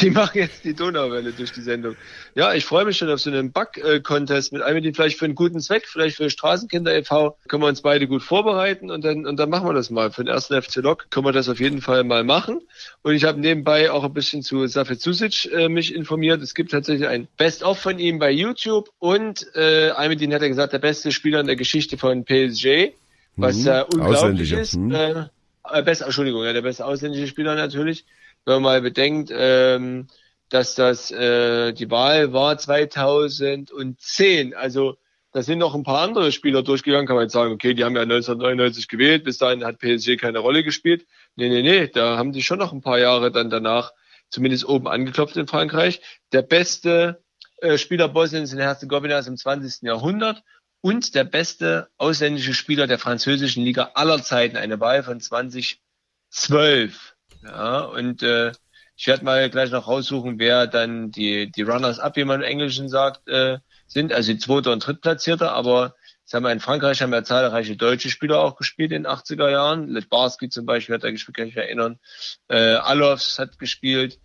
Die 0.02 0.10
machen 0.10 0.38
jetzt 0.40 0.66
die 0.66 0.74
Donauwelle 0.74 1.32
durch 1.32 1.54
die 1.54 1.62
Sendung. 1.62 1.96
Ja, 2.36 2.54
ich 2.54 2.66
freue 2.66 2.84
mich 2.84 2.98
schon 2.98 3.10
auf 3.10 3.22
so 3.22 3.30
einen 3.30 3.54
Back-Contest 3.54 4.52
mit 4.52 4.62
einem, 4.62 4.94
vielleicht 4.94 5.18
für 5.18 5.24
einen 5.26 5.36
guten 5.36 5.62
Zweck, 5.62 5.88
vielleicht 5.88 6.18
für 6.18 6.30
Straßenkinder 6.30 6.94
e.V. 6.96 7.38
Können 7.48 7.64
wir 7.64 7.68
uns 7.68 7.82
beide 7.82 8.06
gut 8.06 8.22
vorbereiten 8.22 8.92
und 8.92 9.06
dann, 9.06 9.26
und 9.26 9.38
dann 9.38 9.50
machen 9.50 9.68
wir 9.68 9.74
das 9.74 9.90
mal. 9.90 10.12
Für 10.12 10.24
den 10.26 10.34
ersten 10.34 10.62
FC 10.62 10.78
Lok 10.78 11.10
können 11.12 11.26
wir 11.26 11.32
das 11.32 11.48
auf 11.48 11.62
jeden 11.62 11.82
Fall 11.82 12.04
mal 12.04 12.26
machen. 12.26 12.60
Und 13.04 13.14
ich 13.16 13.24
habe 13.24 13.40
nebenbei 13.40 13.90
auch 13.90 14.04
ein 14.04 14.14
bisschen 14.14 14.44
zu 14.44 14.68
Safet 14.68 15.00
Susic 15.02 15.46
äh, 15.54 15.70
mich 15.70 15.96
informiert. 15.96 16.42
Es 16.42 16.54
gibt 16.56 16.72
tatsächlich 16.72 17.08
ein 17.08 17.28
Best-of 17.38 17.80
von 17.80 17.98
ihm 17.98 18.20
bei 18.20 18.32
YouTube 18.32 18.90
und 19.00 19.48
äh, 19.56 19.92
Almedin 19.92 20.34
hat 20.34 20.42
ja 20.42 20.50
gesagt, 20.50 20.74
der 20.74 20.80
beste 20.80 21.12
Spieler 21.14 21.40
in 21.40 21.48
der 21.48 21.56
Geschichte 21.56 21.98
von 21.98 22.26
PSG, 22.26 22.92
was 23.38 23.58
Mhm. 23.58 23.66
ja 23.66 23.82
unglaublich 23.84 24.52
ist. 24.52 24.76
mhm. 24.76 24.94
Äh, 24.94 25.26
äh, 25.72 25.82
best, 25.84 26.02
Entschuldigung, 26.02 26.44
ja, 26.44 26.52
der 26.54 26.62
beste 26.62 26.86
ausländische 26.86 27.28
Spieler 27.28 27.56
natürlich 27.56 28.06
wenn 28.46 28.56
man 28.56 28.64
mal 28.64 28.82
bedenkt, 28.82 29.32
ähm, 29.34 30.08
dass 30.50 30.76
das 30.76 31.12
äh, 31.12 31.74
die 31.74 31.90
Wahl 31.92 32.34
war 32.34 32.58
2010. 32.58 34.54
Also 34.54 34.98
da 35.32 35.44
sind 35.44 35.60
noch 35.60 35.76
ein 35.76 35.84
paar 35.84 36.02
andere 36.02 36.32
Spieler 36.32 36.64
durchgegangen, 36.64 37.08
kann 37.08 37.18
man 37.18 37.26
jetzt 37.26 37.34
sagen, 37.34 37.52
okay, 37.52 37.74
die 37.74 37.84
haben 37.84 37.96
ja 37.96 38.04
1999 38.04 38.88
gewählt, 38.88 39.26
bis 39.26 39.38
dahin 39.38 39.66
hat 39.66 39.80
PSG 39.80 40.16
keine 40.18 40.40
Rolle 40.40 40.64
gespielt. 40.64 41.06
Nee, 41.36 41.50
nee, 41.50 41.62
nee, 41.62 41.88
da 41.88 42.18
haben 42.18 42.32
die 42.32 42.44
schon 42.44 42.60
noch 42.60 42.72
ein 42.72 42.82
paar 42.82 43.00
Jahre 43.00 43.32
dann 43.32 43.50
danach 43.50 43.92
zumindest 44.30 44.66
oben 44.66 44.88
angeklopft 44.88 45.36
in 45.36 45.48
Frankreich. 45.48 46.02
Der 46.32 46.42
beste 46.42 47.22
äh, 47.58 47.78
Spieler 47.78 48.08
Bosniens 48.08 48.54
und 48.54 48.60
Herzegowinas 48.60 49.28
im 49.28 49.38
20. 49.38 49.82
Jahrhundert 49.82 50.42
und 50.82 51.16
der 51.16 51.24
beste 51.24 51.90
ausländische 51.98 52.54
Spieler 52.54 52.88
der 52.88 53.00
französischen 53.00 53.64
Liga 53.64 53.92
aller 53.96 54.22
Zeiten, 54.22 54.56
eine 54.56 54.80
Wahl 54.80 55.04
von 55.04 55.20
2012. 55.20 57.15
Ja, 57.46 57.80
und 57.82 58.24
äh, 58.24 58.52
ich 58.98 59.08
werde 59.08 59.26
mal 59.26 59.50
gleich 59.50 59.72
noch 59.72 59.88
raussuchen, 59.88 60.40
wer 60.40 60.68
dann 60.68 61.12
die, 61.12 61.52
die 61.52 61.62
Runners-up, 61.62 62.16
wie 62.16 62.24
man 62.24 62.42
im 62.42 62.48
Englischen 62.48 62.90
sagt, 62.90 63.28
äh, 63.28 63.58
sind, 63.88 64.14
also 64.14 64.32
die 64.32 64.40
zweite 64.40 64.72
und 64.72 64.86
drittplatzierte, 64.86 65.52
aber 65.52 65.96
sagen 66.24 66.44
wir, 66.46 66.52
in 66.52 66.60
Frankreich 66.60 67.02
haben 67.02 67.14
ja 67.14 67.24
zahlreiche 67.24 67.76
deutsche 67.76 68.10
Spieler 68.10 68.40
auch 68.40 68.56
gespielt 68.56 68.92
in 68.92 69.04
den 69.04 69.12
80er 69.12 69.50
Jahren. 69.50 69.90
Letbarski 69.90 70.50
zum 70.50 70.66
Beispiel 70.66 70.96
hat 70.96 71.04
da 71.04 71.12
gespielt, 71.12 71.38
kann 71.38 71.48
ich 71.48 71.56
mich 71.56 71.64
erinnern. 71.64 72.00
Äh, 72.48 72.76
Alofs 72.76 73.38
hat 73.38 73.60
gespielt. 73.60 74.20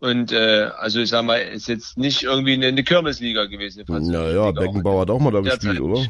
Und 0.00 0.32
äh, 0.32 0.70
also 0.76 1.00
ich 1.00 1.10
sag 1.10 1.24
mal, 1.24 1.36
ist 1.36 1.68
jetzt 1.68 1.96
nicht 1.96 2.24
irgendwie 2.24 2.54
eine, 2.54 2.66
eine 2.66 2.82
Kirmesliga 2.82 3.44
gewesen. 3.44 3.84
Naja. 3.86 4.50
Beckenbauer 4.50 5.02
hat 5.02 5.10
auch 5.10 5.20
mal 5.20 5.30
da 5.30 5.40
gespielt, 5.40 5.76
Zeit 5.76 5.80
oder? 5.80 6.04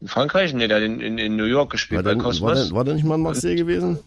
In 0.00 0.08
Frankreich? 0.08 0.54
Nee, 0.54 0.68
der 0.68 0.78
hat 0.78 0.84
in, 0.84 1.00
in, 1.00 1.18
in 1.18 1.36
New 1.36 1.44
York 1.44 1.70
gespielt 1.72 2.04
War 2.04 2.04
bei 2.04 2.14
der, 2.14 2.18
war, 2.18 2.30
Cosmos. 2.30 2.68
der, 2.68 2.76
war 2.76 2.84
der 2.84 2.94
nicht 2.94 3.04
mal 3.04 3.16
in 3.16 3.22
Marseille 3.22 3.56
gewesen? 3.56 3.98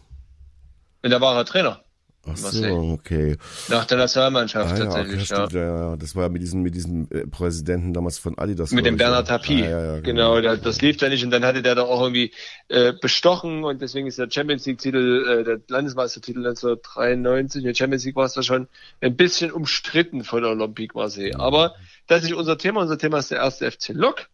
Und 1.04 1.12
da 1.12 1.22
war 1.22 1.36
er 1.36 1.46
Trainer. 1.46 1.84
Ach 2.28 2.36
so, 2.36 2.66
okay. 3.00 3.38
Nach 3.70 3.86
der 3.86 3.98
Nationalmannschaft 3.98 4.74
Ah, 4.74 4.78
ja, 4.78 4.86
tatsächlich, 4.86 5.30
ja, 5.30 5.48
ja. 5.48 5.48
ja. 5.52 5.90
ja. 5.92 5.96
Das 5.96 6.16
war 6.16 6.24
ja 6.24 6.30
mit 6.30 6.42
diesem, 6.42 6.62
mit 6.62 6.76
diesem 6.76 7.08
äh, 7.12 7.26
Präsidenten 7.26 7.94
damals 7.94 8.20
von 8.20 8.38
Adidas. 8.38 8.72
Mit 8.72 8.86
dem 8.86 8.96
ich, 8.96 9.00
Bernhard. 9.00 9.28
Tapie. 9.28 9.64
Ah, 9.64 9.70
ja, 9.70 9.96
ja, 9.96 10.00
genau, 10.02 10.40
das, 10.42 10.62
das 10.62 10.82
lief 10.82 10.98
da 10.98 11.08
nicht 11.08 11.24
und 11.24 11.32
dann 11.32 11.46
hatte 11.46 11.62
der 11.62 11.76
da 11.76 11.84
auch 11.84 12.02
irgendwie 12.02 12.32
äh, 12.68 12.94
bestochen 12.94 13.64
und 13.64 13.82
deswegen 13.82 14.08
ist 14.08 14.20
der 14.20 14.30
Champions 14.30 14.66
League 14.66 14.80
Titel, 14.80 15.26
äh, 15.28 15.44
der 15.44 15.60
Landesmeistertitel 15.70 16.40
1993, 16.40 17.64
der 17.64 17.74
Champions 17.74 18.04
League 18.06 18.16
war 18.18 18.26
es 18.26 18.34
da 18.34 18.44
schon 18.44 18.68
ein 19.02 19.16
bisschen 19.16 19.52
umstritten 19.52 20.24
von 20.24 20.42
der 20.42 20.52
Olympique 20.52 20.96
Marseille. 20.96 21.36
Aber 21.36 21.76
das 22.08 22.20
ist 22.20 22.30
nicht 22.30 22.38
unser 22.38 22.58
Thema, 22.58 22.82
unser 22.82 22.98
Thema 22.98 23.20
ist 23.20 23.32
der 23.32 23.40
erste 23.40 23.72
FC 23.72 23.90
Lok 23.90 24.28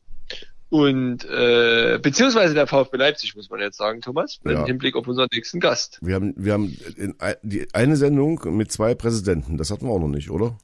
und 0.69 1.23
äh, 1.25 1.99
beziehungsweise 2.01 2.53
der 2.53 2.67
VfB 2.67 2.97
Leipzig, 2.97 3.35
muss 3.35 3.49
man 3.49 3.59
jetzt 3.59 3.77
sagen, 3.77 4.01
Thomas, 4.01 4.39
Ja. 4.43 4.51
im 4.61 4.65
Hinblick 4.65 4.95
auf 4.95 5.07
unseren 5.07 5.27
nächsten 5.31 5.59
Gast. 5.59 5.99
Wir 6.01 6.15
haben, 6.15 6.33
wir 6.35 6.53
haben 6.53 6.77
in, 6.97 7.15
die, 7.43 7.67
eine 7.73 7.95
Sendung 7.95 8.41
mit 8.57 8.71
zwei 8.71 8.95
Präsidenten. 8.95 9.57
Das 9.57 9.71
hatten 9.71 9.85
wir 9.85 9.91
auch 9.91 9.99
noch 9.99 10.07
nicht, 10.07 10.29
oder? 10.29 10.57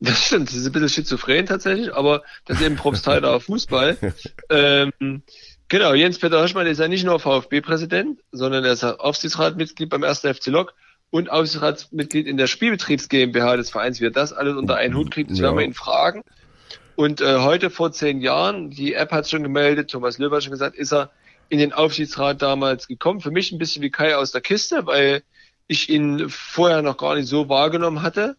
Das 0.00 0.24
stimmt, 0.26 0.48
das 0.48 0.54
ist 0.56 0.66
ein 0.66 0.72
bisschen 0.72 0.88
schizophren 0.88 1.46
tatsächlich, 1.46 1.92
aber 1.94 2.22
das 2.46 2.60
ist 2.60 2.66
eben 2.66 2.76
Propstheiler 2.76 3.40
Fußball. 3.40 3.96
ähm, 4.50 5.22
genau, 5.68 5.94
Jens-Peter 5.94 6.38
Hirschmann 6.38 6.66
ist 6.68 6.78
ja 6.78 6.86
nicht 6.88 7.04
nur 7.04 7.18
VfB-Präsident, 7.18 8.20
sondern 8.30 8.64
er 8.64 8.72
ist 8.72 8.84
Aufsichtsratmitglied 8.84 9.90
beim 9.90 10.04
1. 10.04 10.20
FC 10.20 10.46
Lok 10.46 10.74
und 11.10 11.30
Aufsichtsratsmitglied 11.30 12.26
in 12.28 12.36
der 12.36 12.46
Spielbetriebs 12.46 13.08
GmbH 13.08 13.56
des 13.56 13.70
Vereins. 13.70 14.00
Wie 14.00 14.06
er 14.06 14.10
das 14.10 14.32
alles 14.32 14.56
unter 14.56 14.76
einen 14.76 14.94
Hut 14.96 15.10
kriegt, 15.10 15.30
das 15.30 15.38
Ja. 15.38 15.44
werden 15.44 15.58
wir 15.58 15.64
ihn 15.64 15.74
fragen. 15.74 16.22
Und 16.96 17.20
äh, 17.20 17.38
heute 17.38 17.70
vor 17.70 17.92
zehn 17.92 18.20
Jahren, 18.20 18.70
die 18.70 18.94
App 18.94 19.10
hat 19.10 19.28
schon 19.28 19.42
gemeldet, 19.42 19.90
Thomas 19.90 20.18
Löwer 20.18 20.36
hat 20.36 20.44
schon 20.44 20.52
gesagt, 20.52 20.76
ist 20.76 20.92
er 20.92 21.10
in 21.48 21.58
den 21.58 21.72
Aufsichtsrat 21.72 22.40
damals 22.40 22.86
gekommen. 22.86 23.20
Für 23.20 23.30
mich 23.30 23.52
ein 23.52 23.58
bisschen 23.58 23.82
wie 23.82 23.90
Kai 23.90 24.16
aus 24.16 24.32
der 24.32 24.40
Kiste, 24.40 24.86
weil 24.86 25.22
ich 25.66 25.88
ihn 25.88 26.28
vorher 26.28 26.82
noch 26.82 26.96
gar 26.96 27.14
nicht 27.14 27.28
so 27.28 27.48
wahrgenommen 27.48 28.02
hatte 28.02 28.36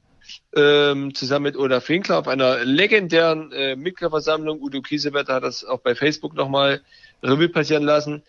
ähm, 0.56 1.14
zusammen 1.14 1.44
mit 1.44 1.58
Olaf 1.58 1.90
Winkler 1.90 2.20
auf 2.20 2.28
einer 2.28 2.64
legendären 2.64 3.52
äh, 3.52 3.76
Mitgliederversammlung. 3.76 4.62
Udo 4.62 4.82
Kiesewetter 4.82 5.36
hat 5.36 5.44
das 5.44 5.64
auch 5.64 5.80
bei 5.80 5.96
Facebook 5.96 6.34
nochmal 6.34 6.82
Revue 7.24 7.50
passieren 7.50 7.84
lassen. 7.84 8.24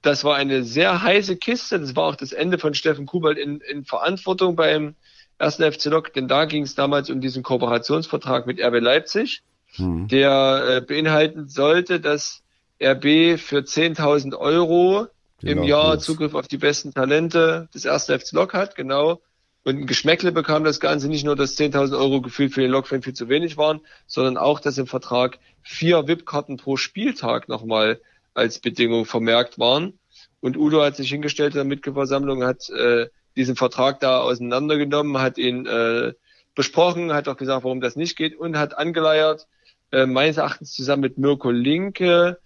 Das 0.00 0.24
war 0.24 0.36
eine 0.36 0.64
sehr 0.64 1.02
heiße 1.02 1.36
Kiste. 1.36 1.78
Das 1.78 1.94
war 1.94 2.04
auch 2.04 2.16
das 2.16 2.32
Ende 2.32 2.58
von 2.58 2.74
Steffen 2.74 3.06
Kubalt 3.06 3.38
in, 3.38 3.60
in 3.60 3.84
Verantwortung 3.84 4.56
beim 4.56 4.94
ersten 5.38 5.70
FC 5.70 5.86
Lok, 5.86 6.12
denn 6.12 6.28
da 6.28 6.44
ging 6.44 6.62
es 6.62 6.74
damals 6.74 7.10
um 7.10 7.20
diesen 7.20 7.42
Kooperationsvertrag 7.42 8.46
mit 8.46 8.60
RB 8.60 8.80
Leipzig, 8.80 9.42
Hm. 9.76 10.08
der 10.08 10.64
äh, 10.68 10.80
beinhalten 10.80 11.48
sollte, 11.48 12.00
dass 12.00 12.42
RB 12.82 13.38
für 13.38 13.60
10.000 13.60 14.36
Euro 14.36 15.06
im 15.40 15.48
Genau, 15.48 15.62
Jahr 15.64 15.94
jetzt. 15.94 16.04
Zugriff 16.04 16.34
auf 16.34 16.48
die 16.48 16.58
besten 16.58 16.92
Talente 16.92 17.68
des 17.74 17.84
ersten 17.84 18.18
FC 18.18 18.32
Lok 18.32 18.54
hat, 18.54 18.74
genau. 18.74 19.20
Und 19.64 19.78
ein 19.78 19.86
Geschmäckle 19.86 20.32
bekam 20.32 20.64
das 20.64 20.80
Ganze 20.80 21.08
nicht 21.08 21.24
nur, 21.24 21.36
dass 21.36 21.56
10.000 21.56 21.96
Euro 21.96 22.20
gefühlt 22.20 22.52
für 22.52 22.62
den 22.62 22.70
Lokfan 22.70 23.02
viel 23.02 23.14
zu 23.14 23.28
wenig 23.28 23.56
waren, 23.56 23.80
sondern 24.06 24.36
auch, 24.36 24.58
dass 24.60 24.78
im 24.78 24.86
Vertrag 24.88 25.38
vier 25.62 26.06
VIP-Karten 26.08 26.56
pro 26.56 26.76
Spieltag 26.76 27.48
nochmal 27.48 28.00
als 28.34 28.58
Bedingung 28.58 29.04
vermerkt 29.04 29.58
waren. 29.58 29.98
Und 30.40 30.56
Udo 30.56 30.82
hat 30.82 30.96
sich 30.96 31.10
hingestellt 31.10 31.54
in 31.54 31.58
der 31.58 31.64
Mitgliederversammlung, 31.64 32.44
hat 32.44 32.68
äh, 32.70 33.08
diesen 33.36 33.54
Vertrag 33.54 34.00
da 34.00 34.20
auseinandergenommen, 34.20 35.18
hat 35.18 35.38
ihn 35.38 35.66
äh, 35.66 36.12
besprochen, 36.54 37.12
hat 37.12 37.28
auch 37.28 37.36
gesagt, 37.36 37.64
warum 37.64 37.80
das 37.80 37.94
nicht 37.96 38.16
geht 38.16 38.36
und 38.36 38.58
hat 38.58 38.76
angeleiert, 38.76 39.46
äh, 39.92 40.06
meines 40.06 40.38
Erachtens 40.38 40.72
zusammen 40.72 41.02
mit 41.02 41.18
Mirko 41.18 41.50
Linke, 41.50 42.38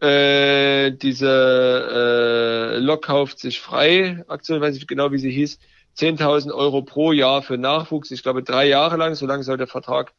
äh, 0.00 0.92
diese 0.92 2.74
äh, 2.74 2.78
Lok 2.78 3.04
kauft 3.04 3.38
sich 3.38 3.60
frei 3.60 4.24
Aktion, 4.28 4.60
weiß 4.60 4.76
ich 4.76 4.86
genau, 4.86 5.12
wie 5.12 5.18
sie 5.18 5.30
hieß, 5.30 5.58
10.000 5.96 6.52
Euro 6.52 6.82
pro 6.82 7.12
Jahr 7.12 7.42
für 7.42 7.56
Nachwuchs. 7.56 8.10
Ich 8.10 8.22
glaube, 8.22 8.42
drei 8.42 8.66
Jahre 8.68 8.96
lang, 8.96 9.14
so 9.14 9.26
lange 9.26 9.42
soll 9.42 9.56
der 9.56 9.66
Vertrag 9.66 10.12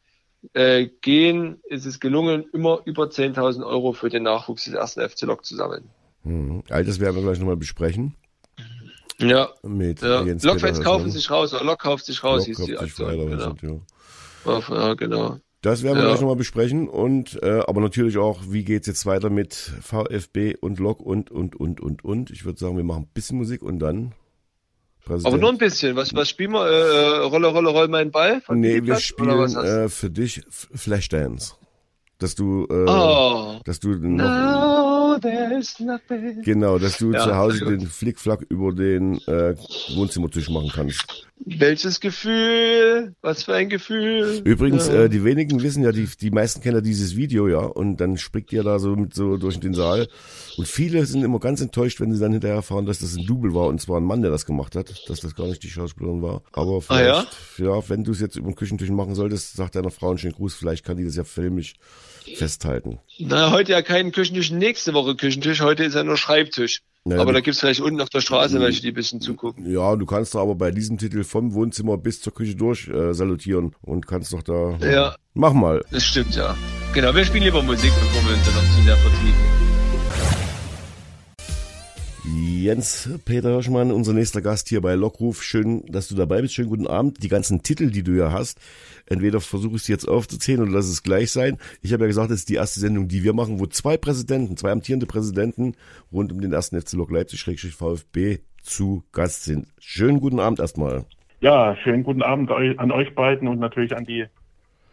äh, 0.52 0.88
gehen, 1.00 1.60
ist 1.68 1.86
es 1.86 2.00
gelungen, 2.00 2.46
immer 2.52 2.80
über 2.84 3.04
10.000 3.04 3.64
Euro 3.64 3.92
für 3.92 4.08
den 4.08 4.24
Nachwuchs 4.24 4.64
des 4.64 4.74
ersten 4.74 5.08
FC 5.08 5.22
Lok 5.22 5.44
zu 5.44 5.54
sammeln. 5.54 5.88
Hm. 6.24 6.62
All 6.70 6.84
das 6.84 6.98
werden 6.98 7.16
wir 7.16 7.22
gleich 7.22 7.38
nochmal 7.38 7.56
besprechen. 7.56 8.14
Ja, 9.20 9.48
Mit 9.62 10.00
ja. 10.00 10.22
Jens 10.22 10.44
Lokfans 10.44 10.80
kaufen 10.80 11.10
sich 11.10 11.30
raus, 11.30 11.52
oder 11.52 11.64
Lok 11.64 11.80
kauft 11.80 12.06
sich 12.06 12.22
raus, 12.22 12.46
Lok 12.46 12.56
hieß 12.56 12.66
die 12.66 12.72
frei, 12.74 12.84
Aktion. 12.84 13.58
Genau. 13.60 13.80
ja. 14.44 14.60
Ja, 14.68 14.94
genau. 14.94 15.38
Das 15.60 15.82
werden 15.82 15.96
wir 15.96 16.04
Ja. 16.04 16.10
gleich 16.10 16.20
nochmal 16.20 16.36
besprechen 16.36 16.88
und 16.88 17.42
äh, 17.42 17.60
aber 17.66 17.80
natürlich 17.80 18.16
auch, 18.16 18.40
wie 18.48 18.62
geht's 18.64 18.86
jetzt 18.86 19.06
weiter 19.06 19.28
mit 19.28 19.54
VfB 19.54 20.54
und 20.60 20.78
Lok 20.78 21.00
und 21.00 21.30
und 21.32 21.56
und 21.56 21.80
und 21.80 22.04
und. 22.04 22.30
Ich 22.30 22.44
würde 22.44 22.58
sagen, 22.60 22.76
wir 22.76 22.84
machen 22.84 23.04
ein 23.04 23.10
bisschen 23.12 23.38
Musik 23.38 23.62
und 23.62 23.80
dann 23.80 24.14
Präsident. 25.04 25.26
Aber 25.34 25.40
nur 25.40 25.50
ein 25.50 25.58
bisschen. 25.58 25.96
Was, 25.96 26.14
was 26.14 26.28
spielen 26.28 26.52
wir? 26.52 26.64
Äh, 26.66 27.18
Rolle, 27.26 27.48
Rolle, 27.48 27.70
roll 27.70 27.88
meinen 27.88 28.10
Ball? 28.12 28.40
Von 28.42 28.60
Nee, 28.60 28.84
wir 28.84 28.96
spielen 28.96 29.56
äh, 29.56 29.88
für 29.88 30.10
dich 30.10 30.42
Flashdance. 30.50 31.54
Dass 32.18 32.34
du 32.34 32.66
äh, 32.70 32.84
Oh. 32.88 33.60
dass 33.64 33.80
du 33.80 33.90
noch, 33.94 34.24
There's 35.20 35.78
nothing. 35.80 36.42
genau, 36.42 36.78
dass 36.78 36.98
du 36.98 37.12
Ja, 37.12 37.24
zu 37.24 37.36
Hause 37.36 37.64
den 37.64 37.86
Flickflack 37.86 38.44
über 38.48 38.72
den 38.72 39.18
äh, 39.26 39.54
Wohnzimmertisch 39.94 40.48
machen 40.50 40.70
kannst. 40.74 41.24
Welches 41.44 42.00
Gefühl? 42.00 43.14
Was 43.22 43.44
für 43.44 43.54
ein 43.54 43.68
Gefühl? 43.68 44.42
Übrigens, 44.44 44.88
Ja. 44.88 45.04
äh, 45.04 45.08
die 45.08 45.22
wenigen 45.24 45.62
wissen 45.62 45.84
ja, 45.84 45.92
die, 45.92 46.08
die 46.20 46.30
meisten 46.30 46.60
kennen 46.60 46.74
ja 46.76 46.80
dieses 46.80 47.16
Video, 47.16 47.46
ja, 47.48 47.60
und 47.60 47.98
dann 47.98 48.18
springt 48.18 48.52
ihr 48.52 48.64
da 48.64 48.78
so 48.80 48.96
mit 48.96 49.14
so 49.14 49.36
durch 49.36 49.58
den 49.60 49.72
Saal. 49.72 50.08
Und 50.56 50.66
viele 50.66 51.06
sind 51.06 51.22
immer 51.22 51.38
ganz 51.38 51.60
enttäuscht, 51.60 52.00
wenn 52.00 52.12
sie 52.12 52.18
dann 52.20 52.32
hinterher 52.32 52.56
erfahren, 52.56 52.86
dass 52.86 52.98
das 52.98 53.16
ein 53.16 53.24
Double 53.24 53.54
war 53.54 53.68
und 53.68 53.80
zwar 53.80 53.98
ein 54.00 54.04
Mann, 54.04 54.22
der 54.22 54.32
das 54.32 54.46
gemacht 54.46 54.74
hat, 54.74 54.92
dass 55.08 55.20
das 55.20 55.36
gar 55.36 55.46
nicht 55.46 55.62
die 55.62 55.70
Schauspielerin 55.70 56.22
war. 56.22 56.42
Aber 56.52 56.82
Ah, 56.88 57.00
ja? 57.02 57.24
vielleicht, 57.54 57.68
ja? 57.84 57.88
wenn 57.88 58.02
du 58.02 58.10
es 58.10 58.20
jetzt 58.20 58.34
über 58.36 58.48
den 58.50 58.56
Küchentisch 58.56 58.90
machen 58.90 59.14
solltest, 59.14 59.54
sagt 59.54 59.76
deiner 59.76 59.90
Frau 59.90 60.08
einen 60.10 60.18
schönen 60.18 60.34
Gruß, 60.34 60.54
vielleicht 60.54 60.84
kann 60.84 60.96
die 60.96 61.04
das 61.04 61.14
ja 61.14 61.22
filmisch 61.24 61.74
festhalten. 62.36 62.98
Na, 63.20 63.52
heute 63.52 63.72
ja 63.72 63.80
keinen 63.82 64.12
Küchentisch, 64.12 64.50
nächste 64.50 64.92
Woche 64.92 64.97
Küchentisch, 65.16 65.60
heute 65.60 65.84
ist 65.84 65.94
ja 65.94 66.04
nur 66.04 66.16
Schreibtisch. 66.16 66.82
Naja, 67.04 67.22
Aber 67.22 67.32
da 67.32 67.40
gibt's 67.40 67.60
vielleicht 67.60 67.80
unten 67.80 68.00
auf 68.00 68.10
der 68.10 68.20
Straße 68.20 68.60
welche, 68.60 68.82
die 68.82 68.88
ein 68.88 68.94
bisschen 68.94 69.20
zugucken. 69.20 69.70
Ja, 69.70 69.96
du 69.96 70.04
kannst 70.04 70.34
da 70.34 70.40
aber 70.40 70.54
bei 70.54 70.70
diesem 70.70 70.98
Titel 70.98 71.24
vom 71.24 71.54
Wohnzimmer 71.54 71.96
bis 71.96 72.20
zur 72.20 72.34
Küche 72.34 72.54
durch 72.54 72.88
äh, 72.88 73.14
salutieren 73.14 73.74
und 73.80 74.06
kannst 74.06 74.32
doch 74.32 74.42
da. 74.42 74.76
Ja. 74.82 75.16
Mach 75.32 75.54
mal. 75.54 75.82
Das 75.90 76.04
stimmt, 76.04 76.34
ja. 76.34 76.54
Genau, 76.92 77.14
wir 77.14 77.24
spielen 77.24 77.44
lieber 77.44 77.62
Musik, 77.62 77.92
bevor 77.98 78.28
wir 78.28 78.36
uns 78.36 78.44
dann 78.44 78.54
noch 78.54 78.76
zu 78.76 78.82
sehr 78.82 78.96
vertiefen. 78.96 79.47
Jens 82.24 83.08
Peter 83.24 83.50
Hirschmann, 83.50 83.92
unser 83.92 84.12
nächster 84.12 84.42
Gast 84.42 84.68
hier 84.68 84.80
bei 84.80 84.94
Lockruf. 84.94 85.42
Schön, 85.42 85.84
dass 85.86 86.08
du 86.08 86.14
dabei 86.14 86.42
bist. 86.42 86.54
Schönen 86.54 86.68
guten 86.68 86.86
Abend. 86.86 87.22
Die 87.22 87.28
ganzen 87.28 87.62
Titel, 87.62 87.90
die 87.90 88.02
du 88.02 88.12
ja 88.12 88.32
hast, 88.32 88.60
entweder 89.06 89.40
versuche 89.40 89.76
ich 89.76 89.82
sie 89.82 89.92
jetzt 89.92 90.08
aufzuzählen 90.08 90.62
oder 90.62 90.72
lass 90.72 90.88
es 90.88 91.02
gleich 91.02 91.30
sein. 91.30 91.58
Ich 91.80 91.92
habe 91.92 92.04
ja 92.04 92.08
gesagt, 92.08 92.30
das 92.30 92.40
ist 92.40 92.48
die 92.48 92.56
erste 92.56 92.80
Sendung, 92.80 93.08
die 93.08 93.22
wir 93.22 93.32
machen, 93.32 93.60
wo 93.60 93.66
zwei 93.66 93.96
Präsidenten, 93.96 94.56
zwei 94.56 94.72
amtierende 94.72 95.06
Präsidenten 95.06 95.74
rund 96.12 96.32
um 96.32 96.40
den 96.40 96.52
ersten 96.52 96.80
FC 96.80 96.94
Lok 96.94 97.10
Leipzig 97.10 97.44
VfB 97.72 98.38
zu 98.62 99.04
Gast 99.12 99.44
sind. 99.44 99.68
Schönen 99.78 100.20
guten 100.20 100.40
Abend 100.40 100.58
erstmal. 100.58 101.04
Ja, 101.40 101.76
schönen 101.76 102.02
guten 102.02 102.22
Abend 102.22 102.50
an 102.50 102.90
euch 102.90 103.14
beiden 103.14 103.46
und 103.48 103.60
natürlich 103.60 103.96
an 103.96 104.04
die 104.04 104.26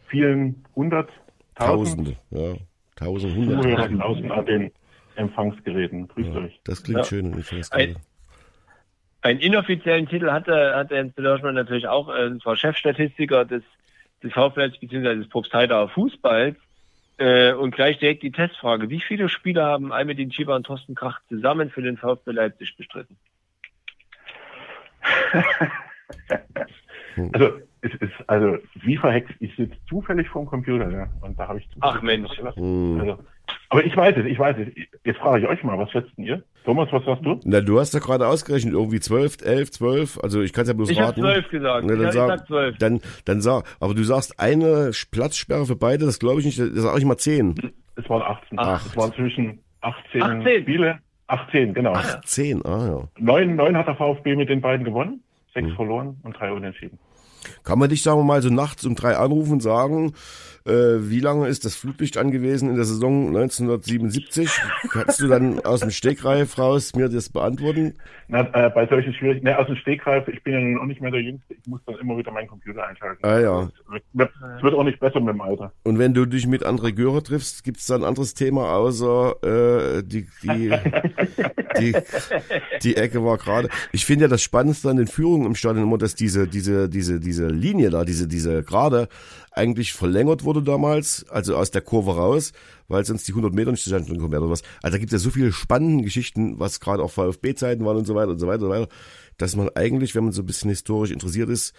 vielen 0.07 0.63
hunderttausend 0.75 1.15
Tausende, 1.55 2.17
ja. 2.29 2.53
Tausend, 2.95 3.33
Zuhörer 3.33 3.89
hundert. 3.89 3.99
draußen 3.99 4.31
an 4.31 4.45
den 4.45 4.71
Empfangsgeräten. 5.15 6.07
Grüßt 6.07 6.35
euch. 6.35 6.59
Das 6.63 6.83
klingt 6.83 6.99
Ja. 6.99 7.05
schön. 7.05 7.43
Geil. 7.71 7.95
Einen 9.21 9.39
inoffiziellen 9.39 10.07
Titel 10.07 10.31
hatte, 10.31 10.75
hatte 10.75 10.95
Jens 10.95 11.13
Bedörschmann 11.13 11.55
natürlich 11.55 11.87
auch, 11.87 12.09
äh, 12.09 12.25
und 12.25 12.43
zwar 12.43 12.55
Chefstatistiker 12.55 13.43
des, 13.45 13.63
des 14.21 14.31
VfL 14.33 14.71
bzw. 14.79 15.15
des 15.15 15.29
Propstheider 15.29 15.87
Fußballs. 15.89 16.55
Äh, 17.17 17.53
und 17.53 17.73
gleich 17.73 17.97
direkt 17.97 18.23
die 18.23 18.31
Testfrage. 18.31 18.89
Wie 18.89 18.99
viele 18.99 19.29
Spieler 19.29 19.65
haben 19.65 19.93
Almedin 19.93 20.31
Schieber 20.31 20.55
und 20.55 20.65
Thorsten 20.65 20.95
Krach 20.95 21.21
zusammen 21.29 21.69
für 21.69 21.81
den 21.81 21.95
VfB 21.97 22.31
Leipzig 22.31 22.75
bestritten? 22.75 23.17
Also, 27.33 27.59
es 27.81 27.93
ist, 28.01 28.11
also, 28.27 28.57
wie 28.75 28.97
verhext, 28.97 29.33
ich 29.39 29.55
sitze 29.55 29.77
zufällig 29.87 30.27
vorm 30.27 30.45
Computer, 30.45 30.89
ja, 30.91 31.07
und 31.21 31.39
da 31.39 31.47
habe 31.47 31.59
ich 31.59 31.69
zufällig 31.69 31.95
Ach, 31.95 32.01
Mensch. 32.01 32.37
Hm. 32.55 32.99
Also, 32.99 33.23
aber 33.69 33.83
ich 33.85 33.95
weiß 33.95 34.15
es, 34.17 34.25
ich 34.25 34.37
weiß 34.39 34.55
es. 34.59 34.67
Jetzt 35.03 35.19
frage 35.19 35.39
ich 35.43 35.47
euch 35.47 35.63
mal, 35.63 35.77
was 35.77 35.91
schätzt 35.91 36.11
denn 36.17 36.25
ihr? 36.25 36.43
Thomas, 36.63 36.87
was 36.91 37.03
sagst 37.05 37.25
du? 37.25 37.39
Na, 37.43 37.61
du 37.61 37.79
hast 37.79 37.93
ja 37.93 37.99
gerade 37.99 38.27
ausgerechnet, 38.27 38.73
irgendwie 38.73 38.99
zwölf, 38.99 39.37
elf, 39.43 39.71
zwölf. 39.71 40.19
Also 40.23 40.41
ich 40.41 40.51
kann 40.53 40.63
es 40.63 40.67
ja 40.69 40.73
bloß 40.73 40.89
Ich 40.89 40.97
habe 40.99 41.09
raten. 41.09 41.21
zwölf 41.21 41.47
gesagt. 41.49 41.85
Ne, 41.85 41.93
ich, 41.93 41.99
dann 41.99 42.07
ich 42.09 42.13
sag, 42.13 42.27
sag 42.39 42.47
zwölf. 42.47 42.77
Dann, 42.77 43.01
dann 43.25 43.41
sag, 43.41 43.63
aber 43.79 43.93
du 43.93 44.03
sagst 44.03 44.39
eine 44.39 44.91
Platzsperre 45.11 45.65
für 45.65 45.75
beide, 45.75 46.05
das 46.05 46.19
glaube 46.19 46.39
ich 46.39 46.45
nicht, 46.45 46.59
das 46.59 46.69
sag 46.73 46.97
ich 46.97 47.05
mal 47.05 47.17
zehn. 47.17 47.55
Es 47.95 48.09
waren 48.09 48.21
18. 48.23 48.59
Acht. 48.59 48.85
Es 48.87 48.97
waren 48.97 49.13
zwischen 49.13 49.59
18, 49.81 50.21
18. 50.23 50.61
Spiele. 50.63 50.99
18, 51.27 51.73
genau. 51.73 51.93
Ach. 51.95 52.21
Zehn, 52.21 52.63
ah 52.65 52.87
ja. 52.87 53.03
Neun, 53.19 53.55
neun 53.55 53.75
hat 53.77 53.87
der 53.87 53.95
VfB 53.95 54.35
mit 54.35 54.49
den 54.49 54.61
beiden 54.61 54.85
gewonnen, 54.85 55.23
sechs 55.53 55.67
Hm. 55.69 55.75
verloren 55.75 56.17
und 56.23 56.37
drei 56.39 56.51
unentschieden. 56.51 56.99
Kann 57.63 57.77
man 57.79 57.89
dich, 57.89 58.01
sagen 58.03 58.19
wir 58.19 58.23
mal, 58.23 58.41
so 58.41 58.49
nachts 58.49 58.85
um 58.85 58.95
drei 58.95 59.15
anrufen 59.17 59.53
und 59.53 59.59
sagen, 59.61 60.13
äh, 60.65 61.09
wie 61.09 61.19
lange 61.19 61.47
ist 61.47 61.63
das 61.63 61.75
Flutlicht 61.75 62.17
angewiesen 62.17 62.69
in 62.69 62.75
der 62.75 62.85
Saison 62.85 63.27
1977? 63.27 64.49
Kannst 64.89 65.21
du 65.21 65.27
dann 65.27 65.59
aus 65.59 65.81
dem 65.81 65.91
Stegreif 65.91 66.57
raus 66.57 66.95
mir 66.95 67.07
das 67.07 67.29
beantworten? 67.29 67.93
Na, 68.27 68.41
äh, 68.53 68.71
bei 68.71 68.87
solchen 68.87 69.13
schwierigen, 69.13 69.45
ne, 69.45 69.57
aus 69.57 69.67
dem 69.67 69.75
Stegreif, 69.75 70.27
ich 70.27 70.41
bin 70.43 70.53
ja 70.53 70.59
nun 70.59 70.79
auch 70.79 70.85
nicht 70.85 70.99
mehr 71.01 71.11
der 71.11 71.21
Jüngste, 71.21 71.53
ich 71.53 71.67
muss 71.67 71.81
dann 71.85 71.95
immer 71.99 72.17
wieder 72.17 72.31
meinen 72.31 72.47
Computer 72.47 72.87
einschalten. 72.87 73.23
Ah, 73.23 73.39
ja. 73.39 73.63
Es 73.63 74.01
wird, 74.13 74.31
es 74.57 74.63
wird 74.63 74.73
auch 74.73 74.83
nicht 74.83 74.99
besser 74.99 75.19
mit 75.19 75.35
dem 75.35 75.41
Alter. 75.41 75.71
Und 75.83 75.99
wenn 75.99 76.15
du 76.15 76.25
dich 76.25 76.47
mit 76.47 76.65
André 76.65 76.93
Göre 76.93 77.21
triffst, 77.21 77.63
gibt 77.63 77.77
es 77.77 77.85
da 77.85 77.95
ein 77.95 78.03
anderes 78.03 78.33
Thema 78.33 78.73
außer 78.73 79.99
äh, 79.99 80.03
die, 80.03 80.27
die, 80.41 80.69
die, 81.79 81.95
die 82.81 82.97
Ecke 82.97 83.23
war 83.23 83.37
gerade. 83.37 83.69
Ich 83.91 84.05
finde 84.05 84.25
ja 84.25 84.29
das 84.29 84.41
Spannendste 84.41 84.89
an 84.89 84.97
den 84.97 85.07
Führungen 85.07 85.45
im 85.45 85.53
Stadion 85.53 85.83
immer, 85.83 85.99
dass 85.99 86.15
diese, 86.15 86.47
diese, 86.47 86.89
diese, 86.89 87.19
diese 87.19 87.47
Linie 87.47 87.91
da, 87.91 88.03
diese, 88.03 88.27
diese 88.27 88.63
gerade 88.63 89.07
eigentlich 89.55 89.93
verlängert 89.93 90.43
wurde 90.43 90.61
damals, 90.61 91.27
also 91.29 91.55
aus 91.55 91.71
der 91.71 91.81
Kurve 91.81 92.15
raus, 92.15 92.53
weil 92.87 93.05
sonst 93.05 93.27
die 93.27 93.31
100 93.31 93.53
Meter 93.53 93.71
nicht 93.71 93.83
zustande 93.83 94.11
gekommen 94.11 94.31
wären 94.31 94.43
oder 94.43 94.51
was. 94.51 94.63
Also 94.83 94.95
da 94.95 94.99
gibt 94.99 95.11
es 95.11 95.21
ja 95.21 95.23
so 95.23 95.31
viele 95.31 95.51
spannende 95.51 96.03
Geschichten, 96.03 96.59
was 96.59 96.79
gerade 96.79 97.01
auch 97.01 97.11
VfB-Zeiten 97.11 97.85
waren 97.85 97.97
und 97.97 98.05
so 98.05 98.15
weiter 98.15 98.31
und 98.31 98.39
so 98.39 98.47
weiter 98.47 98.63
und 98.63 98.69
so 98.69 98.69
weiter, 98.69 98.87
dass 99.37 99.55
man 99.55 99.69
eigentlich, 99.75 100.15
wenn 100.15 100.25
man 100.25 100.33
so 100.33 100.41
ein 100.41 100.45
bisschen 100.45 100.69
historisch 100.69 101.11
interessiert 101.11 101.49
ist, 101.49 101.75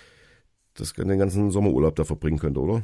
das 0.75 0.93
den 0.93 1.19
ganzen 1.19 1.51
Sommerurlaub 1.51 1.97
da 1.97 2.05
verbringen 2.05 2.39
könnte, 2.39 2.61
oder? 2.61 2.83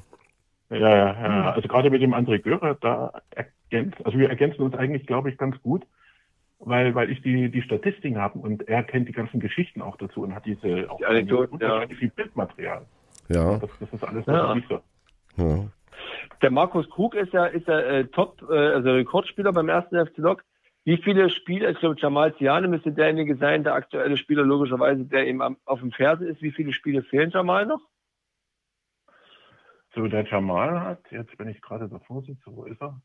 Ja, 0.71 0.79
ja, 0.79 1.13
ja. 1.13 1.53
Also 1.53 1.69
gerade 1.69 1.91
mit 1.91 2.01
dem 2.01 2.15
André 2.15 2.39
Görer, 2.39 2.77
da 2.81 3.21
ergänzt, 3.31 3.99
also 4.05 4.19
wir 4.19 4.31
ergänzen 4.31 4.63
uns 4.63 4.75
eigentlich, 4.75 5.07
glaube 5.07 5.31
ich, 5.31 5.37
ganz 5.37 5.61
gut, 5.63 5.85
weil, 6.59 6.95
weil 6.95 7.11
ich 7.11 7.21
die, 7.23 7.51
die 7.51 7.63
Statistiken 7.63 8.19
habe 8.19 8.39
und 8.39 8.69
er 8.69 8.83
kennt 8.83 9.09
die 9.09 9.13
ganzen 9.13 9.41
Geschichten 9.41 9.83
auch 9.83 9.97
dazu 9.97 10.23
und 10.23 10.35
hat 10.35 10.47
diese 10.47 10.91
auch 10.91 10.99
Die 10.99 11.05
Anekdoten, 11.05 11.57
unwahrscheinlich 11.57 11.99
viel 11.99 12.11
Bildmaterial. 12.11 12.87
Ja, 13.35 13.59
Das, 13.59 13.71
das 13.81 13.93
ist 13.93 14.05
alles 14.05 14.27
Ja. 14.27 14.57
ja. 15.37 15.65
Der 16.41 16.51
Markus 16.51 16.89
Krug 16.91 17.15
ist 17.15 17.33
ja, 17.33 17.47
ist 17.47 17.67
ja 17.69 17.79
äh, 17.79 18.07
Top, 18.07 18.43
äh, 18.51 18.55
also 18.55 18.91
Rekordspieler 18.91 19.53
beim 19.53 19.69
ersten 19.69 20.05
FC 20.05 20.19
Lok. 20.19 20.45
Wie 20.85 20.97
viele 20.97 21.31
Spieler, 21.31 21.71
ich 21.71 21.79
glaube 21.79 21.95
Jamal 21.99 22.35
Ziane 22.37 22.67
müsste 22.67 22.91
derjenige 22.93 23.37
sein, 23.37 23.63
der 23.63 23.75
aktuelle 23.75 24.17
Spieler 24.17 24.43
logischerweise, 24.43 25.05
der 25.05 25.27
eben 25.29 25.41
am, 25.41 25.57
auf 25.65 25.79
dem 25.81 25.93
Fersen 25.93 26.27
ist. 26.27 26.43
Wie 26.43 26.51
viele 26.51 26.73
Spiele 26.73 27.03
fehlen 27.05 27.31
Jamal 27.31 27.67
noch? 27.67 27.81
So, 29.95 30.09
der 30.09 30.25
Jamal 30.27 30.81
hat, 30.81 31.01
jetzt 31.11 31.37
bin 31.37 31.49
ich 31.49 31.61
gerade 31.61 31.89
davor 31.89 32.23
sitze, 32.23 32.43
wo 32.47 32.65
ist 32.65 32.81
er? 32.81 33.01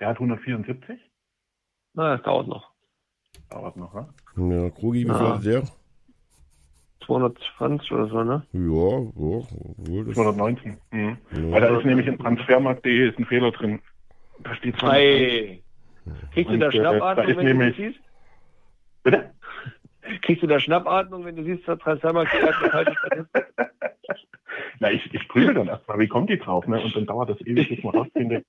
Der 0.00 0.08
hat 0.08 0.16
174. 0.16 0.98
Na, 1.94 2.16
das 2.16 2.24
dauert 2.24 2.46
noch. 2.48 2.70
Dauert 3.50 3.76
noch, 3.76 3.92
ne? 3.92 4.08
Ja, 4.36 4.70
Krugi, 4.70 5.00
wie 5.00 5.04
viel 5.04 5.12
Ja. 5.12 5.34
hat 5.36 5.44
der? 5.44 5.62
220 7.06 7.92
oder 7.92 8.06
so, 8.08 8.22
ne? 8.22 8.42
Ja, 8.52 8.60
ja, 8.60 9.10
wohl, 9.14 10.04
das, 10.04 10.14
219. 10.14 10.78
Mhm. 10.90 11.16
Ja. 11.30 11.50
Weil 11.50 11.60
da 11.60 11.78
ist 11.78 11.84
nämlich 11.84 12.06
in 12.06 12.18
transfermarkt.de 12.18 13.08
ist 13.08 13.18
ein 13.18 13.26
Fehler 13.26 13.50
drin. 13.52 13.80
Da 14.42 14.54
steht 14.54 14.76
200. 14.78 14.94
Hey. 14.94 15.62
Kriegst 16.32 16.52
du 16.52 16.58
da 16.58 16.68
äh, 16.68 16.72
Schnappatmung, 16.72 17.28
ist 17.28 17.36
wenn 17.36 17.58
du 17.58 17.66
das 17.66 17.76
siehst? 17.76 18.00
Bitte? 19.02 19.30
Kriegst 20.22 20.42
du 20.42 20.46
da 20.46 20.58
Schnappatmung, 20.58 21.24
wenn 21.24 21.36
du 21.36 21.44
siehst, 21.44 21.66
der 21.66 21.78
Transfermarkt 21.78 22.32
die 22.32 22.44
erste 22.44 22.70
falsche? 22.70 23.28
Na, 24.82 24.90
ich, 24.90 25.14
ich 25.14 25.28
prüfe 25.28 25.54
dann 25.54 25.68
erstmal, 25.68 26.00
wie 26.00 26.08
kommt 26.08 26.28
die 26.28 26.38
drauf, 26.40 26.66
ne? 26.66 26.80
Und 26.80 26.96
dann 26.96 27.06
dauert 27.06 27.30
das 27.30 27.40
ewig, 27.42 27.68
bis 27.68 27.84
man 27.84 27.94
rausfindet, 27.94 28.44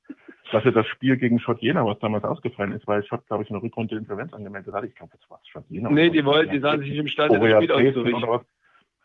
dass 0.51 0.65
er 0.65 0.72
das 0.72 0.88
Spiel 0.88 1.15
gegen 1.15 1.39
Schott 1.39 1.61
Jena, 1.61 1.85
was 1.85 1.99
damals 1.99 2.23
ausgefallen 2.23 2.72
ist, 2.72 2.88
weil 2.88 3.05
Schott, 3.05 3.23
glaube 3.27 3.43
ich, 3.43 3.51
eine 3.51 3.61
Rückrunde 3.61 3.95
Insolvenz 3.95 4.34
angemeldet 4.34 4.73
hat. 4.73 4.84
Ich 4.84 4.95
glaube, 4.95 5.11
das 5.15 5.30
war 5.30 5.39
Schott 5.43 5.64
Jena. 5.69 5.91
Nee, 5.91 6.10
die 6.10 6.26
wollten, 6.26 6.51
die 6.51 6.60
sahen 6.60 6.80
sich 6.80 6.89
nicht 6.89 6.97
imstande, 6.97 7.38
das 7.39 7.64
Spiel 7.64 7.72
auszurichten. 7.72 8.39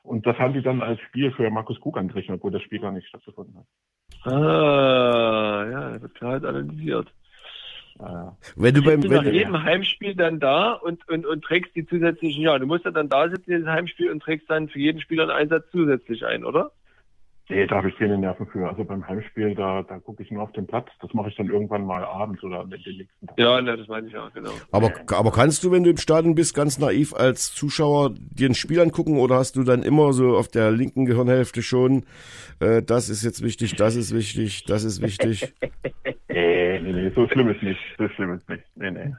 Und 0.05 0.27
das 0.27 0.39
haben 0.39 0.55
die 0.55 0.63
dann 0.63 0.81
als 0.81 0.99
Spiel 1.03 1.31
für 1.33 1.51
Markus 1.51 1.79
Krug 1.83 1.99
angerechnet, 1.99 2.39
obwohl 2.39 2.51
das 2.51 2.63
Spiel 2.63 2.79
gar 2.79 2.93
nicht 2.93 3.07
stattgefunden 3.09 3.59
hat. 3.59 4.33
Ah, 4.33 5.67
ja, 5.71 5.91
das 5.91 6.01
wird 6.01 6.15
klar 6.15 6.33
halt 6.33 6.47
analysiert. 6.47 7.13
Ja, 8.01 8.39
wenn 8.57 8.75
du 8.75 8.83
beim, 8.83 9.01
Bist 9.01 9.13
du 9.13 9.17
nach 9.17 9.25
wenn, 9.27 9.35
jedem 9.35 9.63
Heimspiel 9.63 10.15
dann 10.15 10.41
da 10.41 10.73
und, 10.73 11.07
und, 11.11 11.27
und 11.27 11.45
trägst 11.45 11.77
die 11.77 11.85
zusätzlichen, 11.85 12.43
ja, 12.43 12.59
du 12.59 12.65
musst 12.65 12.87
ja 12.87 12.91
dann 12.91 13.11
da 13.11 13.29
sitzen 13.29 13.51
in 13.51 13.57
diesem 13.59 13.73
Heimspiel 13.73 14.11
und 14.11 14.23
trägst 14.23 14.49
dann 14.49 14.71
für 14.71 14.79
jeden 14.79 15.03
Spieler 15.03 15.25
einen 15.25 15.33
Einsatz 15.33 15.67
zusätzlich 15.73 16.25
ein, 16.25 16.43
oder? 16.47 16.73
Nee, 17.51 17.67
da 17.67 17.77
habe 17.77 17.89
ich 17.89 17.97
keine 17.97 18.19
Nerven 18.19 18.47
für. 18.47 18.69
Also 18.69 18.85
beim 18.85 19.07
Heimspiel, 19.09 19.55
da, 19.55 19.83
da 19.83 19.99
gucke 19.99 20.23
ich 20.23 20.31
nur 20.31 20.43
auf 20.43 20.53
den 20.53 20.67
Platz. 20.67 20.89
Das 21.01 21.15
mache 21.15 21.31
ich 21.31 21.37
dann 21.37 21.49
irgendwann 21.49 21.85
mal 21.87 22.05
abends 22.05 22.43
oder 22.45 22.63
in 22.63 22.71
den 22.71 22.79
nächsten 22.99 23.27
Tagen. 23.27 23.41
Ja, 23.41 23.61
ne, 23.63 23.77
das 23.77 23.89
meine 23.89 24.07
ich 24.07 24.17
auch, 24.17 24.33
genau. 24.35 24.51
aber, 24.71 24.93
aber 25.11 25.33
kannst 25.33 25.65
du, 25.65 25.73
wenn 25.73 25.83
du 25.83 25.91
im 25.91 25.97
Stadion 25.97 26.35
bist, 26.35 26.55
ganz 26.55 26.79
naiv 26.79 27.15
als 27.15 27.55
Zuschauer 27.55 28.11
dir 28.15 28.51
ein 28.51 28.55
Spiel 28.55 28.81
angucken 28.81 29.19
oder 29.19 29.37
hast 29.37 29.57
du 29.57 29.65
dann 29.65 29.83
immer 29.83 30.13
so 30.13 30.37
auf 30.37 30.49
der 30.49 30.71
linken 30.71 31.07
Gehirnhälfte 31.07 31.63
schon, 31.63 32.05
äh, 32.61 32.83
das 32.83 33.09
ist 33.09 33.25
jetzt 33.25 33.43
wichtig, 33.43 33.77
das 33.77 33.97
ist 33.97 34.15
wichtig, 34.15 34.65
das 34.65 34.85
ist 34.85 35.01
wichtig? 35.03 35.55
Nee, 36.31 36.79
nee, 36.81 36.93
nee, 36.93 37.11
so 37.17 37.27
schlimm 37.29 37.49
ist 37.49 37.63
nicht. 37.63 37.81
So 37.97 38.09
schlimm 38.11 38.35
ist 38.35 38.49
nicht. 38.49 38.63
Nee, 38.77 38.91
nee. 38.93 39.13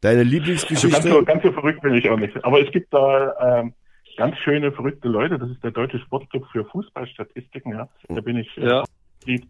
Deine 0.00 0.18
Also 0.18 0.22
ganz, 0.22 0.30
Lieblingsgeschichte? 0.32 1.08
so, 1.08 1.24
ganz 1.24 1.42
so 1.42 1.52
verrückt 1.52 1.82
bin 1.82 1.94
ich 1.94 2.08
auch 2.10 2.18
nicht. 2.18 2.44
Aber 2.44 2.60
es 2.60 2.70
gibt 2.72 2.92
da 2.92 3.60
ähm, 3.60 3.74
ganz 4.16 4.36
schöne, 4.38 4.72
verrückte 4.72 5.08
Leute. 5.08 5.38
Das 5.38 5.50
ist 5.50 5.62
der 5.62 5.70
Deutsche 5.70 5.98
Sportclub 6.00 6.46
für 6.52 6.64
Fußballstatistiken. 6.64 7.72
Ja. 7.72 7.88
Da 8.08 8.20
bin 8.20 8.36
ich 8.38 8.56
äh, 8.56 8.68
Ja. 8.68 8.84
Mitglied. 9.20 9.48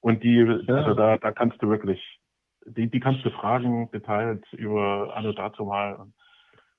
Und 0.00 0.22
die, 0.24 0.40
also 0.68 0.94
da, 0.94 1.16
da 1.18 1.30
kannst 1.32 1.62
du 1.62 1.68
wirklich, 1.68 2.00
die, 2.66 2.90
die 2.90 3.00
kannst 3.00 3.24
du 3.24 3.30
fragen, 3.30 3.88
Details 3.92 4.40
über 4.52 5.14
Anno 5.16 5.32
dazu 5.32 5.64
mal 5.64 5.94
und 5.94 6.12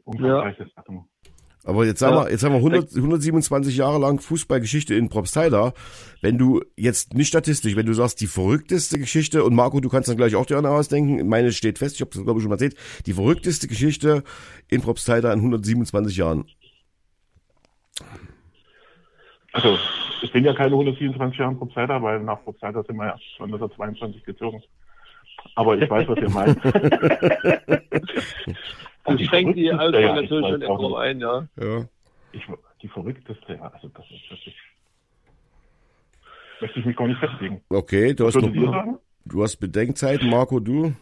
umfangreiche 0.03 0.67
Sachen. 0.75 1.05
Aber 1.65 1.85
jetzt 1.85 1.99
sagen 1.99 2.15
Ja. 2.15 2.25
wir, 2.25 2.31
jetzt 2.31 2.43
haben 2.43 2.51
wir 2.51 2.57
100, 2.57 2.93
127 2.93 3.77
Jahre 3.77 3.97
lang 3.97 4.19
Fußballgeschichte 4.19 4.95
in 4.95 5.07
Propsteiler. 5.07 5.73
Wenn 6.21 6.37
du 6.37 6.61
jetzt 6.75 7.13
nicht 7.13 7.29
statistisch, 7.29 7.77
wenn 7.77 7.85
du 7.85 7.93
sagst, 7.93 8.19
die 8.19 8.27
verrückteste 8.27 8.99
Geschichte, 8.99 9.45
und 9.45 9.55
Marco, 9.55 9.79
du 9.79 9.87
kannst 9.87 10.09
dann 10.09 10.17
gleich 10.17 10.35
auch 10.35 10.45
dir 10.45 10.57
eine 10.57 10.69
ausdenken, 10.69 11.25
meine 11.29 11.53
steht 11.53 11.79
fest, 11.79 11.95
ich 11.95 12.01
habe 12.01 12.11
das 12.13 12.21
glaube 12.23 12.39
ich 12.39 12.43
schon 12.43 12.49
mal 12.49 12.55
erzählt, 12.55 12.75
die 13.05 13.13
verrückteste 13.13 13.69
Geschichte 13.69 14.23
in 14.67 14.81
Propsteiler 14.81 15.31
in 15.31 15.39
127 15.39 16.17
Jahren. 16.17 16.43
Also, 19.53 19.77
es 20.23 20.31
sind 20.31 20.45
ja 20.45 20.53
keine 20.53 20.71
127 20.71 21.37
Jahre 21.37 21.55
Propseider, 21.55 22.01
weil 22.01 22.19
nach 22.21 22.43
Propseider 22.43 22.83
sind 22.83 22.95
wir 22.97 23.05
ja 23.05 23.17
schon 23.37 23.53
1922 23.53 24.23
gezogen. 24.23 24.63
Aber 25.55 25.77
ich 25.77 25.89
weiß, 25.89 26.07
was 26.07 26.17
ihr 26.17 26.29
meint. 26.29 26.57
Das 29.05 29.17
die 29.17 29.25
schränkt 29.25 29.57
die 29.57 29.69
verrückteste, 29.69 30.01
ja, 30.01 30.15
natürlich 30.15 30.47
schon 30.47 30.59
nicht. 30.59 30.97
ein, 30.97 31.19
ja. 31.19 31.47
Ja. 31.61 31.85
Ich, 32.31 32.47
die 32.81 32.87
verrückteste, 32.87 33.53
ja, 33.53 33.67
also 33.67 33.89
das 33.89 34.05
ist 34.09 34.29
wirklich. 34.29 34.55
Möchte 36.61 36.79
ich 36.79 36.85
mich 36.85 36.95
gar 36.95 37.07
nicht 37.07 37.19
festlegen. 37.19 37.61
Okay, 37.69 38.13
du 38.13 38.25
hast, 38.25 38.35
noch, 38.35 38.71
sagen? 38.71 38.97
du 39.25 39.43
hast 39.43 39.57
Bedenkzeit, 39.57 40.23
Marco, 40.23 40.59
du? 40.59 40.93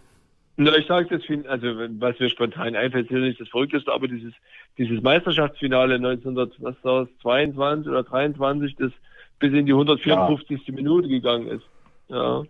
Na, 0.57 0.75
ich 0.77 0.85
sage 0.87 1.17
das, 1.17 1.23
also 1.47 1.67
was 1.99 2.19
mir 2.19 2.29
spontan 2.29 2.75
einfällt, 2.75 3.09
ist 3.09 3.17
nicht 3.17 3.39
das 3.39 3.49
Verrückteste, 3.49 3.91
aber 3.91 4.07
dieses, 4.07 4.33
dieses 4.77 5.01
Meisterschaftsfinale 5.01 5.95
1922 5.95 7.89
oder 7.89 8.03
23, 8.03 8.75
das 8.75 8.91
bis 9.39 9.53
in 9.53 9.65
die 9.65 9.71
154. 9.73 10.67
Minute 10.69 11.07
gegangen 11.07 11.47
ist. 11.47 11.65
Ja. 12.09 12.43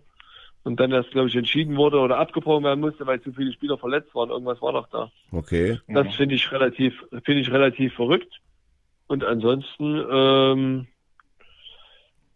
Und 0.64 0.78
dann 0.78 0.92
erst, 0.92 1.10
glaube 1.10 1.28
ich, 1.28 1.34
entschieden 1.34 1.76
wurde 1.76 1.98
oder 1.98 2.18
abgebrochen 2.18 2.64
werden 2.64 2.80
musste, 2.80 3.06
weil 3.06 3.20
zu 3.20 3.32
viele 3.32 3.52
Spieler 3.52 3.78
verletzt 3.78 4.14
waren. 4.14 4.30
Irgendwas 4.30 4.62
war 4.62 4.72
noch 4.72 4.88
da. 4.88 5.10
Okay. 5.32 5.80
Das 5.88 6.14
finde 6.14 6.36
ich 6.36 6.52
relativ, 6.52 7.02
finde 7.24 7.40
ich 7.40 7.50
relativ 7.50 7.94
verrückt. 7.94 8.40
Und 9.08 9.24
ansonsten, 9.24 10.04
ähm, 10.10 10.86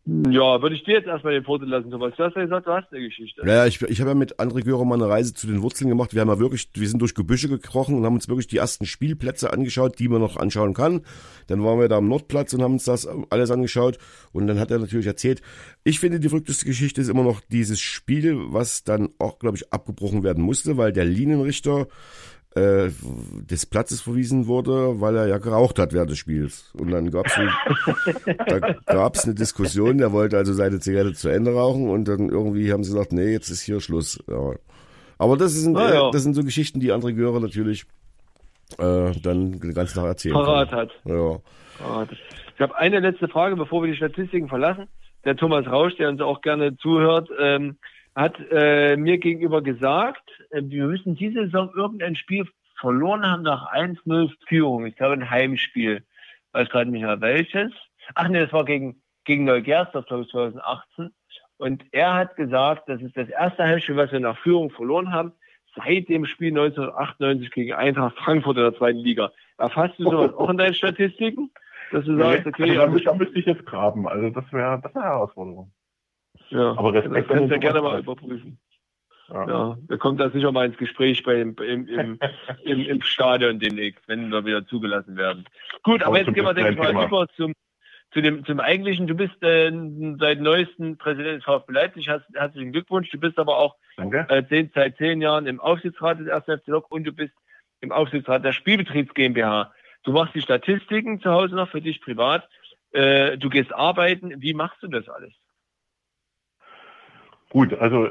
ja, 0.06 0.62
würde 0.62 0.76
ich 0.76 0.84
dir 0.84 0.94
jetzt 0.94 1.08
erstmal 1.08 1.32
den 1.32 1.42
Vorteil 1.42 1.68
lassen, 1.68 1.90
Thomas. 1.90 2.14
Du 2.16 2.22
hast 2.22 2.36
ja 2.36 2.44
gesagt, 2.44 2.66
du 2.68 2.70
hast 2.70 2.92
eine 2.92 3.04
Geschichte. 3.04 3.44
Naja, 3.44 3.66
ich, 3.66 3.82
ich 3.82 4.00
habe 4.00 4.10
ja 4.10 4.14
mit 4.14 4.38
André 4.38 4.62
Görer 4.62 4.84
mal 4.84 4.94
eine 4.94 5.08
Reise 5.08 5.34
zu 5.34 5.48
den 5.48 5.62
Wurzeln 5.62 5.90
gemacht. 5.90 6.14
Wir 6.14 6.20
haben 6.20 6.28
ja 6.28 6.38
wirklich, 6.38 6.68
wir 6.74 6.88
sind 6.88 7.02
durch 7.02 7.14
Gebüsche 7.14 7.48
gekrochen 7.48 7.96
und 7.96 8.04
haben 8.04 8.14
uns 8.14 8.28
wirklich 8.28 8.46
die 8.46 8.58
ersten 8.58 8.86
Spielplätze 8.86 9.52
angeschaut, 9.52 9.98
die 9.98 10.06
man 10.06 10.20
noch 10.20 10.36
anschauen 10.36 10.74
kann. 10.74 11.00
Dann 11.48 11.64
waren 11.64 11.80
wir 11.80 11.88
da 11.88 11.96
am 11.96 12.06
Nordplatz 12.06 12.52
und 12.54 12.62
haben 12.62 12.74
uns 12.74 12.84
das 12.84 13.08
alles 13.30 13.50
angeschaut. 13.50 13.98
Und 14.30 14.46
dann 14.46 14.60
hat 14.60 14.70
er 14.70 14.78
natürlich 14.78 15.06
erzählt, 15.06 15.42
ich 15.82 15.98
finde, 15.98 16.20
die 16.20 16.28
verrückteste 16.28 16.66
Geschichte 16.66 17.00
ist 17.00 17.08
immer 17.08 17.24
noch 17.24 17.40
dieses 17.40 17.80
Spiel, 17.80 18.36
was 18.52 18.84
dann 18.84 19.08
auch, 19.18 19.40
glaube 19.40 19.56
ich, 19.56 19.72
abgebrochen 19.72 20.22
werden 20.22 20.44
musste, 20.44 20.76
weil 20.76 20.92
der 20.92 21.04
Linienrichter 21.04 21.88
äh, 22.56 22.90
des 23.50 23.66
Platzes 23.66 24.00
verwiesen 24.00 24.46
wurde, 24.46 25.00
weil 25.00 25.14
er 25.16 25.26
ja 25.28 25.38
geraucht 25.38 25.78
hat 25.78 25.92
während 25.92 26.10
des 26.10 26.18
Spiels. 26.18 26.72
Und 26.78 26.90
dann 26.90 27.10
gab's 27.10 27.36
eine, 27.36 27.50
da 28.86 29.10
eine 29.24 29.34
Diskussion, 29.34 29.98
der 29.98 30.12
wollte 30.12 30.36
also 30.38 30.52
seine 30.52 30.80
Zigarette 30.80 31.12
zu 31.14 31.28
Ende 31.28 31.52
rauchen 31.52 31.88
und 31.90 32.08
dann 32.08 32.28
irgendwie 32.30 32.72
haben 32.72 32.82
sie 32.82 32.92
gesagt, 32.92 33.12
nee, 33.12 33.30
jetzt 33.32 33.50
ist 33.50 33.62
hier 33.62 33.80
Schluss. 33.80 34.18
Ja. 34.28 34.52
Aber 35.18 35.36
das 35.36 35.52
sind, 35.52 35.76
Ah, 35.76 35.92
ja. 35.94 36.08
äh, 36.08 36.12
das 36.12 36.22
sind 36.22 36.34
so 36.34 36.42
Geschichten, 36.42 36.80
die 36.80 36.92
André 36.92 37.12
Göre 37.14 37.40
natürlich 37.40 37.84
äh, 38.78 39.12
dann 39.22 39.60
den 39.60 39.74
ganzen 39.74 39.94
Tag 39.96 40.06
erzählen 40.06 40.34
kann. 40.34 40.70
hat. 40.70 40.90
Ja. 41.04 41.38
Ah, 41.84 42.04
das- 42.08 42.18
Ich 42.54 42.60
habe 42.60 42.76
eine 42.76 43.00
letzte 43.00 43.28
Frage, 43.28 43.56
bevor 43.56 43.82
wir 43.82 43.90
die 43.90 43.96
Statistiken 43.96 44.48
verlassen. 44.48 44.86
Der 45.24 45.36
Thomas 45.36 45.66
Rausch, 45.66 45.94
der 45.96 46.08
uns 46.08 46.20
auch 46.20 46.40
gerne 46.40 46.76
zuhört, 46.78 47.28
ähm, 47.38 47.76
hat 48.14 48.34
äh, 48.50 48.96
mir 48.96 49.18
gegenüber 49.18 49.60
gesagt, 49.60 50.25
wir 50.50 50.86
müssen 50.86 51.16
diese 51.16 51.44
Saison 51.44 51.70
irgendein 51.74 52.16
Spiel 52.16 52.46
verloren 52.78 53.24
haben 53.24 53.42
nach 53.42 53.72
1-0 53.72 54.32
Führung. 54.46 54.86
Ich 54.86 54.96
glaube 54.96 55.14
ein 55.14 55.30
Heimspiel. 55.30 56.04
Weiß 56.52 56.68
gerade 56.68 56.90
nicht 56.90 57.02
mehr 57.02 57.20
welches. 57.20 57.72
ach 58.14 58.28
nee, 58.28 58.40
das 58.40 58.52
war 58.52 58.64
gegen, 58.64 59.02
gegen 59.24 59.44
Neugersdorf, 59.44 60.06
glaube 60.06 60.22
ich, 60.24 60.30
2018. 60.30 61.10
Und 61.58 61.84
er 61.92 62.14
hat 62.14 62.36
gesagt, 62.36 62.88
das 62.88 63.00
ist 63.00 63.16
das 63.16 63.28
erste 63.28 63.64
Heimspiel, 63.64 63.96
was 63.96 64.12
wir 64.12 64.20
nach 64.20 64.38
Führung 64.38 64.70
verloren 64.70 65.12
haben, 65.12 65.32
seit 65.74 66.08
dem 66.08 66.26
Spiel 66.26 66.48
1998 66.48 67.50
gegen 67.50 67.72
Eintracht 67.72 68.16
Frankfurt 68.18 68.56
in 68.56 68.62
der 68.64 68.76
zweiten 68.76 68.98
Liga. 68.98 69.32
Erfasst 69.58 69.98
du 69.98 70.04
sowas 70.04 70.34
auch 70.34 70.50
in 70.50 70.58
deinen 70.58 70.74
Statistiken? 70.74 71.50
Dass 71.92 72.04
du 72.04 72.16
sagst, 72.18 72.46
okay, 72.46 72.62
also, 72.62 72.74
ja, 72.74 72.86
da, 72.86 72.92
müsste, 72.92 73.14
müsste 73.14 73.38
ich 73.38 73.46
jetzt 73.46 73.64
graben. 73.64 74.08
Also 74.08 74.30
das 74.30 74.52
wäre 74.52 74.80
das 74.82 74.94
wär 74.94 75.02
eine 75.02 75.10
Herausforderung. 75.12 75.72
ja, 76.50 76.76
Aber 76.76 76.92
das 76.92 77.04
Respekt, 77.04 77.28
kannst 77.28 77.50
du 77.50 77.54
ja 77.54 77.60
gerne 77.60 77.80
mal 77.80 78.00
überprüfen. 78.00 78.58
Ja. 79.28 79.48
Ja, 79.48 79.78
wir 79.88 79.98
kommen 79.98 80.18
da 80.18 80.30
sicher 80.30 80.52
mal 80.52 80.66
ins 80.66 80.76
Gespräch 80.76 81.22
bei 81.24 81.34
dem, 81.34 81.56
im, 81.56 81.88
im, 81.88 82.18
im, 82.64 82.80
im 82.80 83.02
Stadion 83.02 83.58
demnächst, 83.58 84.06
wenn 84.06 84.30
wir 84.30 84.44
wieder 84.44 84.66
zugelassen 84.66 85.16
werden. 85.16 85.44
Gut, 85.82 86.02
aber 86.02 86.18
jetzt 86.18 86.32
gehen 86.32 86.44
wir, 86.44 86.54
denke 86.54 86.72
ich 86.72 86.78
mal, 86.78 87.04
über 87.04 87.26
zum, 87.36 87.52
zu 88.12 88.22
dem, 88.22 88.44
zum 88.44 88.60
eigentlichen. 88.60 89.06
Du 89.06 89.14
bist 89.14 89.42
äh, 89.42 89.72
seit 90.18 90.40
neuestem 90.40 90.96
Präsident 90.96 91.38
des 91.38 91.44
VfB 91.44 91.72
Leipzig. 91.72 92.08
Hast, 92.08 92.24
herzlichen 92.34 92.72
Glückwunsch. 92.72 93.10
Du 93.10 93.18
bist 93.18 93.38
aber 93.38 93.58
auch 93.58 93.76
Danke. 93.96 94.26
äh, 94.28 94.46
zehn, 94.46 94.70
seit 94.74 94.96
zehn 94.96 95.20
Jahren 95.20 95.46
im 95.46 95.60
Aufsichtsrat 95.60 96.20
des 96.20 96.28
1. 96.28 96.44
FC 96.60 96.68
Lok 96.68 96.90
und 96.90 97.04
du 97.04 97.12
bist 97.12 97.34
im 97.80 97.90
Aufsichtsrat 97.90 98.44
der 98.44 98.52
Spielbetriebs 98.52 99.12
GmbH. 99.14 99.72
Du 100.04 100.12
machst 100.12 100.34
die 100.34 100.40
Statistiken 100.40 101.20
zu 101.20 101.30
Hause 101.32 101.56
noch 101.56 101.68
für 101.68 101.80
dich 101.80 102.00
privat. 102.00 102.48
Äh, 102.92 103.38
du 103.38 103.48
gehst 103.48 103.74
arbeiten. 103.74 104.40
Wie 104.40 104.54
machst 104.54 104.82
du 104.82 104.86
das 104.86 105.08
alles? 105.08 105.32
Gut, 107.50 107.74
also 107.74 108.08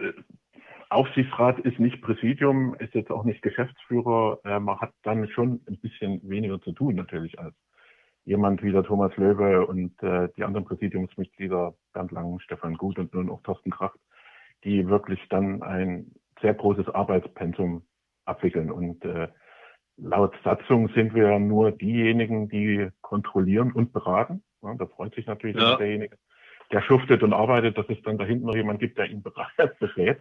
Aufsichtsrat 0.95 1.59
ist 1.59 1.79
nicht 1.79 2.01
Präsidium, 2.01 2.75
ist 2.75 2.93
jetzt 2.93 3.11
auch 3.11 3.23
nicht 3.23 3.41
Geschäftsführer. 3.41 4.39
Äh, 4.43 4.59
man 4.59 4.79
hat 4.79 4.93
dann 5.03 5.27
schon 5.29 5.61
ein 5.67 5.77
bisschen 5.79 6.21
weniger 6.27 6.59
zu 6.61 6.71
tun 6.71 6.95
natürlich 6.95 7.37
als 7.39 7.53
jemand 8.23 8.63
wie 8.63 8.71
der 8.71 8.83
Thomas 8.83 9.15
Löwe 9.17 9.67
und 9.67 10.01
äh, 10.01 10.29
die 10.35 10.43
anderen 10.43 10.65
Präsidiumsmitglieder 10.65 11.75
Bernd 11.93 12.11
Lang, 12.11 12.39
Stefan 12.39 12.75
Gut 12.75 12.97
und 12.97 13.13
nun 13.13 13.29
auch 13.29 13.41
Thorsten 13.43 13.69
Kracht, 13.69 13.99
die 14.63 14.87
wirklich 14.87 15.19
dann 15.29 15.61
ein 15.61 16.11
sehr 16.41 16.53
großes 16.53 16.89
Arbeitspensum 16.89 17.83
abwickeln. 18.25 18.71
Und 18.71 19.05
äh, 19.05 19.27
laut 19.97 20.33
Satzung 20.43 20.89
sind 20.89 21.13
wir 21.13 21.37
nur 21.39 21.71
diejenigen, 21.71 22.49
die 22.49 22.89
kontrollieren 23.01 23.71
und 23.71 23.93
beraten. 23.93 24.43
Ja, 24.63 24.73
da 24.73 24.87
freut 24.87 25.13
sich 25.13 25.27
natürlich 25.27 25.57
Ja. 25.57 25.75
derjenige, 25.75 26.17
der 26.75 26.81
schuftet 26.81 27.23
und 27.23 27.31
arbeitet, 27.31 27.77
dass 27.77 27.87
es 27.87 28.01
dann 28.03 28.17
da 28.17 28.25
hinten 28.25 28.47
noch 28.47 28.55
jemand 28.55 28.81
gibt, 28.81 28.97
der 28.97 29.09
ihn 29.09 29.23
berät, 29.79 30.19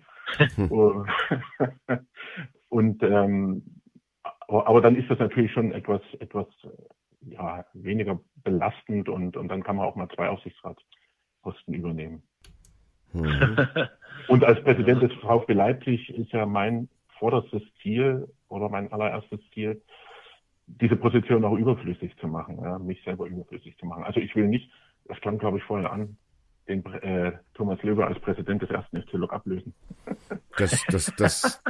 und 2.68 3.02
ähm, 3.02 3.62
aber, 4.46 4.80
dann 4.80 4.94
ist 4.94 5.10
das 5.10 5.18
natürlich 5.18 5.52
schon 5.52 5.72
etwas 5.72 6.00
etwas 6.20 6.46
ja, 7.22 7.64
weniger 7.72 8.20
belastend 8.44 9.08
und, 9.08 9.36
und 9.36 9.48
dann 9.48 9.64
kann 9.64 9.76
man 9.76 9.86
auch 9.86 9.96
mal 9.96 10.08
zwei 10.10 10.28
Aufsichtsratsposten 10.28 11.74
übernehmen. 11.74 12.22
Mhm. 13.12 13.56
Und 14.28 14.44
als 14.44 14.62
Präsident 14.62 15.02
des 15.02 15.12
VfB 15.14 15.54
Leipzig 15.54 16.08
ist 16.10 16.32
ja 16.32 16.46
mein 16.46 16.88
vorderstes 17.18 17.62
Ziel 17.82 18.28
oder 18.48 18.68
mein 18.68 18.92
allererstes 18.92 19.40
Ziel, 19.52 19.82
diese 20.66 20.96
Position 20.96 21.44
auch 21.44 21.56
überflüssig 21.56 22.16
zu 22.18 22.28
machen, 22.28 22.58
ja, 22.62 22.78
mich 22.78 23.02
selber 23.02 23.26
überflüssig 23.26 23.76
zu 23.78 23.86
machen. 23.86 24.04
Also 24.04 24.20
ich 24.20 24.34
will 24.36 24.46
nicht, 24.46 24.70
das 25.06 25.16
stand 25.18 25.40
glaube 25.40 25.58
ich 25.58 25.64
vorhin 25.64 25.86
an, 25.86 26.16
den 26.68 26.84
äh, 26.86 27.32
Thomas 27.54 27.82
Löwe 27.82 28.06
als 28.06 28.18
Präsident 28.20 28.62
des 28.62 28.70
ersten 28.70 29.02
FC 29.02 29.12
Lok 29.12 29.32
ablösen. 29.32 29.74
Das, 30.56 30.84
das, 30.88 31.12
das, 31.16 31.60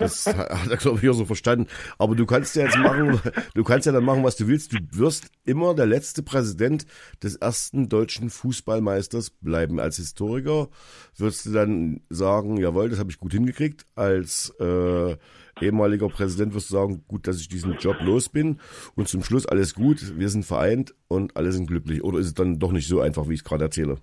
das 0.00 0.26
hat 0.26 0.68
er, 0.68 0.76
glaube 0.76 0.98
ich, 1.00 1.08
auch 1.08 1.14
so 1.14 1.24
verstanden. 1.24 1.68
Aber 1.96 2.16
du 2.16 2.26
kannst 2.26 2.56
ja 2.56 2.64
jetzt 2.64 2.76
machen, 2.76 3.20
du 3.54 3.62
kannst 3.62 3.86
ja 3.86 3.92
dann 3.92 4.02
machen, 4.02 4.24
was 4.24 4.34
du 4.34 4.48
willst. 4.48 4.72
Du 4.72 4.78
wirst 4.94 5.30
immer 5.44 5.76
der 5.76 5.86
letzte 5.86 6.24
Präsident 6.24 6.84
des 7.22 7.36
ersten 7.36 7.88
deutschen 7.88 8.30
Fußballmeisters 8.30 9.30
bleiben. 9.30 9.78
Als 9.78 9.98
Historiker 9.98 10.70
wirst 11.16 11.46
du 11.46 11.52
dann 11.52 12.00
sagen, 12.10 12.56
jawohl, 12.56 12.88
das 12.88 12.98
habe 12.98 13.12
ich 13.12 13.18
gut 13.18 13.32
hingekriegt. 13.32 13.86
Als 13.94 14.52
äh, 14.58 15.16
ehemaliger 15.60 16.08
Präsident 16.08 16.52
wirst 16.52 16.70
du 16.70 16.74
sagen, 16.74 17.04
gut, 17.06 17.28
dass 17.28 17.40
ich 17.40 17.48
diesen 17.48 17.76
Job 17.76 17.98
los 18.00 18.28
bin. 18.28 18.58
Und 18.96 19.06
zum 19.06 19.22
Schluss 19.22 19.46
alles 19.46 19.74
gut, 19.74 20.18
wir 20.18 20.28
sind 20.30 20.44
vereint 20.44 20.96
und 21.06 21.36
alle 21.36 21.52
sind 21.52 21.68
glücklich. 21.68 22.02
Oder 22.02 22.18
ist 22.18 22.26
es 22.26 22.34
dann 22.34 22.58
doch 22.58 22.72
nicht 22.72 22.88
so 22.88 23.00
einfach, 23.00 23.28
wie 23.28 23.34
ich 23.34 23.40
es 23.40 23.44
gerade 23.44 23.62
erzähle? 23.62 23.98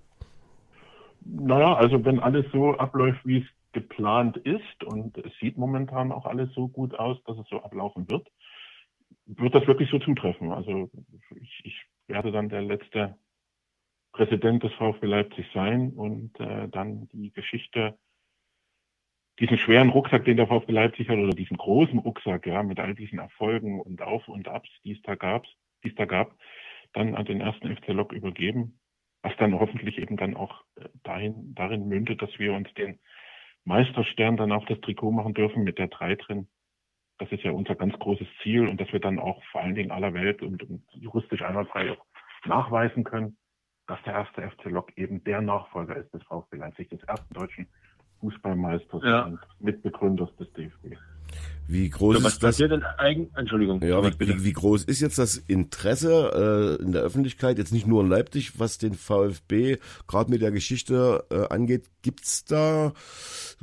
Naja, 1.22 1.76
also 1.76 2.04
wenn 2.06 2.20
alles 2.20 2.46
so 2.52 2.78
abläuft, 2.78 3.26
wie 3.26 3.40
es 3.40 3.46
geplant 3.72 4.38
ist 4.38 4.84
und 4.84 5.18
es 5.18 5.32
sieht 5.40 5.58
momentan 5.58 6.12
auch 6.12 6.26
alles 6.26 6.54
so 6.54 6.68
gut 6.68 6.96
aus, 6.96 7.22
dass 7.26 7.38
es 7.38 7.48
so 7.50 7.62
ablaufen 7.62 8.10
wird, 8.10 8.28
wird 9.26 9.54
das 9.54 9.68
wirklich 9.68 9.90
so 9.90 10.00
zutreffen. 10.00 10.52
Also 10.52 10.90
ich, 11.36 11.62
ich 11.64 11.86
werde 12.08 12.32
dann 12.32 12.50
der 12.50 12.62
letzte 12.62 13.16
Präsident 14.12 14.64
des 14.64 14.74
VfB 14.74 15.06
Leipzig 15.06 15.46
sein 15.54 15.92
und 15.92 16.40
äh, 16.40 16.68
dann 16.70 17.08
die 17.10 17.32
Geschichte, 17.32 17.98
diesen 19.40 19.58
schweren 19.58 19.90
Rucksack, 19.90 20.26
den 20.26 20.38
der 20.38 20.48
VfB 20.48 20.72
Leipzig 20.72 21.10
hat, 21.10 21.18
oder 21.18 21.34
diesen 21.34 21.58
großen 21.58 22.00
Rucksack, 22.00 22.48
ja, 22.48 22.64
mit 22.64 22.80
all 22.80 22.96
diesen 22.96 23.20
Erfolgen 23.20 23.80
und 23.80 24.02
Auf 24.02 24.28
und 24.28 24.48
Abs, 24.48 24.70
die 24.84 24.94
es 24.94 25.02
da 25.04 25.16
gab, 25.16 25.46
die 25.84 25.90
es 25.90 25.96
da 25.96 26.06
gab, 26.06 26.36
dann 26.94 27.16
an 27.16 27.26
den 27.26 27.40
ersten 27.40 27.74
FC 27.74 27.90
Lok 27.90 28.14
übergeben 28.14 28.80
was 29.22 29.36
dann 29.38 29.60
hoffentlich 29.60 29.98
eben 29.98 30.18
dann 30.18 30.36
auch 30.36 30.64
äh, 30.76 30.88
dahin, 31.04 31.54
darin 31.56 31.88
mündet, 31.88 32.22
dass 32.22 32.38
wir 32.40 32.54
uns 32.54 32.74
den 32.76 33.00
Meisterstern 33.66 34.38
dann 34.38 34.52
auf 34.52 34.66
das 34.66 34.80
Trikot 34.82 35.12
machen 35.12 35.34
dürfen 35.34 35.64
mit 35.64 35.78
der 35.78 35.88
3 35.88 36.16
drin. 36.16 36.48
Das 37.18 37.32
ist 37.32 37.44
ja 37.44 37.52
unser 37.52 37.76
ganz 37.76 37.94
großes 38.00 38.28
Ziel 38.42 38.68
und 38.68 38.80
dass 38.80 38.92
wir 38.94 39.02
dann 39.02 39.20
auch 39.20 39.44
vor 39.52 39.62
allen 39.62 39.76
Dingen 39.76 39.92
aller 39.92 40.14
Welt 40.14 40.42
und, 40.42 40.64
und 40.64 40.84
juristisch 40.94 41.42
einwandfrei 41.42 41.92
auch 41.92 42.06
nachweisen 42.46 43.04
können, 43.04 43.38
dass 43.88 44.02
der 44.04 44.14
erste 44.14 44.42
FC 44.50 44.66
Lok 44.66 44.98
eben 44.98 45.24
der 45.26 45.42
Nachfolger 45.42 45.98
ist 45.98 46.14
des 46.14 46.24
VfB 46.24 46.58
Leipzig, 46.58 46.90
des 46.90 47.04
ersten 47.04 47.34
deutschen 47.34 47.68
Fußballmeisters 48.22 49.02
Ja. 49.04 49.24
und 49.24 49.40
Mitbegründers 49.60 50.34
des 50.38 50.52
DFB. 50.54 50.96
Wie 51.68 51.88
groß 51.90 52.18
So, 52.18 52.24
was 52.24 52.34
ist 52.34 52.44
das? 52.44 52.56
passiert 52.56 52.72
denn 52.72 52.84
eigentlich? 52.98 53.30
Entschuldigung. 53.38 53.80
Ja, 53.84 54.04
wie, 54.04 54.10
bitte. 54.10 54.40
wie, 54.40 54.44
wie 54.46 54.54
groß 54.54 54.86
ist 54.86 55.02
jetzt 55.02 55.20
das 55.20 55.38
Interesse 55.38 56.78
äh, 56.80 56.84
in 56.84 56.94
der 56.94 57.04
Öffentlichkeit, 57.04 57.60
jetzt 57.60 57.72
nicht 57.72 57.86
nur 57.86 58.02
in 58.02 58.10
Leipzig, 58.10 58.60
was 58.60 58.80
den 58.80 58.94
VfB 58.96 59.78
gerade 60.08 60.32
mit 60.32 60.42
der 60.42 60.50
Geschichte 60.52 61.24
äh, 61.30 61.54
angeht? 61.54 61.84
Gibt's 62.02 62.44
da 62.46 62.94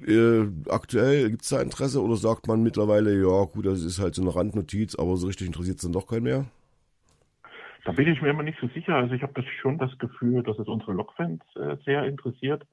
äh, 0.06 0.43
aktuell, 0.68 1.30
gibt's 1.30 1.48
da 1.48 1.60
Interesse 1.60 2.01
oder 2.01 2.14
sagt 2.16 2.47
man 2.47 2.62
mittlerweile, 2.62 3.12
ja 3.20 3.44
gut, 3.44 3.66
das 3.66 3.82
ist 3.82 3.98
halt 4.01 4.14
so 4.14 4.22
eine 4.22 4.34
Randnotiz, 4.36 4.94
aber 4.94 5.16
so 5.16 5.26
richtig 5.26 5.48
interessiert 5.48 5.78
es 5.78 5.82
dann 5.82 5.93
doch 5.93 6.06
keinen 6.06 6.22
mehr? 6.24 6.44
Da 7.84 7.93
bin 7.93 8.09
ich 8.09 8.20
mir 8.20 8.30
immer 8.30 8.43
nicht 8.43 8.59
so 8.60 8.68
sicher. 8.68 8.94
Also 8.97 9.14
ich 9.14 9.22
habe 9.22 9.32
das 9.34 9.44
schon 9.60 9.78
das 9.78 9.97
Gefühl, 9.98 10.43
dass 10.43 10.59
es 10.59 10.66
unsere 10.68 10.93
Lokfans 10.93 11.40
äh, 11.56 11.76
sehr 11.84 12.05
interessiert, 12.05 12.64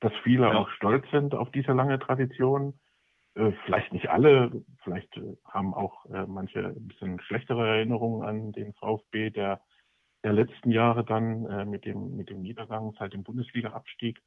dass 0.00 0.12
viele 0.22 0.42
Ja. 0.44 0.54
auch 0.54 0.70
stolz 0.70 1.04
sind 1.10 1.34
auf 1.34 1.50
diese 1.50 1.72
lange 1.72 1.98
Tradition. 1.98 2.74
Äh, 3.40 3.52
vielleicht 3.64 3.92
nicht 3.92 4.10
alle, 4.10 4.50
vielleicht 4.84 5.16
äh, 5.16 5.36
haben 5.46 5.72
auch 5.72 6.04
äh, 6.06 6.26
manche 6.26 6.58
ein 6.60 6.88
bisschen 6.88 7.20
schlechtere 7.20 7.66
Erinnerungen 7.66 8.22
an 8.28 8.52
den 8.52 8.74
VfB 8.74 9.30
der, 9.30 9.60
der 10.22 10.34
letzten 10.34 10.70
Jahre 10.70 11.04
dann 11.04 11.46
äh, 11.46 11.64
mit 11.64 11.86
dem 11.86 12.16
mit 12.16 12.28
dem 12.28 12.42
Niedergang 12.42 12.92
seit 12.98 13.14
dem 13.14 13.22
Bundesliga-Abstieg. 13.22 14.20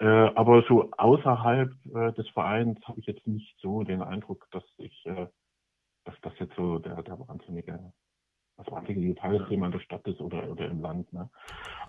Äh, 0.00 0.06
aber 0.06 0.64
so 0.66 0.90
außerhalb 0.96 1.70
des 2.16 2.28
Vereins 2.30 2.78
habe 2.88 2.98
ich 3.00 3.06
jetzt 3.06 3.26
nicht 3.26 3.56
so 3.60 3.84
den 3.84 4.02
Eindruck, 4.02 4.48
dass 4.50 4.64
ich, 4.78 5.04
dass 5.04 6.14
das 6.22 6.32
jetzt 6.38 6.54
so 6.56 6.78
der, 6.78 7.02
der 7.02 7.18
wahnsinnige 7.18 7.92
das 8.56 8.70
wahnsinnige 8.70 9.14
Tagesthema 9.14 9.66
in 9.66 9.72
der 9.72 9.80
Stadt 9.80 10.06
ist 10.06 10.20
oder, 10.20 10.48
oder 10.50 10.66
im 10.66 10.80
Land. 10.80 11.12
Ne? 11.12 11.30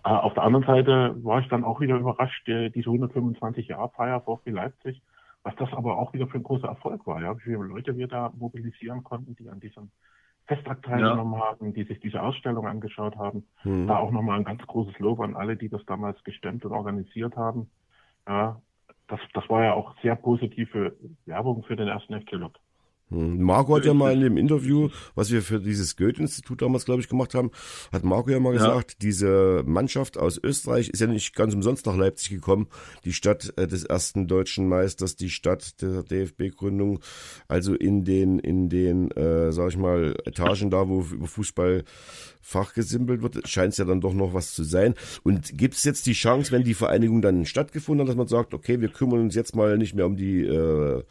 Äh, 0.04 0.10
auf 0.10 0.34
der 0.34 0.44
anderen 0.44 0.66
Seite 0.66 1.16
war 1.24 1.40
ich 1.40 1.48
dann 1.50 1.64
auch 1.64 1.80
wieder 1.80 1.98
überrascht, 1.98 2.48
äh, 2.48 2.70
diese 2.70 2.90
125 2.90 3.68
Jahre 3.68 3.90
Feier 3.90 4.22
VfB 4.22 4.52
Leipzig, 4.52 5.02
was 5.44 5.56
das 5.56 5.72
aber 5.74 5.98
auch 5.98 6.14
wieder 6.14 6.28
für 6.28 6.38
ein 6.38 6.44
großer 6.44 6.68
Erfolg 6.68 7.08
war. 7.08 7.22
Ja? 7.22 7.36
Wie 7.38 7.42
viele 7.42 7.58
Leute 7.58 7.98
wir 7.98 8.08
da 8.08 8.32
mobilisieren 8.38 9.04
konnten, 9.04 9.36
die 9.36 9.50
an 9.50 9.60
diesem 9.60 9.92
Festakt 10.46 10.86
teilgenommen 10.86 11.40
haben, 11.40 11.74
die 11.74 11.84
sich 11.84 12.00
diese 12.00 12.22
Ausstellung 12.22 12.68
angeschaut 12.68 13.16
haben. 13.16 13.46
Hm. 13.62 13.88
Da 13.88 13.98
auch 13.98 14.12
nochmal 14.12 14.38
ein 14.38 14.44
ganz 14.44 14.62
großes 14.64 14.98
Lob 15.00 15.20
an 15.22 15.36
alle, 15.36 15.56
die 15.56 15.70
das 15.70 15.86
damals 15.86 16.22
gestemmt 16.24 16.66
und 16.66 16.74
organisiert 16.74 17.38
haben. 17.38 17.70
Ja, 18.28 18.62
das, 19.08 19.20
das 19.34 19.48
war 19.50 19.64
ja 19.64 19.74
auch 19.74 19.96
sehr 20.02 20.16
positive 20.16 20.96
Werbung 21.26 21.64
für 21.64 21.76
den 21.76 21.88
ersten 21.88 22.20
FC 22.20 22.32
Lok. 22.34 22.54
Hm. 23.12 23.42
Marco 23.42 23.76
hat 23.76 23.86
ja 23.86 23.94
mal 23.94 24.14
in 24.14 24.22
dem 24.22 24.38
Interview, 24.38 24.90
was 25.16 25.32
wir 25.32 25.42
für 25.42 25.60
dieses 25.60 25.98
Goethe-Institut 25.98 26.62
damals, 26.62 26.86
glaube 26.86 27.02
ich, 27.02 27.10
gemacht 27.10 27.34
haben, 27.36 27.52
hat 27.92 28.04
Marco 28.04 28.30
ja 28.32 28.40
mal 28.40 28.56
Ja. 28.56 28.60
gesagt, 28.60 29.02
diese 29.02 29.64
Mannschaft 29.66 30.18
aus 30.18 30.40
Österreich 30.42 30.90
ist 30.90 31.00
ja 31.02 31.08
nicht 31.08 31.36
ganz 31.36 31.54
umsonst 31.54 31.86
nach 31.86 31.96
Leipzig 31.98 32.30
gekommen. 32.30 32.68
Die 33.04 33.14
Stadt 33.14 33.54
äh, 33.58 33.68
des 33.68 33.84
ersten 33.84 34.28
deutschen 34.28 34.68
Meisters, 34.68 35.16
die 35.16 35.30
Stadt 35.30 35.82
der 35.82 36.04
DFB-Gründung. 36.04 37.00
Also 37.48 37.76
in 37.76 38.06
den, 38.06 38.40
in 38.40 38.70
den, 38.70 39.12
äh, 39.12 39.52
sag 39.52 39.70
ich 39.70 39.78
mal, 39.78 40.16
Etagen 40.26 40.70
da, 40.70 40.88
wo 40.88 41.02
über 41.02 41.28
Fußball 41.28 41.84
fachgesimpelt 42.42 43.22
wird, 43.22 43.48
scheint 43.48 43.74
es 43.74 43.78
ja 43.78 43.86
dann 43.86 44.02
doch 44.02 44.14
noch 44.14 44.34
was 44.34 44.54
zu 44.54 44.64
sein. 44.64 44.96
Und 45.24 45.58
gibt 45.58 45.76
es 45.76 45.84
jetzt 45.84 46.06
die 46.06 46.14
Chance, 46.14 46.52
wenn 46.52 46.64
die 46.64 46.74
Vereinigung 46.74 47.22
dann 47.22 47.46
stattgefunden 47.46 48.06
hat, 48.06 48.10
dass 48.10 48.18
man 48.18 48.28
sagt, 48.28 48.54
okay, 48.54 48.82
wir 48.82 48.90
kümmern 48.90 49.20
uns 49.20 49.36
jetzt 49.36 49.56
mal 49.56 49.78
nicht 49.78 49.96
mehr 49.96 50.06
um 50.06 50.16
die 50.16 50.42
äh, 50.46 51.04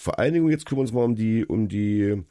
Vereinigung, 0.00 0.50
jetzt 0.50 0.64
kümmern 0.64 0.78
wir 0.78 0.82
uns 0.82 0.92
mal 0.94 1.04
um 1.04 1.14
die, 1.14 1.44
um 1.44 1.68
die 1.68 2.24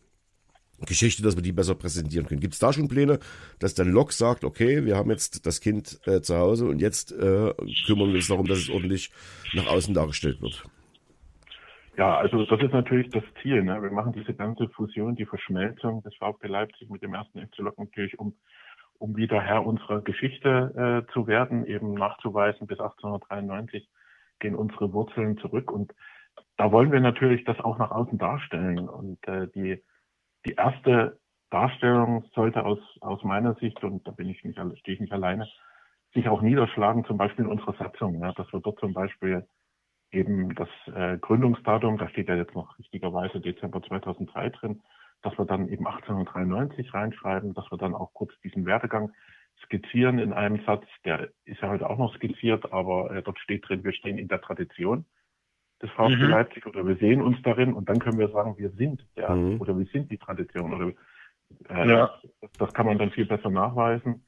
Geschichte, 0.88 1.22
dass 1.22 1.36
wir 1.36 1.44
die 1.44 1.52
besser 1.52 1.76
präsentieren 1.76 2.26
können. 2.26 2.40
Gibt 2.40 2.54
es 2.56 2.60
da 2.60 2.74
schon 2.74 2.88
Pläne, 2.88 3.20
dass 3.60 3.76
dann 3.76 3.92
Lok 3.92 4.12
sagt, 4.12 4.44
okay, 4.44 4.86
wir 4.86 4.96
haben 4.96 5.12
jetzt 5.12 5.46
das 5.46 5.62
Kind 5.62 6.00
äh, 6.08 6.22
zu 6.22 6.36
Hause 6.36 6.68
und 6.68 6.80
jetzt 6.80 7.12
äh, 7.12 7.54
kümmern 7.86 8.10
wir 8.10 8.16
uns 8.16 8.28
darum, 8.28 8.48
dass 8.48 8.58
es 8.58 8.72
ordentlich 8.72 9.12
nach 9.54 9.68
außen 9.68 9.94
dargestellt 9.94 10.42
wird? 10.42 10.64
Ja, 11.96 12.18
also 12.18 12.44
das 12.46 12.60
ist 12.60 12.74
natürlich 12.74 13.10
das 13.10 13.24
Ziel. 13.44 13.62
Ne? 13.62 13.80
Wir 13.84 13.92
machen 13.92 14.14
diese 14.14 14.34
ganze 14.34 14.68
Fusion, 14.70 15.16
die 15.16 15.28
Verschmelzung 15.28 16.02
des 16.02 16.16
VfB 16.16 16.48
Leipzig 16.48 16.90
mit 16.90 17.04
dem 17.04 17.14
ersten 17.14 17.40
FC 17.40 17.60
Lok 17.60 17.78
natürlich, 17.78 18.18
um, 18.18 18.34
um 18.98 19.16
wieder 19.16 19.42
Herr 19.42 19.64
unserer 19.64 20.02
Geschichte 20.02 21.06
äh, 21.08 21.14
zu 21.14 21.28
werden, 21.28 21.68
eben 21.68 21.94
nachzuweisen, 21.94 22.66
bis 22.66 22.80
1893 22.80 23.88
gehen 24.40 24.56
unsere 24.56 24.92
Wurzeln 24.92 25.38
zurück 25.38 25.72
und 25.72 25.94
da 26.58 26.72
wollen 26.72 26.92
wir 26.92 27.00
natürlich 27.00 27.44
das 27.46 27.60
auch 27.60 27.78
nach 27.78 27.92
außen 27.92 28.18
darstellen. 28.18 28.90
Und 28.90 29.26
äh, 29.28 29.48
die 29.48 29.84
die 30.46 30.54
erste 30.54 31.20
Darstellung 31.50 32.26
sollte 32.34 32.66
aus, 32.66 32.80
aus 33.02 33.24
meiner 33.24 33.56
Sicht, 33.56 33.84
und 33.84 34.08
da 34.08 34.12
bin 34.12 34.30
ich 34.30 34.44
nicht, 34.44 34.60
stehe 34.80 34.96
ich 34.96 35.02
nicht 35.02 35.14
alleine, 35.14 35.48
sich 36.14 36.28
auch 36.30 36.42
niederschlagen, 36.42 37.06
zum 37.06 37.18
Beispiel 37.18 37.46
in 37.46 37.52
unserer 37.52 37.74
Satzung, 37.74 38.20
ja, 38.20 38.32
dass 38.34 38.52
wir 38.54 38.60
dort 38.62 38.80
zum 38.80 38.94
Beispiel 38.94 39.48
eben 40.12 40.56
das 40.56 40.70
äh, 40.94 41.18
Gründungsdatum, 41.18 41.98
da 41.98 42.10
steht 42.10 42.30
ja 42.30 42.36
jetzt 42.36 42.56
noch 42.56 42.78
richtigerweise 42.80 43.40
Dezember 43.40 43.82
2003 43.82 44.50
drin, 44.50 44.82
dass 45.22 45.38
wir 45.38 45.46
dann 45.46 45.68
eben 45.68 45.86
1893 45.86 46.94
reinschreiben, 46.94 47.54
dass 47.54 47.70
wir 47.70 47.78
dann 47.78 47.94
auch 47.94 48.14
kurz 48.14 48.32
diesen 48.44 48.66
Werdegang 48.66 49.12
skizzieren 49.64 50.18
in 50.18 50.34
einem 50.34 50.64
Satz, 50.66 50.86
der 51.06 51.30
ist 51.46 51.62
ja 51.62 51.70
heute 51.70 51.90
auch 51.90 51.98
noch 51.98 52.16
skizziert, 52.16 52.72
aber 52.72 53.12
äh, 53.12 53.22
dort 53.22 53.38
steht 53.40 53.68
drin, 53.68 53.84
wir 53.84 53.94
stehen 53.94 54.18
in 54.18 54.30
der 54.30 54.42
Tradition 54.42 55.06
des 55.82 55.90
VfB 55.92 56.16
mhm. 56.16 56.30
Leipzig 56.30 56.66
oder 56.66 56.86
wir 56.86 56.96
sehen 56.98 57.22
uns 57.22 57.42
darin 57.44 57.74
und 57.74 57.90
dann 57.90 58.00
können 58.00 58.20
wir 58.20 58.30
sagen, 58.30 58.56
wir 58.58 58.70
sind 58.72 59.06
der 59.16 59.30
mhm. 59.30 59.62
oder 59.62 59.78
wir 59.78 59.86
sind 59.86 60.12
die 60.12 60.18
Tradition 60.18 60.74
oder 60.74 60.94
äh, 61.70 61.90
ja. 61.90 62.20
das, 62.42 62.52
das, 62.58 62.74
kann 62.74 62.86
man 62.86 62.98
dann 62.98 63.12
viel 63.12 63.26
besser 63.26 63.50
nachweisen. 63.50 64.26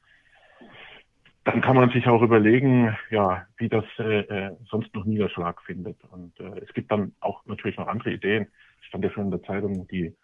Dann 1.43 1.61
kann 1.61 1.75
man 1.75 1.89
sich 1.89 2.07
auch 2.07 2.21
überlegen, 2.21 2.95
ja, 3.09 3.45
wie 3.57 3.67
das 3.67 3.85
äh, 3.97 4.19
äh, 4.19 4.57
sonst 4.69 4.93
noch 4.93 5.05
Niederschlag 5.05 5.61
findet. 5.63 6.03
Und 6.05 6.39
äh, 6.39 6.59
es 6.59 6.71
gibt 6.73 6.91
dann 6.91 7.13
auch 7.19 7.45
natürlich 7.45 7.77
noch 7.77 7.87
andere 7.87 8.11
Ideen. 8.11 8.47
Es 8.79 8.85
stand 8.85 9.03
ja 9.03 9.11
schon 9.11 9.25
in 9.25 9.31
der 9.31 9.41
Zeitung, 9.43 9.87
die 9.87 10.15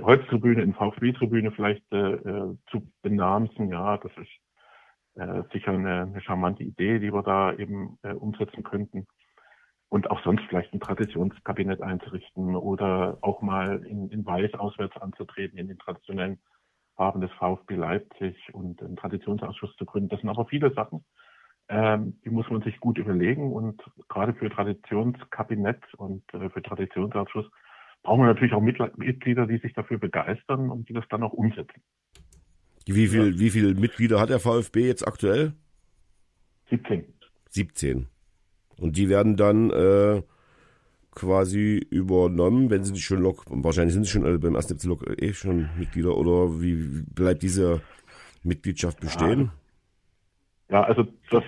Holztribüne 0.00 0.62
in 0.62 0.74
VfB-Tribüne 0.74 1.52
vielleicht 1.52 1.84
äh, 1.92 2.14
äh, 2.14 2.56
zu 2.70 2.90
benamsen. 3.02 3.68
Ja, 3.68 3.98
das 3.98 4.12
ist 4.16 5.20
äh, 5.20 5.42
sicher 5.52 5.72
eine, 5.72 6.02
eine 6.02 6.20
charmante 6.22 6.62
Idee, 6.62 6.98
die 6.98 7.12
wir 7.12 7.22
da 7.22 7.52
eben 7.52 7.98
äh, 8.02 8.12
umsetzen 8.12 8.62
könnten 8.62 9.06
und 9.94 10.10
auch 10.10 10.20
sonst 10.24 10.42
vielleicht 10.48 10.74
ein 10.74 10.80
Traditionskabinett 10.80 11.80
einzurichten 11.80 12.56
oder 12.56 13.16
auch 13.20 13.42
mal 13.42 13.86
in, 13.86 14.10
in 14.10 14.26
Weiß 14.26 14.52
auswärts 14.54 14.96
anzutreten 14.96 15.56
in 15.56 15.68
den 15.68 15.78
traditionellen 15.78 16.40
Farben 16.96 17.20
des 17.20 17.30
VfB 17.38 17.76
Leipzig 17.76 18.34
und 18.52 18.82
einen 18.82 18.96
Traditionsausschuss 18.96 19.76
zu 19.76 19.84
gründen. 19.84 20.08
Das 20.08 20.20
sind 20.20 20.30
aber 20.30 20.46
viele 20.46 20.74
Sachen, 20.74 21.04
ähm, 21.68 22.18
die 22.24 22.30
muss 22.30 22.50
man 22.50 22.62
sich 22.62 22.80
gut 22.80 22.98
überlegen 22.98 23.52
und 23.52 23.80
gerade 24.08 24.34
für 24.34 24.50
Traditionskabinett 24.50 25.84
und 25.96 26.24
äh, 26.34 26.50
für 26.50 26.60
Traditionsausschuss 26.60 27.46
brauchen 28.02 28.22
wir 28.22 28.26
natürlich 28.26 28.54
auch 28.54 28.96
Mitglieder, 28.96 29.46
die 29.46 29.58
sich 29.58 29.74
dafür 29.74 29.98
begeistern 29.98 30.70
und 30.70 30.88
die 30.88 30.92
das 30.92 31.04
dann 31.08 31.22
auch 31.22 31.32
umsetzen. 31.32 31.80
Wie 32.84 33.06
viel, 33.06 33.34
ja. 33.34 33.38
wie 33.38 33.50
viele 33.50 33.74
Mitglieder 33.74 34.18
hat 34.18 34.30
der 34.30 34.40
VfB 34.40 34.88
jetzt 34.88 35.06
aktuell? 35.06 35.52
17. 36.70 37.04
17. 37.50 38.08
Und 38.78 38.96
die 38.96 39.08
werden 39.08 39.36
dann 39.36 39.70
äh, 39.70 40.22
quasi 41.14 41.86
übernommen, 41.90 42.70
wenn 42.70 42.84
sie 42.84 42.92
nicht 42.92 43.04
schon 43.04 43.22
Lok, 43.22 43.44
wahrscheinlich 43.48 43.94
sind 43.94 44.04
sie 44.04 44.10
schon 44.10 44.24
alle 44.24 44.38
beim 44.38 44.54
ersten 44.54 44.78
FC 44.78 44.84
Lok 44.84 45.04
eh 45.20 45.32
schon 45.32 45.70
Mitglieder, 45.78 46.16
oder 46.16 46.60
wie 46.60 47.04
bleibt 47.14 47.42
diese 47.42 47.82
Mitgliedschaft 48.42 49.00
bestehen? 49.00 49.50
Ja, 50.68 50.82
also 50.82 51.06
das, 51.30 51.44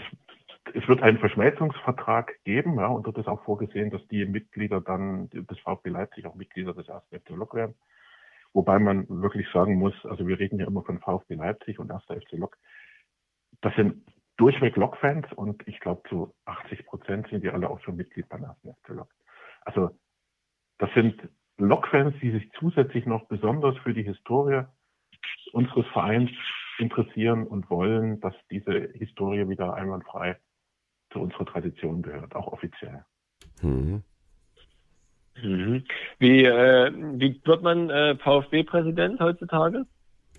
es 0.74 0.86
wird 0.88 1.02
einen 1.02 1.18
Verschmelzungsvertrag 1.18 2.32
geben, 2.44 2.76
ja, 2.76 2.86
und 2.86 3.06
dort 3.06 3.18
ist 3.18 3.28
auch 3.28 3.42
vorgesehen, 3.44 3.90
dass 3.90 4.06
die 4.08 4.24
Mitglieder 4.24 4.80
dann 4.80 5.28
des 5.30 5.58
VfB 5.60 5.90
Leipzig 5.90 6.26
auch 6.26 6.34
Mitglieder 6.34 6.74
des 6.74 6.88
ersten 6.88 7.18
FC 7.18 7.30
Lok 7.30 7.54
werden. 7.54 7.74
Wobei 8.52 8.78
man 8.78 9.06
wirklich 9.08 9.46
sagen 9.52 9.74
muss, 9.74 9.94
also 10.04 10.26
wir 10.26 10.38
reden 10.38 10.58
ja 10.58 10.66
immer 10.66 10.82
von 10.82 10.98
VfB 10.98 11.34
Leipzig 11.34 11.78
und 11.78 11.90
erster 11.90 12.16
FC 12.16 12.32
Lok. 12.32 12.56
Das 13.60 13.74
sind 13.74 14.02
durchweg 14.36 14.76
Lok-Fans 14.76 15.26
und 15.34 15.66
ich 15.66 15.80
glaube 15.80 16.02
zu 16.08 16.34
80 16.44 16.86
Prozent 16.86 17.28
sind 17.28 17.42
die 17.42 17.50
alle 17.50 17.68
auch 17.70 17.80
schon 17.80 17.96
Mitglied 17.96 18.28
beim 18.28 18.44
ersten 18.44 18.74
FC 18.74 18.88
Lok. 18.88 19.08
Also 19.62 19.90
das 20.78 20.90
sind 20.94 21.16
Lok-Fans, 21.58 22.14
die 22.20 22.32
sich 22.32 22.50
zusätzlich 22.58 23.06
noch 23.06 23.26
besonders 23.28 23.76
für 23.78 23.94
die 23.94 24.02
Historie 24.02 24.64
unseres 25.52 25.86
Vereins 25.88 26.30
interessieren 26.78 27.46
und 27.46 27.70
wollen, 27.70 28.20
dass 28.20 28.34
diese 28.50 28.90
Historie 28.94 29.48
wieder 29.48 29.74
einwandfrei 29.74 30.36
zu 31.12 31.20
unserer 31.20 31.46
Tradition 31.46 32.02
gehört, 32.02 32.34
auch 32.34 32.48
offiziell. 32.48 33.04
Mhm. 33.62 34.02
Mhm. 35.42 35.84
Wie, 36.18 36.44
äh, 36.44 36.92
wie 36.92 37.40
wird 37.44 37.62
man 37.62 37.90
äh, 37.90 38.16
VfB-Präsident 38.16 39.20
heutzutage? 39.20 39.86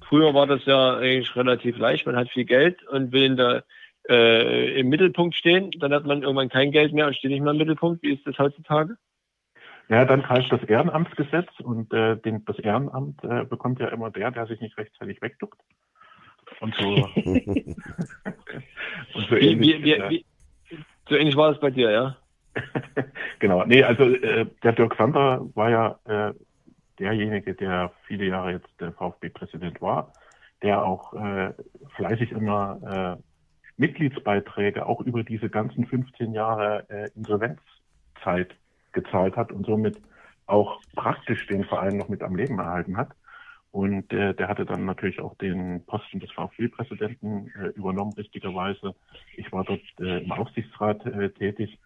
Früher 0.08 0.34
war 0.34 0.48
das 0.48 0.66
ja 0.66 0.98
eigentlich 0.98 1.36
relativ 1.36 1.78
leicht. 1.78 2.06
Man 2.06 2.16
hat 2.16 2.30
viel 2.30 2.46
Geld 2.46 2.84
und 2.88 3.12
will 3.12 3.24
in 3.24 3.38
der 3.38 3.64
äh, 4.10 4.80
im 4.80 4.90
Mittelpunkt 4.90 5.36
stehen, 5.36 5.72
dann 5.80 5.94
hat 5.94 6.06
man 6.06 6.22
irgendwann 6.22 6.50
kein 6.50 6.72
Geld 6.72 6.94
mehr 6.94 7.08
und 7.08 7.16
steht 7.16 7.32
nicht 7.32 7.42
mehr 7.42 7.52
im 7.52 7.58
Mittelpunkt. 7.58 8.04
Wie 8.04 8.14
ist 8.14 8.26
das 8.26 8.38
heutzutage? 8.38 8.98
Ja, 9.90 10.04
dann 10.06 10.22
greift 10.22 10.52
das 10.52 10.64
Ehrenamtsgesetz 10.64 11.48
und 11.64 11.94
äh, 11.94 12.18
den, 12.18 12.44
das 12.46 12.60
Ehrenamt 12.60 13.24
äh, 13.24 13.46
bekommt 13.46 13.80
ja 13.80 13.88
immer 13.88 14.12
der, 14.12 14.32
der 14.32 14.46
sich 14.48 14.60
nicht 14.60 14.78
rechtzeitig 14.78 15.22
wegduckt. 15.22 15.62
Und 16.60 16.76
so. 16.76 16.88
und 16.96 17.76
so, 19.14 19.36
wie, 19.36 19.52
ähnlich, 19.52 19.84
wie, 19.84 19.96
wie, 20.10 20.26
so 21.10 21.16
ähnlich 21.16 21.36
war 21.36 21.52
es 21.52 21.60
bei 21.60 21.70
dir, 21.72 21.92
ja? 21.92 22.18
genau. 23.40 23.64
Nee, 23.66 23.84
also 23.84 24.04
äh, 24.04 24.46
der 24.64 24.74
Dirk 24.74 24.96
Sander 24.98 25.46
war 25.54 25.70
ja 25.70 26.00
äh, 26.06 26.34
derjenige, 27.00 27.54
der 27.54 27.92
viele 28.08 28.26
Jahre 28.26 28.52
jetzt 28.52 28.70
der 28.80 28.92
VfB-Präsident 28.94 29.82
war, 29.82 30.12
der 30.64 30.84
auch 30.84 31.14
äh, 31.14 31.54
fleißig 31.96 32.32
immer 32.32 33.18
äh, 33.18 33.22
Mitgliedsbeiträge 33.78 34.86
auch 34.86 35.02
über 35.02 35.24
diese 35.24 35.50
ganzen 35.50 35.86
15 35.86 36.34
Jahre 36.34 36.86
äh, 36.90 37.10
Insolvenzzeit 37.16 38.56
gezahlt 38.92 39.36
hat 39.36 39.52
und 39.52 39.66
somit 39.66 40.02
auch 40.48 40.82
praktisch 40.96 41.46
den 41.48 41.64
Verein 41.64 41.98
noch 41.98 42.10
mit 42.10 42.24
am 42.24 42.36
Leben 42.36 42.58
erhalten 42.60 42.98
hat. 42.98 43.10
Und 43.72 44.12
äh, 44.12 44.34
der 44.34 44.48
hatte 44.48 44.66
dann 44.66 44.86
natürlich 44.86 45.20
auch 45.20 45.36
den 45.36 45.86
Posten 45.86 46.20
des 46.20 46.32
VfB-Präsidenten 46.32 47.52
äh, 47.62 47.68
übernommen, 47.76 48.14
richtigerweise. 48.14 48.96
Ich 49.36 49.52
war 49.52 49.66
dort 49.66 49.82
äh, 50.00 50.24
im 50.24 50.32
Aufsichtsrat 50.32 51.06
äh, 51.06 51.30
tätig. 51.30 51.78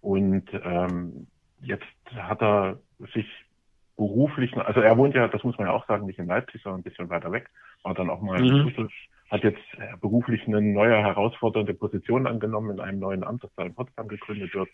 Und 0.00 0.50
ähm, 0.52 1.28
jetzt 1.62 1.86
hat 2.14 2.42
er 2.42 2.80
sich 3.14 3.26
beruflich, 3.96 4.54
also 4.56 4.80
er 4.80 4.98
wohnt 4.98 5.14
ja, 5.14 5.28
das 5.28 5.44
muss 5.44 5.56
man 5.58 5.68
ja 5.68 5.72
auch 5.72 5.86
sagen, 5.86 6.06
nicht 6.06 6.18
in 6.18 6.26
Leipzig, 6.26 6.60
sondern 6.62 6.80
ein 6.80 6.84
bisschen 6.84 7.08
weiter 7.08 7.30
weg, 7.30 7.48
war 7.82 7.94
dann 7.94 8.10
auch 8.10 8.20
mal 8.20 8.40
mhm. 8.40 8.68
in 8.68 8.88
hat 9.32 9.44
jetzt 9.44 9.62
äh, 9.78 9.96
beruflich 9.98 10.46
eine 10.46 10.60
neue 10.60 10.98
herausfordernde 10.98 11.72
Position 11.72 12.26
angenommen 12.26 12.72
in 12.72 12.80
einem 12.80 12.98
neuen 12.98 13.24
Amt, 13.24 13.42
das 13.42 13.50
da 13.56 13.64
in 13.64 13.74
Potsdam 13.74 14.06
gegründet 14.06 14.54
wird. 14.54 14.68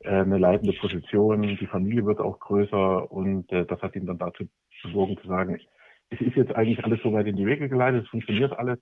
Äh, 0.00 0.08
eine 0.08 0.38
leitende 0.38 0.72
Position, 0.72 1.42
die 1.42 1.66
Familie 1.66 2.06
wird 2.06 2.18
auch 2.18 2.40
größer 2.40 3.12
und 3.12 3.52
äh, 3.52 3.66
das 3.66 3.82
hat 3.82 3.94
ihn 3.94 4.06
dann 4.06 4.16
dazu 4.16 4.48
bewogen 4.82 5.18
zu 5.18 5.28
sagen, 5.28 5.60
es 6.08 6.20
ist 6.22 6.34
jetzt 6.34 6.54
eigentlich 6.56 6.82
alles 6.82 7.02
so 7.02 7.12
weit 7.12 7.26
in 7.26 7.36
die 7.36 7.44
Wege 7.44 7.68
geleitet, 7.68 8.04
es 8.04 8.08
funktioniert 8.08 8.58
alles. 8.58 8.78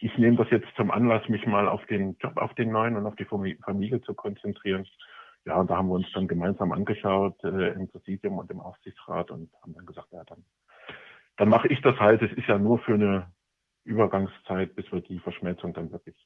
Ich 0.00 0.16
nehme 0.16 0.36
das 0.36 0.48
jetzt 0.50 0.68
zum 0.76 0.92
Anlass, 0.92 1.28
mich 1.28 1.44
mal 1.44 1.66
auf 1.66 1.84
den 1.86 2.16
Job, 2.18 2.36
auf 2.36 2.54
den 2.54 2.70
neuen 2.70 2.96
und 2.96 3.04
auf 3.04 3.16
die 3.16 3.24
Familie 3.24 4.00
zu 4.02 4.14
konzentrieren. 4.14 4.86
Ja, 5.44 5.56
und 5.56 5.68
da 5.68 5.76
haben 5.76 5.88
wir 5.88 5.94
uns 5.94 6.10
dann 6.14 6.28
gemeinsam 6.28 6.70
angeschaut 6.70 7.42
äh, 7.42 7.72
im 7.72 7.88
Präsidium 7.88 8.38
und 8.38 8.48
im 8.50 8.60
Aufsichtsrat 8.60 9.32
und 9.32 9.50
haben 9.60 9.74
dann 9.74 9.86
gesagt, 9.86 10.08
ja, 10.12 10.22
dann, 10.24 10.44
dann 11.36 11.48
mache 11.48 11.66
ich 11.66 11.80
das 11.80 11.98
halt. 11.98 12.22
Es 12.22 12.32
ist 12.32 12.46
ja 12.46 12.56
nur 12.56 12.78
für 12.78 12.94
eine 12.94 13.26
Übergangszeit, 13.84 14.74
bis 14.74 14.90
wir 14.92 15.00
die 15.00 15.18
Verschmelzung 15.18 15.72
dann 15.72 15.90
wirklich 15.92 16.16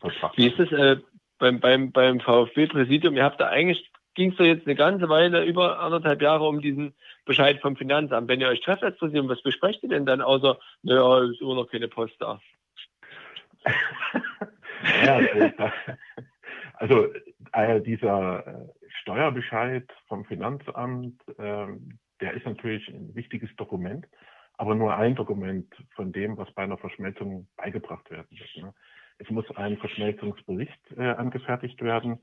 betrachten. 0.00 0.36
Wie 0.36 0.48
ist 0.48 0.58
es 0.58 0.72
äh, 0.72 0.96
beim, 1.38 1.60
beim, 1.60 1.92
beim 1.92 2.20
VfB-Präsidium? 2.20 3.16
Ihr 3.16 3.24
habt 3.24 3.40
da 3.40 3.48
eigentlich, 3.48 3.90
ging 4.14 4.30
es 4.30 4.36
da 4.36 4.44
jetzt 4.44 4.66
eine 4.66 4.76
ganze 4.76 5.08
Weile, 5.08 5.44
über 5.44 5.80
anderthalb 5.80 6.22
Jahre 6.22 6.46
um 6.46 6.60
diesen 6.60 6.94
Bescheid 7.24 7.60
vom 7.60 7.76
Finanzamt. 7.76 8.28
Wenn 8.28 8.40
ihr 8.40 8.48
euch 8.48 8.60
trefft 8.60 8.82
als 8.82 8.98
Präsidium, 8.98 9.28
was 9.28 9.42
besprecht 9.42 9.82
ihr 9.82 9.88
denn 9.88 10.06
dann, 10.06 10.20
außer, 10.20 10.58
naja, 10.82 11.24
ist 11.30 11.40
immer 11.40 11.54
noch 11.54 11.70
keine 11.70 11.88
Post 11.88 12.16
da? 12.18 12.40
ja, 15.04 15.16
also, 15.16 15.50
also 16.74 17.12
äh, 17.52 17.80
dieser 17.80 18.46
äh, 18.46 18.68
Steuerbescheid 19.02 19.90
vom 20.06 20.24
Finanzamt, 20.24 21.20
äh, 21.38 21.66
der 22.20 22.34
ist 22.34 22.46
natürlich 22.46 22.88
ein 22.88 23.14
wichtiges 23.14 23.54
Dokument 23.56 24.06
aber 24.58 24.74
nur 24.74 24.94
ein 24.94 25.14
Dokument 25.14 25.72
von 25.94 26.12
dem, 26.12 26.36
was 26.36 26.52
bei 26.52 26.64
einer 26.64 26.76
Verschmelzung 26.76 27.48
beigebracht 27.56 28.10
werden 28.10 28.28
wird. 28.30 28.64
Ne? 28.64 28.74
Es 29.18 29.30
muss 29.30 29.44
ein 29.56 29.78
Verschmelzungsbericht 29.78 30.80
äh, 30.96 31.10
angefertigt 31.10 31.80
werden, 31.80 32.20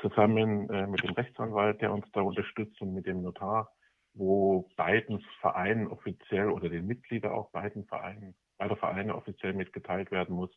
zusammen 0.00 0.70
äh, 0.70 0.86
mit 0.86 1.02
dem 1.02 1.14
Rechtsanwalt, 1.14 1.80
der 1.80 1.92
uns 1.92 2.10
da 2.12 2.20
unterstützt 2.20 2.80
und 2.80 2.94
mit 2.94 3.06
dem 3.06 3.22
Notar, 3.22 3.70
wo 4.14 4.68
beiden 4.76 5.20
Vereinen 5.40 5.88
offiziell 5.88 6.50
oder 6.50 6.68
den 6.68 6.86
Mitgliedern 6.86 7.32
auch 7.32 7.50
beiden 7.50 7.84
Vereinen, 7.86 8.34
beider 8.58 8.76
Vereine 8.76 9.14
offiziell 9.14 9.52
mitgeteilt 9.52 10.10
werden 10.10 10.36
muss, 10.36 10.50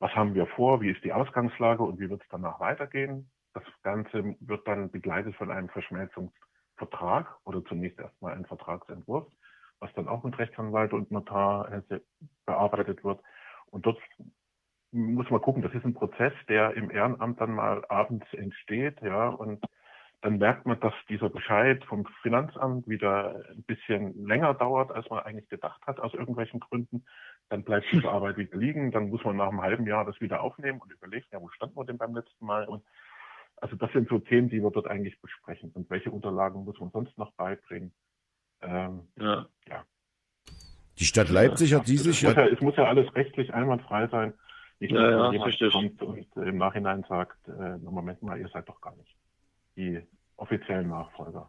was 0.00 0.14
haben 0.14 0.34
wir 0.34 0.46
vor, 0.46 0.80
wie 0.80 0.90
ist 0.90 1.04
die 1.04 1.12
Ausgangslage 1.12 1.82
und 1.82 2.00
wie 2.00 2.08
wird 2.08 2.22
es 2.22 2.28
danach 2.30 2.60
weitergehen. 2.60 3.30
Das 3.52 3.64
Ganze 3.82 4.36
wird 4.40 4.66
dann 4.66 4.90
begleitet 4.90 5.34
von 5.36 5.50
einem 5.50 5.68
Verschmelzungsvertrag 5.68 7.36
oder 7.44 7.64
zunächst 7.64 7.98
erstmal 7.98 8.34
ein 8.34 8.46
Vertragsentwurf, 8.46 9.26
was 9.80 9.92
dann 9.94 10.08
auch 10.08 10.24
mit 10.24 10.38
Rechtsanwalt 10.38 10.92
und 10.92 11.10
Notar 11.10 11.82
äh, 11.90 12.00
bearbeitet 12.46 13.04
wird. 13.04 13.20
Und 13.66 13.86
dort 13.86 13.98
muss 14.90 15.30
man 15.30 15.40
gucken, 15.40 15.62
das 15.62 15.74
ist 15.74 15.84
ein 15.84 15.94
Prozess, 15.94 16.32
der 16.48 16.74
im 16.74 16.90
Ehrenamt 16.90 17.40
dann 17.40 17.54
mal 17.54 17.84
abends 17.88 18.26
entsteht, 18.32 19.00
ja, 19.02 19.28
und 19.28 19.62
dann 20.20 20.38
merkt 20.38 20.66
man, 20.66 20.80
dass 20.80 20.94
dieser 21.08 21.30
Bescheid 21.30 21.84
vom 21.84 22.04
Finanzamt 22.22 22.88
wieder 22.88 23.44
ein 23.50 23.62
bisschen 23.62 24.26
länger 24.26 24.52
dauert, 24.52 24.90
als 24.90 25.08
man 25.10 25.20
eigentlich 25.20 25.48
gedacht 25.48 25.80
hat, 25.86 26.00
aus 26.00 26.12
irgendwelchen 26.12 26.58
Gründen. 26.58 27.04
Dann 27.50 27.62
bleibt 27.62 27.86
diese 27.92 28.08
Arbeit 28.10 28.36
wieder 28.36 28.56
liegen. 28.56 28.90
Dann 28.90 29.10
muss 29.10 29.22
man 29.22 29.36
nach 29.36 29.48
einem 29.48 29.62
halben 29.62 29.86
Jahr 29.86 30.04
das 30.04 30.20
wieder 30.20 30.40
aufnehmen 30.40 30.80
und 30.80 30.90
überlegen, 30.90 31.26
ja, 31.30 31.40
wo 31.40 31.48
stand 31.50 31.76
man 31.76 31.86
denn 31.86 31.98
beim 31.98 32.16
letzten 32.16 32.44
Mal? 32.44 32.66
Und 32.66 32.84
also 33.56 33.76
das 33.76 33.92
sind 33.92 34.08
so 34.08 34.18
Themen, 34.18 34.48
die 34.48 34.60
wir 34.60 34.72
dort 34.72 34.88
eigentlich 34.88 35.20
besprechen. 35.20 35.70
Und 35.72 35.88
welche 35.88 36.10
Unterlagen 36.10 36.64
muss 36.64 36.80
man 36.80 36.90
sonst 36.90 37.16
noch 37.16 37.32
beibringen? 37.34 37.92
Ähm, 38.62 39.00
ja. 39.18 39.46
ja. 39.68 39.84
Die 40.98 41.04
Stadt 41.04 41.28
Leipzig 41.28 41.74
hat 41.74 41.86
die 41.86 41.96
sich 41.96 42.22
es, 42.22 42.28
muss 42.28 42.36
ja, 42.36 42.46
es 42.46 42.60
muss 42.60 42.76
ja 42.76 42.84
alles 42.84 43.14
rechtlich 43.14 43.52
einwandfrei 43.54 44.08
sein. 44.08 44.34
Nicht, 44.80 44.92
dass 44.92 45.00
ja, 45.00 45.10
ja, 45.10 45.32
jemand 45.32 45.72
kommt 45.72 46.02
und 46.02 46.46
im 46.46 46.56
Nachhinein 46.56 47.04
sagt, 47.08 47.36
äh, 47.48 47.78
Moment 47.78 48.22
mal, 48.22 48.38
ihr 48.38 48.48
seid 48.48 48.68
doch 48.68 48.80
gar 48.80 48.94
nicht 48.96 49.16
die 49.76 50.00
offiziellen 50.36 50.88
Nachfolger. 50.88 51.48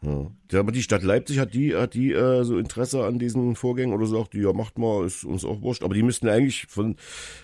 Ja. 0.00 0.60
Aber 0.60 0.70
die 0.70 0.82
Stadt 0.82 1.02
Leipzig 1.02 1.40
hat 1.40 1.54
die, 1.54 1.74
hat 1.74 1.94
die 1.94 2.12
äh, 2.12 2.44
so 2.44 2.56
Interesse 2.56 3.04
an 3.04 3.18
diesen 3.18 3.56
Vorgängen 3.56 3.92
oder 3.92 4.06
sagt 4.06 4.32
die, 4.34 4.40
ja 4.40 4.52
macht 4.52 4.78
mal, 4.78 5.04
ist 5.04 5.24
uns 5.24 5.44
auch 5.44 5.60
wurscht. 5.60 5.82
Aber 5.82 5.94
die 5.94 6.04
müssten 6.04 6.28
eigentlich 6.28 6.66
von 6.66 6.96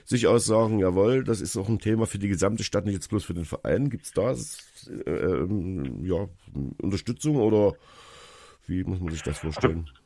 sich 0.04 0.28
aus 0.28 0.46
sagen, 0.46 0.78
jawohl, 0.78 1.24
das 1.24 1.40
ist 1.40 1.56
auch 1.56 1.68
ein 1.68 1.80
Thema 1.80 2.06
für 2.06 2.18
die 2.18 2.28
gesamte 2.28 2.62
Stadt, 2.62 2.84
nicht 2.84 2.94
jetzt 2.94 3.08
bloß 3.08 3.24
für 3.24 3.34
den 3.34 3.44
Verein. 3.44 3.90
Gibt 3.90 4.04
es 4.04 4.12
da 4.12 4.32
äh, 4.32 5.10
äh, 5.10 5.48
ja, 6.02 6.28
Unterstützung 6.80 7.36
oder 7.36 7.74
wie 8.66 8.84
muss 8.84 9.00
man 9.00 9.10
sich 9.10 9.22
das 9.22 9.38
vorstellen? 9.38 9.86
Also, 9.88 10.00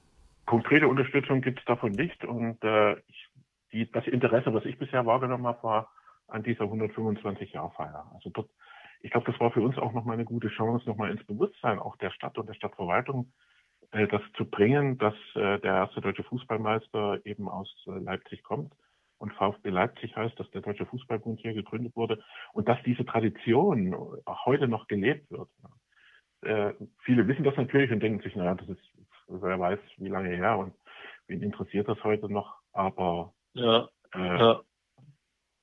konkrete 0.47 0.89
Unterstützung 0.89 1.41
gibt 1.41 1.61
es 1.61 1.65
davon 1.67 1.93
nicht 1.93 2.25
und 2.25 2.63
äh, 2.65 2.95
ich, 3.07 3.29
die, 3.73 3.91
das 3.91 4.07
Interesse, 4.07 4.53
was 4.55 4.65
ich 4.65 4.79
bisher 4.79 5.05
wahrgenommen 5.07 5.47
habe, 5.47 5.63
war 5.63 5.93
an 6.27 6.43
dieser 6.43 6.65
125-Jahr-Feier. 6.65 8.11
Also 8.15 8.31
dort 8.31 8.49
ich 9.01 9.11
glaube, 9.11 9.31
das 9.31 9.41
war 9.41 9.51
für 9.51 9.61
uns 9.61 9.79
auch 9.79 9.93
nochmal 9.93 10.15
eine 10.15 10.25
gute 10.25 10.49
Chance, 10.49 10.89
nochmal 10.89 11.11
ins 11.11 11.25
Bewusstsein 11.25 11.79
auch 11.79 11.97
der 11.97 12.11
Stadt 12.11 12.39
und 12.39 12.49
der 12.49 12.55
Stadtverwaltung 12.55 13.33
äh, 13.93 14.07
das 14.09 14.23
zu 14.37 14.45
bringen, 14.45 14.99
dass 14.99 15.15
äh, 15.35 15.59
der 15.61 15.75
erste 15.75 16.01
deutsche 16.01 16.25
Fußballmeister 16.25 17.25
eben 17.25 17.49
aus 17.49 17.73
äh, 17.87 17.99
Leipzig 17.99 18.43
kommt 18.43 18.73
und 19.19 19.33
VfB 19.35 19.71
Leipzig 19.71 20.17
heißt, 20.17 20.39
dass 20.39 20.51
der 20.51 20.63
Deutsche 20.63 20.87
Fußballbund 20.87 21.41
hier 21.41 21.55
gegründet 21.55 21.95
wurde 21.97 22.23
und 22.53 22.69
dass 22.69 22.83
diese 22.85 23.05
Tradition 23.05 23.97
heute 24.45 24.69
noch 24.69 24.87
gelebt 24.87 25.31
wird. 25.31 25.49
Äh, 26.43 26.73
viele 27.03 27.27
wissen 27.27 27.45
das 27.45 27.57
natürlich 27.57 27.91
und 27.91 28.01
denken 28.01 28.23
sich, 28.23 28.37
naja, 28.37 28.55
das 28.55 28.69
ist, 28.69 28.83
wer 29.29 29.59
weiß, 29.59 29.79
wie 29.97 30.09
lange 30.09 30.31
her 30.31 30.59
und 30.59 30.75
wen 31.27 31.43
interessiert 31.43 31.89
das 31.89 32.03
heute 32.05 32.33
noch, 32.33 32.57
aber 32.73 33.35
ja, 33.55 33.89
äh, 34.15 34.39
ja 34.39 34.61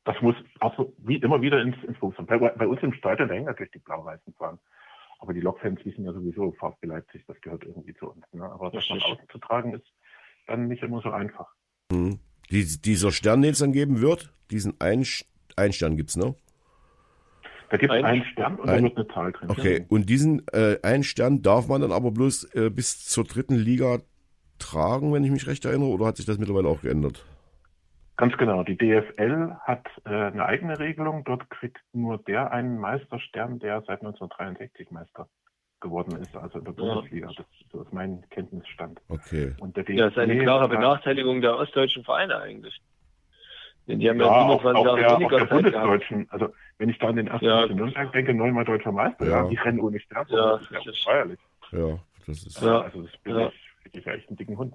das 0.05 0.21
muss 0.21 0.35
also 0.59 0.93
wie 0.99 1.17
immer 1.17 1.41
wieder 1.41 1.61
ins, 1.61 1.75
ins 1.83 1.97
Fokus 1.97 2.25
bei, 2.25 2.37
bei 2.37 2.67
uns 2.67 2.81
im 2.83 2.93
Stadion, 2.93 3.27
da 3.27 3.33
hängen 3.33 3.47
natürlich 3.47 3.71
die 3.71 3.79
blau-weißen 3.79 4.33
Fahnen. 4.35 4.59
Aber 5.19 5.33
die 5.33 5.41
Lokfans 5.41 5.83
wissen 5.83 6.05
ja 6.05 6.13
sowieso, 6.13 6.51
VfB 6.53 6.87
Leipzig, 6.87 7.23
das 7.27 7.39
gehört 7.41 7.63
irgendwie 7.63 7.95
zu 7.95 8.11
uns. 8.11 8.23
Ne? 8.31 8.43
Aber 8.43 8.69
das 8.69 8.87
nach 8.89 9.03
außen 9.03 9.27
zu 9.29 9.39
tragen, 9.39 9.73
ist 9.73 9.85
dann 10.45 10.67
nicht 10.67 10.83
immer 10.83 11.01
so 11.01 11.09
einfach. 11.09 11.47
Mhm. 11.91 12.19
Die, 12.51 12.63
dieser 12.63 13.11
Stern, 13.11 13.41
den 13.41 13.51
es 13.51 13.59
dann 13.59 13.73
geben 13.73 14.01
wird, 14.01 14.31
diesen 14.51 14.79
einen, 14.79 15.05
einen 15.55 15.73
Stern 15.73 15.97
gibt's, 15.97 16.15
ne? 16.15 16.35
Da 17.75 17.87
gibt 17.87 17.93
es 17.93 18.03
einen 18.03 18.23
Stern 18.23 18.55
und 18.55 18.67
da 18.67 18.81
wird 18.81 18.97
eine 18.97 19.07
Zahl 19.07 19.31
drin. 19.31 19.49
Okay, 19.49 19.79
ja. 19.79 19.85
und 19.89 20.09
diesen 20.09 20.47
äh, 20.53 20.77
einen 20.81 21.03
Stern 21.03 21.41
darf 21.41 21.67
man 21.67 21.81
dann 21.81 21.91
aber 21.91 22.11
bloß 22.11 22.55
äh, 22.55 22.69
bis 22.69 23.05
zur 23.05 23.25
dritten 23.25 23.55
Liga 23.55 23.99
tragen, 24.59 25.13
wenn 25.13 25.23
ich 25.23 25.31
mich 25.31 25.47
recht 25.47 25.65
erinnere, 25.65 25.89
oder 25.89 26.05
hat 26.05 26.17
sich 26.17 26.25
das 26.25 26.37
mittlerweile 26.37 26.69
auch 26.69 26.81
geändert? 26.81 27.25
Ganz 28.17 28.37
genau. 28.37 28.63
Die 28.63 28.77
DFL 28.77 29.55
hat 29.61 29.85
äh, 30.05 30.09
eine 30.09 30.45
eigene 30.45 30.79
Regelung. 30.79 31.25
Dort 31.25 31.49
kriegt 31.49 31.79
nur 31.91 32.17
der 32.17 32.51
einen 32.51 32.79
Meisterstern, 32.79 33.59
der 33.59 33.81
seit 33.81 33.99
1963 34.01 34.89
Meister 34.91 35.27
geworden 35.81 36.17
ist, 36.21 36.35
also 36.37 36.59
in 36.59 36.65
der 36.65 36.71
Bundesliga. 36.71 37.29
Das, 37.35 37.45
so 37.71 37.81
ist 37.81 37.91
mein 37.91 38.23
Kenntnisstand. 38.29 39.01
Okay. 39.09 39.53
Und 39.59 39.75
der 39.75 39.83
DFL 39.83 39.97
das 39.97 40.11
ist 40.13 40.17
eine 40.19 40.39
klare 40.39 40.69
Benachteiligung 40.69 41.41
der 41.41 41.57
ostdeutschen 41.57 42.05
Vereine 42.05 42.37
eigentlich. 42.37 42.81
Denn 43.87 43.99
die 43.99 44.09
haben 44.09 44.19
ja, 44.19 44.25
ja 44.25 44.57
27 44.59 44.87
auch, 44.87 44.97
Jahre 44.97 45.19
weniger 45.19 45.37
der 45.37 45.45
Bundesdeutschen. 45.45 46.27
Also 46.29 46.53
wenn 46.77 46.89
ich 46.89 46.97
da 46.97 47.07
an 47.07 47.15
den 47.15 47.27
ersten 47.27 47.45
ja. 47.45 47.67
Nürnberg 47.67 48.11
denke, 48.11 48.33
neunmal 48.33 48.65
deutscher 48.65 48.91
Meister, 48.91 49.27
ja. 49.27 49.47
die 49.47 49.55
rennen 49.55 49.79
ohne 49.79 49.99
Stern. 49.99 50.25
Ja, 50.29 50.57
das 50.57 50.61
ist 50.61 50.71
ja 50.71 50.91
feierlich. 51.03 51.39
Ja, 51.71 51.99
das 52.25 52.45
ist. 52.45 52.61
Ja. 52.61 52.81
Also 52.81 53.01
das 53.03 53.17
bin 53.17 53.37
ja. 53.37 53.51
ich, 53.83 53.93
ich 53.93 54.07
echt 54.07 54.27
einen 54.29 54.37
dicken 54.37 54.57
Hund. 54.57 54.73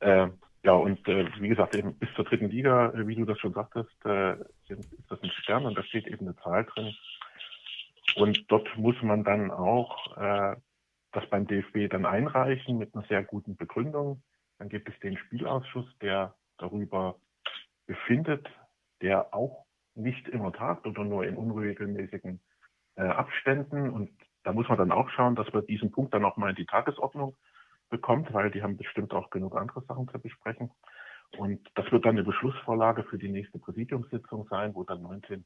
Äh, 0.00 0.28
ja, 0.64 0.72
und 0.72 1.06
äh, 1.08 1.26
wie 1.38 1.48
gesagt, 1.48 1.76
eben 1.76 1.94
bis 1.94 2.08
zur 2.16 2.24
dritten 2.24 2.48
Liga, 2.48 2.90
äh, 2.90 3.06
wie 3.06 3.14
du 3.14 3.24
das 3.24 3.38
schon 3.38 3.52
sagtest, 3.52 4.04
äh, 4.04 4.32
ist 4.68 5.10
das 5.10 5.22
ein 5.22 5.30
Stern 5.30 5.66
und 5.66 5.76
da 5.76 5.82
steht 5.82 6.06
eben 6.06 6.26
eine 6.26 6.36
Zahl 6.36 6.64
drin. 6.64 6.94
Und 8.16 8.50
dort 8.50 8.76
muss 8.76 9.00
man 9.02 9.24
dann 9.24 9.50
auch 9.50 10.16
äh, 10.16 10.56
das 11.12 11.28
beim 11.30 11.46
DFB 11.46 11.90
dann 11.90 12.06
einreichen 12.06 12.78
mit 12.78 12.94
einer 12.94 13.04
sehr 13.06 13.22
guten 13.22 13.56
Begründung. 13.56 14.22
Dann 14.58 14.68
gibt 14.68 14.88
es 14.88 14.98
den 15.00 15.16
Spielausschuss, 15.16 15.86
der 16.00 16.34
darüber 16.58 17.16
befindet, 17.86 18.48
der 19.02 19.34
auch 19.34 19.64
nicht 19.94 20.28
immer 20.28 20.52
tagt 20.52 20.86
oder 20.86 21.04
nur 21.04 21.24
in 21.24 21.36
unregelmäßigen 21.36 22.40
äh, 22.96 23.02
Abständen. 23.02 23.90
Und 23.90 24.10
da 24.42 24.52
muss 24.52 24.68
man 24.68 24.78
dann 24.78 24.92
auch 24.92 25.08
schauen, 25.10 25.36
dass 25.36 25.52
wir 25.52 25.62
diesen 25.62 25.90
Punkt 25.90 26.14
dann 26.14 26.24
auch 26.24 26.36
mal 26.36 26.50
in 26.50 26.56
die 26.56 26.66
Tagesordnung 26.66 27.36
bekommt, 27.90 28.32
weil 28.32 28.50
die 28.50 28.62
haben 28.62 28.76
bestimmt 28.76 29.12
auch 29.12 29.30
genug 29.30 29.56
andere 29.56 29.82
Sachen 29.82 30.08
zu 30.08 30.18
besprechen. 30.18 30.70
Und 31.38 31.68
das 31.74 31.90
wird 31.90 32.04
dann 32.04 32.16
eine 32.16 32.24
Beschlussvorlage 32.24 33.04
für 33.04 33.18
die 33.18 33.28
nächste 33.28 33.58
Präsidiumssitzung 33.58 34.46
sein, 34.48 34.74
wo 34.74 34.84
dann 34.84 35.02
19 35.02 35.44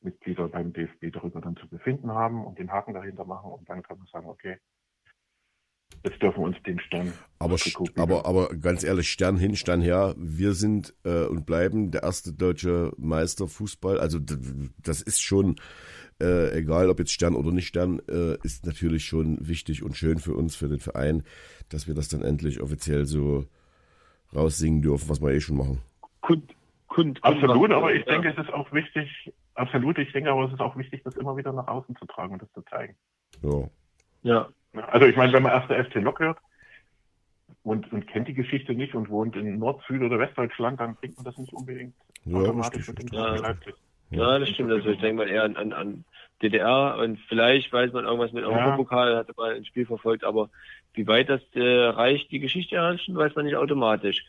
Mitglieder 0.00 0.48
beim 0.48 0.72
DFB 0.72 1.12
darüber 1.12 1.40
dann 1.40 1.56
zu 1.56 1.68
befinden 1.68 2.10
haben 2.12 2.44
und 2.44 2.58
den 2.58 2.72
Haken 2.72 2.94
dahinter 2.94 3.24
machen. 3.24 3.52
Und 3.52 3.68
dann 3.68 3.82
kann 3.82 3.98
man 3.98 4.06
sagen, 4.08 4.28
okay, 4.28 4.58
Jetzt 6.04 6.20
dürfen 6.20 6.40
wir 6.40 6.46
uns 6.46 6.56
den 6.64 6.80
Stern. 6.80 7.12
Aber, 7.38 7.56
aber, 7.96 8.26
aber 8.26 8.48
ganz 8.56 8.82
ehrlich, 8.82 9.08
Stern 9.10 9.36
hin, 9.36 9.56
Stern 9.56 9.80
her. 9.80 10.14
Wir 10.16 10.54
sind 10.54 10.94
äh, 11.04 11.24
und 11.24 11.46
bleiben 11.46 11.90
der 11.90 12.02
erste 12.02 12.32
deutsche 12.32 12.92
Meister 12.96 13.46
Fußball. 13.46 13.98
Also 14.00 14.18
das 14.82 15.00
ist 15.00 15.22
schon 15.22 15.56
äh, 16.22 16.56
egal 16.56 16.88
ob 16.88 16.98
jetzt 16.98 17.12
Stern 17.12 17.34
oder 17.34 17.50
nicht 17.50 17.66
Stern, 17.66 18.00
äh, 18.08 18.36
ist 18.44 18.64
natürlich 18.64 19.04
schon 19.04 19.46
wichtig 19.46 19.82
und 19.82 19.96
schön 19.96 20.18
für 20.18 20.34
uns, 20.34 20.54
für 20.54 20.68
den 20.68 20.78
Verein, 20.78 21.24
dass 21.68 21.88
wir 21.88 21.94
das 21.94 22.08
dann 22.08 22.22
endlich 22.22 22.60
offiziell 22.60 23.06
so 23.06 23.44
raussingen 24.34 24.82
dürfen, 24.82 25.08
was 25.08 25.20
wir 25.20 25.30
eh 25.30 25.40
schon 25.40 25.56
machen. 25.56 25.80
Kund, 26.20 26.54
kund, 26.86 27.18
absolut, 27.22 27.72
aber 27.72 27.92
ich 27.92 28.06
ja. 28.06 28.12
denke, 28.12 28.28
es 28.30 28.38
ist 28.38 28.52
auch 28.52 28.70
wichtig, 28.72 29.32
absolut, 29.54 29.98
ich 29.98 30.12
denke 30.12 30.30
aber, 30.30 30.44
es 30.44 30.52
ist 30.52 30.60
auch 30.60 30.76
wichtig, 30.76 31.02
das 31.02 31.16
immer 31.16 31.36
wieder 31.36 31.52
nach 31.52 31.66
außen 31.66 31.96
zu 31.96 32.06
tragen 32.06 32.34
und 32.34 32.42
das 32.42 32.52
zu 32.52 32.62
zeigen. 32.62 32.94
Ja. 33.42 33.68
Ja. 34.22 34.48
Also 34.74 35.06
ich 35.06 35.16
meine, 35.16 35.32
wenn 35.32 35.42
man 35.42 35.52
erst 35.52 35.70
der 35.70 35.84
FC 35.84 35.96
Lok 35.96 36.20
hört 36.20 36.38
und, 37.62 37.92
und 37.92 38.06
kennt 38.06 38.28
die 38.28 38.34
Geschichte 38.34 38.74
nicht 38.74 38.94
und 38.94 39.10
wohnt 39.10 39.36
in 39.36 39.58
Nord-, 39.58 39.82
Süd- 39.86 40.02
oder 40.02 40.18
Westdeutschland, 40.18 40.80
dann 40.80 40.96
denkt 41.02 41.16
man 41.16 41.24
das 41.24 41.36
nicht 41.36 41.52
unbedingt 41.52 41.94
ja, 42.24 42.38
automatisch 42.38 42.88
mit 42.88 42.98
dem 42.98 43.08
ja. 43.12 43.34
Leipzig. 43.36 43.74
Ja, 44.10 44.38
das 44.38 44.48
stimmt. 44.50 44.70
Also 44.70 44.90
ich 44.90 45.00
denke 45.00 45.24
mal 45.24 45.28
eher 45.28 45.44
an, 45.44 45.56
an, 45.56 45.72
an 45.72 46.04
DDR 46.42 46.98
und 46.98 47.18
vielleicht 47.28 47.72
weiß 47.72 47.92
man 47.92 48.04
irgendwas 48.04 48.32
mit 48.32 48.44
Europapokal, 48.44 49.16
hatte 49.16 49.32
mal 49.36 49.54
ein 49.54 49.64
Spiel 49.64 49.86
verfolgt, 49.86 50.24
aber 50.24 50.50
wie 50.94 51.06
weit 51.06 51.28
das 51.28 51.40
äh, 51.54 51.60
reicht, 51.60 52.30
die 52.30 52.40
Geschichte 52.40 52.76
erhalten, 52.76 53.16
weiß 53.16 53.34
man 53.34 53.46
nicht 53.46 53.56
automatisch. 53.56 54.24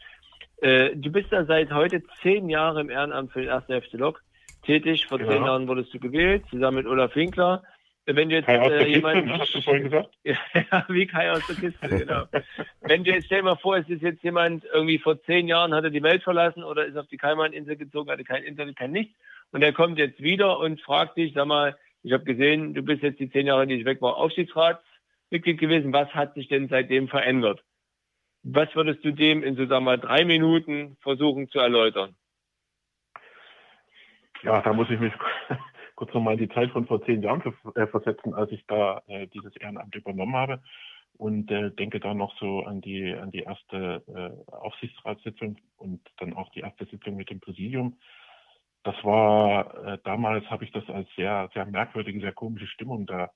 Äh, 0.61 0.95
du 0.95 1.11
bist 1.11 1.32
ja 1.32 1.44
seit 1.45 1.72
heute 1.74 2.03
zehn 2.22 2.49
Jahre 2.49 2.82
im 2.82 2.90
Ehrenamt 2.90 3.32
für 3.32 3.41
den 3.41 3.49
ersten 3.49 3.74
FC 3.82 3.94
Lok 3.94 4.24
tätig. 4.65 5.07
Vor 5.07 5.18
genau. 5.18 5.32
zehn 5.32 5.44
Jahren 5.44 5.68
wurdest 5.68 5.94
du 5.94 5.99
gewählt, 5.99 6.44
zusammen 6.49 6.78
mit 6.78 6.88
Olaf 6.88 7.15
Winkler. 7.15 7.64
Wenn 8.06 8.28
du 8.28 8.36
jetzt 8.36 8.46
Kai 8.46 8.58
äh, 8.58 8.88
jemand, 8.90 9.24
Kiste, 9.24 9.40
hast 9.40 9.56
du 9.56 9.62
vorhin 9.62 9.84
gesagt? 9.84 10.10
ja, 10.24 10.86
wie 10.90 11.08
Kai 11.08 11.32
aus 11.32 11.46
der 11.48 11.56
Kiste, 11.56 11.88
genau. 11.88 12.26
Wenn 12.82 13.04
du 13.06 13.12
jetzt 13.12 13.28
stell 13.28 13.40
dir 13.40 13.46
mal 13.46 13.56
vor, 13.56 13.78
es 13.78 13.88
ist 13.88 14.02
jetzt 14.02 14.22
jemand 14.24 14.66
irgendwie 14.66 15.00
vor 15.00 15.22
zehn 15.24 15.48
Jahren 15.48 15.74
hat 15.74 15.86
er 15.86 15.90
die 15.90 16.04
Welt 16.04 16.22
verlassen 16.22 16.64
oder 16.64 16.86
ist 16.86 16.98
auf 16.98 17.08
die 17.08 17.18
Kaiman-Insel 17.18 17.78
gezogen, 17.78 18.12
hatte 18.12 18.26
kein 18.26 18.44
Internet, 18.44 18.76
kein 18.76 18.92
nichts 18.92 19.16
und 19.52 19.62
er 19.62 19.72
kommt 19.72 20.00
jetzt 20.00 20.22
wieder 20.22 20.60
und 20.60 20.82
fragt 20.82 21.16
dich, 21.16 21.34
sag 21.34 21.48
mal, 21.48 21.78
ich 22.02 22.12
habe 22.12 22.26
gesehen, 22.26 22.74
du 22.74 22.82
bist 22.82 23.04
jetzt 23.04 23.20
die 23.20 23.32
zehn 23.32 23.48
Jahre, 23.48 23.66
die 23.66 23.76
ich 23.76 23.86
weg 23.86 24.02
war, 24.02 24.18
Aufsichtsratsmitglied 24.18 25.58
gewesen. 25.58 25.94
Was 25.94 26.10
hat 26.14 26.34
sich 26.34 26.50
denn 26.50 26.68
seitdem 26.68 27.08
verändert? 27.08 27.64
Was 28.42 28.76
würdest 28.76 29.06
du 29.06 29.12
dem 29.12 29.42
in 29.42 29.56
so 29.56 29.66
sagen 29.66 29.86
wir 29.86 29.98
drei 29.98 30.26
Minuten 30.26 30.98
versuchen 31.00 31.48
zu 31.48 31.60
erläutern? 31.60 32.16
Ja, 34.42 34.62
da 34.62 34.74
muss 34.74 34.90
ich 34.90 35.00
mich 35.00 35.14
kurz 35.95 36.14
nochmal 36.14 36.34
in 36.34 36.48
die 36.48 36.53
Zeit 36.53 36.72
von 36.72 36.86
vor 36.88 37.03
zehn 37.06 37.22
Jahren 37.22 37.41
äh, 37.76 37.88
versetzen, 37.88 38.34
als 38.34 38.52
ich 38.52 38.65
da 38.68 39.02
äh, 39.07 39.28
dieses 39.28 39.56
Ehrenamt 39.57 39.95
übernommen 39.95 40.36
habe. 40.36 40.61
und 41.18 41.52
äh, 41.52 41.72
denke 41.72 41.99
da 41.99 42.14
noch 42.14 42.38
so 42.40 42.64
an 42.64 42.82
die 42.82 43.14
an 43.14 43.32
die 43.32 43.41
erste 43.44 44.03
äh, 44.07 44.52
Aufsichtsratssitzung 44.52 45.57
und 45.78 46.02
dann 46.18 46.34
auch 46.34 46.49
die 46.49 46.61
erste 46.61 46.86
Sitzung 46.86 47.15
mit 47.15 47.30
dem 47.30 47.40
Präsidium. 47.40 47.99
Das 48.84 48.95
war 49.03 49.86
äh, 49.86 49.98
damals 50.03 50.49
habe 50.49 50.65
ich 50.65 50.72
das 50.72 50.88
als 50.90 51.07
sehr 51.15 51.49
sehr 51.53 51.65
merkwürdige, 51.65 52.20
sehr 52.20 52.34
komische 52.34 52.68
Stimmung 52.68 53.06
da 53.06 53.32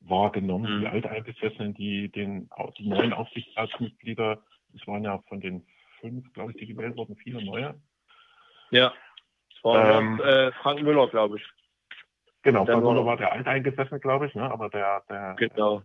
wahrgenommen. 0.00 0.76
Mhm. 0.76 0.80
Die 0.80 0.86
Alteingesessenen, 0.86 1.74
die 1.74 2.08
den 2.10 2.48
die 2.78 2.88
neuen 2.88 3.12
Aufsichtsratsmitglieder, 3.12 4.40
es 4.74 4.86
waren 4.86 5.04
ja 5.04 5.18
von 5.28 5.40
den 5.40 5.66
fünf, 6.00 6.32
glaube 6.32 6.52
ich, 6.52 6.58
die 6.58 6.66
gewählt 6.66 6.96
wurden, 6.96 7.16
viele 7.16 7.44
neue. 7.44 7.74
Ja. 8.70 8.92
Das 9.50 9.64
war 9.64 9.98
Ähm, 9.98 10.20
äh, 10.20 10.52
Frank 10.52 10.82
Müller, 10.82 11.08
glaube 11.08 11.38
ich. 11.38 11.42
Genau, 12.42 12.64
Frank 12.64 12.84
war 12.84 13.16
der 13.16 13.32
Alteingesessene, 13.32 14.00
glaube 14.00 14.26
ich, 14.26 14.34
ne? 14.34 14.50
aber 14.50 14.68
der, 14.68 15.02
der 15.08 15.34
Genau. 15.36 15.82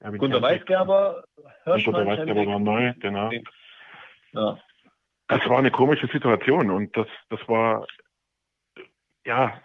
Erwin 0.00 0.18
Gunter 0.18 0.38
Kempe- 0.38 0.42
Weisgerber, 0.42 1.24
Hirschmann, 1.64 1.94
Gunter 1.94 2.06
Weisgerber 2.10 2.46
war 2.46 2.58
neu, 2.58 2.92
genau. 2.98 3.30
Ja. 4.32 4.58
Das 5.28 5.48
war 5.48 5.58
eine 5.58 5.70
komische 5.70 6.06
Situation 6.08 6.70
und 6.70 6.96
das, 6.96 7.06
das 7.30 7.40
war 7.48 7.86
ja 9.24 9.60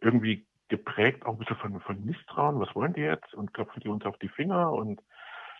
irgendwie 0.00 0.46
geprägt 0.68 1.26
auch 1.26 1.32
ein 1.32 1.38
bisschen 1.38 1.56
von, 1.56 1.80
von 1.80 2.04
Misstrauen. 2.04 2.60
Was 2.60 2.74
wollen 2.74 2.92
die 2.94 3.00
jetzt? 3.02 3.34
Und 3.34 3.52
klopfen 3.52 3.80
die 3.80 3.88
uns 3.88 4.04
auf 4.04 4.16
die 4.18 4.28
Finger? 4.28 4.72
Und 4.72 5.02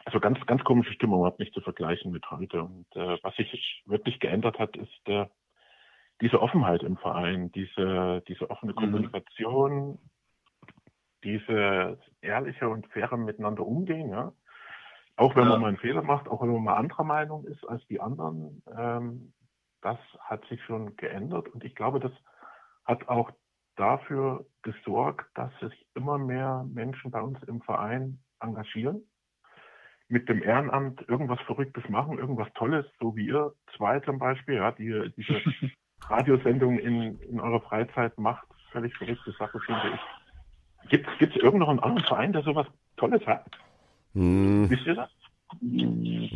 also 0.05 0.20
ganz, 0.20 0.44
ganz 0.47 0.64
komische 0.64 0.93
Stimmung, 0.93 1.20
überhaupt 1.20 1.40
nicht 1.40 1.52
zu 1.52 1.60
vergleichen 1.60 2.12
mit 2.12 2.31
heute. 2.31 2.62
Und 2.62 2.86
äh, 2.94 3.18
was 3.22 3.35
sich 3.36 3.82
wirklich 3.86 4.20
geändert 4.20 4.59
hat, 4.59 4.77
ist 4.77 5.09
äh, 5.09 5.27
diese 6.21 6.41
Offenheit 6.41 6.83
im 6.83 6.97
Verein, 6.99 7.51
diese, 7.53 8.23
diese 8.29 8.51
offene 8.51 8.73
Mhm. 8.73 8.77
Kommunikation, 8.77 9.99
diese 11.25 11.99
ehrliche 12.23 12.69
und 12.69 12.87
faire 12.89 13.17
Miteinander 13.17 13.67
umgehen, 13.67 14.11
ja. 14.11 14.33
Auch 15.17 15.37
wenn 15.37 15.45
Ja. 15.45 15.51
man 15.51 15.61
mal 15.61 15.69
einen 15.69 15.77
Fehler 15.77 16.03
macht, 16.03 16.29
auch 16.29 16.41
wenn 16.43 16.53
man 16.53 16.65
mal 16.65 16.77
anderer 16.77 17.05
Meinung 17.05 17.45
ist 17.45 17.63
als 17.69 17.87
die 17.89 18.01
anderen, 18.01 18.63
ähm, 18.77 19.33
das 19.83 19.99
hat 20.21 20.45
sich 20.47 20.63
schon 20.65 20.97
geändert 20.97 21.49
und 21.49 21.65
ich 21.65 21.75
glaube, 21.75 22.01
das 22.01 22.13
hat 22.85 23.09
auch 23.09 23.31
dafür 23.77 24.47
gesorgt, 24.63 25.27
dass 25.35 25.53
sich 25.61 25.87
immer 25.95 26.19
mehr 26.19 26.65
Menschen 26.71 27.11
bei 27.11 27.21
uns 27.21 27.43
im 27.45 27.63
Verein 27.63 28.19
engagieren, 28.41 29.03
mit 30.09 30.29
dem 30.29 30.43
Ehrenamt 30.43 31.07
irgendwas 31.09 31.41
Verrücktes 31.43 31.89
machen, 31.89 32.19
irgendwas 32.19 32.53
Tolles, 32.55 32.87
so 32.99 33.15
wie 33.17 33.27
ihr 33.27 33.53
zwei 33.77 34.01
zum 34.01 34.19
Beispiel, 34.19 34.57
ja, 34.57 34.73
die 34.73 35.13
diese 35.17 35.41
Radiosendung 36.09 36.78
in, 36.78 37.18
in 37.20 37.40
eurer 37.40 37.60
Freizeit 37.60 38.16
macht, 38.18 38.47
völlig 38.72 38.97
verrückte 38.97 39.32
Sache, 39.32 39.59
finde 39.60 39.81
ich. 39.94 40.89
Gibt 41.18 41.36
es 41.36 41.43
irgend 41.43 41.60
noch 41.60 41.68
einen 41.68 41.81
anderen 41.81 42.05
Verein, 42.06 42.32
der 42.32 42.43
sowas 42.43 42.66
Tolles 42.97 43.24
hat? 43.27 43.44
Hm, 44.14 44.68
Wisst 44.68 44.86
ihr 44.86 44.94
das? 44.94 45.10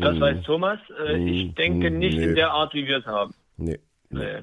Das 0.01 0.21
weiß 0.21 0.43
Thomas. 0.43 0.79
Äh, 1.07 1.17
Mhm. 1.19 1.27
Ich 1.29 1.55
denke 1.55 1.91
nicht 1.91 2.17
Nee. 2.17 2.25
in 2.25 2.35
der 2.35 2.51
Art, 2.51 2.75
wie 2.75 2.87
wir 2.87 2.99
es 2.99 3.07
haben. 3.07 3.35
nee. 3.57 3.79
Nee. 4.11 4.43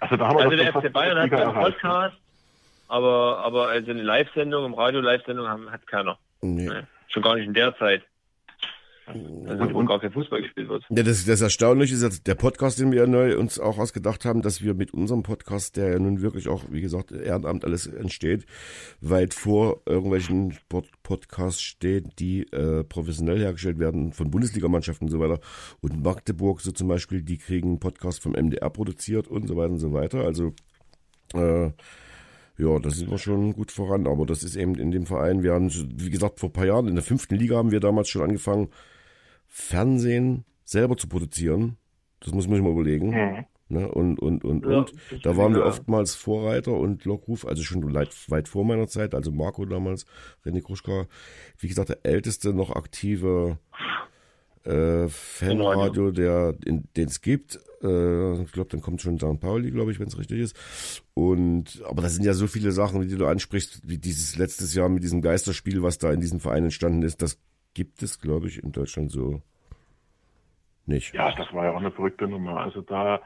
Also 0.00 0.16
da 0.16 0.26
haben 0.28 0.36
wir 0.38 0.44
Also 0.44 0.56
der 0.56 0.72
FC 0.72 0.92
Bayern 0.92 1.16
hat 1.18 1.32
einen 1.32 1.40
erreicht. 1.42 1.78
Podcast, 1.80 2.16
aber, 2.88 3.38
aber 3.44 3.68
also 3.68 3.90
eine 3.90 4.02
Live-Sendung, 4.02 4.64
im 4.66 4.74
Radio 4.74 5.00
Live-Sendung 5.00 5.46
haben- 5.48 5.70
hat 5.70 5.86
keiner. 5.86 6.18
nee. 6.42 6.68
Nee. 6.68 6.80
Schon 7.08 7.22
gar 7.22 7.36
nicht 7.36 7.46
in 7.46 7.54
der 7.54 7.76
Zeit. 7.78 8.02
Also 9.06 9.62
Und- 9.62 9.74
und- 9.74 9.86
gar 9.86 10.00
kein 10.00 10.10
Fußball 10.12 10.42
gespielt 10.42 10.68
wird. 10.68 10.84
Ja, 10.90 11.02
das, 11.02 11.24
das 11.24 11.40
Erstaunliche 11.40 11.94
ist 11.94 12.26
der 12.26 12.34
Podcast, 12.34 12.80
den 12.80 12.90
wir 12.90 13.00
ja 13.00 13.06
neu 13.06 13.38
uns 13.38 13.58
auch 13.60 13.78
ausgedacht 13.78 14.24
haben, 14.24 14.42
dass 14.42 14.62
wir 14.62 14.74
mit 14.74 14.92
unserem 14.92 15.22
Podcast, 15.22 15.76
der 15.76 15.92
ja 15.92 15.98
nun 15.98 16.22
wirklich 16.22 16.48
auch, 16.48 16.64
wie 16.70 16.80
gesagt, 16.80 17.12
Ehrenamt 17.12 17.64
alles 17.64 17.86
entsteht, 17.86 18.46
weit 19.00 19.32
vor 19.34 19.82
irgendwelchen 19.86 20.56
Pod 20.68 20.86
Podcasts 21.02 21.62
stehen, 21.62 22.10
die 22.18 22.42
äh, 22.52 22.82
professionell 22.82 23.38
hergestellt 23.38 23.78
werden 23.78 24.12
von 24.12 24.30
Bundesligamannschaften 24.30 25.06
und 25.06 25.12
so 25.12 25.20
weiter. 25.20 25.40
Und 25.80 26.02
Magdeburg 26.02 26.60
so 26.60 26.72
zum 26.72 26.88
Beispiel, 26.88 27.22
die 27.22 27.38
kriegen 27.38 27.68
einen 27.68 27.78
Podcast 27.80 28.20
vom 28.22 28.32
MDR 28.32 28.70
produziert 28.70 29.28
und 29.28 29.46
so 29.46 29.56
weiter 29.56 29.70
und 29.72 29.78
so 29.78 29.92
weiter. 29.92 30.24
Also 30.24 30.52
äh, 31.34 31.70
ja, 32.58 32.78
da 32.80 32.90
sind 32.90 33.10
wir 33.10 33.18
schon 33.18 33.52
gut 33.52 33.70
voran, 33.70 34.06
aber 34.06 34.24
das 34.26 34.42
ist 34.42 34.56
eben 34.56 34.76
in 34.76 34.90
dem 34.90 35.06
Verein, 35.06 35.42
wir 35.42 35.52
haben, 35.52 35.70
wie 36.00 36.10
gesagt, 36.10 36.40
vor 36.40 36.48
ein 36.48 36.52
paar 36.54 36.66
Jahren, 36.66 36.88
in 36.88 36.94
der 36.94 37.04
fünften 37.04 37.36
Liga 37.36 37.56
haben 37.56 37.70
wir 37.70 37.80
damals 37.80 38.08
schon 38.08 38.22
angefangen, 38.22 38.68
Fernsehen 39.58 40.44
selber 40.64 40.98
zu 40.98 41.08
produzieren. 41.08 41.78
Das 42.20 42.34
muss 42.34 42.46
man 42.46 42.56
sich 42.56 42.64
mal 42.64 42.72
überlegen. 42.72 43.08
Mhm. 43.08 43.44
Ne? 43.68 43.88
Und, 43.90 44.20
und, 44.20 44.44
und, 44.44 44.66
Ja, 44.66 44.80
und. 44.80 44.92
das 45.10 45.20
Da 45.22 45.36
waren 45.38 45.52
wir 45.52 45.60
mega. 45.60 45.70
oftmals 45.70 46.14
Vorreiter 46.14 46.72
und 46.72 47.06
Lockruf, 47.06 47.46
also 47.46 47.62
schon 47.62 47.94
weit, 47.94 48.14
weit 48.30 48.48
vor 48.48 48.66
meiner 48.66 48.86
Zeit, 48.86 49.14
also 49.14 49.32
Marco 49.32 49.64
damals, 49.64 50.04
René 50.44 50.62
Kruschka, 50.62 51.06
wie 51.58 51.68
gesagt, 51.68 51.88
der 51.88 52.04
älteste 52.04 52.52
noch 52.52 52.70
aktive 52.70 53.58
äh, 54.64 55.08
Fanradio, 55.08 56.10
der 56.10 56.52
den 56.52 57.08
es 57.08 57.22
gibt. 57.22 57.58
Äh, 57.82 58.42
ich 58.42 58.52
glaube, 58.52 58.68
dann 58.70 58.82
kommt 58.82 59.00
schon 59.00 59.18
St. 59.18 59.40
Pauli, 59.40 59.70
glaube 59.70 59.90
ich, 59.90 59.98
wenn 59.98 60.08
es 60.08 60.18
richtig 60.18 60.40
ist. 60.40 60.54
Und 61.14 61.82
aber 61.88 62.02
da 62.02 62.10
sind 62.10 62.26
ja 62.26 62.34
so 62.34 62.46
viele 62.46 62.72
Sachen, 62.72 63.08
die 63.08 63.16
du 63.16 63.26
ansprichst, 63.26 63.88
wie 63.88 63.96
dieses 63.96 64.36
letztes 64.36 64.74
Jahr 64.74 64.90
mit 64.90 65.02
diesem 65.02 65.22
Geisterspiel, 65.22 65.82
was 65.82 65.96
da 65.96 66.12
in 66.12 66.20
diesem 66.20 66.40
Verein 66.40 66.64
entstanden 66.64 67.02
ist, 67.02 67.22
das 67.22 67.38
gibt 67.76 68.02
es, 68.02 68.18
glaube 68.18 68.46
ich, 68.48 68.62
in 68.62 68.72
Deutschland 68.72 69.10
so 69.10 69.42
nicht. 70.86 71.12
Ja, 71.14 71.30
das 71.34 71.52
war 71.52 71.66
ja 71.66 71.72
auch 71.72 71.80
eine 71.80 71.90
verrückte 71.90 72.26
Nummer. 72.26 72.58
Also 72.60 72.80
da, 72.80 73.20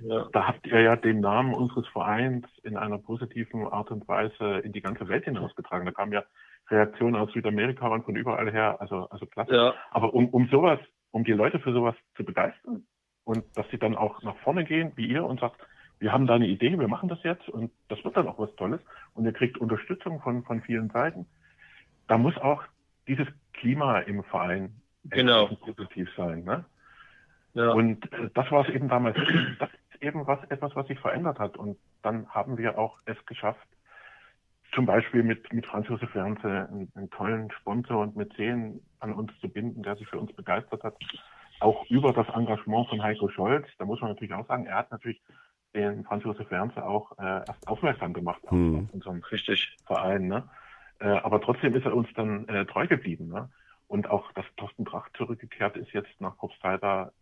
Ja. 0.00 0.28
da 0.32 0.46
habt 0.46 0.64
ihr 0.64 0.80
ja 0.80 0.94
den 0.94 1.18
Namen 1.18 1.54
unseres 1.54 1.88
Vereins 1.88 2.46
in 2.62 2.76
einer 2.76 2.98
positiven 2.98 3.66
Art 3.66 3.90
und 3.90 4.06
Weise 4.06 4.58
in 4.60 4.72
die 4.72 4.80
ganze 4.80 5.08
Welt 5.08 5.24
hinausgetragen. 5.24 5.86
Da 5.86 5.92
kamen 5.92 6.12
ja 6.12 6.22
Reaktionen 6.68 7.16
aus 7.16 7.32
Südamerika 7.32 7.88
und 7.88 8.04
von 8.04 8.14
überall 8.14 8.52
her. 8.52 8.76
Also, 8.80 9.08
also 9.10 9.26
klasse. 9.26 9.56
Ja. 9.56 9.74
Aber 9.90 10.14
um, 10.14 10.28
um 10.28 10.46
sowas, 10.50 10.78
um 11.10 11.24
die 11.24 11.32
Leute 11.32 11.58
für 11.58 11.72
sowas 11.72 11.96
zu 12.16 12.24
begeistern 12.24 12.86
und 13.24 13.44
dass 13.56 13.68
sie 13.70 13.78
dann 13.78 13.96
auch 13.96 14.22
nach 14.22 14.36
vorne 14.44 14.64
gehen, 14.64 14.92
wie 14.94 15.06
ihr, 15.08 15.24
und 15.24 15.40
sagt, 15.40 15.60
wir 15.98 16.12
haben 16.12 16.28
da 16.28 16.34
eine 16.34 16.46
Idee, 16.46 16.78
wir 16.78 16.88
machen 16.88 17.08
das 17.08 17.20
jetzt 17.24 17.48
und 17.48 17.72
das 17.88 18.04
wird 18.04 18.16
dann 18.16 18.28
auch 18.28 18.38
was 18.38 18.54
Tolles 18.54 18.80
und 19.14 19.24
ihr 19.24 19.32
kriegt 19.32 19.58
Unterstützung 19.58 20.20
von, 20.20 20.44
von 20.44 20.60
vielen 20.62 20.90
Seiten. 20.90 21.26
Da 22.06 22.18
muss 22.18 22.36
auch 22.36 22.62
dieses 23.08 23.26
Klima 23.56 24.00
im 24.00 24.22
Verein 24.24 24.74
Genau. 25.04 25.46
positiv 25.46 26.08
sein. 26.16 26.42
Ne? 26.44 26.64
Ja. 27.54 27.70
Und 27.72 28.12
äh, 28.12 28.28
das 28.34 28.50
war 28.50 28.66
es 28.68 28.74
eben 28.74 28.88
damals. 28.88 29.16
Das 29.58 29.70
ist 29.94 30.02
eben 30.02 30.26
was, 30.26 30.38
etwas, 30.50 30.74
was 30.76 30.86
sich 30.88 30.98
verändert 30.98 31.38
hat. 31.38 31.56
Und 31.56 31.78
dann 32.02 32.28
haben 32.30 32.58
wir 32.58 32.78
auch 32.78 32.98
es 33.06 33.16
geschafft, 33.26 33.66
zum 34.72 34.84
Beispiel 34.84 35.22
mit, 35.22 35.50
mit 35.52 35.64
Franz 35.64 35.88
Josef 35.88 36.14
Wernse 36.14 36.68
einen, 36.70 36.92
einen 36.94 37.08
tollen 37.10 37.50
Sponsor 37.52 38.02
und 38.02 38.16
Mäzen 38.16 38.80
an 39.00 39.14
uns 39.14 39.32
zu 39.40 39.48
binden, 39.48 39.82
der 39.82 39.96
sich 39.96 40.06
für 40.08 40.18
uns 40.18 40.32
begeistert 40.34 40.82
hat. 40.82 40.96
Auch 41.60 41.88
über 41.88 42.12
das 42.12 42.28
Engagement 42.34 42.88
von 42.88 43.02
Heiko 43.02 43.28
Scholz. 43.30 43.66
Da 43.78 43.84
muss 43.86 44.00
man 44.02 44.10
natürlich 44.10 44.34
auch 44.34 44.46
sagen, 44.46 44.66
er 44.66 44.76
hat 44.78 44.90
natürlich 44.90 45.22
den 45.74 46.04
Franz 46.04 46.24
Josef 46.24 46.50
Wernse 46.50 46.84
auch 46.84 47.16
äh, 47.18 47.22
erst 47.46 47.66
aufmerksam 47.68 48.12
gemacht 48.12 48.42
auf, 48.44 48.50
Hm. 48.50 48.84
auf 48.88 48.94
unseren 48.94 49.22
Richtig. 49.22 49.76
Verein. 49.86 50.26
Ne? 50.26 50.46
Äh, 50.98 51.08
aber 51.08 51.40
trotzdem 51.40 51.74
ist 51.74 51.84
er 51.84 51.94
uns 51.94 52.08
dann 52.14 52.48
äh, 52.48 52.64
treu 52.66 52.86
geblieben. 52.86 53.28
Ne? 53.28 53.48
Und 53.88 54.08
auch, 54.10 54.32
dass 54.32 54.44
Thorsten 54.56 54.84
Tracht 54.84 55.16
zurückgekehrt 55.16 55.76
ist 55.76 55.92
jetzt 55.92 56.20
nach 56.20 56.36
Kopfzeiter 56.38 57.12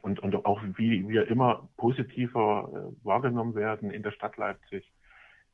und, 0.00 0.18
und 0.20 0.44
auch 0.44 0.60
wie 0.76 1.08
wir 1.08 1.28
immer 1.28 1.68
positiver 1.76 2.68
äh, 2.72 3.06
wahrgenommen 3.06 3.54
werden 3.54 3.90
in 3.90 4.02
der 4.02 4.10
Stadt 4.10 4.36
Leipzig, 4.36 4.90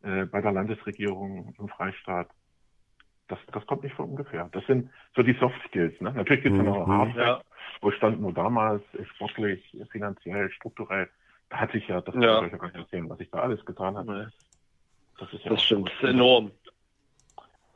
äh, 0.02 0.24
bei 0.24 0.40
der 0.40 0.52
Landesregierung 0.52 1.54
im 1.58 1.68
Freistaat. 1.68 2.28
Das, 3.26 3.38
das 3.52 3.66
kommt 3.66 3.82
nicht 3.82 3.94
von 3.94 4.08
ungefähr. 4.10 4.48
Das 4.52 4.64
sind 4.66 4.90
so 5.14 5.22
die 5.22 5.34
Soft 5.34 5.60
Skills. 5.68 6.00
Ne? 6.00 6.12
Natürlich 6.12 6.44
gibt 6.44 6.54
es 6.56 6.60
Mhm. 6.62 6.66
noch 6.66 6.86
Hard 6.86 7.14
Ja. 7.14 7.42
Wo 7.82 7.90
standen 7.90 8.22
wir 8.24 8.32
damals, 8.32 8.82
äh, 8.94 9.04
sportlich, 9.04 9.76
finanziell, 9.90 10.50
strukturell. 10.52 11.10
Da 11.50 11.58
hat 11.58 11.72
sich 11.72 11.86
ja, 11.88 12.00
das 12.00 12.14
Ja. 12.14 12.20
kann 12.20 12.46
ich 12.46 12.46
euch 12.46 12.52
ja 12.52 12.58
gar 12.58 12.66
nicht 12.68 12.76
erzählen, 12.76 13.10
was 13.10 13.18
sich 13.18 13.30
da 13.30 13.40
alles 13.40 13.64
getan 13.66 13.96
hat. 13.96 14.06
Nee. 14.06 14.26
Das 15.18 15.32
ist 15.32 15.44
ja 15.44 15.50
Das 15.50 15.62
stimmt. 15.62 15.88
Das 15.90 15.94
ist 16.02 16.14
enorm. 16.14 16.52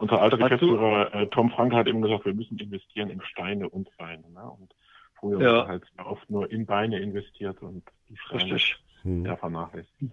Unser 0.02 0.20
alter 0.20 0.36
Geschäftsführer 0.36 1.14
äh, 1.14 1.26
Tom 1.28 1.50
Frank 1.52 1.72
hat 1.74 1.86
eben 1.86 2.02
gesagt, 2.02 2.24
wir 2.24 2.34
müssen 2.34 2.58
investieren 2.58 3.08
in 3.08 3.22
Steine 3.22 3.68
und 3.68 3.88
Beine. 3.96 4.28
Ne? 4.30 4.42
Und 4.42 4.74
früher 5.14 5.40
Ja. 5.40 5.52
wurde 5.58 5.68
halt 5.68 5.84
oft 6.04 6.28
nur 6.28 6.50
in 6.50 6.66
Beine 6.66 6.98
investiert 6.98 7.62
und 7.62 7.84
die 8.08 8.16
Steine. 8.16 8.58
Hm. 9.02 9.24
ja, 9.24 9.36
vernachlässigt. 9.36 10.12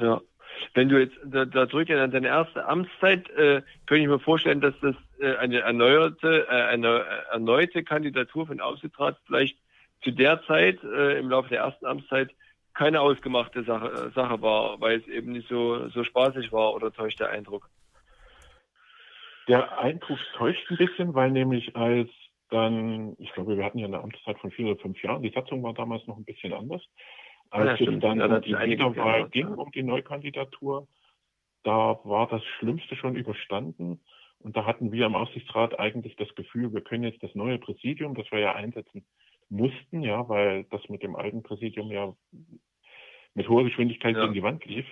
Ja. 0.00 0.20
Wenn 0.74 0.88
du 0.88 0.98
jetzt 0.98 1.16
da, 1.24 1.44
da 1.44 1.68
zurückgehst 1.68 2.00
an 2.00 2.10
deine 2.10 2.26
erste 2.26 2.66
Amtszeit, 2.66 3.30
äh, 3.30 3.62
könnte 3.86 4.02
ich 4.02 4.08
mir 4.08 4.18
vorstellen, 4.18 4.60
dass 4.60 4.74
das 4.80 4.96
äh, 5.20 5.36
eine 5.36 5.60
erneuerte, 5.60 6.48
äh, 6.48 6.62
eine 6.64 7.04
erneute 7.30 7.84
Kandidatur 7.84 8.46
für 8.48 8.54
den 8.54 8.60
Aufsichtsrat 8.60 9.18
vielleicht 9.26 9.56
zu 10.02 10.10
der 10.10 10.42
Zeit, 10.46 10.82
äh, 10.82 11.18
im 11.18 11.30
Laufe 11.30 11.50
der 11.50 11.60
ersten 11.60 11.86
Amtszeit, 11.86 12.30
keine 12.74 13.00
ausgemachte 13.00 13.62
Sache, 13.62 13.86
äh, 13.86 14.10
Sache 14.14 14.42
war, 14.42 14.80
weil 14.80 14.98
es 14.98 15.06
eben 15.06 15.30
nicht 15.32 15.48
so, 15.48 15.88
so 15.90 16.02
spaßig 16.02 16.50
war 16.52 16.74
oder 16.74 16.92
täuscht 16.92 17.20
der 17.20 17.30
Eindruck. 17.30 17.68
Der 19.48 19.78
Eindruck 19.78 20.18
täuscht 20.34 20.70
ein 20.70 20.76
bisschen, 20.76 21.14
weil 21.14 21.30
nämlich 21.30 21.74
als 21.76 22.10
dann, 22.50 23.16
ich 23.18 23.32
glaube, 23.32 23.56
wir 23.56 23.64
hatten 23.64 23.78
ja 23.78 23.86
eine 23.86 24.00
Amtszeit 24.00 24.38
von 24.38 24.50
vier 24.50 24.66
oder 24.68 24.80
fünf 24.80 25.02
Jahren, 25.02 25.22
die 25.22 25.30
Satzung 25.30 25.62
war 25.62 25.74
damals 25.74 26.06
noch 26.06 26.16
ein 26.16 26.24
bisschen 26.24 26.52
anders. 26.52 26.82
Ah, 27.50 27.64
ja, 27.64 27.70
Als 27.72 27.80
es 27.80 27.86
dann 28.00 28.18
Ja, 28.18 28.28
da 28.28 28.36
um 28.36 28.42
die 28.42 28.50
Wiederwahl 28.54 29.28
geändert, 29.28 29.32
ging, 29.32 29.48
ja. 29.48 29.54
um 29.54 29.70
die 29.72 29.82
Neukandidatur, 29.82 30.88
da 31.62 31.98
war 32.04 32.28
das 32.28 32.44
Schlimmste 32.58 32.96
schon 32.96 33.16
überstanden. 33.16 34.00
Und 34.38 34.56
da 34.56 34.64
hatten 34.64 34.92
wir 34.92 35.06
im 35.06 35.14
Aufsichtsrat 35.16 35.78
eigentlich 35.78 36.14
das 36.16 36.32
Gefühl, 36.34 36.72
wir 36.72 36.82
können 36.82 37.04
jetzt 37.04 37.22
das 37.22 37.34
neue 37.34 37.58
Präsidium, 37.58 38.14
das 38.14 38.30
wir 38.30 38.38
ja 38.38 38.54
einsetzen 38.54 39.06
mussten, 39.48 40.02
ja, 40.02 40.28
weil 40.28 40.64
das 40.64 40.88
mit 40.88 41.02
dem 41.02 41.16
alten 41.16 41.42
Präsidium 41.42 41.90
ja 41.90 42.14
mit 43.34 43.48
hoher 43.48 43.64
Geschwindigkeit 43.64 44.14
Ja. 44.16 44.22
gegen 44.22 44.34
die 44.34 44.42
Wand 44.42 44.64
lief, 44.64 44.86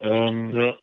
ähm, 0.00 0.54
Ja. 0.54 0.78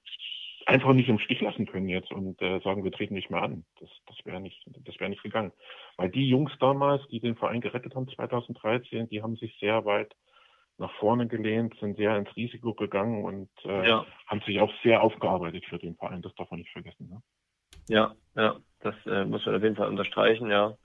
Einfach 0.67 0.93
nicht 0.93 1.07
im 1.09 1.17
Stich 1.19 1.39
lassen 1.41 1.65
können 1.65 1.87
jetzt 1.87 2.11
und 2.11 2.41
äh, 2.41 2.59
sagen, 2.59 2.83
wir 2.83 2.91
treten 2.91 3.13
nicht 3.13 3.29
mehr 3.29 3.41
an. 3.41 3.65
Das, 3.79 3.89
das 4.05 4.17
wäre 4.25 4.41
nicht, 4.41 4.61
das 4.65 4.99
wäre 4.99 5.09
nicht 5.09 5.23
gegangen. 5.23 5.53
Weil 5.95 6.09
die 6.09 6.27
Jungs 6.27 6.51
damals, 6.59 7.07
die 7.07 7.19
den 7.21 7.35
Verein 7.37 7.61
gerettet 7.61 7.95
haben 7.95 8.07
2013, 8.07 9.07
die 9.09 9.23
haben 9.23 9.37
sich 9.37 9.57
sehr 9.59 9.85
weit 9.85 10.13
nach 10.77 10.91
vorne 10.99 11.27
gelehnt, 11.27 11.73
sind 11.79 11.97
sehr 11.97 12.15
ins 12.17 12.35
Risiko 12.35 12.73
gegangen 12.73 13.23
und 13.23 13.49
äh, 13.65 13.87
Ja. 13.87 14.05
haben 14.27 14.41
sich 14.41 14.59
auch 14.59 14.71
sehr 14.83 15.01
aufgearbeitet 15.01 15.65
für 15.65 15.79
den 15.79 15.95
Verein. 15.95 16.21
Das 16.21 16.35
darf 16.35 16.51
man 16.51 16.59
nicht 16.59 16.71
vergessen. 16.71 17.09
Ne? 17.09 17.21
Ja, 17.89 18.13
ja, 18.35 18.57
das 18.81 18.95
äh, 19.05 19.25
muss 19.25 19.45
man 19.45 19.55
auf 19.55 19.63
jeden 19.63 19.75
Fall 19.77 19.87
unterstreichen, 19.87 20.51
ja. 20.51 20.75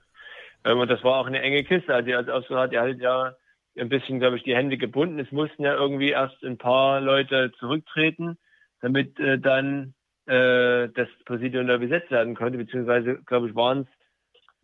Ähm, 0.63 0.79
und 0.79 0.89
das 0.89 1.03
war 1.03 1.19
auch 1.19 1.27
eine 1.27 1.41
enge 1.41 1.63
Kiste. 1.65 1.93
Also, 1.93 2.11
als 2.13 2.29
Aufsichtsrat, 2.29 2.71
die 2.71 2.79
hat 2.79 2.97
ja 2.99 3.35
ein 3.77 3.89
bisschen, 3.89 4.19
glaube 4.19 4.37
ich, 4.37 4.43
die 4.43 4.55
Hände 4.55 4.77
gebunden. 4.77 5.19
Es 5.19 5.31
mussten 5.31 5.63
ja 5.63 5.73
irgendwie 5.73 6.09
erst 6.11 6.41
ein 6.43 6.57
paar 6.57 7.01
Leute 7.01 7.51
zurücktreten, 7.59 8.37
damit 8.83 9.17
äh, 9.19 9.39
dann 9.39 9.93
äh, 10.25 10.89
das 10.89 11.07
Präsidium 11.25 11.67
da 11.67 11.77
besetzt 11.77 12.11
werden 12.11 12.35
konnte, 12.35 12.57
beziehungsweise, 12.57 13.15
glaube 13.25 13.47
ich, 13.47 13.55
waren 13.55 13.81
es 13.81 13.87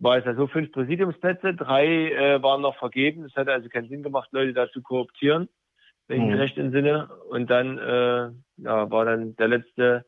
war 0.02 0.18
es 0.18 0.26
ja 0.26 0.34
so 0.34 0.48
fünf 0.48 0.72
Präsidiumsplätze, 0.72 1.54
drei 1.54 2.12
äh, 2.12 2.42
waren 2.42 2.62
noch 2.62 2.78
vergeben. 2.78 3.26
Es 3.26 3.36
hat 3.36 3.50
also 3.50 3.68
keinen 3.68 3.90
Sinn 3.90 4.04
gemacht, 4.04 4.30
Leute 4.32 4.54
da 4.54 4.70
zu 4.72 4.82
kooptieren, 4.82 5.50
wenn 6.08 6.20
ich 6.20 6.26
mich 6.26 6.36
Mhm. 6.36 6.40
recht 6.40 6.58
entsinne. 6.58 7.10
Und 7.30 7.50
dann 7.50 7.78
äh, 7.78 8.30
ja, 8.64 8.92
war 8.92 9.06
dann 9.06 9.36
der 9.36 9.50
letzte 9.50 10.06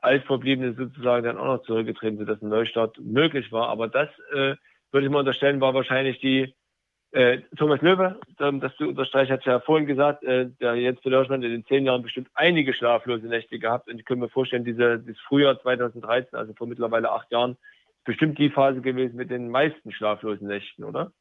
Altverbliebene 0.00 0.74
sozusagen 0.74 1.24
dann 1.24 1.36
auch 1.36 1.56
noch 1.58 1.62
zurückgetreten, 1.62 2.18
sodass 2.18 2.40
ein 2.40 2.48
Neustart 2.48 2.98
möglich 3.00 3.52
war. 3.52 3.68
Aber 3.68 3.88
das 3.88 4.08
äh, 4.32 4.56
würde 4.92 5.06
ich 5.06 5.10
mal 5.10 5.20
unterstellen, 5.20 5.60
war 5.60 5.74
wahrscheinlich 5.74 6.20
die 6.20 6.54
äh, 7.14 7.42
Thomas 7.56 7.80
Löwe, 7.80 8.18
ähm, 8.40 8.60
das 8.60 8.76
du 8.76 8.88
unterstreichst, 8.88 9.30
hat 9.30 9.44
ja 9.44 9.60
vorhin 9.60 9.86
gesagt, 9.86 10.24
äh, 10.24 10.50
der 10.60 10.74
Jens 10.74 11.00
Deutschland 11.00 11.44
in 11.44 11.52
den 11.52 11.64
zehn 11.64 11.84
Jahren 11.84 12.02
bestimmt 12.02 12.28
einige 12.34 12.74
schlaflose 12.74 13.28
Nächte 13.28 13.60
gehabt. 13.60 13.88
Und 13.88 14.00
ich 14.00 14.04
kann 14.04 14.18
mir 14.18 14.28
vorstellen, 14.28 14.64
diese, 14.64 14.98
dieses 14.98 15.20
Frühjahr 15.20 15.60
2013, 15.60 16.36
also 16.36 16.52
vor 16.54 16.66
mittlerweile 16.66 17.12
acht 17.12 17.30
Jahren, 17.30 17.52
ist 17.52 18.04
bestimmt 18.04 18.38
die 18.38 18.50
Phase 18.50 18.80
gewesen 18.80 19.16
mit 19.16 19.30
den 19.30 19.48
meisten 19.48 19.92
schlaflosen 19.92 20.48
Nächten, 20.48 20.82
oder? 20.82 21.12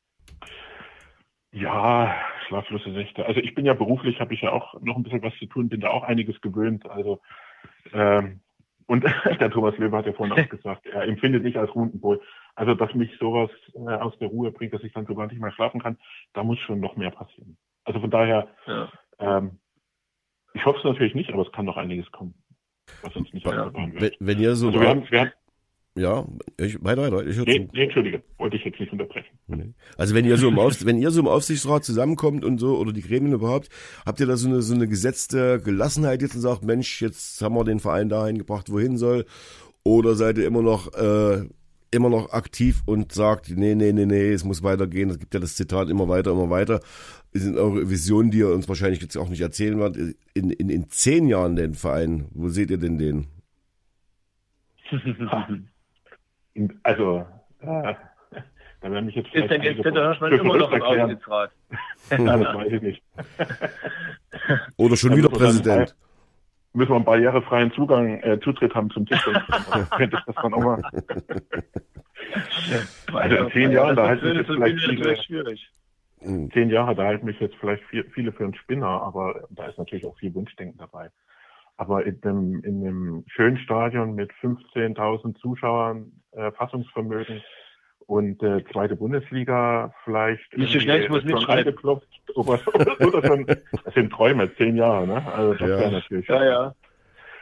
Ja, 1.52 2.16
schlaflose 2.48 2.90
Nächte. 2.90 3.28
Also 3.28 3.40
ich 3.40 3.54
bin 3.54 3.66
ja 3.66 3.76
beruflich, 3.76 4.20
habe 4.20 4.34
ich 4.34 4.42
ja 4.42 4.52
auch 4.52 4.74
noch 4.82 4.96
ein 4.96 5.04
bisschen 5.04 5.22
was 5.22 5.38
zu 5.38 5.46
tun, 5.46 5.70
bin 5.70 5.82
da 5.82 5.90
auch 5.90 6.04
einiges 6.04 6.42
gewöhnt. 6.42 6.90
Also 6.90 7.22
ähm, 7.94 8.40
und 8.88 9.04
der 9.40 9.52
Thomas 9.52 9.78
Löwe 9.78 9.98
hat 9.98 10.08
ja 10.08 10.14
vorhin 10.14 10.34
auch 10.44 10.50
gesagt, 10.50 10.88
er 10.88 11.04
empfindet 11.04 11.44
nicht 11.44 11.58
als 11.58 11.74
Rundenboy. 11.76 12.20
Also 12.56 12.76
dass 12.76 12.94
mich 12.94 13.10
sowas 13.20 13.50
äh, 13.74 13.80
aus 13.80 14.18
der 14.20 14.28
Ruhe 14.28 14.52
bringt, 14.52 14.74
dass 14.74 14.84
ich 14.84 14.94
dann 14.94 15.06
sogar 15.08 15.28
nicht 15.28 15.42
mehr 15.42 15.52
schlafen 15.52 15.82
kann, 15.82 15.98
da 16.34 16.44
muss 16.44 16.60
schon 16.60 16.80
noch 16.80 16.96
mehr 16.96 17.12
passieren. 17.12 17.58
Also 17.84 18.00
von 18.00 18.12
daher, 18.12 18.48
Ja. 18.68 18.92
ähm, 19.20 19.60
ich 20.54 20.64
hoffe 20.66 20.78
es 20.78 20.84
natürlich 20.86 21.16
nicht, 21.16 21.32
aber 21.32 21.42
es 21.46 21.52
kann 21.52 21.66
noch 21.66 21.78
einiges 21.78 22.10
kommen, 22.12 22.36
was 23.02 23.16
uns 23.16 23.34
nicht 23.34 23.46
Ja. 23.46 23.64
ausgefahren 23.64 23.94
Wenn, 23.94 24.02
wird. 24.02 24.18
wenn 24.20 24.40
ihr 24.40 24.56
so 24.56 24.68
Also 24.68 24.80
wir 24.82 24.88
haben, 24.90 25.04
wir 25.10 25.20
haben, 25.22 25.32
ja, 25.96 26.26
ich, 26.58 26.84
weiter, 26.84 27.04
weiter, 27.04 27.26
ich 27.28 27.38
höre 27.38 27.46
nee, 27.46 27.66
zu. 27.68 27.70
nee, 27.74 27.84
Entschuldige, 27.84 28.24
wollte 28.38 28.58
ich 28.58 28.64
jetzt 28.66 28.80
nicht 28.80 28.92
unterbrechen. 28.92 29.38
Also 29.98 30.16
wenn 30.16 30.26
ihr 30.26 30.38
so 30.38 30.48
im 30.48 30.58
Aufs 30.58 30.86
wenn 30.86 30.98
ihr 30.98 31.12
so 31.12 31.22
im 31.22 31.28
Aufsichtsrat 31.28 31.84
zusammenkommt 31.84 32.44
und 32.46 32.58
so 32.60 32.78
oder 32.78 32.94
die 32.94 33.02
Gremien 33.02 33.34
überhaupt, 33.34 33.70
habt 34.06 34.20
ihr 34.20 34.26
da 34.26 34.36
so 34.36 34.48
eine 34.48 34.62
so 34.62 34.74
eine 34.74 34.88
gesetzte 34.88 35.60
Gelassenheit 35.62 36.22
jetzt 36.22 36.34
und 36.36 36.42
sagt, 36.42 36.64
Mensch, 36.64 37.02
jetzt 37.02 37.42
haben 37.42 37.56
wir 37.56 37.64
den 37.64 37.80
Verein 37.80 38.10
dahin 38.10 38.38
gebracht, 38.40 38.72
wohin 38.72 38.98
soll, 38.98 39.26
oder 39.84 40.16
seid 40.16 40.38
ihr 40.40 40.48
immer 40.48 40.62
noch 40.64 40.92
äh, 40.94 41.48
immer 41.94 42.10
noch 42.10 42.34
aktiv 42.34 42.82
und 42.86 43.12
sagt, 43.12 43.50
nee, 43.50 43.76
nee, 43.76 43.92
nee, 43.92 44.06
nee, 44.06 44.32
es 44.32 44.44
muss 44.44 44.64
weitergehen. 44.64 45.10
Es 45.10 45.20
gibt 45.20 45.34
ja 45.34 45.40
das 45.40 45.56
Zitat 45.56 45.90
immer 45.90 46.08
weiter, 46.08 46.32
immer 46.32 46.50
weiter. 46.50 46.82
Es 47.32 47.42
sind 47.44 47.58
eure 47.58 47.90
Visionen, 47.90 48.32
die 48.32 48.40
ihr 48.40 48.50
uns 48.50 48.68
wahrscheinlich 48.68 49.02
jetzt 49.02 49.18
auch 49.18 49.30
nicht 49.30 49.42
erzählen 49.42 49.80
werdet. 49.80 50.16
In, 50.34 50.50
in, 50.50 50.70
in 50.70 50.90
zehn 50.90 51.28
Jahren 51.28 51.56
den 51.56 51.74
Verein, 51.74 52.28
wo 52.32 52.50
seht 52.50 52.72
ihr 52.72 52.78
denn 52.78 52.98
den? 52.98 53.28
Also, 56.84 57.26
äh, 57.62 57.96
da 58.82 58.92
werden 58.92 59.06
mich 59.08 59.16
jetzt 59.16 59.34
Ist 59.34 59.50
denn 59.50 59.64
jetzt 59.64 59.82
Peter 59.82 60.04
Hirschmann 60.04 60.34
immer 60.34 60.58
noch 60.58 60.72
im. 60.72 60.82
Aufsichtsrat? 60.84 61.52
Das 62.10 62.20
weiß 62.20 62.74
ich 62.74 62.82
nicht. 62.82 63.04
Oder 64.78 64.98
schon 64.98 65.12
Da 65.12 65.18
wieder 65.18 65.30
Präsident? 65.30 65.96
Müssen 66.74 66.90
wir 66.90 66.96
einen 66.96 67.06
barrierefreien 67.06 67.72
Zugang, 67.74 68.20
äh, 68.22 68.40
Zutritt 68.40 68.74
haben 68.74 68.90
zum. 68.90 69.06
Dann 69.06 69.90
könnte 69.98 70.18
ich 70.18 70.26
das 70.26 70.36
dann 70.36 70.54
auch 70.54 70.62
mal. 70.62 70.82
Also 73.14 73.36
in 73.36 73.52
zehn 73.52 73.72
Jahren, 73.72 73.96
da 73.96 74.08
halten 74.08 74.28
mich 74.28 74.38
jetzt 74.38 74.48
vielleicht 74.48 74.80
viele, 74.80 75.18
schwierig. 75.18 75.72
Zehn 76.20 76.70
Jahre, 76.70 76.96
da 76.96 77.04
halten 77.04 77.26
mich 77.26 77.40
jetzt 77.40 77.56
vielleicht 77.60 77.84
viel, 77.86 78.04
viele 78.14 78.32
für 78.32 78.44
einen 78.46 78.56
Spinner, 78.56 78.88
aber 78.88 79.48
da 79.50 79.68
ist 79.68 79.78
natürlich 79.78 80.06
auch 80.06 80.18
viel 80.18 80.34
Wunschdenken 80.34 80.78
dabei. 80.78 81.10
Aber 81.78 82.06
in 82.06 82.22
dem, 82.22 82.64
in 82.64 82.84
dem 82.84 83.24
schönen 83.28 83.58
Stadion 83.58 84.16
mit 84.16 84.32
15.000 84.42 85.36
Zuschauern, 85.40 86.12
äh, 86.32 86.52
Fassungsvermögen 86.52 87.42
und 88.08 88.42
äh, 88.44 88.64
zweite 88.72 88.96
Bundesliga 88.96 89.94
vielleicht. 90.04 90.58
Nicht 90.58 90.74
so 90.74 90.80
schnell, 90.80 91.04
ich 91.04 91.10
muss 91.10 91.22
schon 91.22 91.32
mitschreiben. 91.32 91.68
angeklopft, 91.68 92.08
Oder, 92.36 92.60
oder 93.06 93.28
schon, 93.28 93.46
das 93.46 93.94
sind 93.94 94.12
Träume, 94.12 94.54
zehn 94.56 94.76
Jahre, 94.76 95.06
ne? 95.08 95.24
Also 95.34 95.52
das 95.54 95.62
Ja. 95.62 95.68
wäre 95.80 95.92
natürlich. 95.92 96.28
Ja, 96.28 96.44
ja. 96.44 96.76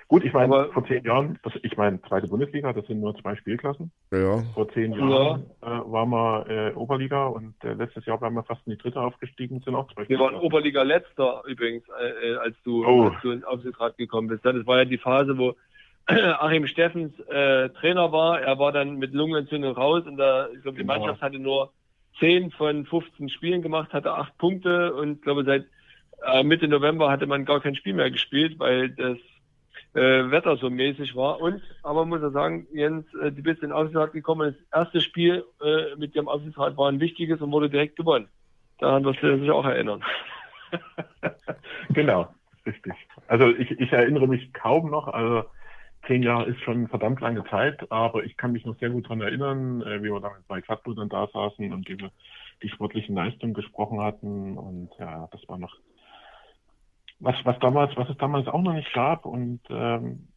Gut, 0.10 0.26
ich 0.26 0.34
meine, 0.34 0.66
vor 0.74 0.86
zehn 0.88 1.06
Jahren, 1.06 1.40
das, 1.44 1.54
ich 1.64 1.78
meine, 1.78 2.02
zweite 2.02 2.28
Bundesliga, 2.28 2.74
das 2.74 2.86
sind 2.88 3.00
nur 3.00 3.16
zwei 3.16 3.34
Spielklassen. 3.38 3.92
Ja. 4.12 4.44
Vor 4.54 4.68
zehn 4.74 4.92
Jahren 4.92 5.46
äh, 5.62 5.66
waren 5.66 6.10
wir 6.10 6.46
äh, 6.50 6.74
Oberliga 6.74 7.28
und 7.28 7.54
äh, 7.64 7.72
letztes 7.74 8.06
Jahr 8.06 8.20
waren 8.20 8.34
wir 8.34 8.44
fast 8.44 8.60
in 8.68 8.74
die 8.74 8.78
dritte 8.78 9.00
aufgestiegen, 9.00 9.62
sind 9.62 9.74
auch 9.74 9.90
zwei 9.94 10.10
Wir 10.10 10.20
waren. 10.20 10.36
Oberliga 10.36 10.82
letzter 10.84 11.42
übrigens, 11.48 11.86
äh, 12.02 12.32
äh, 12.32 12.36
als 12.38 12.58
du, 12.66 12.86
Oh. 12.86 13.04
als 13.06 13.22
du 13.22 13.32
ins 13.32 13.46
Aufsichtsrat 13.46 13.96
gekommen 13.98 14.28
bist. 14.28 14.44
Das 14.44 14.54
war 14.68 14.80
ja 14.80 14.86
die 14.86 14.98
Phase, 14.98 15.38
wo 15.38 15.56
Achim 16.40 16.68
Steffens 16.68 17.18
äh, 17.30 17.69
Trainer 17.69 18.11
war. 18.11 18.41
Er 18.41 18.60
war 18.60 18.72
dann 18.72 18.98
mit 18.98 19.14
Lungenentzündung 19.14 19.73
raus 19.76 20.03
und 20.06 20.18
da, 20.18 20.48
ich 20.49 20.61
glaube, 20.61 20.78
die 20.78 20.84
Genau. 20.84 20.98
Mannschaft 20.99 21.22
hatte 21.22 21.40
nur 21.40 21.72
10 22.19 22.52
von 22.52 22.86
15 22.86 23.30
Spielen 23.30 23.61
gemacht, 23.61 23.94
hatte 23.94 24.14
acht 24.14 24.38
Punkte 24.38 24.94
und 24.94 25.18
ich 25.18 25.22
glaube 25.22 25.44
seit 25.44 25.65
äh, 26.26 26.44
Mitte 26.44 26.68
November 26.68 27.10
hatte 27.10 27.26
man 27.28 27.45
gar 27.45 27.61
kein 27.61 27.76
Spiel 27.76 27.94
mehr 27.94 28.11
gespielt, 28.11 28.60
weil 28.60 28.90
das 28.90 29.18
äh, 29.94 30.30
Wetter 30.32 30.57
so 30.57 30.69
mäßig 30.69 31.15
war. 31.15 31.40
Und, 31.41 31.61
aber 31.84 32.06
muss 32.06 32.22
er 32.22 32.32
sagen, 32.32 32.68
Jens, 32.73 33.06
äh, 33.15 33.32
du 33.32 33.41
bist 33.41 33.61
in 33.64 33.69
den 33.69 33.72
Aufsichtsrat 33.72 34.14
gekommen. 34.14 34.56
Das 34.72 34.86
erste 34.86 35.02
Spiel 35.02 35.44
äh, 35.64 35.95
mit 35.98 36.15
dem 36.15 36.28
Aufsichtsrat 36.28 36.78
war 36.78 36.90
ein 36.90 36.99
wichtiges 36.99 37.41
und 37.41 37.52
wurde 37.52 37.69
direkt 37.69 37.95
gewonnen. 37.95 38.28
Daran 38.80 39.03
wirst 39.03 39.22
du 39.22 39.38
dich 39.38 39.52
auch 39.52 39.65
erinnern. 39.65 40.03
Genau, 41.90 42.28
richtig. 42.65 42.94
Also 43.28 43.49
ich, 43.49 43.72
ich 43.72 43.91
erinnere 43.91 44.28
mich 44.28 44.53
kaum 44.53 44.90
noch, 44.90 45.07
also 45.07 45.44
zehn 46.07 46.23
Jahre 46.23 46.45
ist 46.49 46.61
schon 46.61 46.88
verdammt 46.88 47.22
lange 47.22 47.44
Zeit, 47.45 47.91
aber 47.91 48.23
ich 48.23 48.38
kann 48.38 48.52
mich 48.52 48.65
noch 48.65 48.78
sehr 48.80 48.90
gut 48.90 49.06
daran 49.06 49.22
erinnern, 49.22 49.82
äh, 49.82 50.02
wie 50.02 50.11
wir 50.11 50.19
damals 50.19 50.44
bei 50.48 50.61
Gladbrudern 50.61 51.10
da 51.10 51.28
saßen 51.28 51.72
und 51.72 51.88
über 51.90 52.11
die 52.64 52.69
sportlichen 52.69 53.15
Leistungen 53.15 53.53
gesprochen 53.53 54.02
hatten 54.02 54.57
und 54.57 54.90
ja, 54.99 55.28
das 55.32 55.48
war 55.48 55.57
noch 55.57 55.76
was, 57.19 57.36
was 57.44 57.57
damals, 57.60 57.95
was 57.98 58.10
es 58.10 58.18
damals 58.18 58.48
auch 58.48 58.61
noch 58.61 58.73
nicht 58.73 58.91
gab 58.94 59.26
und 59.26 59.61
ähm, 59.69 60.28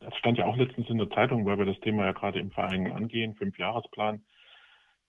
das 0.00 0.14
stand 0.16 0.38
ja 0.38 0.46
auch 0.46 0.56
letztens 0.56 0.88
in 0.88 0.98
der 0.98 1.10
Zeitung, 1.10 1.46
weil 1.46 1.58
wir 1.58 1.64
das 1.64 1.80
Thema 1.80 2.04
ja 2.04 2.12
gerade 2.12 2.38
im 2.38 2.50
Verein 2.50 2.92
angehen, 2.92 3.34
Fünfjahresplan, 3.34 4.22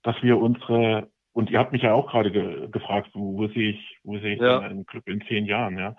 dass 0.03 0.15
wir 0.23 0.37
unsere 0.37 1.09
und 1.33 1.51
ihr 1.51 1.59
habt 1.59 1.71
mich 1.71 1.83
ja 1.83 1.93
auch 1.93 2.09
gerade 2.09 2.31
ge 2.31 2.67
gefragt, 2.71 3.11
wo, 3.13 3.37
wo 3.37 3.47
sehe 3.49 3.69
ich, 3.69 3.99
wo 4.03 4.17
sehe 4.17 4.33
ich 4.35 4.41
Ja. 4.41 4.59
einen 4.59 4.87
Club 4.87 5.07
in 5.07 5.21
zehn 5.27 5.45
Jahren, 5.45 5.77
ja? 5.77 5.95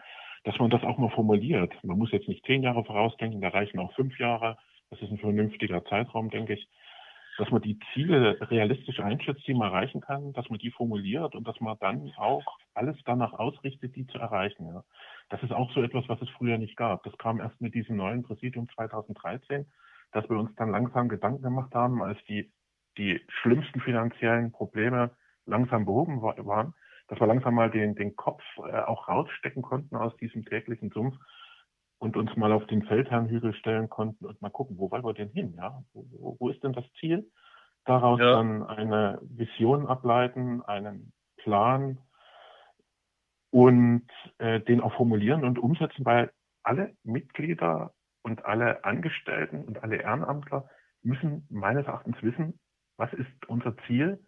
Dass 0.48 0.58
man 0.58 0.70
das 0.70 0.82
auch 0.82 0.96
mal 0.96 1.10
formuliert. 1.10 1.74
Man 1.84 1.98
muss 1.98 2.10
jetzt 2.10 2.26
nicht 2.26 2.42
zehn 2.46 2.62
Jahre 2.62 2.82
vorausdenken, 2.82 3.42
da 3.42 3.48
reichen 3.48 3.78
auch 3.80 3.92
fünf 3.92 4.18
Jahre. 4.18 4.56
Das 4.88 4.98
ist 5.02 5.10
ein 5.10 5.18
vernünftiger 5.18 5.84
Zeitraum, 5.84 6.30
denke 6.30 6.54
ich. 6.54 6.66
Dass 7.36 7.50
man 7.50 7.60
die 7.60 7.78
Ziele 7.92 8.38
realistisch 8.50 8.98
einschätzt, 8.98 9.46
die 9.46 9.52
man 9.52 9.68
erreichen 9.68 10.00
kann, 10.00 10.32
dass 10.32 10.48
man 10.48 10.58
die 10.58 10.70
formuliert 10.70 11.34
und 11.34 11.46
dass 11.46 11.60
man 11.60 11.76
dann 11.80 12.10
auch 12.16 12.46
alles 12.72 12.96
danach 13.04 13.34
ausrichtet, 13.34 13.94
die 13.94 14.06
zu 14.06 14.16
erreichen. 14.16 14.66
Ja. 14.68 14.84
Das 15.28 15.42
ist 15.42 15.52
auch 15.52 15.70
so 15.72 15.82
etwas, 15.82 16.08
was 16.08 16.22
es 16.22 16.30
früher 16.30 16.56
nicht 16.56 16.78
gab. 16.78 17.02
Das 17.02 17.18
kam 17.18 17.40
erst 17.40 17.60
mit 17.60 17.74
diesem 17.74 17.96
neuen 17.96 18.22
Präsidium 18.22 18.70
2013, 18.70 19.66
dass 20.12 20.30
wir 20.30 20.38
uns 20.38 20.54
dann 20.54 20.70
langsam 20.70 21.10
Gedanken 21.10 21.42
gemacht 21.42 21.74
haben, 21.74 22.02
als 22.02 22.18
die, 22.24 22.50
die 22.96 23.20
schlimmsten 23.28 23.82
finanziellen 23.82 24.50
Probleme 24.50 25.10
langsam 25.44 25.84
behoben 25.84 26.22
wa- 26.22 26.36
waren, 26.38 26.72
dass 27.08 27.18
wir 27.18 27.26
langsam 27.26 27.54
mal 27.54 27.70
den, 27.70 27.94
den 27.94 28.16
Kopf 28.16 28.42
äh, 28.58 28.80
auch 28.80 29.08
rausstecken 29.08 29.62
konnten 29.62 29.96
aus 29.96 30.16
diesem 30.18 30.44
täglichen 30.44 30.90
Sumpf 30.90 31.16
und 31.98 32.16
uns 32.16 32.34
mal 32.36 32.52
auf 32.52 32.66
den 32.66 32.84
Feldherrnhügel 32.84 33.54
stellen 33.54 33.88
konnten 33.88 34.26
und 34.26 34.40
mal 34.40 34.50
gucken, 34.50 34.78
wo 34.78 34.90
wollen 34.90 35.04
wir 35.04 35.14
denn 35.14 35.30
hin? 35.30 35.54
Ja? 35.56 35.82
Wo, 35.92 36.36
wo 36.38 36.48
ist 36.48 36.62
denn 36.62 36.72
das 36.72 36.84
Ziel? 37.00 37.30
Daraus 37.84 38.20
Ja. 38.20 38.32
dann 38.34 38.62
eine 38.62 39.18
Vision 39.22 39.86
ableiten, 39.86 40.62
einen 40.62 41.12
Plan 41.38 41.98
und 43.50 44.06
äh, 44.36 44.60
den 44.60 44.82
auch 44.82 44.94
formulieren 44.94 45.44
und 45.44 45.58
umsetzen, 45.58 46.04
weil 46.04 46.30
alle 46.62 46.94
Mitglieder 47.02 47.94
und 48.22 48.44
alle 48.44 48.84
Angestellten 48.84 49.64
und 49.64 49.82
alle 49.82 49.96
Ehrenamtler 49.96 50.68
müssen 51.02 51.46
meines 51.48 51.86
Erachtens 51.86 52.22
wissen, 52.22 52.58
was 52.98 53.10
ist 53.14 53.48
unser 53.48 53.74
Ziel, 53.86 54.22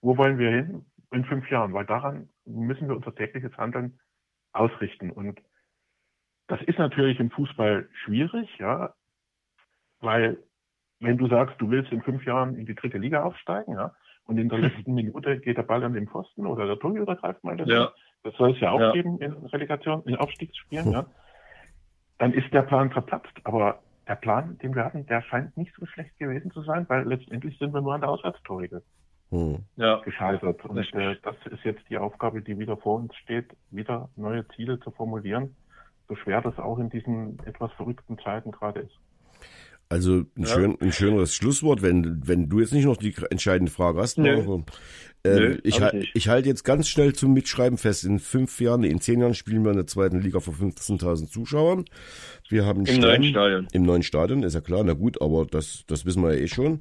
wo 0.00 0.16
wollen 0.16 0.38
wir 0.38 0.50
hin 0.50 0.86
in 1.14 1.24
fünf 1.24 1.50
Jahren, 1.50 1.72
weil 1.72 1.86
daran 1.86 2.28
müssen 2.44 2.88
wir 2.88 2.96
unser 2.96 3.14
tägliches 3.14 3.56
Handeln 3.56 3.98
ausrichten. 4.52 5.10
Und 5.10 5.40
das 6.48 6.60
ist 6.62 6.78
natürlich 6.78 7.18
im 7.20 7.30
Fußball 7.30 7.88
schwierig, 8.04 8.48
ja, 8.58 8.94
weil 10.00 10.38
wenn 11.00 11.18
du 11.18 11.28
sagst, 11.28 11.60
du 11.60 11.70
willst 11.70 11.92
in 11.92 12.02
fünf 12.02 12.24
Jahren 12.24 12.56
in 12.56 12.66
die 12.66 12.74
dritte 12.74 12.98
Liga 12.98 13.22
aufsteigen, 13.22 13.74
ja, 13.74 13.94
und 14.26 14.38
in 14.38 14.48
der 14.48 14.58
letzten 14.60 14.94
Minute 14.94 15.38
geht 15.40 15.56
der 15.56 15.62
Ball 15.62 15.82
an 15.84 15.94
den 15.94 16.08
Pfosten 16.08 16.46
oder 16.46 16.66
der 16.66 16.78
Torhüter 16.78 17.16
greift 17.16 17.42
mal 17.44 17.56
das. 17.56 17.68
Ja. 17.68 17.92
Das 18.22 18.34
soll 18.36 18.52
es 18.52 18.60
ja 18.60 18.70
auch 18.70 18.80
Ja. 18.80 18.92
geben 18.92 19.18
in 19.18 19.32
Relegation, 19.32 20.02
in 20.04 20.16
Aufstiegsspielen, 20.16 20.90
ja. 20.92 21.06
Dann 22.18 22.32
ist 22.32 22.52
der 22.54 22.62
Plan 22.62 22.90
verplatzt. 22.90 23.32
Aber 23.42 23.82
der 24.06 24.14
Plan, 24.14 24.56
den 24.58 24.74
wir 24.74 24.84
hatten, 24.84 25.04
der 25.06 25.20
scheint 25.22 25.56
nicht 25.56 25.74
so 25.74 25.84
schlecht 25.86 26.16
gewesen 26.18 26.50
zu 26.52 26.62
sein, 26.62 26.88
weil 26.88 27.06
letztendlich 27.06 27.58
sind 27.58 27.74
wir 27.74 27.80
nur 27.80 27.94
an 27.94 28.00
der 28.00 28.10
Auswärtstorregel 28.10 28.82
Hm. 29.34 29.58
Ja. 29.76 30.00
gescheitert. 30.04 30.64
Und 30.64 30.78
äh, 30.94 31.16
das 31.22 31.36
ist 31.50 31.64
jetzt 31.64 31.82
die 31.90 31.98
Aufgabe, 31.98 32.40
die 32.42 32.58
wieder 32.58 32.76
vor 32.76 32.96
uns 33.00 33.14
steht, 33.16 33.46
wieder 33.70 34.08
neue 34.16 34.46
Ziele 34.54 34.78
zu 34.80 34.90
formulieren, 34.90 35.54
so 36.08 36.14
schwer 36.16 36.40
das 36.40 36.58
auch 36.58 36.78
in 36.78 36.90
diesen 36.90 37.38
etwas 37.44 37.72
verrückten 37.72 38.18
Zeiten 38.18 38.50
gerade 38.52 38.80
ist. 38.80 38.94
Also 39.90 40.24
ein, 40.36 40.46
schön, 40.46 40.76
ein 40.80 40.92
schöneres 40.92 41.34
Schlusswort, 41.34 41.82
wenn, 41.82 42.26
wenn 42.26 42.48
du 42.48 42.60
jetzt 42.60 42.72
nicht 42.72 42.86
noch 42.86 42.96
die 42.96 43.14
entscheidende 43.30 43.70
Frage 43.70 44.00
hast. 44.00 44.16
Nö. 44.18 44.36
Marco. 44.38 44.64
Äh, 45.24 45.34
Nö, 45.36 45.58
ich, 45.62 45.80
ich 46.14 46.28
halte 46.28 46.48
jetzt 46.48 46.64
ganz 46.64 46.88
schnell 46.88 47.12
zum 47.14 47.32
Mitschreiben 47.32 47.78
fest. 47.78 48.04
In 48.04 48.18
fünf 48.18 48.60
Jahren, 48.60 48.80
nee, 48.80 48.88
in 48.88 49.00
zehn 49.00 49.20
Jahren 49.20 49.34
spielen 49.34 49.62
wir 49.62 49.70
in 49.70 49.76
der 49.76 49.86
zweiten 49.86 50.20
Liga 50.20 50.40
vor 50.40 50.54
15.000 50.54 51.30
Zuschauern. 51.30 51.84
Wir 52.48 52.64
haben 52.64 52.80
Im 52.80 52.86
Stern- 52.86 53.00
neuen 53.00 53.24
Stadion. 53.24 53.68
Im 53.72 53.82
neuen 53.82 54.02
Stadion, 54.02 54.42
ist 54.42 54.54
ja 54.54 54.60
klar. 54.60 54.84
Na 54.84 54.94
gut, 54.94 55.20
aber 55.22 55.46
das, 55.46 55.84
das 55.86 56.04
wissen 56.06 56.22
wir 56.22 56.34
ja 56.34 56.40
eh 56.40 56.48
schon. 56.48 56.80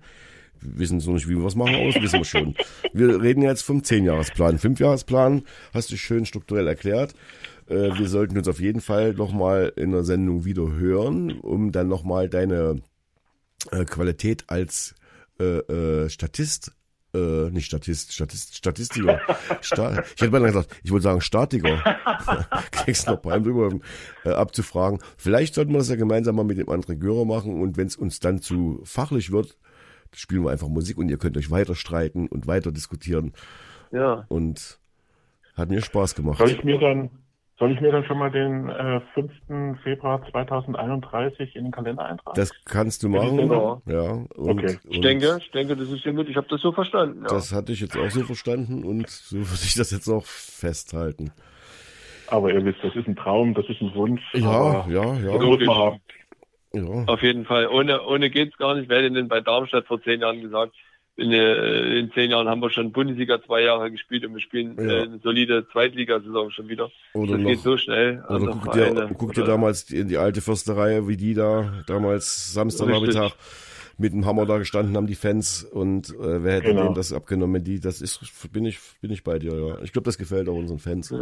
Wissen 0.64 1.00
so 1.00 1.12
nicht, 1.12 1.28
wie 1.28 1.38
wir 1.38 1.46
es 1.46 1.56
machen, 1.56 1.76
aber 1.76 1.92
das 1.92 2.02
wissen 2.02 2.20
wir 2.20 2.26
schon. 2.26 2.56
Wir 2.94 3.22
reden 3.22 3.42
jetzt 3.42 3.64
vom 3.64 3.84
Zehnjahresplan. 3.84 4.60
Fünfjahresplan 4.60 5.44
hast 5.74 5.92
du 5.92 5.98
schön 5.98 6.26
strukturell 6.26 6.68
erklärt. 6.68 7.14
Äh, 7.68 7.98
wir 7.98 8.08
sollten 8.08 8.38
uns 8.38 8.48
auf 8.48 8.60
jeden 8.60 8.82
Fall 8.82 9.14
nochmal 9.14 9.74
in 9.76 9.92
der 9.92 10.04
Sendung 10.04 10.46
wieder 10.46 10.72
hören, 10.72 11.40
um 11.40 11.72
dann 11.72 11.88
nochmal 11.88 12.30
deine 12.30 12.82
äh, 13.72 13.86
Qualität 13.86 14.46
als 14.48 14.96
äh, 15.40 16.10
Statist, 16.10 16.72
nicht 17.16 17.68
Statist, 17.68 18.12
Statist, 18.12 18.58
Statistiker. 18.58 19.20
Sta 19.62 20.04
ich 20.16 20.22
hätte 20.24 20.32
mal 20.32 20.48
gesagt, 20.48 20.76
ich 20.84 20.90
wollte 20.90 21.04
sagen 21.04 21.22
Statiker. 21.22 21.78
Kriegst 22.72 23.06
noch 23.06 23.18
beim 23.18 23.44
drüber 23.44 23.70
abzufragen. 24.24 24.98
Vielleicht 25.16 25.54
sollten 25.54 25.74
wir 25.74 25.78
das 25.78 25.90
ja 25.90 25.96
gemeinsam 25.96 26.36
mal 26.36 26.44
mit 26.44 26.58
dem 26.58 26.70
André 26.70 26.96
Görer 26.96 27.26
machen 27.26 27.62
und 27.62 27.78
wenn 27.78 27.86
es 27.86 27.98
uns 27.98 28.20
dann 28.20 28.42
zu 28.42 28.82
fachlich 28.84 29.32
wird, 29.32 29.60
spielen 30.16 30.44
wir 30.44 30.52
einfach 30.52 30.68
Musik 30.68 30.98
und 30.98 31.10
ihr 31.10 31.18
könnt 31.18 31.38
euch 31.38 31.52
weiter 31.52 31.76
streiten 31.76 32.28
und 32.28 32.48
weiter 32.48 32.72
diskutieren 32.72 33.34
Ja. 33.92 34.26
und 34.30 34.80
hat 35.56 35.70
mir 35.70 35.82
Spaß 35.82 36.16
gemacht. 36.16 36.40
Soll 36.40 36.52
ich 36.52 36.64
mir 36.64 36.80
dann, 36.80 37.10
soll 37.60 37.72
ich 37.72 37.80
mir 37.82 37.92
dann 37.92 38.04
schon 38.06 38.18
mal 38.18 38.32
den 38.32 38.70
äh, 38.70 39.02
5. 39.14 39.80
Februar 39.84 40.22
2031 40.32 41.56
in 41.56 41.66
den 41.66 41.72
Kalender 41.72 42.06
eintragen? 42.06 42.36
Das 42.36 42.52
kannst 42.66 43.04
du 43.04 43.10
machen. 43.10 43.38
genau. 43.38 43.82
Ja, 43.86 44.12
und, 44.36 44.60
Okay. 44.64 44.78
Ich 44.90 45.02
denke, 45.02 45.38
ich 45.40 45.52
denke, 45.52 45.76
das 45.76 45.90
ist 45.90 46.04
sehr 46.04 46.14
gut. 46.14 46.28
Ich 46.30 46.36
habe 46.36 46.48
das 46.50 46.62
so 46.62 46.72
verstanden. 46.72 47.22
Ja. 47.24 47.28
Das 47.30 47.52
hatte 47.54 47.72
ich 47.72 47.82
jetzt 47.82 47.96
auch 47.98 48.10
so 48.10 48.24
verstanden 48.24 48.84
und 48.84 49.10
so 49.10 49.38
würde 49.38 49.64
ich 49.64 49.76
das 49.76 49.92
jetzt 49.92 50.08
auch 50.10 50.26
festhalten. 50.26 51.32
Aber 52.28 52.52
ihr 52.52 52.66
wisst, 52.66 52.80
das 52.82 52.96
ist 52.96 53.08
ein 53.08 53.16
Traum, 53.16 53.54
das 53.54 53.66
ist 53.70 53.80
ein 53.82 53.94
Wunsch. 53.94 54.22
Ja, 54.34 54.50
aber 54.50 54.92
ja, 54.92 55.04
Das 55.04 55.22
ja. 55.24 55.38
muss 55.46 55.60
man 55.66 55.76
haben. 55.78 56.00
Ja. 56.76 57.04
Auf 57.08 57.22
jeden 57.22 57.46
Fall. 57.46 57.68
Ohne, 57.68 58.02
ohne 58.04 58.30
geht's 58.30 58.58
gar 58.58 58.76
nicht. 58.76 58.90
Wer 58.90 58.98
hätte 59.04 59.12
denn 59.12 59.28
bei 59.28 59.42
Darmstadt 59.42 59.86
vor 59.88 60.02
zehn 60.02 60.22
Jahren 60.22 60.42
gesagt, 60.42 60.74
in, 61.16 61.32
äh, 61.32 62.00
in 62.00 62.12
zehn 62.14 62.32
Jahren 62.32 62.48
haben 62.50 62.62
wir 62.62 62.72
schon 62.72 62.92
Bundesliga 62.92 63.40
zwei 63.44 63.62
Jahre 63.62 63.92
gespielt 63.92 64.26
und 64.26 64.34
wir 64.34 64.42
spielen 64.42 64.76
Ja. 64.80 64.84
äh, 64.84 65.02
eine 65.04 65.20
solide 65.20 65.68
Zweitligasaison 65.72 66.50
schon 66.50 66.70
wieder. 66.70 66.90
Oder 67.14 67.38
das 67.38 67.46
geht 67.46 67.58
noch, 67.58 67.64
so 67.64 67.78
schnell. 67.78 68.24
oder 68.28 68.32
Andere 68.32 68.52
guck 68.52 68.72
dir, 68.74 69.10
guck 69.18 69.34
dir 69.34 69.44
damals 69.44 69.86
die, 69.86 70.06
die 70.06 70.18
alte 70.18 70.42
Försterei, 70.42 71.08
wie 71.08 71.16
die 71.18 71.36
da 71.36 71.84
damals 71.86 72.54
Samstagnachmittag 72.54 73.34
mit 74.00 74.12
dem 74.12 74.26
Hammer 74.26 74.48
da 74.48 74.58
gestanden 74.58 74.98
haben, 74.98 75.06
die 75.06 75.14
Fans 75.14 75.64
und 75.64 76.10
äh, 76.10 76.44
wer 76.44 76.54
hätte 76.56 76.70
Genau. 76.70 76.86
denen 76.86 76.96
das 76.96 77.14
abgenommen? 77.14 77.64
Die, 77.64 77.80
das 77.80 78.02
ist, 78.02 78.52
bin 78.52 78.66
ich, 78.66 78.80
bin 79.02 79.12
ich 79.12 79.24
bei 79.24 79.38
dir, 79.38 79.54
ja. 79.56 79.78
Ich 79.84 79.94
glaube, 79.94 80.06
das 80.06 80.18
gefällt 80.18 80.50
auch 80.50 80.56
unseren 80.56 80.80
Fans. 80.80 81.14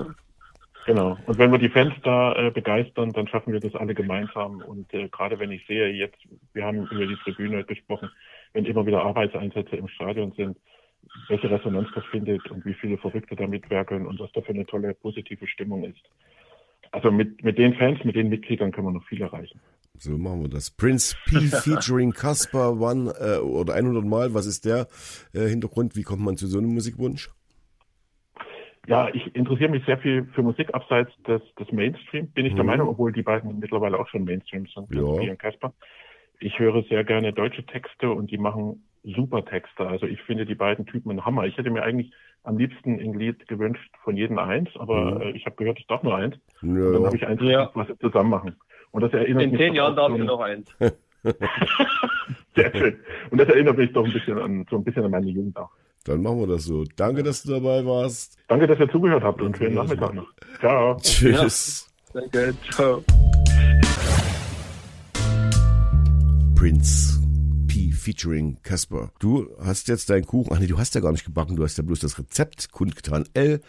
Genau. 0.86 1.18
Und 1.28 1.38
wenn 1.38 1.52
wir 1.52 1.60
die 1.60 1.70
Fans 1.70 1.94
da 2.04 2.34
äh, 2.36 2.52
begeistern, 2.52 3.12
dann 3.12 3.28
schaffen 3.28 3.54
wir 3.54 3.60
das 3.60 3.76
alle 3.76 3.94
gemeinsam. 3.94 4.62
Und 4.62 4.92
äh, 4.94 5.08
gerade 5.10 5.38
wenn 5.40 5.52
ich 5.52 5.66
sehe, 5.68 5.90
jetzt, 5.90 6.18
wir 6.54 6.66
haben 6.66 6.88
über 6.88 7.06
die 7.06 7.18
Tribüne 7.18 7.64
gesprochen, 7.64 8.10
wenn 8.54 8.66
immer 8.66 8.86
wieder 8.86 9.04
Arbeitseinsätze 9.04 9.76
im 9.76 9.88
Stadion 9.88 10.32
sind, 10.36 10.58
welche 11.28 11.50
Resonanz 11.50 11.88
das 11.94 12.06
findet 12.06 12.50
und 12.50 12.66
wie 12.66 12.74
viele 12.74 12.98
Verrückte 12.98 13.36
da 13.36 13.48
mitwerkeln 13.48 14.08
und 14.08 14.20
was 14.20 14.32
da 14.34 14.42
für 14.42 14.54
eine 14.54 14.66
tolle 14.66 14.94
positive 14.94 15.48
Stimmung 15.48 15.84
ist. 15.84 16.02
Also 16.92 17.12
mit, 17.12 17.44
mit 17.44 17.58
den 17.58 17.74
Fans, 17.76 18.04
mit 18.04 18.16
den 18.16 18.30
Mitgliedern 18.30 18.72
können 18.72 18.88
wir 18.88 18.94
noch 18.94 19.06
viel 19.06 19.22
erreichen. 19.22 19.60
So 19.98 20.18
machen 20.18 20.42
wir 20.42 20.50
das. 20.50 20.72
Prince 20.72 21.16
P 21.26 21.40
featuring 21.64 22.12
Casper 22.12 22.80
One 22.80 23.14
äh, 23.20 23.38
oder 23.38 23.76
100 23.76 24.04
Mal. 24.04 24.34
Was 24.34 24.46
ist 24.46 24.66
der 24.66 24.88
äh, 25.34 25.48
Hintergrund? 25.48 25.96
Wie 25.96 26.04
kommt 26.04 26.22
man 26.22 26.38
zu 26.38 26.48
so 26.48 26.58
einem 26.58 26.74
Musikwunsch? 26.74 27.30
Ja, 28.88 29.10
ich 29.14 29.36
interessiere 29.36 29.70
mich 29.70 29.86
sehr 29.86 29.98
viel 30.00 30.26
für 30.34 30.42
Musik 30.42 30.74
abseits 30.74 31.12
des, 31.28 31.42
des 31.60 31.72
Mainstream, 31.72 32.28
bin 32.32 32.46
ich 32.48 32.56
der 32.56 32.64
Mhm. 32.64 32.70
Meinung, 32.70 32.88
obwohl 32.90 33.12
die 33.12 33.22
beiden 33.22 33.60
mittlerweile 33.60 34.00
auch 34.00 34.08
schon 34.08 34.24
Mainstream 34.24 34.66
sind, 34.66 34.94
Ja. 34.94 35.02
Sophie 35.02 35.30
und 35.30 35.38
Casper. 35.40 35.74
Ich 36.40 36.58
höre 36.58 36.82
sehr 36.84 37.04
gerne 37.04 37.32
deutsche 37.32 37.64
Texte 37.66 38.10
und 38.10 38.32
die 38.32 38.40
machen 38.40 38.84
super 39.04 39.46
Texte. 39.46 39.88
Also 39.88 40.08
ich 40.08 40.22
finde 40.24 40.46
die 40.48 40.56
beiden 40.56 40.86
Typen 40.88 41.12
ein 41.12 41.24
Hammer. 41.26 41.46
Ich 41.46 41.58
hätte 41.58 41.70
mir 41.70 41.84
eigentlich 41.84 42.12
am 42.44 42.58
liebsten 42.58 43.00
ein 43.00 43.14
Lied 43.14 43.48
gewünscht 43.48 43.92
von 44.04 44.18
jedem 44.18 44.40
eins, 44.40 44.70
aber 44.76 45.16
Mhm. 45.16 45.22
äh, 45.22 45.32
ich 45.32 45.46
habe 45.46 45.56
gehört, 45.58 45.78
es 45.78 45.84
ist 45.84 45.92
doch 45.92 46.02
nur 46.02 46.16
eins. 46.16 46.36
Und 46.64 46.76
dann 46.76 46.94
Ja, 47.02 47.06
habe 47.06 47.16
ich 47.16 47.28
eins, 47.28 47.42
Ja. 47.44 47.70
was 47.76 47.88
wir 47.88 48.00
zusammen 48.00 48.32
machen. 48.32 48.56
Und 48.92 49.02
das 49.02 49.14
erinnert 49.14 49.44
In 49.44 49.52
mich 49.52 49.60
zehn 49.60 49.74
Jahren 49.76 49.96
darfst 49.96 50.18
du 50.18 50.22
ein- 50.22 50.26
noch 50.28 50.40
eins. 50.42 50.76
Sehr 52.56 52.72
schön. 52.76 53.00
Und 53.30 53.38
das 53.40 53.48
erinnert 53.48 53.78
mich 53.78 53.94
doch 53.94 54.06
ein 54.06 54.12
bisschen 54.12 54.40
an 54.40 54.66
so 54.70 54.78
ein 54.78 54.84
bisschen 54.84 55.04
an 55.06 55.12
meine 55.12 55.28
Jugend 55.28 55.56
auch. 55.58 55.70
Dann 56.06 56.22
machen 56.22 56.40
wir 56.40 56.48
das 56.48 56.64
so. 56.64 56.84
Danke, 56.96 57.22
dass 57.22 57.44
du 57.44 57.52
dabei 57.52 57.86
warst. 57.86 58.38
Danke, 58.48 58.68
dass 58.68 58.80
ihr 58.80 58.90
zugehört 58.90 59.24
habt 59.24 59.42
und 59.42 59.56
schönen 59.58 59.76
Nachmittag 59.76 60.14
noch. 60.14 60.28
Ciao. 60.60 60.98
Tschüss. 61.02 61.88
Danke, 62.14 62.54
ciao. 62.72 63.04
Prince 66.56 67.20
P 67.68 67.92
featuring 67.92 68.58
Casper. 68.64 69.12
Du 69.20 69.50
hast 69.64 69.88
jetzt 69.88 70.10
deinen 70.10 70.26
Kuchen. 70.26 70.52
Ach 70.54 70.60
nee, 70.60 70.68
du 70.68 70.78
hast 70.78 70.96
ja 70.96 71.02
gar 71.02 71.12
nicht 71.12 71.26
gebacken. 71.26 71.56
Du 71.56 71.64
hast 71.64 71.78
ja 71.78 71.84
bloß 71.84 72.00
das 72.00 72.18
Rezept 72.18 72.72
kundgetan. 72.72 73.26
L. 73.34 73.62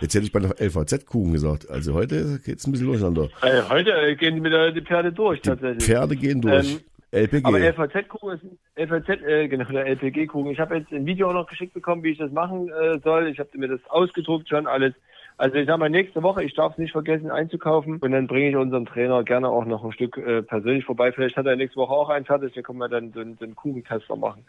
Jetzt 0.00 0.14
hätte 0.14 0.24
ich 0.24 0.32
bei 0.32 0.40
noch 0.40 0.54
LVZ-Kuchen 0.58 1.32
gesagt. 1.32 1.68
Also 1.68 1.94
heute 1.94 2.38
geht's 2.44 2.66
ein 2.66 2.72
bisschen 2.72 2.86
durcheinander. 2.86 3.30
Äh, 3.42 3.62
heute 3.68 3.90
äh, 3.90 4.14
gehen 4.14 4.42
wieder 4.44 4.70
die 4.70 4.80
Pferde 4.80 5.12
durch, 5.12 5.42
tatsächlich. 5.42 5.84
Pferde 5.84 6.14
gehen 6.16 6.40
durch. 6.40 6.74
Ähm, 6.74 6.80
LPG. 7.14 7.44
Aber 7.46 7.58
LVZ-Kuchen 7.60 8.34
ist 8.34 8.44
LVZ, 8.76 9.08
äh, 9.22 9.48
genau, 9.48 9.64
der 9.64 9.86
LPG-Kuchen. 9.86 10.50
Ich 10.50 10.60
habe 10.60 10.76
jetzt 10.76 10.92
ein 10.92 11.06
Video 11.06 11.28
auch 11.30 11.34
noch 11.34 11.46
geschickt 11.48 11.74
bekommen, 11.74 12.02
wie 12.02 12.10
ich 12.10 12.18
das 12.18 12.32
machen 12.32 12.68
äh, 12.70 12.98
soll. 13.00 13.28
Ich 13.28 13.38
habe 13.38 13.50
mir 13.58 13.68
das 13.68 13.80
ausgedruckt 13.88 14.48
schon 14.48 14.66
alles. 14.66 14.94
Also 15.36 15.56
ich 15.56 15.66
sag 15.66 15.78
mal, 15.78 15.90
nächste 15.90 16.22
Woche, 16.22 16.44
ich 16.44 16.54
darf 16.54 16.72
es 16.72 16.78
nicht 16.78 16.92
vergessen 16.92 17.28
einzukaufen 17.30 17.98
und 17.98 18.12
dann 18.12 18.28
bringe 18.28 18.50
ich 18.50 18.56
unserem 18.56 18.86
Trainer 18.86 19.24
gerne 19.24 19.48
auch 19.48 19.64
noch 19.64 19.84
ein 19.84 19.90
Stück 19.92 20.16
äh, 20.16 20.42
persönlich 20.42 20.84
vorbei. 20.84 21.10
Vielleicht 21.10 21.36
hat 21.36 21.46
er 21.46 21.56
nächste 21.56 21.76
Woche 21.80 21.92
auch 21.92 22.08
einen 22.08 22.24
fertig, 22.24 22.54
dann 22.54 22.62
können 22.62 22.78
wir 22.78 22.88
dann 22.88 23.12
so, 23.12 23.20
einen- 23.20 23.36
so 23.36 23.44
einen 23.44 23.56
Kuchentester 23.56 24.14
machen. 24.14 24.44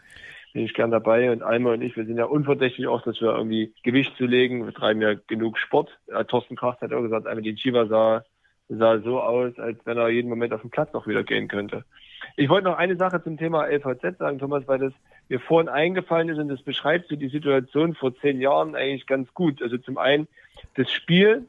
Bin 0.52 0.64
ich 0.64 0.74
gern 0.74 0.92
dabei 0.92 1.32
und 1.32 1.42
Alma 1.42 1.72
und 1.72 1.82
ich, 1.82 1.96
wir 1.96 2.06
sind 2.06 2.16
ja 2.18 2.26
unverdächtig 2.26 2.86
auch, 2.86 3.02
dass 3.02 3.20
wir 3.20 3.34
irgendwie 3.36 3.74
Gewicht 3.82 4.16
zu 4.16 4.26
legen. 4.26 4.64
Wir 4.64 4.72
treiben 4.72 5.02
ja 5.02 5.14
genug 5.26 5.58
Sport. 5.58 5.90
Äh, 6.06 6.24
Thorsten 6.24 6.54
Kracht 6.54 6.80
hat 6.80 6.92
auch 6.92 7.02
gesagt, 7.02 7.26
einmal 7.26 7.42
die 7.42 7.56
Chiva 7.56 7.86
sah, 7.86 8.24
sah 8.68 9.00
so 9.00 9.20
aus, 9.20 9.58
als 9.58 9.78
wenn 9.86 9.98
er 9.98 10.08
jeden 10.08 10.28
Moment 10.28 10.52
auf 10.52 10.60
den 10.60 10.70
Platz 10.70 10.92
noch 10.92 11.08
wieder 11.08 11.24
gehen 11.24 11.48
könnte. 11.48 11.84
Ich 12.36 12.50
wollte 12.50 12.68
noch 12.68 12.76
eine 12.76 12.96
Sache 12.96 13.22
zum 13.22 13.38
Thema 13.38 13.66
LVZ 13.66 14.18
sagen, 14.18 14.38
Thomas, 14.38 14.68
weil 14.68 14.78
das 14.78 14.92
mir 15.28 15.40
vorhin 15.40 15.70
eingefallen 15.70 16.28
ist 16.28 16.38
und 16.38 16.48
das 16.48 16.62
beschreibt 16.62 17.08
so 17.08 17.16
die 17.16 17.28
Situation 17.28 17.94
vor 17.94 18.14
zehn 18.16 18.40
Jahren 18.40 18.76
eigentlich 18.76 19.06
ganz 19.06 19.32
gut. 19.32 19.62
Also 19.62 19.78
zum 19.78 19.96
einen 19.96 20.28
das 20.74 20.90
Spiel, 20.92 21.46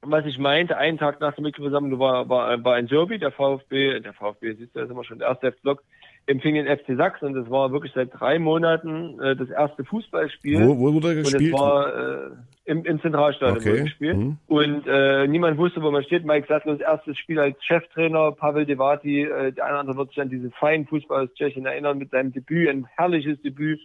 was 0.00 0.24
ich 0.24 0.38
meinte, 0.38 0.76
einen 0.76 0.98
Tag 0.98 1.20
nach 1.20 1.34
der 1.34 1.42
Mitgliederversammlung 1.42 1.98
war, 1.98 2.28
war, 2.28 2.62
war 2.64 2.74
ein 2.76 2.86
Derby, 2.86 3.18
der 3.18 3.32
VfB, 3.32 4.00
der 4.00 4.12
VfB, 4.12 4.54
siehst 4.54 4.74
du, 4.74 4.78
das 4.78 4.88
ist 4.88 4.92
immer 4.92 5.04
schon 5.04 5.18
der 5.18 5.28
erste 5.28 5.48
F-Block, 5.48 5.82
empfing 6.26 6.54
den 6.54 6.66
FC 6.66 6.96
Sachsen 6.96 7.26
und 7.26 7.34
das 7.34 7.50
war 7.50 7.70
wirklich 7.72 7.92
seit 7.94 8.10
drei 8.18 8.38
Monaten 8.38 9.20
äh, 9.20 9.36
das 9.36 9.50
erste 9.50 9.84
Fußballspiel. 9.84 10.66
wo, 10.66 10.78
wo 10.78 10.94
wurde 10.94 11.08
er 11.12 11.16
Und 11.18 11.22
gespielt? 11.24 11.54
es 11.54 11.60
war 11.60 11.94
äh, 11.94 12.30
im, 12.64 12.84
im 12.84 13.00
Zentralstadion 13.02 13.58
Okay. 13.58 13.82
gespielt. 13.82 14.16
Hm. 14.16 14.38
Und 14.46 14.86
äh, 14.86 15.26
niemand 15.28 15.58
wusste, 15.58 15.82
wo 15.82 15.90
man 15.90 16.02
steht. 16.04 16.24
Mike 16.24 16.46
Sattlos 16.48 16.80
erstes 16.80 17.18
Spiel 17.18 17.38
als 17.38 17.62
Cheftrainer, 17.62 18.32
Pavel 18.32 18.64
Devati, 18.64 19.22
äh, 19.22 19.52
der 19.52 19.64
eine 19.64 19.74
oder 19.74 19.80
andere 19.80 19.96
wird 19.98 20.08
sich 20.10 20.20
an 20.20 20.30
diesen 20.30 20.50
feinen 20.52 20.86
Fußball 20.86 21.24
aus 21.24 21.34
Tschechien 21.34 21.66
erinnern 21.66 21.98
mit 21.98 22.10
seinem 22.10 22.32
Debüt, 22.32 22.68
ein 22.68 22.86
herrliches 22.96 23.40
Debüt. 23.42 23.80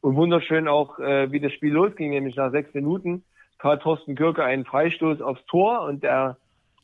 Und 0.00 0.14
wunderschön 0.16 0.68
auch, 0.68 0.98
äh, 1.00 1.30
wie 1.32 1.40
das 1.40 1.52
Spiel 1.52 1.72
losging, 1.72 2.10
nämlich 2.10 2.36
nach 2.36 2.52
sechs 2.52 2.72
Minuten 2.72 3.24
trat 3.60 3.82
Thorsten 3.82 4.14
Kürke 4.14 4.42
einen 4.44 4.64
Freistoß 4.64 5.20
aufs 5.20 5.44
Tor 5.46 5.82
und 5.82 6.02
der 6.02 6.36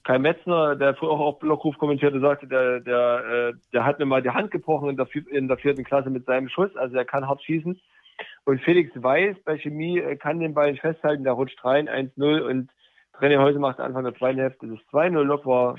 Kai 0.06 0.20
Metzner, 0.20 0.76
der 0.76 0.94
früher 0.94 1.10
auch 1.10 1.18
auf 1.18 1.38
Blockruf 1.40 1.76
kommentierte, 1.78 2.20
sagte, 2.20 2.46
der, 2.46 2.78
der, 2.78 3.24
äh, 3.24 3.52
der 3.72 3.84
hat 3.84 3.98
mir 3.98 4.06
mal 4.06 4.22
die 4.22 4.30
Hand 4.30 4.52
gebrochen 4.52 4.90
in 4.90 4.96
der, 4.96 5.08
in 5.32 5.48
der 5.48 5.56
vierten 5.56 5.82
Klasse 5.82 6.10
mit 6.10 6.26
seinem 6.26 6.48
Schuss, 6.48 6.70
also 6.76 6.96
er 6.96 7.04
kann 7.04 7.26
hart 7.26 7.42
schießen. 7.42 7.80
Und 8.44 8.60
Felix 8.60 8.92
Weiß 8.94 9.34
bei 9.44 9.58
Chemie 9.58 9.98
äh, 9.98 10.14
kann 10.14 10.38
den 10.38 10.54
Ball 10.54 10.70
nicht 10.70 10.80
festhalten, 10.80 11.24
der 11.24 11.32
rutscht 11.32 11.64
rein, 11.64 11.88
1-0 11.88 12.40
und 12.40 12.70
René 13.20 13.38
Häuser 13.38 13.58
macht 13.58 13.80
Anfang 13.80 14.04
der 14.04 14.14
zweiten 14.14 14.38
Hälfte 14.38 14.68
das 14.68 14.78
2-0. 14.92 15.22
Lok 15.24 15.44
war, 15.44 15.76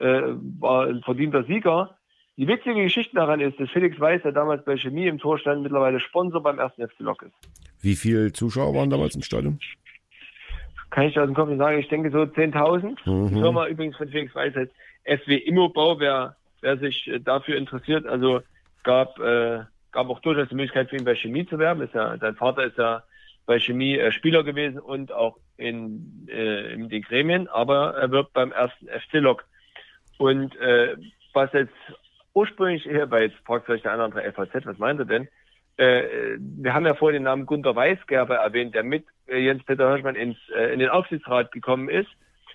äh, 0.00 0.22
war 0.58 0.88
ein 0.88 1.02
verdienter 1.02 1.44
Sieger. 1.44 1.96
Die 2.36 2.48
witzige 2.48 2.82
Geschichte 2.82 3.14
daran 3.14 3.40
ist, 3.40 3.60
dass 3.60 3.70
Felix 3.70 4.00
Weiß, 4.00 4.22
der 4.22 4.32
damals 4.32 4.64
bei 4.64 4.76
Chemie 4.76 5.06
im 5.06 5.18
Tor 5.18 5.38
stand, 5.38 5.62
mittlerweile 5.62 6.00
Sponsor 6.00 6.42
beim 6.42 6.58
ersten 6.58 6.88
FC 6.88 6.98
Lok 6.98 7.22
ist. 7.22 7.34
Wie 7.80 7.94
viele 7.94 8.32
Zuschauer 8.32 8.74
waren 8.74 8.90
damals 8.90 9.14
im 9.14 9.22
Stadion? 9.22 9.60
Kann 10.90 11.04
ich 11.06 11.18
aus 11.18 11.26
dem 11.26 11.34
Kopf 11.34 11.48
nicht 11.48 11.58
sagen, 11.58 11.78
ich 11.78 11.88
denke 11.88 12.10
so 12.10 12.18
10.000. 12.18 12.96
Mhm. 13.04 13.28
Die 13.28 13.40
Firma 13.40 13.66
übrigens 13.66 13.96
von 13.96 14.08
Felix 14.08 14.34
Weiß 14.34 14.54
heißt 14.54 14.72
SW 15.22 15.36
Immobau, 15.36 16.00
wer, 16.00 16.36
wer 16.60 16.78
sich 16.78 17.08
äh, 17.08 17.20
dafür 17.20 17.56
interessiert. 17.56 18.06
Also 18.06 18.40
gab, 18.84 19.18
äh, 19.18 19.60
gab 19.92 20.08
auch 20.08 20.20
durchaus 20.20 20.48
die 20.48 20.54
Möglichkeit 20.54 20.90
für 20.90 20.96
ihn 20.96 21.04
bei 21.04 21.14
Chemie 21.14 21.46
zu 21.46 21.58
werben. 21.58 21.82
Ist 21.82 21.94
ja, 21.94 22.16
sein 22.18 22.36
Vater 22.36 22.64
ist 22.64 22.78
ja 22.78 23.02
bei 23.46 23.58
Chemie 23.58 23.98
äh, 23.98 24.12
Spieler 24.12 24.44
gewesen 24.44 24.78
und 24.78 25.12
auch 25.12 25.38
in, 25.56 26.28
äh, 26.30 26.72
in 26.72 26.88
den 26.88 27.02
Gremien, 27.02 27.48
aber 27.48 27.94
er 27.94 28.10
wirbt 28.10 28.32
beim 28.32 28.52
ersten 28.52 28.86
FC 28.86 29.14
Lok. 29.14 29.44
Und 30.18 30.56
äh, 30.56 30.96
was 31.32 31.52
jetzt 31.52 31.72
ursprünglich 32.34 32.82
hier 32.82 33.06
bei 33.06 33.22
jetzt 33.22 33.38
fragt 33.44 33.66
vielleicht 33.66 33.84
der 33.84 33.92
andere 33.92 34.32
FAZ, 34.32 34.66
was 34.66 34.78
meint 34.78 35.00
er 35.00 35.06
denn? 35.06 35.28
Äh, 35.78 36.36
wir 36.38 36.74
haben 36.74 36.86
ja 36.86 36.94
vorhin 36.94 37.14
den 37.14 37.22
Namen 37.24 37.46
Gunter 37.46 37.74
Weisgerber 37.74 38.36
erwähnt, 38.36 38.74
der 38.74 38.82
mit 38.82 39.06
äh, 39.26 39.38
Jens-Peter 39.38 39.88
Hirschmann 39.88 40.16
ins, 40.16 40.36
äh, 40.54 40.72
in 40.72 40.80
den 40.80 40.90
Aufsichtsrat 40.90 41.52
gekommen 41.52 41.88
ist. 41.88 42.08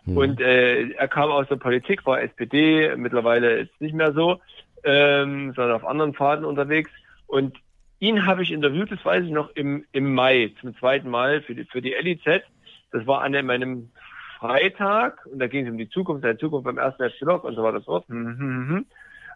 Und 0.06 0.42
äh, 0.42 0.90
er 0.92 1.08
kam 1.08 1.32
aus 1.32 1.48
der 1.48 1.56
Politik, 1.56 2.06
war 2.06 2.22
SPD, 2.22 2.94
mittlerweile 2.98 3.60
ist 3.60 3.80
nicht 3.80 3.96
mehr 3.96 4.12
so, 4.12 4.42
ähm, 4.84 5.54
sondern 5.56 5.78
auf 5.78 5.86
anderen 5.86 6.14
Pfaden 6.14 6.44
unterwegs. 6.44 6.92
Und 7.26 7.58
ihn 8.00 8.26
habe 8.26 8.44
ich 8.44 8.52
interviewt, 8.52 8.92
das 8.92 9.04
weiß 9.06 9.24
ich 9.24 9.32
noch, 9.32 9.50
im, 9.56 9.86
im 9.94 10.14
Mai 10.14 10.52
zum 10.60 10.76
zweiten 10.78 11.10
Mal 11.10 11.42
für 11.42 11.56
die, 11.56 11.64
für 11.64 11.82
die 11.82 11.94
LIZ. 11.94 12.44
Das 12.92 13.08
war 13.08 13.22
an 13.22 13.32
meinem 13.46 13.92
Freitag 14.40 15.26
und 15.26 15.40
da 15.40 15.48
ging 15.48 15.66
es 15.66 15.72
um 15.72 15.78
die 15.78 15.90
Zukunft, 15.90 16.24
seine 16.24 16.38
Zukunft 16.38 16.66
beim 16.66 16.78
ersten 16.78 17.10
FC 17.10 17.22
Lok 17.22 17.46
und 17.46 17.56
so 17.56 17.64
weiter 17.64 17.78
und 17.78 17.86
so 17.86 17.92
fort. 17.92 18.08
Hm, 18.10 18.26
hm, 18.26 18.38
hm, 18.38 18.70
hm. 18.70 18.86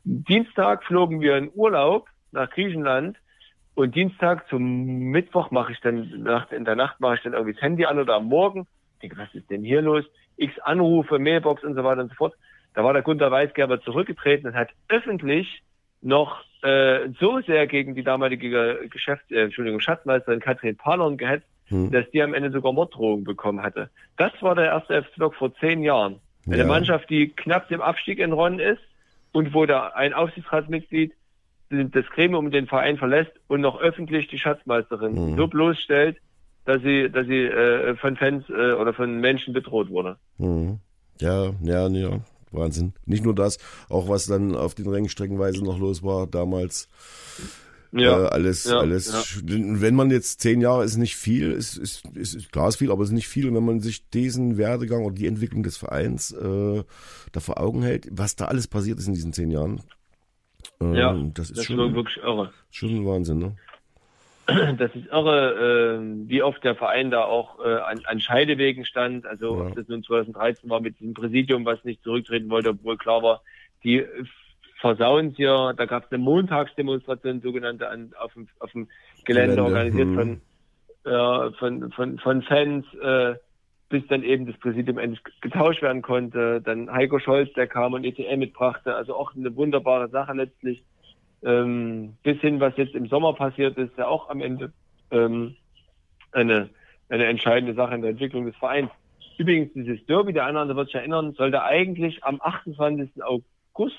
Dienstag 0.04 0.84
flogen 0.84 1.22
wir 1.22 1.38
in 1.38 1.50
Urlaub 1.56 2.10
nach 2.34 2.50
Griechenland 2.50 3.18
und 3.78 3.96
Dienstag 3.96 4.48
zum 4.50 4.62
Mittwoch 5.12 5.52
mache 5.52 5.72
ich 5.72 5.80
dann, 5.82 6.24
nach, 6.24 6.52
in 6.52 6.66
der 6.66 6.76
Nacht 6.76 7.00
mache 7.00 7.16
ich 7.16 7.22
dann 7.22 7.34
irgendwie 7.34 7.54
das 7.54 7.62
Handy 7.62 7.86
an 7.86 8.00
oder 8.00 8.16
am 8.16 8.26
Morgen. 8.26 8.68
Ich 8.96 9.00
denke, 9.02 9.18
was 9.18 9.34
ist 9.34 9.50
denn 9.50 9.64
hier 9.64 9.82
los? 9.82 10.04
X 10.38 10.58
Anrufe, 10.60 11.20
Mailbox 11.20 11.64
und 11.64 11.76
so 11.76 11.84
weiter 11.84 12.02
und 12.02 12.10
so 12.10 12.16
fort. 12.16 12.34
Da 12.74 12.84
war 12.84 12.94
der 12.94 13.02
Gunter 13.04 13.32
Weisgerber 13.32 13.80
zurückgetreten 13.82 14.48
und 14.48 14.56
hat 14.56 14.70
öffentlich 14.90 15.62
noch 16.02 16.44
äh, 16.64 17.10
so 17.20 17.40
sehr 17.42 17.68
gegen 17.68 17.96
die 17.96 18.04
damalige 18.04 18.88
Geschäfts 18.90 19.30
äh, 19.32 19.44
Entschuldigung, 19.44 19.80
Schatzmeisterin 19.80 20.40
Katrin 20.40 20.76
Palon 20.76 21.18
gehetzt, 21.18 21.48
Hm. 21.70 21.92
dass 21.92 22.10
die 22.12 22.22
am 22.22 22.34
Ende 22.34 22.50
sogar 22.50 22.72
Morddrohungen 22.72 23.26
bekommen 23.26 23.62
hatte. 23.62 23.90
Das 24.16 24.32
war 24.42 24.56
der 24.56 24.68
erste 24.68 25.04
FC 25.04 25.18
Lok 25.18 25.36
vor 25.36 25.54
zehn 25.56 25.84
Jahren. 25.84 26.22
Eine 26.46 26.60
Ja. 26.60 26.66
Mannschaft, 26.66 27.10
die 27.10 27.28
knapp 27.30 27.68
dem 27.68 27.82
Abstieg 27.82 28.20
entronnen 28.20 28.60
ist 28.60 28.82
und 29.34 29.54
wo 29.54 29.66
da 29.66 29.88
ein 29.90 30.14
Aufsichtsratsmitglied 30.14 31.12
das 31.70 32.06
Gremium 32.14 32.46
um 32.46 32.52
den 32.52 32.68
Verein 32.68 32.98
verlässt 32.98 33.32
und 33.48 33.62
noch 33.62 33.80
öffentlich 33.80 34.28
die 34.28 34.40
Schatzmeisterin 34.40 35.32
Mhm. 35.32 35.38
so 35.38 35.48
bloßstellt, 35.48 36.18
dass 36.66 36.82
sie, 36.82 37.10
dass 37.10 37.28
sie 37.28 37.44
äh, 37.46 37.96
von 37.98 38.16
Fans 38.18 38.44
äh, 38.50 38.74
oder 38.74 38.94
von 38.94 39.20
Menschen 39.20 39.54
bedroht 39.54 39.90
wurde. 39.90 40.18
Mhm. 40.38 40.80
Ja, 41.20 41.52
ja, 41.62 41.88
ja, 41.88 42.20
Wahnsinn. 42.52 42.94
Nicht 43.06 43.24
nur 43.24 43.34
das, 43.36 43.58
auch 43.90 44.08
was 44.10 44.26
dann 44.28 44.56
auf 44.56 44.76
den 44.76 44.88
Rängen 44.88 45.10
streckenweise 45.10 45.64
noch 45.64 45.80
los 45.80 46.04
war 46.04 46.28
damals. 46.28 46.90
Äh, 47.94 48.06
alles, 48.06 48.66
ja, 48.66 48.80
alles. 48.80 49.42
Wenn 49.46 49.96
man 49.96 50.12
jetzt 50.12 50.42
zehn 50.42 50.60
Jahre 50.62 50.84
ist 50.84 50.98
nicht 50.98 51.16
viel, 51.16 51.52
ist, 51.52 51.78
ist, 51.78 52.06
ist, 52.16 52.36
ist 52.36 52.52
klar 52.52 52.68
ist 52.68 52.76
viel, 52.76 52.92
aber 52.92 53.02
es 53.04 53.10
ist 53.10 53.16
nicht 53.16 53.30
viel. 53.30 53.48
Und 53.48 53.56
wenn 53.56 53.66
man 53.66 53.80
sich 53.80 54.10
diesen 54.10 54.58
Werdegang 54.58 55.06
oder 55.06 55.16
die 55.16 55.26
Entwicklung 55.26 55.64
des 55.64 55.78
Vereins 55.78 56.32
äh, 56.32 56.84
da 57.32 57.40
vor 57.40 57.60
Augen 57.60 57.82
hält, 57.84 58.08
was 58.12 58.36
da 58.36 58.46
alles 58.46 58.68
passiert 58.68 59.00
ist 59.00 59.08
in 59.08 59.14
diesen 59.14 59.32
zehn 59.34 59.52
Jahren, 59.52 59.82
ähm, 60.82 60.94
Ja, 60.94 61.16
das 61.34 61.50
ist 61.50 61.58
Das 61.60 61.66
schon, 61.66 61.96
wirklich 61.96 62.18
irre. 62.18 62.52
schon 62.72 63.06
Wahnsinn, 63.06 63.38
ne? 63.40 63.56
Das 64.78 64.96
ist 64.96 65.08
irre, 65.08 66.00
äh, 66.00 66.30
wie 66.30 66.42
oft 66.42 66.64
der 66.64 66.76
Verein 66.76 67.12
da 67.12 67.26
auch 67.26 67.60
äh, 67.60 67.78
an, 67.80 68.02
an 68.06 68.20
Scheidewegen 68.22 68.86
stand. 68.86 69.26
Also 69.26 69.58
Ja. 69.58 69.68
ob 69.68 69.76
das 69.76 69.88
nun 69.88 70.04
2013 70.04 70.70
war 70.70 70.80
mit 70.80 71.00
diesem 71.00 71.14
Präsidium, 71.14 71.66
was 71.66 71.84
nicht 71.84 72.02
zurücktreten 72.04 72.50
wollte, 72.50 72.70
obwohl 72.70 72.98
klar 72.98 73.22
war, 73.24 73.42
die 73.84 74.06
versauen 74.80 75.32
hier. 75.32 75.74
Da 75.76 75.86
gab 75.86 76.06
es 76.06 76.12
eine 76.12 76.20
Montagsdemonstration, 76.24 77.42
sogenannte, 77.42 77.90
an, 77.90 78.14
auf, 78.20 78.34
dem, 78.34 78.48
auf 78.60 78.72
dem 78.72 78.88
Gelände, 79.26 79.56
Gelände, 79.56 79.64
organisiert 79.64 80.08
hm. 80.08 80.16
von, 81.04 81.12
äh, 81.12 81.52
von, 81.58 81.92
von, 81.92 82.20
von 82.20 82.42
Fans, 82.44 82.86
äh, 83.02 83.36
bis 83.90 84.06
dann 84.08 84.24
eben 84.24 84.46
das 84.46 84.58
Präsidium 84.58 84.98
endlich 84.98 85.22
getauscht 85.42 85.82
werden 85.82 86.02
konnte. 86.02 86.62
Dann 86.62 86.92
Heiko 86.92 87.20
Scholz, 87.20 87.54
der 87.54 87.68
kam 87.68 87.94
und 87.94 88.04
ETL 88.04 88.38
mitbrachte. 88.38 88.96
Also 88.96 89.16
auch 89.16 89.36
eine 89.36 89.56
wunderbare 89.56 90.10
Sache 90.10 90.34
letztlich 90.34 90.84
ähm, 91.44 92.16
bis 92.24 92.40
hin, 92.42 92.60
was 92.60 92.76
jetzt 92.78 92.96
im 92.96 93.08
Sommer 93.08 93.34
passiert 93.34 93.78
ist, 93.78 93.98
ja 93.98 94.08
auch 94.08 94.30
am 94.30 94.42
Ende 94.42 94.74
ähm, 95.12 95.56
eine, 96.32 96.70
eine 97.10 97.26
entscheidende 97.26 97.74
Sache 97.74 97.96
in 97.96 98.02
der 98.02 98.12
Entwicklung 98.12 98.46
des 98.46 98.56
Vereins. 98.58 98.90
Übrigens, 99.38 99.72
dieses 99.74 100.04
Derby, 100.08 100.34
der 100.34 100.46
eine 100.46 100.54
oder 100.54 100.62
andere 100.62 100.78
wird 100.78 100.88
sich 100.88 100.96
erinnern, 100.96 101.34
sollte 101.34 101.64
eigentlich 101.64 102.24
am 102.24 102.42
28. 102.42 103.24
August, 103.24 103.96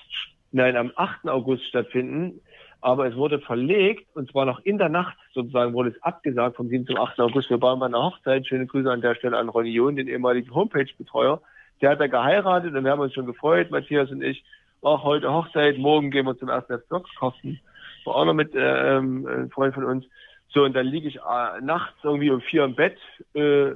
nein, 0.50 0.76
am 0.76 0.92
8. 0.96 1.28
August 1.28 1.64
stattfinden, 1.64 2.40
aber 2.80 3.06
es 3.06 3.16
wurde 3.16 3.40
verlegt 3.40 4.06
und 4.14 4.30
zwar 4.30 4.44
noch 4.44 4.60
in 4.60 4.78
der 4.78 4.88
Nacht 4.88 5.16
sozusagen 5.34 5.72
wurde 5.72 5.90
es 5.90 6.02
abgesagt 6.02 6.56
vom 6.56 6.68
7. 6.68 6.86
zum 6.86 6.96
8. 6.96 7.18
August. 7.20 7.50
Wir 7.50 7.60
waren 7.60 7.80
bei 7.80 7.86
einer 7.86 8.02
Hochzeit. 8.02 8.46
Schöne 8.46 8.66
Grüße 8.66 8.90
an 8.90 9.00
der 9.00 9.14
Stelle 9.16 9.36
an 9.36 9.48
Ronny 9.48 9.70
John, 9.70 9.96
den 9.96 10.08
ehemaligen 10.08 10.54
Homepage-Betreuer. 10.54 11.40
Der 11.80 11.90
hat 11.90 12.00
da 12.00 12.06
geheiratet 12.06 12.74
und 12.74 12.84
wir 12.84 12.90
haben 12.90 13.00
uns 13.00 13.14
schon 13.14 13.26
gefreut, 13.26 13.70
Matthias 13.70 14.10
und 14.10 14.22
ich. 14.22 14.44
Auch 14.80 15.02
heute 15.02 15.32
Hochzeit, 15.32 15.76
morgen 15.78 16.10
gehen 16.10 16.26
wir 16.26 16.38
zum 16.38 16.48
ersten 16.48 16.80
Block 16.88 17.06
kosten. 17.18 17.60
War 18.04 18.14
auch 18.14 18.24
noch 18.24 18.34
mit 18.34 18.52
ähm, 18.54 19.26
ein 19.26 19.50
Freund 19.50 19.74
von 19.74 19.84
uns. 19.84 20.04
So, 20.50 20.64
und 20.64 20.74
dann 20.74 20.86
liege 20.86 21.08
ich 21.08 21.16
äh, 21.16 21.60
nachts 21.60 21.96
irgendwie 22.02 22.30
um 22.30 22.40
vier 22.40 22.64
im 22.64 22.76
Bett 22.76 22.96
äh, 23.34 23.72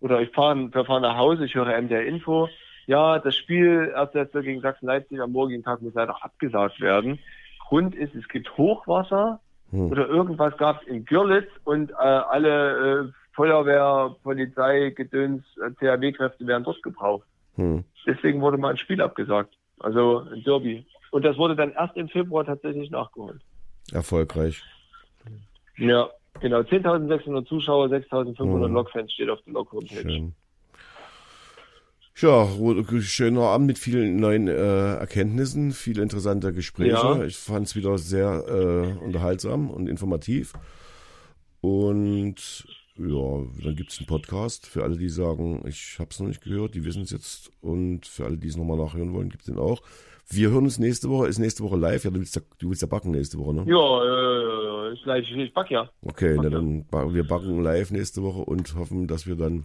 oder 0.00 0.20
ich 0.20 0.30
fahre 0.30 0.70
fahren 0.70 1.02
nach 1.02 1.16
Hause, 1.16 1.44
ich 1.44 1.54
höre 1.54 1.80
MDR 1.80 2.04
Info. 2.04 2.48
Ja, 2.86 3.20
das 3.20 3.36
Spiel 3.36 3.92
erst 3.94 4.32
gegen 4.32 4.60
Sachsen-Leipzig 4.60 5.20
am 5.20 5.32
morgigen 5.32 5.62
Tag 5.62 5.80
muss 5.82 5.94
leider 5.94 6.24
abgesagt 6.24 6.80
werden. 6.80 7.20
Grund 7.70 7.94
ist, 7.94 8.14
es 8.16 8.26
gibt 8.28 8.56
Hochwasser 8.58 9.40
Hm. 9.70 9.92
oder 9.92 10.08
irgendwas 10.08 10.56
gab 10.56 10.82
es 10.82 10.88
in 10.88 11.04
Görlitz 11.04 11.48
und 11.62 11.92
äh, 11.92 11.94
alle 11.94 13.04
äh, 13.04 13.12
Feuerwehr, 13.36 14.16
Polizei, 14.24 14.90
Gedöns, 14.90 15.44
äh, 15.64 15.70
THW-Kräfte 15.78 16.44
werden 16.44 16.64
dort 16.64 16.82
gebraucht. 16.82 17.24
Hm. 17.54 17.84
Deswegen 18.04 18.40
wurde 18.40 18.58
mal 18.58 18.70
ein 18.70 18.76
Spiel 18.76 19.00
abgesagt. 19.00 19.54
Also 19.78 20.26
ein 20.32 20.42
Derby. 20.42 20.84
Und 21.12 21.24
das 21.24 21.36
wurde 21.38 21.54
dann 21.54 21.70
erst 21.72 21.96
im 21.96 22.08
Februar 22.08 22.44
tatsächlich 22.44 22.90
nachgeholt. 22.90 23.40
Erfolgreich. 23.92 24.60
Ja, 25.76 26.08
genau. 26.40 26.58
10.600 26.62 27.46
Zuschauer, 27.46 27.86
6.500 27.86 28.68
Mhm. 28.68 28.74
Lok-Fans 28.74 29.12
steht 29.12 29.30
auf 29.30 29.40
der 29.42 29.52
Lok-Homepage. 29.54 30.32
Ja, 32.20 32.48
schöner 33.00 33.42
Abend 33.42 33.66
mit 33.66 33.78
vielen 33.78 34.16
neuen 34.16 34.46
äh, 34.48 34.94
Erkenntnissen, 34.96 35.72
viele 35.72 36.02
interessante 36.02 36.52
Gespräche. 36.52 36.90
Ja. 36.90 37.24
Ich 37.24 37.36
fand 37.36 37.66
es 37.66 37.76
wieder 37.76 37.96
sehr 37.98 38.44
äh, 38.48 39.02
unterhaltsam 39.04 39.70
und 39.70 39.88
informativ. 39.88 40.52
Und 41.62 42.66
ja, 42.98 43.42
dann 43.64 43.76
gibt's 43.76 43.98
einen 43.98 44.06
Podcast 44.06 44.66
für 44.66 44.82
alle, 44.82 44.96
die 44.98 45.08
sagen, 45.08 45.62
ich 45.66 45.96
habe 45.98 46.10
es 46.10 46.20
noch 46.20 46.26
nicht 46.28 46.42
gehört, 46.42 46.74
die 46.74 46.84
wissen 46.84 47.02
es 47.02 47.10
jetzt. 47.10 47.50
Und 47.62 48.06
für 48.06 48.26
alle, 48.26 48.36
die 48.36 48.48
es 48.48 48.56
nochmal 48.56 48.76
nachhören 48.76 49.14
wollen, 49.14 49.30
gibt's 49.30 49.46
den 49.46 49.58
auch. 49.58 49.80
Wir 50.28 50.50
hören 50.50 50.64
uns 50.64 50.78
nächste 50.78 51.08
Woche. 51.08 51.26
Ist 51.26 51.38
nächste 51.38 51.62
Woche 51.64 51.76
live? 51.76 52.04
Ja, 52.04 52.10
du 52.10 52.18
willst 52.20 52.36
ja, 52.36 52.42
du 52.58 52.68
willst 52.68 52.82
ja 52.82 52.88
backen 52.88 53.10
nächste 53.12 53.38
Woche, 53.38 53.54
ne? 53.54 53.64
Ja, 53.66 54.04
äh, 54.04 54.92
ist 54.92 55.02
gleich, 55.04 55.30
ich 55.30 55.54
back 55.54 55.70
ja. 55.70 55.90
Okay, 56.02 56.34
na 56.36 56.40
Okay. 56.42 56.50
dann 56.50 56.84
ba- 56.86 57.12
wir 57.12 57.26
backen 57.26 57.62
live 57.62 57.90
nächste 57.90 58.22
Woche 58.22 58.40
und 58.40 58.74
hoffen, 58.76 59.06
dass 59.06 59.26
wir 59.26 59.36
dann 59.36 59.64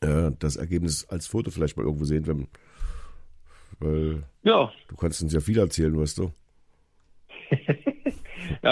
äh, 0.00 0.30
das 0.38 0.56
Ergebnis 0.56 1.06
als 1.08 1.26
Foto 1.26 1.50
vielleicht 1.50 1.76
mal 1.76 1.84
irgendwo 1.84 2.04
sehen, 2.04 2.26
wenn, 2.26 2.48
weil 3.80 4.22
Ja, 4.42 4.72
du 4.88 4.96
kannst 4.96 5.22
uns 5.22 5.32
ja 5.32 5.40
viel 5.40 5.58
erzählen, 5.58 5.98
weißt 5.98 6.18
du. 6.18 6.32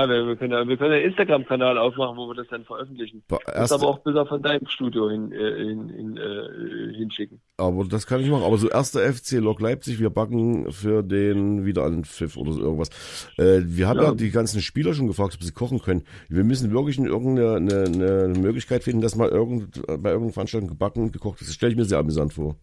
ja 0.02 0.08
wir, 0.08 0.26
wir 0.26 0.36
können 0.36 0.52
ja, 0.52 0.66
wir 0.66 0.76
können 0.76 0.92
einen 0.94 1.04
Instagram-Kanal 1.04 1.78
aufmachen, 1.78 2.16
wo 2.16 2.28
wir 2.28 2.34
das 2.34 2.46
dann 2.48 2.64
veröffentlichen. 2.64 3.22
Ba- 3.28 3.38
Das 3.46 3.54
Erst, 3.54 3.72
aber 3.72 3.86
auch 3.88 3.98
Bilder 4.00 4.26
von 4.26 4.42
deinem 4.42 4.66
Studio 4.66 5.10
hin, 5.10 5.32
äh, 5.32 5.56
hin, 5.64 5.88
hin, 5.88 6.16
äh, 6.16 6.94
hinschicken. 6.96 7.40
aber 7.56 7.84
das 7.84 8.06
kann 8.06 8.20
ich 8.20 8.28
machen. 8.30 8.44
Aber 8.44 8.58
so 8.58 8.68
erster 8.68 9.00
FC 9.00 9.32
Lok 9.40 9.60
Leipzig, 9.60 9.98
wir 10.00 10.10
backen 10.10 10.70
für 10.72 11.02
den 11.02 11.64
wieder 11.64 11.84
an 11.84 12.04
Pfiff 12.04 12.36
oder 12.36 12.52
so 12.52 12.60
irgendwas. 12.60 12.90
Äh, 13.38 13.60
wir 13.64 13.88
haben 13.88 13.98
ja. 13.98 14.04
Ja. 14.04 14.14
die 14.14 14.30
ganzen 14.30 14.60
Spieler 14.60 14.94
schon 14.94 15.06
gefragt, 15.08 15.34
ob 15.34 15.42
sie 15.42 15.52
kochen 15.52 15.80
können. 15.80 16.04
Wir 16.28 16.44
müssen 16.44 16.72
wirklich 16.72 16.98
in 16.98 17.06
irgendeine 17.06 17.54
eine, 17.56 17.84
eine 18.24 18.38
Möglichkeit 18.38 18.82
finden, 18.84 19.00
dass 19.02 19.16
mal 19.16 19.28
irgend, 19.28 19.80
bei 19.86 20.10
irgendeiner 20.10 20.32
Veranstaltung 20.32 20.68
gebacken 20.68 21.02
und 21.02 21.12
gekocht 21.12 21.40
ist. 21.40 21.48
Das 21.48 21.54
stelle 21.54 21.72
ich 21.72 21.78
mir 21.78 21.84
sehr 21.84 21.98
amüsant 21.98 22.32
vor. 22.34 22.56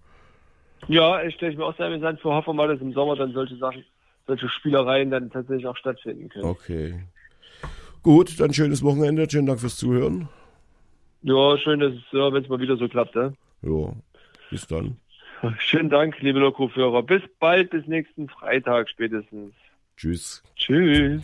Ja, 0.87 1.23
ich 1.23 1.35
stelle 1.35 1.55
mir 1.55 1.65
auch 1.65 1.75
sehr 1.77 1.85
amüsant 1.87 2.19
vor. 2.19 2.35
Hoffen 2.35 2.49
wir 2.49 2.53
mal, 2.53 2.67
dass 2.67 2.81
im 2.81 2.91
Sommer 2.93 3.15
dann 3.15 3.31
solche 3.33 3.55
Sachen, 3.57 3.85
solche 4.27 4.49
Spielereien 4.49 5.11
dann 5.11 5.29
tatsächlich 5.31 5.65
auch 5.65 5.77
stattfinden 5.77 6.27
können. 6.29 6.43
Okay. 6.45 7.03
Gut, 8.03 8.37
dann 8.39 8.53
schönes 8.53 8.83
Wochenende. 8.83 9.27
Schönen 9.29 9.47
Dank 9.47 9.61
fürs 9.61 9.77
Zuhören. 9.77 10.27
Ja, 11.21 11.57
schön, 11.57 11.79
dass 11.79 11.93
es, 11.93 12.01
ja, 12.11 12.31
wenn 12.33 12.43
es 12.43 12.49
mal 12.49 12.59
wieder 12.59 12.75
so 12.75 12.89
klappt. 12.89 13.15
Ja? 13.15 13.31
Ja, 13.61 13.93
bis 14.51 14.67
dann. 14.67 14.97
Schönen 15.57 15.89
Dank, 15.89 16.19
liebe 16.21 16.39
Lokoführer. 16.39 17.01
Bis 17.01 17.21
bald, 17.39 17.69
bis 17.69 17.87
nächsten 17.87 18.27
Freitag 18.29 18.89
spätestens. 18.89 19.53
Tschüss. 19.97 20.43
Tschüss. 20.55 21.23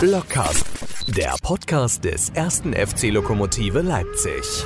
Blockcast, 0.00 1.16
der 1.16 1.34
Podcast 1.42 2.04
des 2.04 2.30
ersten 2.30 2.72
FC 2.72 3.10
Lokomotive 3.12 3.82
Leipzig. 3.82 4.64